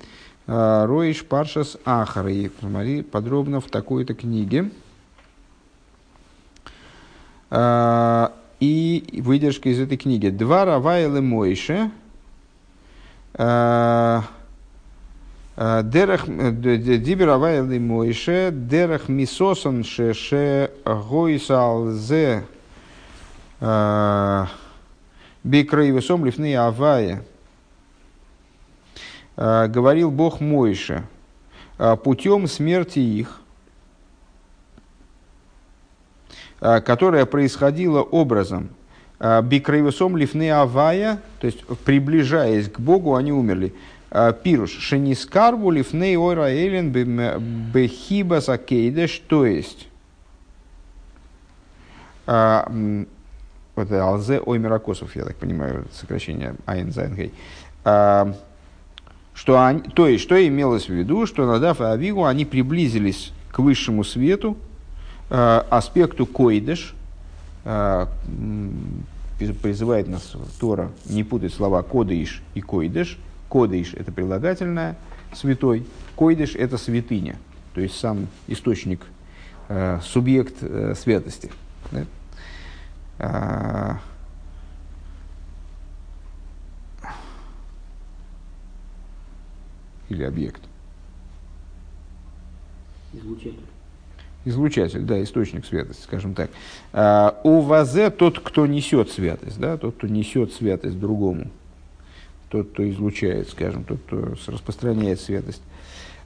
Роиш 0.45 1.25
Паршас 1.25 1.77
Ахар, 1.83 2.27
и 2.27 2.49
смотри 2.59 3.01
подробно 3.01 3.59
в 3.59 3.69
такой-то 3.69 4.13
книге. 4.13 4.71
А, 7.49 8.33
И 8.59 9.21
выдержка 9.23 9.69
из 9.69 9.79
этой 9.79 9.97
книги. 9.97 10.29
Два 10.29 10.65
Равайлы 10.65 11.21
Мойше, 11.21 11.91
а, 13.35 14.23
а, 15.55 15.83
Дерах 15.83 16.27
э, 16.27 16.51
д- 16.51 16.77
д- 16.77 16.97
Дибер 16.97 17.27
Равайлы 17.27 17.79
Мойше, 17.79 18.49
Дерах 18.51 19.09
Мисосан 19.09 19.83
Шеше 19.83 20.71
а, 23.59 24.47
Бекраевесом 25.43 26.25
Лифны 26.25 26.55
Авая. 26.55 27.23
Говорил 29.35 30.09
Бог 30.09 30.41
Мойше, 30.41 31.03
путем 32.03 32.47
смерти 32.47 32.97
их, 32.97 33.39
а, 36.31 36.37
которая 36.59 37.25
происходила 37.25 38.01
образом 38.01 38.69
а, 39.19 39.41
Бикрейвесом 39.41 40.15
лифны 40.15 40.51
авая, 40.51 41.19
то 41.39 41.47
есть 41.47 41.65
приближаясь 41.85 42.69
к 42.69 42.79
Богу, 42.79 43.15
они 43.15 43.31
умерли. 43.31 43.73
А, 44.11 44.31
Пируш, 44.31 44.71
шенискарву 44.71 45.71
лифней 45.71 46.17
ойра 46.17 46.53
элен 46.53 46.91
бехиба 46.91 48.41
сакейдеш, 48.41 49.21
то 49.27 49.45
есть 49.45 49.87
вот 52.25 53.91
алзе 53.91 54.39
оймеракосов, 54.39 55.15
я 55.15 55.23
так 55.23 55.37
понимаю, 55.37 55.85
сокращение 55.93 56.55
айн 56.65 56.91
зайнгей. 56.91 57.31
А, 57.85 58.33
Что 59.33 59.63
они, 59.63 59.81
то 59.81 60.07
есть, 60.07 60.23
что 60.23 60.35
имелось 60.45 60.89
в 60.89 60.93
виду, 60.93 61.25
что 61.27 61.45
Надав 61.45 61.79
и 61.79 61.83
Авигу, 61.83 62.25
они 62.25 62.43
приблизились 62.43 63.31
к 63.51 63.59
высшему 63.59 64.03
свету, 64.03 64.57
э, 64.57 64.57
аспекту 65.29 66.25
койдыш, 66.25 66.93
э, 67.65 68.07
призывает 69.61 70.07
нас 70.07 70.33
Тора 70.59 70.91
не 71.05 71.23
путать 71.23 71.53
слова 71.53 71.83
кодыш 71.83 72.41
и 72.55 72.61
койдыш. 72.61 73.17
Кодыш– 73.49 73.93
это 73.95 74.11
прилагательное, 74.11 74.97
святой. 75.33 75.85
Койдыш– 76.15 76.55
это 76.55 76.77
святыня, 76.77 77.37
то 77.73 77.81
есть 77.81 77.97
сам 77.99 78.27
источник, 78.47 79.01
э, 79.69 79.99
субъект 80.03 80.55
э, 80.61 80.95
святости. 80.95 81.51
А, 83.19 83.99
Или 90.09 90.23
объект. 90.23 90.61
Излучатель. 93.13 93.65
Излучатель, 94.47 95.01
да, 95.01 95.21
источник 95.21 95.65
святости, 95.65 96.03
скажем 96.03 96.33
так. 96.33 96.49
А, 96.93 97.37
у 97.43 97.59
вазе 97.59 98.09
тот, 98.09 98.39
кто 98.39 98.65
несет 98.65 99.11
святость, 99.11 99.59
да, 99.59 99.75
тот, 99.75 99.95
кто 99.95 100.07
несет 100.07 100.53
святость 100.53 100.97
другому, 100.97 101.47
тот, 102.47 102.69
кто 102.69 102.89
излучает, 102.89 103.49
скажем, 103.49 103.83
тот, 103.83 103.97
кто 104.07 104.35
распространяет 104.47 105.19
святость. 105.19 105.61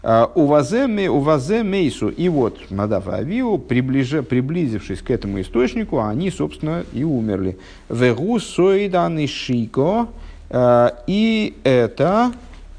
А, 0.04 0.32
у 0.36 0.46
вазе, 0.46 0.86
у 1.10 1.18
вазе 1.18 1.64
мейсу, 1.64 2.10
и 2.10 2.30
вот 2.30 2.60
Надав 2.70 3.08
и 3.08 3.12
Авиу, 3.12 3.58
приближа, 3.58 4.22
приблизившись 4.22 5.02
к 5.02 5.10
этому 5.10 5.42
источнику, 5.42 6.00
они, 6.00 6.30
собственно, 6.30 6.86
и 6.94 7.04
умерли. 7.04 7.58
Вегу 7.90 8.40
соидан 8.40 9.28
шико, 9.28 10.10
а, 10.52 10.96
и 11.08 11.58
это 11.64 12.34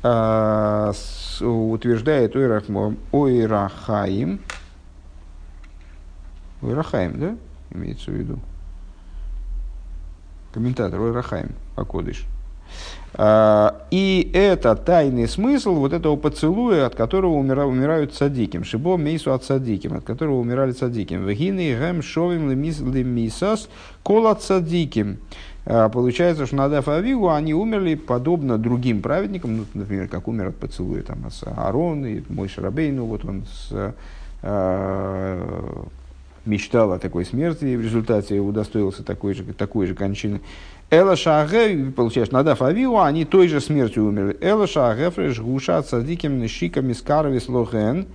утверждает 0.05 2.35
Ойрах- 2.37 2.97
Ойрахаим, 3.13 4.41
Ойрахаим, 6.63 7.19
да, 7.19 7.37
имеется 7.75 8.11
в 8.11 8.15
виду? 8.15 8.39
Комментатор 10.53 11.01
Ойрахаим, 11.01 11.51
Акодыш. 11.77 12.27
А, 13.15 13.83
И 13.91 14.31
это 14.33 14.75
тайный 14.77 15.29
смысл 15.29 15.75
вот 15.75 15.93
этого 15.93 16.17
поцелуя, 16.17 16.87
от 16.87 16.95
которого 16.95 17.35
умира- 17.35 17.67
умирают 17.67 18.15
садиким. 18.15 18.65
Шибо 18.65 18.97
мейсу 18.97 19.33
от 19.35 19.45
садиким, 19.45 19.95
от 19.95 20.05
которого 20.05 20.39
умирали 20.41 20.73
садиким. 20.73 21.27
Вегины 21.27 21.75
гэм 21.77 22.01
шовим 22.03 22.51
лемис- 22.51 22.83
лемисас 22.83 23.69
кол 24.03 24.27
от 24.27 24.43
садиким. 24.43 25.19
А, 25.67 25.89
Получается, 25.91 26.47
что 26.47 26.57
Надав 26.57 26.89
Авигу, 26.89 27.29
они 27.31 27.53
умерли 27.55 27.95
подобно 27.95 28.57
другим 28.57 29.03
праведникам, 29.03 29.59
ну, 29.59 29.65
например, 29.75 30.09
как 30.09 30.27
умер 30.29 30.49
от 30.49 30.57
поцелуя 30.57 31.03
там, 31.03 31.19
Аарон 31.57 32.07
и 32.07 32.23
мой 32.31 32.49
Шарабейну, 32.49 33.05
вот 33.05 33.25
он 33.27 33.45
с, 33.45 33.95
а, 34.43 35.85
мечтал 36.45 36.93
о 36.93 36.99
такой 36.99 37.25
смерти, 37.25 37.65
и 37.65 37.77
в 37.77 37.83
результате 37.83 38.41
удостоился 38.41 39.03
такой 39.03 39.35
же, 39.35 39.45
такой 39.45 39.87
же 39.87 39.95
кончины. 39.95 40.41
Эла 40.91 41.17
Шаге, 41.17 41.91
получается, 41.97 42.35
Надав 42.35 42.61
Авиу, 42.61 42.99
они 42.99 43.25
той 43.25 43.49
же 43.49 43.61
смертью 43.61 44.05
умерли. 44.05 44.37
Эла 44.41 44.67
Шаге, 44.67 45.11
фреш 45.11 45.41
гуша, 45.41 45.81
цадиким, 45.83 46.47
шиками, 46.49 46.93
скарвис 46.93 47.49
лохен, 47.49 48.07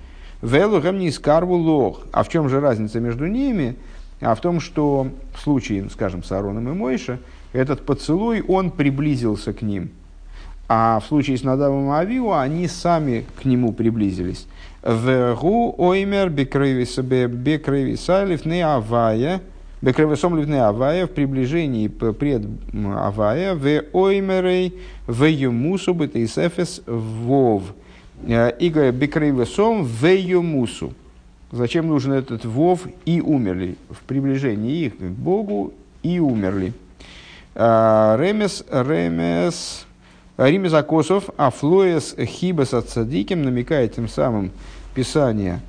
велухем 0.41 0.99
не 0.99 1.12
скарву 1.12 1.56
лох. 1.56 2.02
А 2.12 2.24
в 2.24 2.30
чем 2.30 2.49
же 2.49 2.60
разница 2.60 2.99
между 2.99 3.26
ними? 3.26 3.76
А 4.22 4.36
в 4.36 4.41
том, 4.41 4.60
что 4.60 5.08
в 5.36 5.41
случае, 5.41 5.90
скажем, 5.90 6.24
с 6.24 6.32
Аароном 6.32 6.70
и 6.70 6.74
Мойше, 6.74 7.20
этот 7.54 7.86
поцелуй, 7.86 8.44
он 8.48 8.72
приблизился 8.72 9.54
к 9.54 9.62
ним. 9.62 9.90
А 10.70 10.99
в 10.99 11.06
случае 11.08 11.38
с 11.38 11.44
Надавом 11.44 11.88
и 11.88 11.94
Авиу, 11.94 12.34
они 12.34 12.68
сами 12.68 13.26
к 13.41 13.45
нему 13.45 13.74
приблизились. 13.74 14.48
Вегу 14.84 15.74
оймер 15.78 16.30
бекрейвисалев 16.30 18.45
не 18.45 18.62
авая, 18.62 19.41
бекрейвисом 19.82 20.38
ливне 20.38 20.64
авая 20.64 21.08
в 21.08 21.12
приближении 21.12 21.88
пред 21.88 22.44
авая, 22.95 23.56
в 23.56 23.84
оймерей 23.94 24.76
в 25.08 25.24
юмусу 25.26 25.94
бетейсефес 25.94 26.82
вов. 26.86 27.64
Э, 28.28 28.52
И 28.60 28.70
говорят, 28.70 28.95
бекрейвисом 28.95 29.84
в 29.84 30.06
юмусу. 30.06 30.94
Зачем 31.52 31.88
нужен 31.88 32.14
этот 32.14 32.45
вов 32.45 32.82
и 33.06 33.22
умерли? 33.22 33.78
В 33.90 34.02
приближении 34.02 34.86
их 34.86 34.98
к 34.98 35.02
Богу 35.02 35.74
и 36.04 36.20
умерли. 36.20 36.74
А, 37.56 38.16
Ремес, 38.20 38.64
ремес, 38.70 39.86
Римес 40.38 40.73
Акосов, 40.73 41.30
Афлоес 41.35 42.15
Хибас 42.19 42.73
от 42.73 42.89
Садиким 42.89 43.41
намекает 43.43 43.95
тем 43.95 44.07
самым 44.07 44.51
Писание 44.93 45.61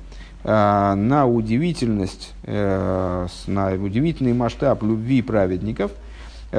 а, 0.43 0.95
на 0.95 1.27
удивительность, 1.27 2.33
э, 2.43 3.27
на 3.47 3.73
удивительный 3.73 4.33
масштаб 4.33 4.83
любви 4.83 5.21
праведников. 5.21 5.91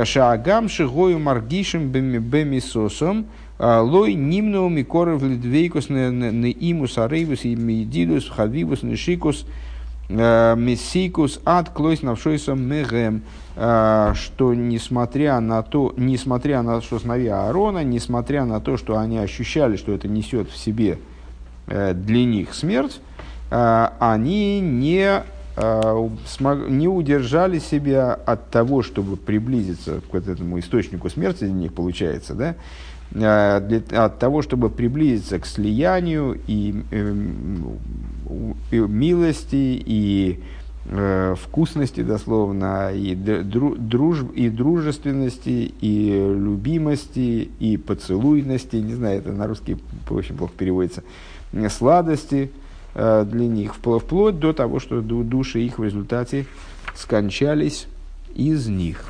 Шаагам 0.05 0.69
шигою 0.69 1.19
маргишем 1.19 1.89
бемисосом 1.89 3.27
лой 3.59 4.15
нимнау 4.15 4.69
микоров 4.69 5.23
не 5.23 6.51
имус 6.51 6.99
арейвус 6.99 7.45
и 7.45 7.57
мидидус 7.57 8.29
хавивус 8.29 8.83
нешикус 8.83 9.45
э, 10.09 10.55
мессикус 10.57 11.41
ад 11.45 11.71
клойс 11.71 12.03
навшойсом 12.03 12.63
мегем, 12.63 13.23
что 13.61 14.55
несмотря 14.55 15.39
на 15.41 15.63
то, 15.63 15.93
несмотря 15.99 16.63
на 16.63 16.81
что 16.81 16.99
сыновья 16.99 17.47
Аарона, 17.47 17.85
несмотря 17.85 18.47
на 18.47 18.59
то, 18.59 18.79
что 18.79 18.99
они 18.99 19.19
ощущали, 19.19 19.77
что 19.77 19.93
это 19.93 20.09
несет 20.09 20.49
в 20.49 20.57
себе 20.57 20.99
э, 21.67 21.93
для 21.93 22.25
них 22.25 22.55
смерть, 22.55 23.03
э, 23.51 23.89
они 23.99 24.61
не, 24.61 25.23
э, 25.57 26.09
не 26.69 26.89
удержали 26.89 27.59
себя 27.59 28.15
от 28.15 28.49
того, 28.51 28.83
чтобы 28.83 29.19
приблизиться 29.19 30.01
к 30.01 30.15
вот 30.15 30.27
этому 30.27 30.59
источнику 30.59 31.11
смерти 31.11 31.45
для 31.45 31.53
них, 31.53 31.75
получается, 31.75 32.35
да, 32.35 32.55
э, 33.13 33.61
для, 33.61 34.05
от 34.05 34.19
того, 34.19 34.41
чтобы 34.41 34.71
приблизиться 34.71 35.39
к 35.39 35.45
слиянию 35.45 36.41
и 36.47 36.83
э, 36.91 37.15
и 38.71 38.79
милости, 38.79 39.83
и 39.85 40.41
э, 40.87 41.35
вкусности, 41.41 42.03
дословно, 42.03 42.93
и, 42.93 43.15
дру, 43.15 43.75
друж, 43.77 44.25
и 44.35 44.49
дружественности, 44.49 45.73
и 45.81 46.11
любимости, 46.11 47.51
и 47.59 47.77
поцелуйности, 47.77 48.77
не 48.77 48.95
знаю, 48.95 49.19
это 49.19 49.33
на 49.33 49.47
русский 49.47 49.77
очень 50.09 50.37
плохо 50.37 50.53
переводится, 50.57 51.03
сладости 51.69 52.51
э, 52.95 53.27
для 53.31 53.47
них, 53.47 53.75
вплоть 53.75 54.39
до 54.39 54.53
того, 54.53 54.81
что 54.81 55.01
души 55.01 55.61
их 55.61 55.79
в 55.79 55.85
результате 55.85 56.47
скончались 56.95 57.87
из 58.35 58.67
них. 58.69 59.05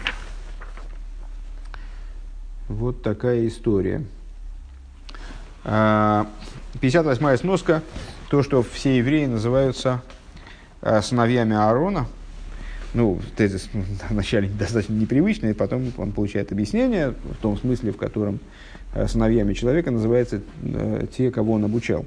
Вот 2.69 3.03
такая 3.03 3.49
история. 3.49 4.05
58-я 5.65 7.37
сноска. 7.37 7.83
То, 8.31 8.43
что 8.45 8.63
все 8.63 8.99
евреи 8.99 9.27
называются 9.27 9.91
а, 9.91 10.20
сыновьями 10.83 11.57
Аарона. 11.57 12.07
Ну, 12.93 13.21
тезис 13.37 13.69
вначале 14.11 14.49
достаточно 14.49 14.95
непривычный, 14.95 15.55
потом 15.55 15.93
он 15.97 16.13
получает 16.13 16.51
объяснение 16.53 17.11
в 17.11 17.37
том 17.41 17.57
смысле, 17.57 17.93
в 17.93 17.97
котором 17.97 18.41
а, 18.93 19.07
сыновьями 19.07 19.55
человека 19.55 19.91
называются 19.91 20.41
а, 20.63 21.07
те, 21.07 21.31
кого 21.31 21.55
он 21.55 21.65
обучал. 21.65 22.05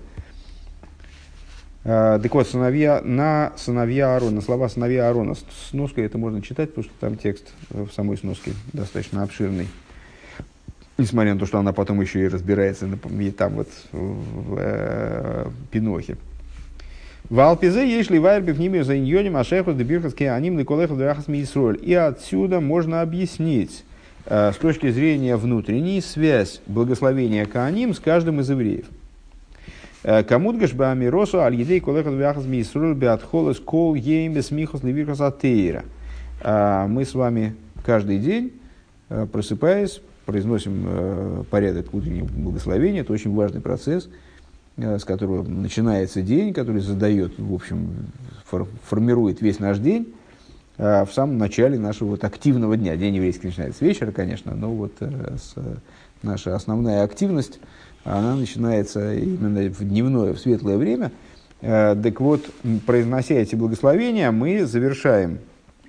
Так 1.83 2.33
вот, 2.33 2.47
сыновья, 2.47 3.01
на 3.03 3.51
сыновья 3.57 4.15
Аарона, 4.15 4.39
слова 4.39 4.69
сыновья 4.69 5.09
Аарона, 5.09 5.35
сноской 5.69 6.05
это 6.05 6.17
можно 6.17 6.41
читать, 6.41 6.69
потому 6.69 6.85
что 6.85 6.93
там 7.01 7.17
текст 7.17 7.51
в 7.69 7.91
самой 7.91 8.15
сноске 8.15 8.53
достаточно 8.71 9.21
обширный. 9.21 9.67
Несмотря 10.97 11.33
на 11.33 11.41
то, 11.41 11.45
что 11.45 11.59
она 11.59 11.73
потом 11.73 11.99
еще 11.99 12.23
и 12.23 12.29
разбирается 12.29 12.87
и 12.87 13.31
там 13.31 13.55
вот 13.55 13.67
в 13.91 14.57
э, 14.61 15.45
Пинохе. 15.71 16.15
В 17.29 17.39
Алпизе 17.39 17.89
есть 17.89 18.11
ли 18.11 18.19
вайрбив 18.19 18.59
ними 18.59 18.81
за 18.81 18.97
иньоним 18.97 19.37
ашехус 19.37 19.75
дебирхаски 19.75 20.23
аним 20.23 20.59
ликолеху 20.59 20.95
драхас 20.95 21.29
мисроль. 21.29 21.79
И 21.81 21.93
отсюда 21.93 22.59
можно 22.59 23.01
объяснить 23.01 23.85
э, 24.25 24.51
с 24.51 24.57
точки 24.57 24.91
зрения 24.91 25.37
внутренней 25.37 26.01
связь 26.01 26.61
благословения 26.67 27.45
Кааним 27.45 27.93
с 27.93 27.99
каждым 27.99 28.41
из 28.41 28.49
евреев. 28.49 28.85
Э, 30.03 30.23
Камудгаш 30.23 30.73
баамиросу 30.73 31.39
аль 31.39 31.55
едей 31.55 31.79
колеху 31.79 32.11
драхас 32.11 32.45
мисроль 32.45 32.93
беатхолес 32.93 33.57
кол 33.59 33.95
ейм 33.95 34.33
бесмихус 34.33 34.83
ливирхас 34.83 35.21
атеира. 35.21 35.85
Э, 36.41 36.87
мы 36.89 37.05
с 37.05 37.13
вами 37.13 37.55
каждый 37.85 38.19
день, 38.19 38.51
просыпаясь, 39.31 40.01
произносим 40.25 41.45
порядок 41.49 41.93
утреннего 41.93 42.25
благословения. 42.25 43.01
Это 43.01 43.11
очень 43.11 43.33
важный 43.33 43.61
процесс, 43.61 44.09
с 44.77 45.03
которого 45.03 45.43
начинается 45.43 46.21
день, 46.21 46.53
который 46.53 46.81
задает, 46.81 47.33
в 47.37 47.53
общем, 47.53 48.07
фор, 48.45 48.67
формирует 48.83 49.41
весь 49.41 49.59
наш 49.59 49.77
день 49.77 50.13
э, 50.77 51.05
в 51.05 51.13
самом 51.13 51.37
начале 51.37 51.77
нашего 51.77 52.09
вот 52.09 52.23
активного 52.23 52.75
дня. 52.75 52.95
День 52.95 53.15
еврейский 53.15 53.47
начинается 53.47 53.79
с 53.79 53.81
вечера, 53.81 54.11
конечно, 54.11 54.55
но 54.55 54.71
вот 54.71 54.93
э, 54.99 55.35
с, 55.37 55.55
наша 56.23 56.55
основная 56.55 57.03
активность, 57.03 57.59
она 58.03 58.35
начинается 58.35 59.13
именно 59.13 59.69
в 59.69 59.83
дневное, 59.83 60.33
в 60.33 60.39
светлое 60.39 60.77
время. 60.77 61.11
Э, 61.61 61.95
так 62.01 62.19
вот, 62.19 62.41
произнося 62.87 63.35
эти 63.35 63.55
благословения, 63.55 64.31
мы 64.31 64.65
завершаем 64.65 65.37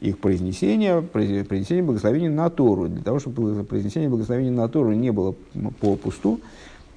их 0.01 0.19
произнесение, 0.19 1.01
произнесение 1.01 1.83
благословения 1.83 2.31
на 2.31 2.51
Тору. 2.51 2.89
Для 2.89 3.03
того, 3.03 3.19
чтобы 3.19 3.65
произнесение 3.65 4.11
благословения 4.11 4.53
на 4.53 4.69
Тору 4.69 4.93
не 4.93 5.11
было 5.11 5.35
по 5.81 5.97
пусту, 5.97 6.41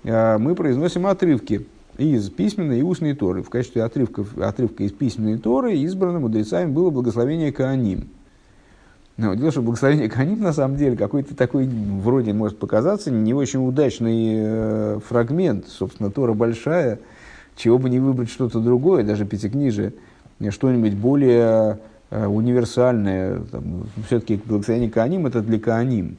а, 0.03 0.37
мы 0.37 0.55
произносим 0.55 1.07
отрывки 1.07 1.65
из 1.97 2.29
письменной 2.29 2.79
и 2.79 2.83
устной 2.83 3.13
Торы. 3.13 3.43
В 3.43 3.49
качестве 3.49 3.83
отрывков, 3.83 4.37
отрывка 4.37 4.83
из 4.83 4.91
письменной 4.91 5.37
Торы 5.37 5.75
избранным 5.77 6.23
мудрецами 6.23 6.71
было 6.71 6.89
благословение 6.89 7.51
Кааним. 7.51 8.09
Но 9.17 9.33
дело, 9.33 9.51
что 9.51 9.61
благословение 9.61 10.09
Кааним 10.09 10.41
на 10.41 10.53
самом 10.53 10.77
деле 10.77 10.95
какой-то 10.95 11.35
такой, 11.35 11.67
вроде 11.67 12.33
может 12.33 12.59
показаться, 12.59 13.09
не 13.09 13.33
очень 13.33 13.67
удачный 13.67 14.33
э, 14.35 14.99
фрагмент. 15.07 15.67
Собственно, 15.67 16.11
Тора 16.11 16.33
большая, 16.33 16.99
чего 17.55 17.77
бы 17.79 17.89
не 17.89 17.99
выбрать 17.99 18.29
что-то 18.29 18.59
другое, 18.59 19.03
даже 19.03 19.25
пятикнижие, 19.25 19.93
что-нибудь 20.51 20.93
более 20.93 21.79
Э, 22.09 22.25
универсальное, 22.25 23.41
все-таки 24.05 24.39
благословение 24.45 24.89
Кааним 24.89 25.27
это 25.27 25.41
для 25.41 25.59
Кааним. 25.59 26.15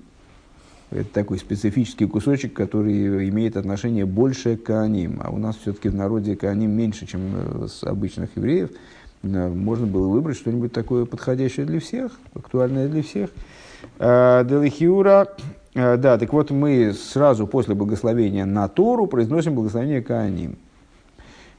Это 0.91 1.13
такой 1.13 1.39
специфический 1.39 2.07
кусочек, 2.07 2.55
который 2.55 3.29
имеет 3.29 3.59
отношение 3.59 4.07
больше 4.07 4.57
к 4.57 4.65
Кааним. 4.65 5.21
А 5.23 5.31
у 5.31 5.37
нас 5.37 5.57
все-таки 5.57 5.91
в 5.91 5.95
народе 5.95 6.35
Кааним 6.35 6.71
меньше, 6.71 7.07
чем 7.07 7.21
э, 7.35 7.67
с 7.69 7.85
обычных 7.85 8.31
евреев. 8.37 8.71
Э, 9.23 9.49
можно 9.49 9.87
было 9.87 10.09
выбрать 10.09 10.39
что-нибудь 10.39 10.73
такое 10.73 11.05
подходящее 11.05 11.67
для 11.67 11.81
всех, 11.81 12.13
актуальное 12.35 12.89
для 12.89 13.03
всех. 13.03 13.31
Делихиура, 14.01 15.29
да, 15.75 16.19
так 16.19 16.33
вот 16.33 16.51
мы 16.51 16.93
сразу 16.95 17.47
после 17.47 17.75
благословения 17.75 18.47
на 18.47 18.67
Тору 18.69 19.07
произносим 19.07 19.55
благословение 19.55 20.03
Кааним. 20.03 20.57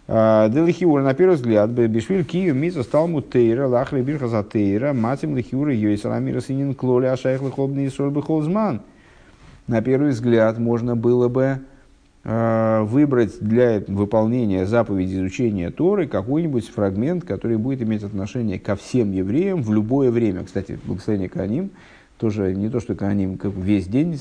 Делихиура, 0.08 1.04
на 1.04 1.14
первый 1.14 1.36
взгляд, 1.36 1.70
Бешвиль 1.70 2.26
Киев 2.26 2.56
Миза 2.56 2.84
стал 2.84 3.08
мутейра, 3.08 3.68
лахли 3.68 4.02
бирха 4.02 4.28
за 4.28 4.44
тейра, 4.44 4.92
матим 4.92 5.38
лихиура 5.38 5.74
йойсаламира 5.74 6.42
синин 6.42 6.74
клоли 6.74 7.06
ашайх 7.06 7.42
лихобный 7.42 7.86
и 7.86 7.90
соль 7.90 8.14
холзман. 8.22 8.82
На 9.70 9.84
первый 9.84 10.10
взгляд 10.10 10.58
можно 10.58 10.96
было 10.96 11.28
бы 11.28 11.60
выбрать 12.24 13.38
для 13.40 13.84
выполнения 13.88 14.66
заповеди 14.66 15.14
изучения 15.14 15.70
Торы 15.70 16.08
какой-нибудь 16.08 16.68
фрагмент, 16.68 17.24
который 17.24 17.58
будет 17.58 17.84
иметь 17.84 18.02
отношение 18.02 18.58
ко 18.58 18.76
всем 18.76 19.12
евреям 19.12 19.62
в 19.62 19.72
любое 19.72 20.10
время. 20.10 20.44
Кстати, 20.44 20.80
благословение 20.86 21.30
Кааним 21.30 21.70
тоже 22.18 22.56
не 22.56 22.70
то, 22.70 22.80
что 22.80 22.96
Кааним 22.96 23.38
как 23.38 23.54
весь 23.54 23.86
день 23.88 24.20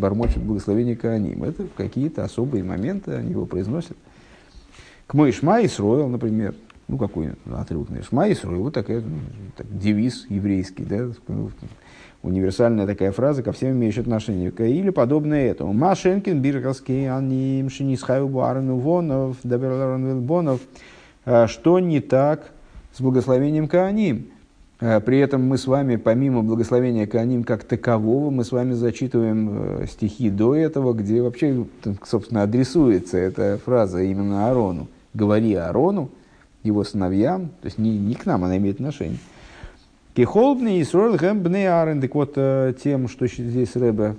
бормочет 0.00 0.42
благословение 0.42 0.96
Кааним. 0.96 1.44
Это 1.44 1.66
какие-то 1.76 2.24
особые 2.24 2.64
моменты, 2.64 3.12
они 3.12 3.32
его 3.32 3.44
произносят. 3.44 3.98
К 5.06 5.12
мой 5.12 5.30
Шма 5.30 5.62
Исроил, 5.62 6.08
например, 6.08 6.54
ну 6.88 6.96
какой 6.96 7.32
отрывок, 7.52 7.88
Шма 8.08 8.32
Исроил, 8.32 8.62
вот 8.62 8.72
такая, 8.72 9.02
ну, 9.02 9.18
так, 9.58 9.66
девиз 9.78 10.24
еврейский, 10.30 10.84
да, 10.84 11.10
универсальная 12.26 12.86
такая 12.86 13.12
фраза, 13.12 13.42
ко 13.42 13.52
всем 13.52 13.72
имеющая 13.72 14.02
отношение. 14.02 14.50
Или 14.50 14.90
подобное 14.90 15.50
этому. 15.50 15.72
Машенкин, 15.72 16.40
Бирковский, 16.40 17.10
Аним, 17.10 17.70
Шинисхаю, 17.70 18.28
Буарну, 18.28 18.76
Вонов, 18.76 19.36
Даберларон, 19.42 20.20
Бонов. 20.22 20.60
А 21.24 21.46
что 21.46 21.78
не 21.78 22.00
так 22.00 22.50
с 22.92 23.00
благословением 23.00 23.68
Кааним? 23.68 24.26
А 24.78 25.00
при 25.00 25.18
этом 25.18 25.42
мы 25.42 25.56
с 25.56 25.66
вами, 25.66 25.96
помимо 25.96 26.42
благословения 26.42 27.06
Кааним 27.06 27.44
как 27.44 27.64
такового, 27.64 28.30
мы 28.30 28.44
с 28.44 28.52
вами 28.52 28.74
зачитываем 28.74 29.80
э, 29.82 29.86
стихи 29.86 30.28
до 30.28 30.54
этого, 30.54 30.92
где 30.92 31.22
вообще, 31.22 31.64
собственно, 32.04 32.42
адресуется 32.42 33.16
эта 33.16 33.58
фраза 33.64 34.02
именно 34.02 34.48
Аарону 34.48 34.88
говори 35.16 35.54
Аарону, 35.54 36.10
его 36.62 36.84
сыновьям, 36.84 37.48
то 37.60 37.66
есть 37.66 37.78
не, 37.78 37.98
не 37.98 38.14
к 38.14 38.26
нам 38.26 38.44
она 38.44 38.56
имеет 38.56 38.76
отношение. 38.76 39.18
Кихолбный 40.16 40.80
Исруэл 40.80 41.16
Гэмбне 41.16 41.70
Аарон, 41.70 42.00
так 42.00 42.14
вот, 42.14 42.32
э, 42.36 42.72
тем, 42.82 43.06
что 43.06 43.26
здесь 43.26 43.76
Рэбе 43.76 44.16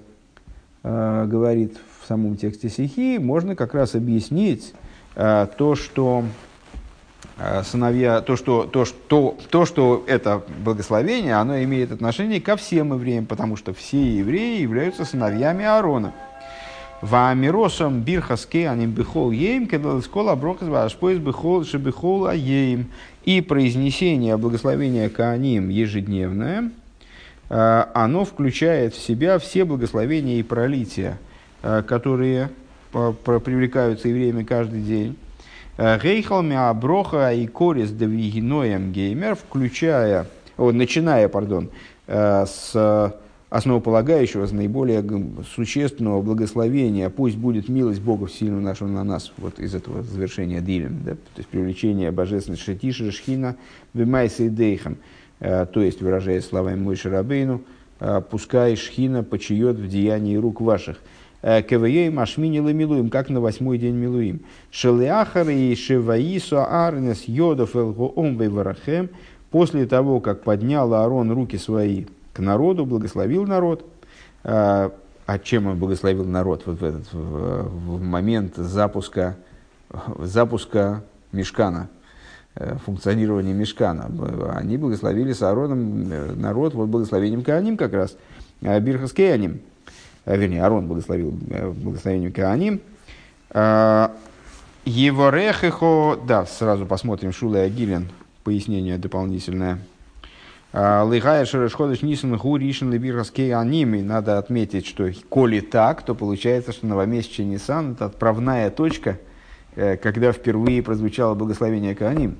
э, 0.83 1.25
говорит 1.25 1.75
в 1.99 2.05
самом 2.05 2.37
тексте 2.37 2.69
стихи, 2.69 3.17
можно 3.17 3.55
как 3.55 3.73
раз 3.73 3.95
объяснить 3.95 4.75
э, 5.15 5.47
то, 5.57 5.73
что 5.73 6.23
сыновья, 7.63 8.21
то 8.21 8.35
что, 8.35 8.65
то, 8.65 8.85
что, 8.85 9.37
то, 9.49 9.65
что 9.65 10.03
это 10.07 10.43
благословение, 10.63 11.33
оно 11.35 11.63
имеет 11.63 11.91
отношение 11.91 12.41
ко 12.41 12.57
всем 12.57 12.93
евреям, 12.93 13.25
потому 13.25 13.55
что 13.55 13.73
все 13.73 14.17
евреи 14.19 14.61
являются 14.61 15.03
сыновьями 15.03 15.65
Аарона. 15.65 16.13
Ваамиросом 17.01 18.01
бирхаске 18.01 18.67
аним 18.67 18.91
бихол 18.91 19.29
ейм, 19.31 19.67
когда 19.67 20.01
скола 20.01 20.35
брохас 20.35 20.67
вашпоис 20.67 21.19
бихол 21.19 21.63
шебихол 21.63 22.25
аейм. 22.25 22.91
И 23.27 23.41
произнесение 23.41 24.37
благословения 24.37 25.09
Кааним 25.09 25.67
ежедневное, 25.67 26.71
а, 27.49 27.91
оно 27.93 28.23
включает 28.23 28.93
в 28.93 29.05
себя 29.05 29.37
все 29.37 29.65
благословения 29.65 30.39
и 30.39 30.43
пролития, 30.43 31.19
а, 31.61 31.83
которые 31.83 32.51
привлекаются 32.93 34.07
евреями 34.07 34.43
каждый 34.43 34.81
день. 34.81 35.17
Гейхалми 35.77 36.55
Аброха 36.55 37.33
и 37.33 37.47
Корис 37.47 37.91
Девигиноем 37.91 38.93
Геймер, 38.93 39.35
включая, 39.35 40.27
о, 40.57 40.71
начиная, 40.71 41.27
пардон, 41.27 41.69
с 42.07 43.13
основополагающего, 43.49 44.45
наиболее 44.51 45.03
существенного 45.55 46.21
благословения, 46.21 47.09
пусть 47.09 47.37
будет 47.37 47.69
милость 47.69 48.01
Бога 48.01 48.27
сильно 48.27 48.59
нашего 48.59 48.89
на 48.89 49.03
нас, 49.03 49.31
вот 49.37 49.59
из 49.59 49.73
этого 49.73 50.03
завершения 50.03 50.59
Дилем, 50.59 51.01
да, 51.05 51.11
то 51.11 51.37
есть 51.37 51.47
привлечение 51.47 52.11
божественной 52.11 52.57
Шетиши, 52.57 53.11
Шхина, 53.11 53.55
Вимайса 53.93 54.43
и 54.43 54.49
Дейхам, 54.49 54.97
э, 55.39 55.65
то 55.65 55.81
есть, 55.81 56.01
выражая 56.01 56.41
словами 56.41 56.79
Мой 56.79 56.97
Шарабейну, 56.97 57.61
э, 58.01 58.21
пускай 58.29 58.75
Шхина 58.75 59.23
почиет 59.23 59.77
в 59.77 59.87
деянии 59.87 60.35
рук 60.35 60.61
ваших. 60.61 60.99
КВЕ 61.43 62.09
Машмини 62.09 62.59
Ламилуим, 62.59 63.11
как 63.11 63.29
на 63.29 63.39
восьмой 63.39 63.77
день 63.77 63.93
Милуим. 63.93 64.41
Шелеахар 64.71 65.47
и 65.49 65.75
Шеваису 65.75 66.57
Арнес 66.57 67.25
Йодов 67.27 67.75
Элгоом 67.75 68.37
Варахем, 68.37 69.09
после 69.51 69.85
того, 69.85 70.19
как 70.19 70.41
поднял 70.41 70.91
Аарон 70.95 71.31
руки 71.31 71.57
свои 71.57 72.05
к 72.37 72.39
народу, 72.39 72.85
благословил 72.85 73.45
народ, 73.45 73.85
а 74.43 74.91
чем 75.43 75.67
он 75.67 75.77
благословил 75.77 76.23
народ 76.23 76.63
вот 76.65 76.79
в, 76.79 76.83
этот, 76.83 77.11
в, 77.11 77.97
в 77.97 78.01
момент 78.01 78.55
запуска, 78.55 79.35
запуска 80.19 81.03
Мешкана, 81.31 81.89
функционирования 82.85 83.53
Мешкана. 83.53 84.09
Они 84.55 84.77
благословили 84.77 85.33
с 85.33 85.41
Аароном 85.41 86.07
народ 86.39 86.75
вот 86.75 86.87
благословением 86.87 87.43
Кааним 87.43 87.75
как 87.75 87.93
раз, 87.93 88.15
Бирхас 88.61 89.11
Кеаним, 89.11 89.59
вернее, 90.25 90.63
Аарон 90.63 90.87
благословил 90.87 91.31
благословением 91.31 92.31
Кааним. 92.31 92.81
Еворехехо, 94.85 96.17
да, 96.25 96.45
сразу 96.45 96.85
посмотрим 96.85 97.33
Шула 97.33 97.59
Агилин, 97.61 98.09
пояснение 98.43 98.97
дополнительное. 98.97 99.79
Лыгая 100.73 101.45
Шерешходыш 101.45 102.01
Нисан 102.01 102.35
Гу 102.37 102.57
Ришин 102.57 102.91
Либирхаскей 102.91 103.53
Анимы. 103.53 104.03
Надо 104.03 104.37
отметить, 104.37 104.85
что 104.85 105.09
коли 105.29 105.61
так, 105.61 106.03
то 106.03 106.13
получается, 106.13 106.73
что 106.73 106.85
новомесячный 106.87 107.45
Нисан– 107.45 107.91
это 107.93 108.05
отправная 108.05 108.69
точка, 108.69 109.17
когда 109.75 110.33
впервые 110.33 110.83
прозвучало 110.83 111.35
благословение 111.35 111.95
Кааним. 111.95 112.35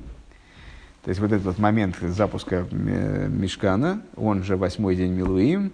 То 1.04 1.10
есть 1.10 1.22
вот 1.22 1.32
этот 1.32 1.58
момент 1.58 1.96
запуска 2.02 2.66
Мешкана, 2.70 4.02
он 4.18 4.44
же 4.44 4.58
восьмой 4.58 4.98
день 4.98 5.14
Милуим, 5.14 5.72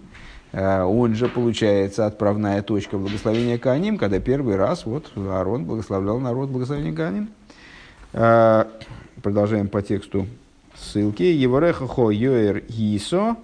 он 0.52 1.16
же 1.16 1.26
получается 1.26 2.06
отправная 2.06 2.62
точка 2.62 2.98
благословения 2.98 3.58
Кааним, 3.58 3.98
когда 3.98 4.20
первый 4.20 4.54
раз 4.54 4.86
вот 4.86 5.10
Аарон 5.16 5.64
благословлял 5.64 6.20
народ 6.20 6.50
благословением 6.50 6.94
Кааним. 6.94 7.30
Продолжаем 9.22 9.66
по 9.68 9.82
тексту 9.82 10.28
ссылки. 10.84 11.22
Евореха 11.22 11.86
хо 11.86 12.10
йоэр 12.10 12.64
гисо, 12.68 13.36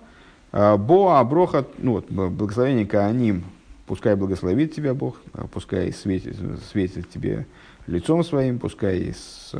бо 0.52 1.16
аброха, 1.18 1.64
ну 1.78 1.92
вот, 1.92 2.10
благословение 2.10 2.86
Кааним, 2.86 3.44
пускай 3.86 4.14
благословит 4.14 4.74
тебя 4.74 4.94
Бог, 4.94 5.16
пускай 5.52 5.92
светит, 5.92 6.36
светит 6.70 7.08
тебе 7.10 7.46
лицом 7.86 8.22
своим, 8.22 8.58
пускай 8.58 9.12
с, 9.12 9.52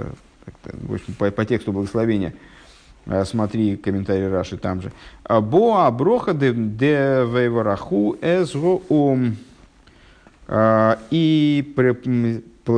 в 0.65 0.95
общем, 0.95 1.15
по, 1.15 1.31
по 1.31 1.45
тексту 1.45 1.73
благословения, 1.73 2.35
смотри 3.25 3.77
комментарий 3.77 4.29
Раши 4.29 4.57
там 4.57 4.83
же. 4.83 4.93
Бо 5.29 5.87
аброха 5.87 6.35
де, 6.35 6.53
де 6.53 7.25
вейвараху 7.25 8.17
эзго 8.21 8.83
ом. 8.89 9.37
И 11.11 11.73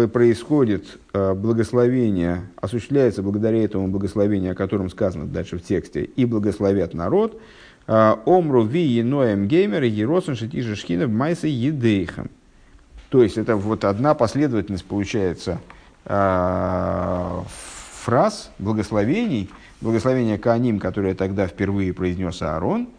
происходит 0.08 0.98
э, 1.12 1.34
благословение, 1.34 2.48
осуществляется 2.60 3.22
благодаря 3.22 3.62
этому 3.64 3.88
благословению, 3.88 4.52
о 4.52 4.54
котором 4.54 4.90
сказано 4.90 5.26
дальше 5.26 5.58
в 5.58 5.62
тексте, 5.62 6.04
и 6.04 6.24
благословят 6.24 6.94
народ, 6.94 7.40
э, 7.86 8.14
омру 8.26 8.64
ви 8.64 9.02
ноем 9.02 9.46
геймер 9.48 9.82
еросен 9.84 10.36
шитижи 10.36 10.76
шхина 10.76 11.08
майса 11.08 11.46
едейхам. 11.46 12.30
То 13.08 13.22
есть 13.22 13.38
это 13.38 13.56
вот 13.56 13.84
одна 13.84 14.14
последовательность 14.14 14.84
получается 14.84 15.60
э, 16.04 17.40
фраз 18.04 18.50
благословений, 18.58 19.50
благословение 19.80 20.38
Кааним, 20.38 20.78
которое 20.78 21.14
тогда 21.14 21.46
впервые 21.46 21.92
произнес 21.92 22.42
Аарон– 22.42 22.88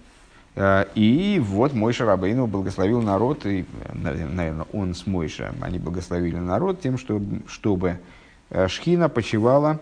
и 0.55 1.41
вот 1.43 1.73
мой 1.73 1.93
Шарабейну 1.93 2.45
благословил 2.45 3.01
народ, 3.01 3.45
и, 3.45 3.65
наверное, 3.93 4.67
он 4.71 4.93
с 4.93 5.07
Мойша, 5.07 5.53
они 5.61 5.79
благословили 5.79 6.35
народ 6.35 6.79
тем, 6.79 6.99
что, 6.99 7.19
чтобы 7.47 7.99
э, 8.51 8.67
Шхина 8.67 9.09
почивала 9.09 9.79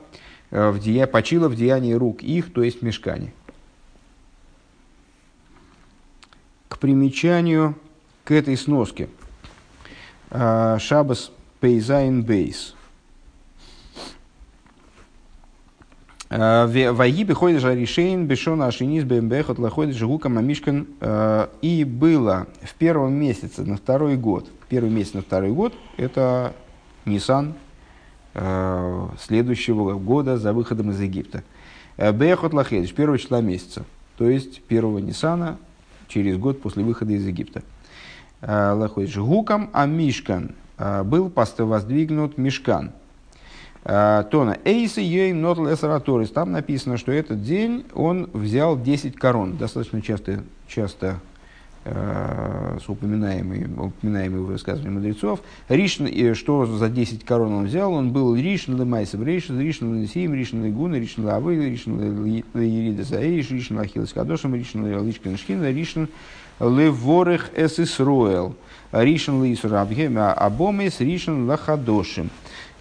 э, 0.50 0.70
в 0.70 0.80
дея, 0.80 1.08
почила 1.08 1.50
в 1.50 1.56
деянии 1.56 1.94
рук 1.94 2.24
их, 2.24 2.54
то 2.54 2.64
есть 2.64 2.80
в 2.80 2.84
мешкане. 2.84 3.34
К 6.70 6.78
примечанию 6.78 7.76
к 8.24 8.32
этой 8.32 8.56
сноске. 8.56 9.10
Шабас 10.30 11.32
Пейзайн 11.60 12.24
Бейс– 12.24 12.76
Ваги 16.32 17.26
приходит 17.26 17.60
же 17.60 17.76
решейн 17.76 18.26
бешона 18.26 18.68
ашинис 18.68 19.04
бэмбэхот 19.04 19.60
лаходит 19.60 19.98
жигука 19.98 20.30
мамишкан. 20.30 20.88
Э, 21.02 21.48
и 21.62 21.84
было 21.84 22.48
в 22.62 22.74
первом 22.76 23.14
месяце 23.16 23.64
на 23.64 23.76
второй 23.76 24.16
год, 24.16 24.50
первый 24.70 24.90
месяц 24.90 25.14
на 25.14 25.24
второй 25.24 25.52
год, 25.52 25.74
это 25.98 26.54
Нисан 27.04 27.56
э, 28.34 29.08
следующего 29.20 30.00
года 30.00 30.38
за 30.38 30.54
выходом 30.54 30.92
из 30.92 31.02
Египта. 31.02 31.44
Э, 31.98 32.14
Бэхот 32.14 32.54
лахедиш, 32.54 32.94
первого 32.94 33.20
числа 33.20 33.42
месяца, 33.42 33.84
то 34.18 34.30
есть 34.30 34.62
первого 34.62 35.00
Нисана 35.00 35.58
через 36.08 36.38
год 36.38 36.62
после 36.62 36.86
выхода 36.86 37.12
из 37.12 37.28
Египта. 37.28 37.62
Лаходиш 38.42 39.18
гукам, 39.18 39.70
а 39.74 39.86
Мишкан 39.86 40.56
был 41.04 41.32
воздвигнут 41.36 42.38
Мишкан– 42.38 42.92
Э, 43.01 43.01
Тона 43.84 44.58
Эйса 44.64 45.02
Йейм 45.02 45.42
Нот 45.42 45.58
Лесараторис. 45.58 46.30
Там 46.30 46.52
написано, 46.52 46.98
что 46.98 47.12
этот 47.12 47.44
день 47.44 47.86
он 47.94 48.30
взял 48.34 48.80
10 48.80 49.16
корон. 49.16 49.58
Достаточно 49.58 50.04
часто, 50.04 50.44
часто 50.68 51.20
э, 51.86 52.78
с 52.80 52.88
упоминаемые, 52.88 53.68
упоминаемые 53.68 54.44
высказывания 54.44 54.92
мудрецов. 54.92 55.42
ראשון, 55.68 56.06
что 56.36 56.68
за 56.68 56.90
10 56.90 57.26
корон 57.26 57.54
он 57.54 57.66
взял? 57.66 57.92
Он 57.92 58.12
был 58.12 58.36
ראשון 58.36 58.76
למעשה 58.76 58.96
בראשית, 58.96 59.24
ראשון, 59.24 59.60
ראשון 59.60 59.96
לנשיאים, 59.96 60.36
ראשון 60.36 60.64
לכהונה, 60.64 61.00
ראשון 61.00 61.26
לעבודה, 61.26 61.56
ראשון 61.56 62.00
לירידת 62.54 63.04
האש, 63.04 63.50
ראשון 63.50 63.78
לאכילת 63.78 64.14
קדשים, 64.14 64.54
ראשון 64.54 64.86
לשיכון 64.86 65.38
שכינה, 65.38 65.72
ראשון 65.72 66.06
לברך 66.60 67.50
את 67.56 67.80
ישראל, 67.80 68.56
ראשון 68.92 69.44
לאיסור 69.44 69.74
הבמה, 69.74 70.34
הבמות, 70.34 71.00
ראשון 71.00 71.48
לחדשים. 71.48 72.30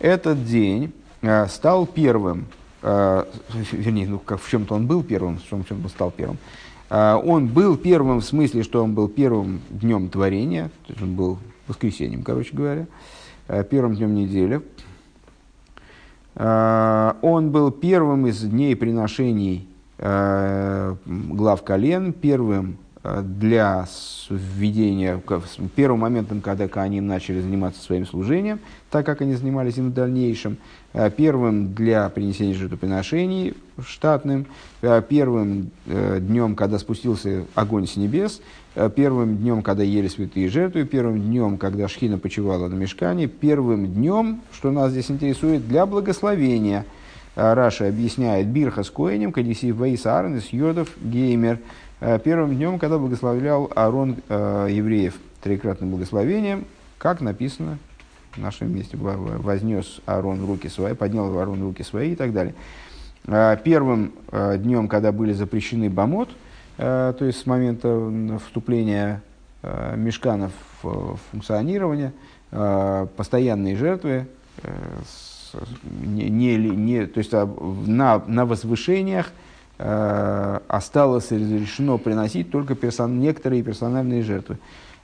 Этот 0.01 0.47
день 0.47 0.95
э, 1.21 1.47
стал 1.49 1.87
первым, 1.87 2.47
э, 2.83 3.25
вернее, 3.73 4.09
ну, 4.09 4.19
как 4.19 4.41
в 4.41 4.49
чем-то 4.49 4.75
он 4.75 4.87
был 4.87 5.03
первым, 5.03 5.39
в 5.39 5.47
чем-то 5.47 5.75
он 5.75 5.89
стал 5.91 6.11
первым. 6.11 6.39
Э, 6.89 7.21
он 7.23 7.49
был 7.49 7.77
первым 7.77 8.21
в 8.21 8.25
смысле, 8.25 8.63
что 8.63 8.83
он 8.83 8.95
был 8.95 9.09
первым 9.09 9.61
днем 9.69 10.09
творения, 10.09 10.71
то 10.87 10.93
есть 10.93 11.03
он 11.03 11.15
был 11.17 11.39
воскресеньем, 11.69 12.23
короче 12.23 12.57
говоря, 12.57 12.87
первым 13.71 13.95
днем 13.95 14.15
недели. 14.15 14.63
Он 16.35 17.51
был 17.51 17.71
первым 17.71 18.27
из 18.27 18.41
дней 18.41 18.75
приношений 18.75 19.69
глав 19.99 21.63
колен, 21.63 22.13
первым 22.13 22.79
для 23.03 23.87
введения, 24.29 25.21
первым 25.75 26.01
моментом, 26.01 26.43
когда 26.43 26.67
они 26.83 27.01
начали 27.01 27.41
заниматься 27.41 27.83
своим 27.83 28.07
служением, 28.07 28.61
так 28.91 29.07
как 29.07 29.23
они 29.23 29.35
занимались 29.35 29.79
им 29.79 29.91
в 29.91 29.95
дальнейшем, 29.95 30.59
э, 30.93 31.11
первым 31.11 31.73
для 31.73 32.09
принесения 32.11 32.55
жертвоприношений 32.55 33.55
штатным, 33.83 34.47
э, 34.83 35.03
первым 35.09 35.71
э, 35.87 36.19
днем, 36.21 36.55
когда 36.55 36.79
спустился 36.79 37.45
огонь 37.55 37.87
с 37.87 37.97
небес, 37.97 38.43
первым 38.95 39.39
днем, 39.39 39.63
когда 39.63 39.83
ели 39.83 40.07
святые 40.07 40.49
жертвы, 40.49 40.85
первым 40.85 41.21
днем, 41.21 41.59
когда 41.59 41.89
Шхина 41.89 42.19
почивала 42.19 42.69
на 42.69 42.75
мешкане, 42.75 43.27
первым 43.27 43.93
днем, 43.93 44.43
что 44.53 44.71
нас 44.71 44.93
здесь 44.93 45.11
интересует, 45.11 45.67
для 45.67 45.87
благословения. 45.87 46.87
Раша 47.35 47.89
объясняет 47.89 48.47
Бирха 48.47 48.85
с 48.85 48.91
Коэнем, 48.91 49.33
Кадисив 49.33 49.77
Ваис 49.77 50.07
Арнес, 50.07 50.53
Йодов, 50.53 50.91
Геймер– 51.01 51.59
Э, 51.69 51.90
первым 52.01 52.55
днем, 52.57 52.79
когда 52.79 52.99
благословлял 52.99 53.71
Аарон 53.75 54.17
э, 54.29 54.69
евреев 54.71 55.15
трикратным 55.43 55.91
благословением, 55.91 56.65
как 56.99 57.21
написано 57.21 57.79
в 58.33 58.39
нашем 58.39 58.75
месте, 58.75 58.97
вознес 58.97 60.01
Аарон 60.07 60.45
руки 60.47 60.69
свои, 60.69 60.95
поднял 60.95 61.37
Аарон 61.37 61.63
руки 61.63 61.83
свои 61.83 62.13
и 62.13 62.17
так 62.17 62.33
далее. 62.33 62.55
Э, 63.27 63.57
первым 63.63 64.15
э, 64.33 64.57
днем, 64.59 64.89
когда 64.89 65.13
были 65.13 65.35
запрещены 65.35 65.91
бомот, 65.91 66.31
э, 66.79 67.13
то 67.19 67.25
есть 67.25 67.41
с 67.41 67.47
момента 67.47 68.39
вступления 68.47 69.23
э, 69.63 69.95
мешканов 69.97 70.53
в 70.83 71.19
функционирование, 71.31 72.13
э, 72.51 73.07
постоянные 73.15 73.77
жертвы, 73.77 74.27
э, 74.63 74.73
с, 75.07 75.53
не, 75.83 76.31
не, 76.31 76.57
не, 76.57 77.07
то 77.07 77.19
есть 77.19 77.33
на, 77.33 78.23
на 78.27 78.47
возвышениях, 78.47 79.27
Э, 79.27 79.50
осталось 79.81 81.33
разрешено 81.33 81.97
приносить 81.97 82.51
только 82.51 82.75
персон, 82.75 83.19
некоторые 83.21 83.63
персональные 83.63 84.23
жертвы. 84.23 84.59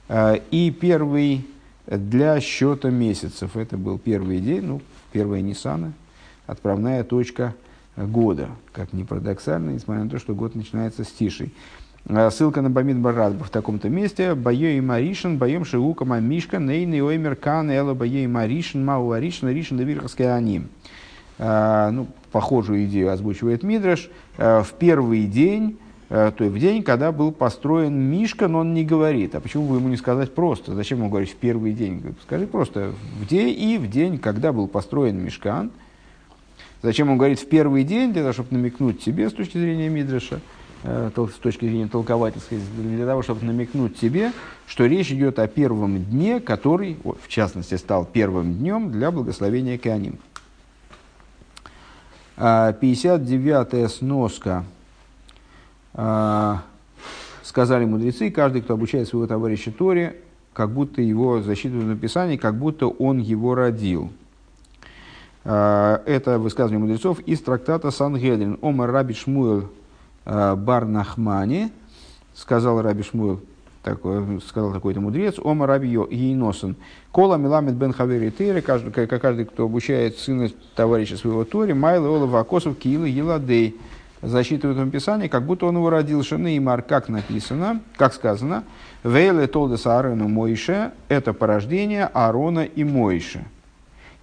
Э, 0.07 0.39
и 0.51 0.71
первый 0.71 1.45
для 1.85 2.39
счета 2.39 2.89
месяцев, 2.89 3.55
это 3.55 3.77
был 3.77 3.97
первый 3.97 4.39
день, 4.39 4.63
ну, 4.63 4.81
первая 5.11 5.41
Ниссана, 5.41 5.93
отправная 6.45 7.03
точка 7.03 7.55
года, 7.95 8.49
как 8.73 8.93
ни 8.93 9.03
парадоксально, 9.03 9.71
несмотря 9.71 10.03
на 10.03 10.09
то, 10.09 10.19
что 10.19 10.35
год 10.35 10.53
начинается 10.55 11.03
с 11.03 11.07
тишей. 11.07 11.53
Э, 12.05 12.29
Ссылка 12.31 12.61
на 12.61 12.69
Бамид 12.69 12.97
Барад 12.97 13.33
в 13.33 13.49
таком-то 13.49 13.89
месте. 13.89 14.35
Бое 14.35 14.77
и 14.77 14.81
Маришин, 14.81 15.37
боем 15.37 15.65
Шиука 15.65 16.05
Мамишка, 16.05 16.57
Нейный 16.57 17.01
Оймер 17.01 17.35
Кан, 17.35 17.71
Эла 17.71 17.93
Бое 17.93 18.23
и 18.23 18.27
Маришин, 18.27 18.85
Мау 18.85 19.11
Аришин, 19.11 19.47
Аришин 19.47 19.77
Давирховская 19.77 20.35
Аним. 20.35 20.69
Э, 21.37 21.89
Ну, 21.91 22.07
похожую 22.31 22.85
идею 22.85 23.11
озвучивает 23.11 23.63
Мидраш. 23.63 24.09
Э, 24.37 24.63
В 24.63 24.73
первый 24.73 25.25
день, 25.25 25.77
э, 26.09 26.31
то 26.35 26.43
есть 26.43 26.55
в 26.55 26.59
день, 26.59 26.83
когда 26.83 27.11
был 27.11 27.31
построен 27.31 27.93
Мишка, 27.93 28.47
но 28.47 28.59
он 28.59 28.73
не 28.73 28.83
говорит. 28.83 29.35
А 29.35 29.39
почему 29.39 29.67
бы 29.67 29.75
ему 29.77 29.89
не 29.89 29.97
сказать 29.97 30.33
просто? 30.33 30.73
Зачем 30.75 30.99
ему 30.99 31.09
говорить 31.09 31.31
в 31.31 31.35
первый 31.35 31.73
день? 31.73 32.15
Скажи 32.23 32.47
просто 32.47 32.93
в 33.19 33.27
день 33.27 33.55
и 33.57 33.77
в 33.77 33.89
день, 33.89 34.17
когда 34.17 34.51
был 34.51 34.67
построен 34.67 35.17
Мишкан. 35.23 35.71
Зачем 36.83 37.09
он 37.09 37.17
говорит 37.17 37.39
в 37.39 37.47
первый 37.47 37.83
день, 37.83 38.13
для 38.13 38.21
того, 38.21 38.33
чтобы 38.33 38.49
намекнуть 38.51 38.99
тебе 39.01 39.29
с 39.29 39.33
точки 39.33 39.57
зрения 39.57 39.89
Мидраша, 39.89 40.39
с 40.83 41.39
точки 41.41 41.65
зрения 41.65 41.87
толковательской, 41.87 42.59
для 42.77 43.05
того, 43.05 43.23
чтобы 43.23 43.43
намекнуть 43.43 43.97
тебе, 43.97 44.31
что 44.67 44.85
речь 44.85 45.11
идет 45.11 45.39
о 45.39 45.47
первом 45.47 46.03
дне, 46.03 46.39
который, 46.39 46.97
в 47.03 47.27
частности, 47.27 47.75
стал 47.75 48.05
первым 48.05 48.53
днем 48.53 48.91
для 48.91 49.09
благословения 49.09 49.79
Кааним. 49.79 50.19
59-я 52.37 53.89
сноска. 53.89 54.63
А, 55.93 56.61
Сказали 57.41 57.85
мудрецы, 57.85 58.29
каждый, 58.29 58.61
кто 58.61 58.73
обучает 58.73 59.07
своего 59.07 59.25
товарища 59.25 59.71
Торе, 59.71 60.17
как 60.53 60.69
будто 60.71 61.01
его 61.01 61.41
засчитывают 61.41 61.85
в 61.85 61.89
написании, 61.89 62.35
как 62.35 62.55
будто 62.55 62.87
он 62.87 63.19
его 63.19 63.55
родил. 63.55 64.11
А, 65.45 66.03
Это 66.05 66.39
высказывание 66.39 66.79
мудрецов 66.79 67.19
из 67.21 67.41
трактата 67.41 67.89
Сангедрин. 67.89 68.59
Омар 68.61 68.91
Раби 68.91 69.13
Шмуэл 69.13 69.69
а, 70.25 70.55
Бар 70.55 70.85
Нахмани, 70.85 71.71
сказал 72.35 72.81
Раби 72.81 73.03
Шмуэл, 73.03 73.39
такой, 73.91 74.41
сказал 74.41 74.73
такой-то 74.73 74.99
мудрец, 75.01 75.35
Омар 75.43 75.69
Раби 75.69 75.87
Йо- 75.89 76.07
Ейносен. 76.09 76.75
Кола 77.11 77.37
Миламед 77.37 77.75
Бен 77.75 77.93
Хавери 77.93 78.29
Тейре, 78.29 78.61
каждый, 78.61 78.91
каждый, 79.07 79.45
кто 79.45 79.63
обучает 79.65 80.17
сына 80.17 80.49
товарища 80.75 81.17
своего 81.17 81.45
Тори, 81.45 81.73
Майла 81.73 82.07
Ола 82.09 82.25
Вакосов 82.25 82.77
Киила 82.77 83.05
Еладей. 83.05 83.75
Засчитывают 84.21 84.79
в 84.79 84.89
Писании, 84.89 85.27
как 85.27 85.43
будто 85.43 85.67
он 85.67 85.75
его 85.75 85.89
родил 85.91 86.23
Шанеймар, 86.23 86.81
как 86.81 87.07
написано, 87.07 87.81
как 87.97 88.13
сказано, 88.13 88.63
Вейле 89.03 89.45
Толдес 89.45 89.85
Аарону 89.85 90.27
Мойше, 90.27 90.91
это 91.07 91.33
порождение 91.33 92.05
Аарона 92.05 92.61
и 92.65 92.83
Мойше. 92.83 93.45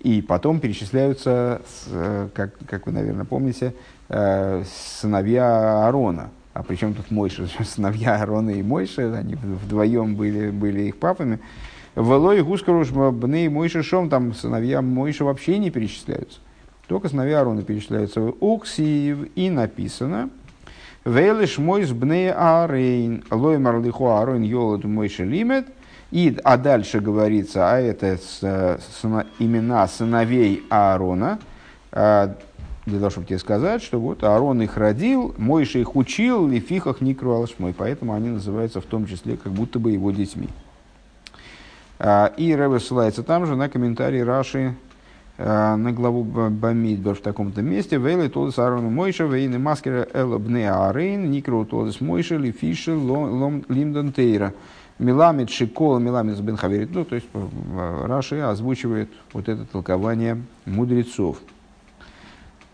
И 0.00 0.20
потом 0.20 0.58
перечисляются, 0.58 1.62
э, 1.90 2.28
как, 2.34 2.54
как 2.68 2.86
вы, 2.86 2.92
наверное, 2.92 3.24
помните, 3.24 3.72
э, 4.08 4.64
сыновья 4.66 5.84
Аарона. 5.86 6.30
А 6.54 6.62
причем 6.62 6.94
тут 6.94 7.10
Мойша, 7.10 7.46
сыновья 7.64 8.14
Аарона 8.14 8.50
и 8.50 8.62
Мойша, 8.62 9.12
они 9.16 9.34
вдвоем 9.34 10.14
были, 10.14 10.50
были 10.50 10.82
их 10.82 10.96
папами. 10.96 11.40
Велой 11.96 12.42
Гускаруш 12.42 12.90
Бней 12.90 13.48
Мойша 13.48 13.82
Шом, 13.82 14.08
там 14.08 14.32
сыновья 14.32 14.80
Мойша 14.80 15.24
вообще 15.24 15.58
не 15.58 15.70
перечисляются. 15.70 16.38
Только 16.86 17.08
сыновья 17.08 17.40
Аарона 17.40 17.62
перечисляются. 17.62 18.20
Уксив 18.20 19.28
и 19.34 19.50
написано. 19.50 20.30
Вейлиш 21.04 21.58
мой 21.58 21.84
с 21.84 21.92
бней 21.92 22.32
Аарейн, 22.32 23.24
лой 23.30 23.58
марлиху 23.58 24.06
Аарон 24.08 24.42
йолод 24.42 24.84
Мойша 24.84 25.24
лимет. 25.24 25.66
И, 26.10 26.38
а 26.44 26.56
дальше 26.56 27.00
говорится, 27.00 27.72
а 27.72 27.80
это 27.80 28.16
с, 28.16 28.78
сына- 29.02 29.26
имена 29.40 29.88
сыновей 29.88 30.62
Аарона, 30.70 31.40
а, 31.90 32.36
для 32.86 32.98
того, 32.98 33.10
чтобы 33.10 33.26
тебе 33.26 33.38
сказать, 33.38 33.82
что 33.82 33.98
вот 33.98 34.22
Аарон 34.24 34.60
их 34.62 34.76
родил, 34.76 35.34
Мойша 35.38 35.78
их 35.78 35.96
учил, 35.96 36.50
и 36.50 36.60
фихах 36.60 37.00
не 37.00 37.16
мой, 37.58 37.74
поэтому 37.76 38.12
они 38.12 38.28
называются 38.28 38.80
в 38.80 38.84
том 38.84 39.06
числе 39.06 39.36
как 39.36 39.52
будто 39.52 39.78
бы 39.78 39.92
его 39.92 40.10
детьми. 40.10 40.48
А, 41.98 42.32
И 42.36 42.54
Рэбе 42.54 42.80
ссылается 42.80 43.22
там 43.22 43.46
же 43.46 43.56
на 43.56 43.68
комментарий 43.68 44.22
Раши 44.22 44.74
а, 45.38 45.76
на 45.76 45.92
главу 45.92 46.24
Ба- 46.24 46.50
Бамидбар 46.50 47.14
в 47.14 47.20
таком-то 47.20 47.62
месте. 47.62 47.96
Вейлы 47.96 48.28
толдес 48.28 48.58
Аарону 48.58 48.90
Мойша, 48.90 49.24
вейны 49.24 49.58
маскера 49.58 50.06
эла 50.12 50.38
бне 50.38 50.70
Аарейн, 50.70 51.30
никро 51.30 51.64
толдес 51.64 52.00
Мойша, 52.02 52.36
лифиши 52.36 52.94
лом 52.94 53.64
лимдон 53.68 54.12
тейра. 54.12 54.52
Миламид 54.98 55.50
шикол, 55.50 55.98
миламид 55.98 56.38
бен 56.40 56.56
хаверит. 56.56 56.90
Ну, 56.92 57.04
то 57.04 57.16
есть 57.16 57.26
э, 57.32 58.06
Раши 58.06 58.38
озвучивает 58.40 59.08
вот 59.32 59.48
это 59.48 59.64
толкование 59.64 60.40
мудрецов. 60.66 61.38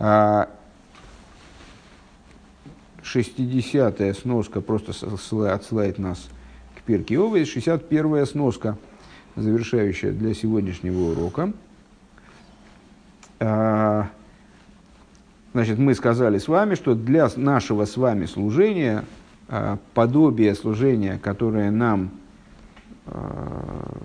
А, 0.01 0.49
60-я 3.03 4.15
сноска 4.15 4.61
просто 4.61 4.93
отсылает 5.07 5.99
нас 5.99 6.29
к 6.75 6.83
Перке 6.83 7.19
Овы. 7.19 7.43
61-я 7.43 8.25
сноска, 8.25 8.79
завершающая 9.37 10.13
для 10.13 10.35
сегодняшнего 10.35 11.13
урока. 11.13 11.53
А, 13.41 14.09
Значит, 15.53 15.79
мы 15.79 15.95
сказали 15.95 16.39
с 16.39 16.47
вами, 16.47 16.77
что 16.77 16.95
для 16.95 17.29
нашего 17.35 17.85
с 17.85 17.97
вами 17.97 18.27
служения, 18.27 19.05
а, 19.49 19.79
подобие 19.95 20.55
служения, 20.55 21.19
которое 21.21 21.73
нам, 21.73 22.11
а, 23.07 23.99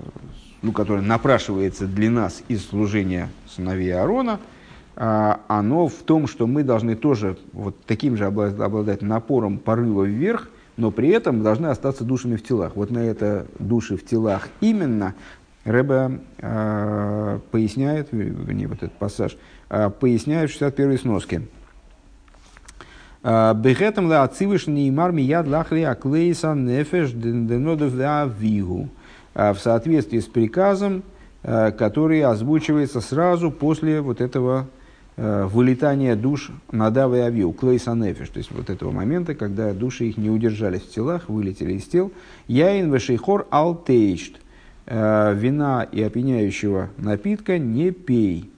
ну, 0.64 0.72
которое 0.72 1.04
напрашивается 1.04 1.86
для 1.86 2.10
нас 2.10 2.42
из 2.48 2.68
служения 2.68 3.30
сыновей 3.48 3.94
Аарона, 3.94 4.34
а, 4.34 4.55
оно 4.96 5.88
в 5.88 6.04
том, 6.04 6.28
что 6.28 6.48
мы 6.48 6.64
должны 6.64 6.96
тоже 6.96 7.38
вот 7.52 7.76
таким 7.86 8.16
же 8.16 8.26
обла- 8.26 8.64
обладать 8.64 9.02
напором 9.02 9.58
порыва 9.58 10.04
вверх, 10.04 10.50
но 10.78 10.92
при 10.92 11.10
этом 11.10 11.44
должны 11.44 11.68
остаться 11.68 12.04
душами 12.04 12.38
в 12.38 12.44
телах. 12.44 12.76
Вот 12.76 12.92
на 12.92 13.00
это 13.00 13.46
души 13.60 13.98
в 13.98 14.06
телах 14.06 14.48
именно 14.62 15.14
Рэбе 15.66 16.22
э, 16.38 17.40
поясняет, 17.52 18.10
вернее, 18.12 18.68
вот 18.68 18.78
этот 18.78 18.94
пассаж, 18.94 19.36
э, 19.70 19.90
поясняет 19.90 20.50
в 20.50 20.54
61 20.54 21.00
сноске. 21.00 21.42
Бехетам 23.24 24.06
ла 24.06 24.22
ацивыш 24.22 24.68
неймар 24.68 25.12
мияд 25.12 25.48
лахли 25.48 25.82
аклейса 25.82 26.54
нефеш 26.54 27.10
денодов 27.12 27.94
вигу. 28.40 28.90
В 29.34 29.56
соответствии 29.56 30.20
с 30.20 30.26
приказом, 30.26 31.02
который 31.42 32.22
озвучивается 32.22 33.02
сразу 33.02 33.50
после 33.50 34.02
вот 34.02 34.22
этого 34.22 34.68
вылетания 35.18 36.16
душ 36.16 36.52
надавы 36.72 37.22
авью, 37.22 37.54
клейса 37.54 37.94
нефеш, 37.94 38.30
то 38.30 38.40
есть 38.40 38.52
вот 38.52 38.70
этого 38.70 38.92
момента, 38.92 39.34
когда 39.34 39.74
души 39.74 40.06
их 40.06 40.18
не 40.18 40.30
удержались 40.30 40.82
в 40.82 40.90
телах, 40.90 41.30
вылетели 41.30 41.74
из 41.74 41.86
тел. 41.86 42.12
Яин 42.48 42.94
вешейхор 42.94 43.48
алтейшт. 43.50 44.36
Э, 44.88 45.34
Вина 45.36 45.84
и 45.84 46.02
опьяняющего 46.02 46.90
напитка 46.98 47.58
не 47.58 47.92
пей. 47.92 48.52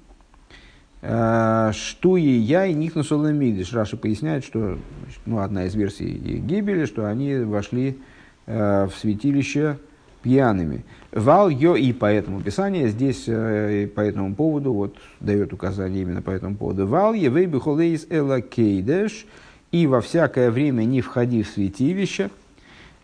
Э, 1.01 1.71
Что 1.73 2.17
и 2.17 2.29
я 2.29 2.65
и 2.65 2.73
них 2.73 2.95
на 2.95 3.03
Соломидиш. 3.03 3.73
Раша 3.73 3.95
поясняет, 3.95 4.43
что 4.43 4.77
ну, 5.25 5.39
одна 5.39 5.65
из 5.65 5.75
версий 5.75 6.11
Гибели, 6.15 6.85
что 6.85 7.09
они 7.09 7.35
вошли 7.35 7.97
э, 8.45 8.87
в 8.87 8.97
святилище 8.97 9.77
пьяными. 10.21 10.83
Вал 11.11 11.49
йо 11.49 11.75
и 11.75 11.93
по 11.93 12.05
этому 12.05 12.41
писанию 12.41 12.89
здесь 12.89 13.23
э, 13.27 13.87
по 13.87 14.01
этому 14.01 14.35
поводу 14.35 14.73
вот 14.73 14.97
дает 15.19 15.53
указание 15.53 16.01
именно 16.01 16.21
по 16.21 16.31
этому 16.31 16.55
поводу. 16.55 16.85
Вал 16.85 17.13
евей 17.13 17.45
бихолейс 17.45 18.07
эла 18.09 18.41
кейдеш 18.41 19.25
и 19.71 19.87
во 19.87 20.01
всякое 20.01 20.51
время 20.51 20.83
не 20.83 21.01
входи 21.01 21.43
в 21.43 21.47
святилище. 21.47 22.29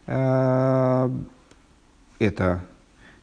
Э, 0.06 1.10
Это 2.20 2.62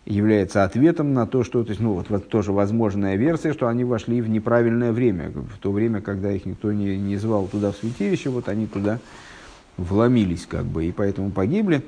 является 0.07 0.65
ответом 0.65 1.15
на 1.15 1.27
то, 1.27 1.44
что, 1.44 1.62
то 1.62 1.70
есть, 1.70 1.81
ну, 1.81 1.93
вот, 1.93 2.11
вот 2.11 2.28
тоже 2.28 2.52
возможная 2.52 3.16
версия, 3.16 3.52
что 3.52 3.69
они 3.69 3.85
вошли 3.85 4.20
в 4.20 4.28
неправильное 4.28 4.93
время, 4.93 5.31
в 5.31 5.59
то 5.59 5.73
время, 5.73 6.01
когда 6.01 6.32
их 6.32 6.47
никто 6.47 6.73
не, 6.73 6.97
не 6.97 7.16
звал 7.16 7.47
туда 7.47 7.70
в 7.70 7.77
святилище, 7.77 8.31
вот 8.31 8.48
они 8.48 8.66
туда 8.66 8.98
вломились, 9.77 10.47
как 10.47 10.65
бы, 10.65 10.86
и 10.86 10.93
поэтому 10.93 11.31
погибли. 11.31 11.82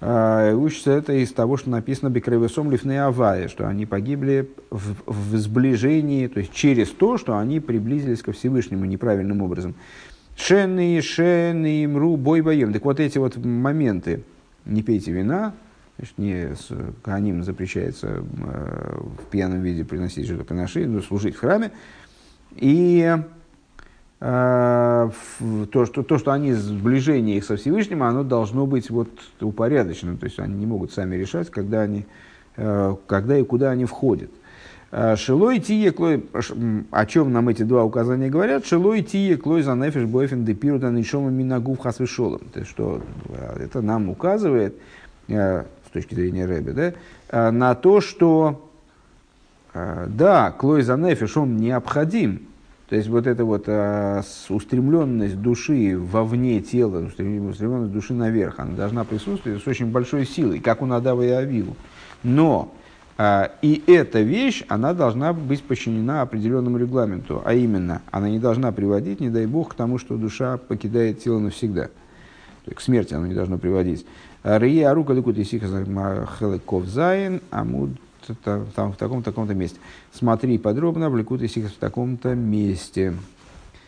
А, 0.00 0.54
учится 0.54 0.92
это 0.92 1.12
из 1.12 1.32
того, 1.32 1.56
что 1.56 1.70
написано 1.70 2.08
Бекревесом 2.10 2.70
Лифне 2.70 3.02
Авая, 3.02 3.48
что 3.48 3.68
они 3.68 3.84
погибли 3.86 4.48
в, 4.70 4.96
в 5.06 5.36
сближении, 5.36 6.26
то 6.28 6.40
есть 6.40 6.52
через 6.52 6.90
то, 6.90 7.18
что 7.18 7.36
они 7.36 7.60
приблизились 7.60 8.22
ко 8.22 8.32
Всевышнему 8.32 8.84
неправильным 8.84 9.42
образом. 9.42 9.74
Шенны, 10.36 11.00
шенны, 11.02 11.88
мру, 11.88 12.16
бой 12.16 12.42
боем. 12.42 12.72
Так 12.72 12.84
вот 12.84 13.00
эти 13.00 13.18
вот 13.18 13.36
моменты, 13.36 14.22
не 14.64 14.82
пейте 14.82 15.12
вина, 15.12 15.54
Значит, 15.98 16.18
не 16.18 16.54
с 16.54 16.68
Кааним 17.02 17.42
запрещается 17.42 18.06
э, 18.06 19.00
в 19.18 19.30
пьяном 19.30 19.62
виде 19.62 19.84
приносить 19.84 20.28
жертвоприношение, 20.28 20.88
но 20.88 21.02
служить 21.02 21.34
в 21.34 21.40
храме. 21.40 21.72
И 22.54 23.16
то, 24.20 25.12
что, 25.70 26.02
то, 26.02 26.18
что 26.18 26.32
они 26.32 26.52
сближение 26.52 27.36
их 27.36 27.44
со 27.44 27.56
Всевышним, 27.56 28.02
оно 28.02 28.24
должно 28.24 28.66
быть 28.66 28.90
вот 28.90 29.08
упорядочено. 29.40 30.16
То 30.16 30.26
есть 30.26 30.40
они 30.40 30.56
не 30.56 30.66
могут 30.66 30.92
сами 30.92 31.14
решать, 31.14 31.50
когда, 31.50 31.82
они, 31.82 32.04
э, 32.56 32.96
когда 33.06 33.38
и 33.38 33.44
куда 33.44 33.70
они 33.70 33.84
входят. 33.84 34.30
Э, 34.90 35.14
Шилой 35.14 35.60
тие 35.60 35.92
клой, 35.92 36.24
о 36.90 37.06
чем 37.06 37.32
нам 37.32 37.48
эти 37.48 37.62
два 37.62 37.84
указания 37.84 38.28
говорят? 38.28 38.66
Шилой 38.66 39.02
тие 39.02 39.36
клой 39.36 39.62
за 39.62 39.74
нефиш 39.74 40.04
бойфен 40.04 40.44
де 40.44 40.54
пирута 40.54 40.90
нишома 40.90 41.30
минагув 41.30 41.78
хасвешолом. 41.78 42.40
То 42.52 42.58
есть, 42.58 42.70
что 42.70 43.00
э, 43.28 43.62
это 43.64 43.82
нам 43.82 44.08
указывает, 44.08 44.74
э, 45.28 45.62
с 45.86 45.90
точки 45.92 46.14
зрения 46.14 46.44
Рэбе, 46.44 46.72
да, 46.72 46.92
э, 47.28 47.50
на 47.52 47.76
то, 47.76 48.00
что 48.00 48.68
э, 49.74 50.06
да, 50.08 50.50
клой 50.50 50.82
за 50.82 50.96
нефиш, 50.96 51.36
он 51.36 51.56
необходим. 51.56 52.47
То 52.88 52.96
есть 52.96 53.08
вот 53.08 53.26
эта 53.26 53.44
вот 53.44 53.64
э, 53.66 54.22
устремленность 54.48 55.40
души 55.40 55.98
вовне 55.98 56.60
тела, 56.62 57.00
устрем- 57.02 57.50
устремленность 57.50 57.92
души 57.92 58.14
наверх, 58.14 58.58
она 58.58 58.74
должна 58.74 59.04
присутствовать 59.04 59.62
с 59.62 59.66
очень 59.66 59.90
большой 59.90 60.24
силой, 60.24 60.58
как 60.60 60.80
у 60.80 60.86
Надава 60.86 61.22
и 61.22 61.28
Авилу. 61.28 61.76
Но 62.22 62.74
а, 63.18 63.50
и 63.60 63.82
эта 63.86 64.20
вещь, 64.20 64.64
она 64.68 64.94
должна 64.94 65.34
быть 65.34 65.62
подчинена 65.64 66.22
определенному 66.22 66.78
регламенту, 66.78 67.42
а 67.44 67.52
именно, 67.52 68.00
она 68.10 68.30
не 68.30 68.38
должна 68.38 68.72
приводить, 68.72 69.20
не 69.20 69.28
дай 69.28 69.44
бог, 69.44 69.72
к 69.72 69.74
тому, 69.74 69.98
что 69.98 70.16
душа 70.16 70.56
покидает 70.56 71.22
тело 71.22 71.40
навсегда. 71.40 71.86
То 72.64 72.70
есть 72.70 72.78
к 72.78 72.80
смерти 72.80 73.12
она 73.12 73.28
не 73.28 73.34
должна 73.34 73.58
приводить. 73.58 74.06
Рия 74.44 74.90
Арука 74.90 75.12
Ликут 75.12 75.36
Исиха 75.36 75.66
Хелеков 75.66 76.86
Зайн, 76.86 77.42
Амуд 77.50 77.90
там, 78.34 78.92
в 78.92 78.96
таком-то 78.96 79.32
таком 79.32 79.48
месте. 79.54 79.78
Смотри 80.12 80.58
подробно 80.58 81.14
Ликут 81.16 81.42
Исиха 81.42 81.68
в 81.68 81.72
таком-то 81.72 82.34
месте. 82.34 83.14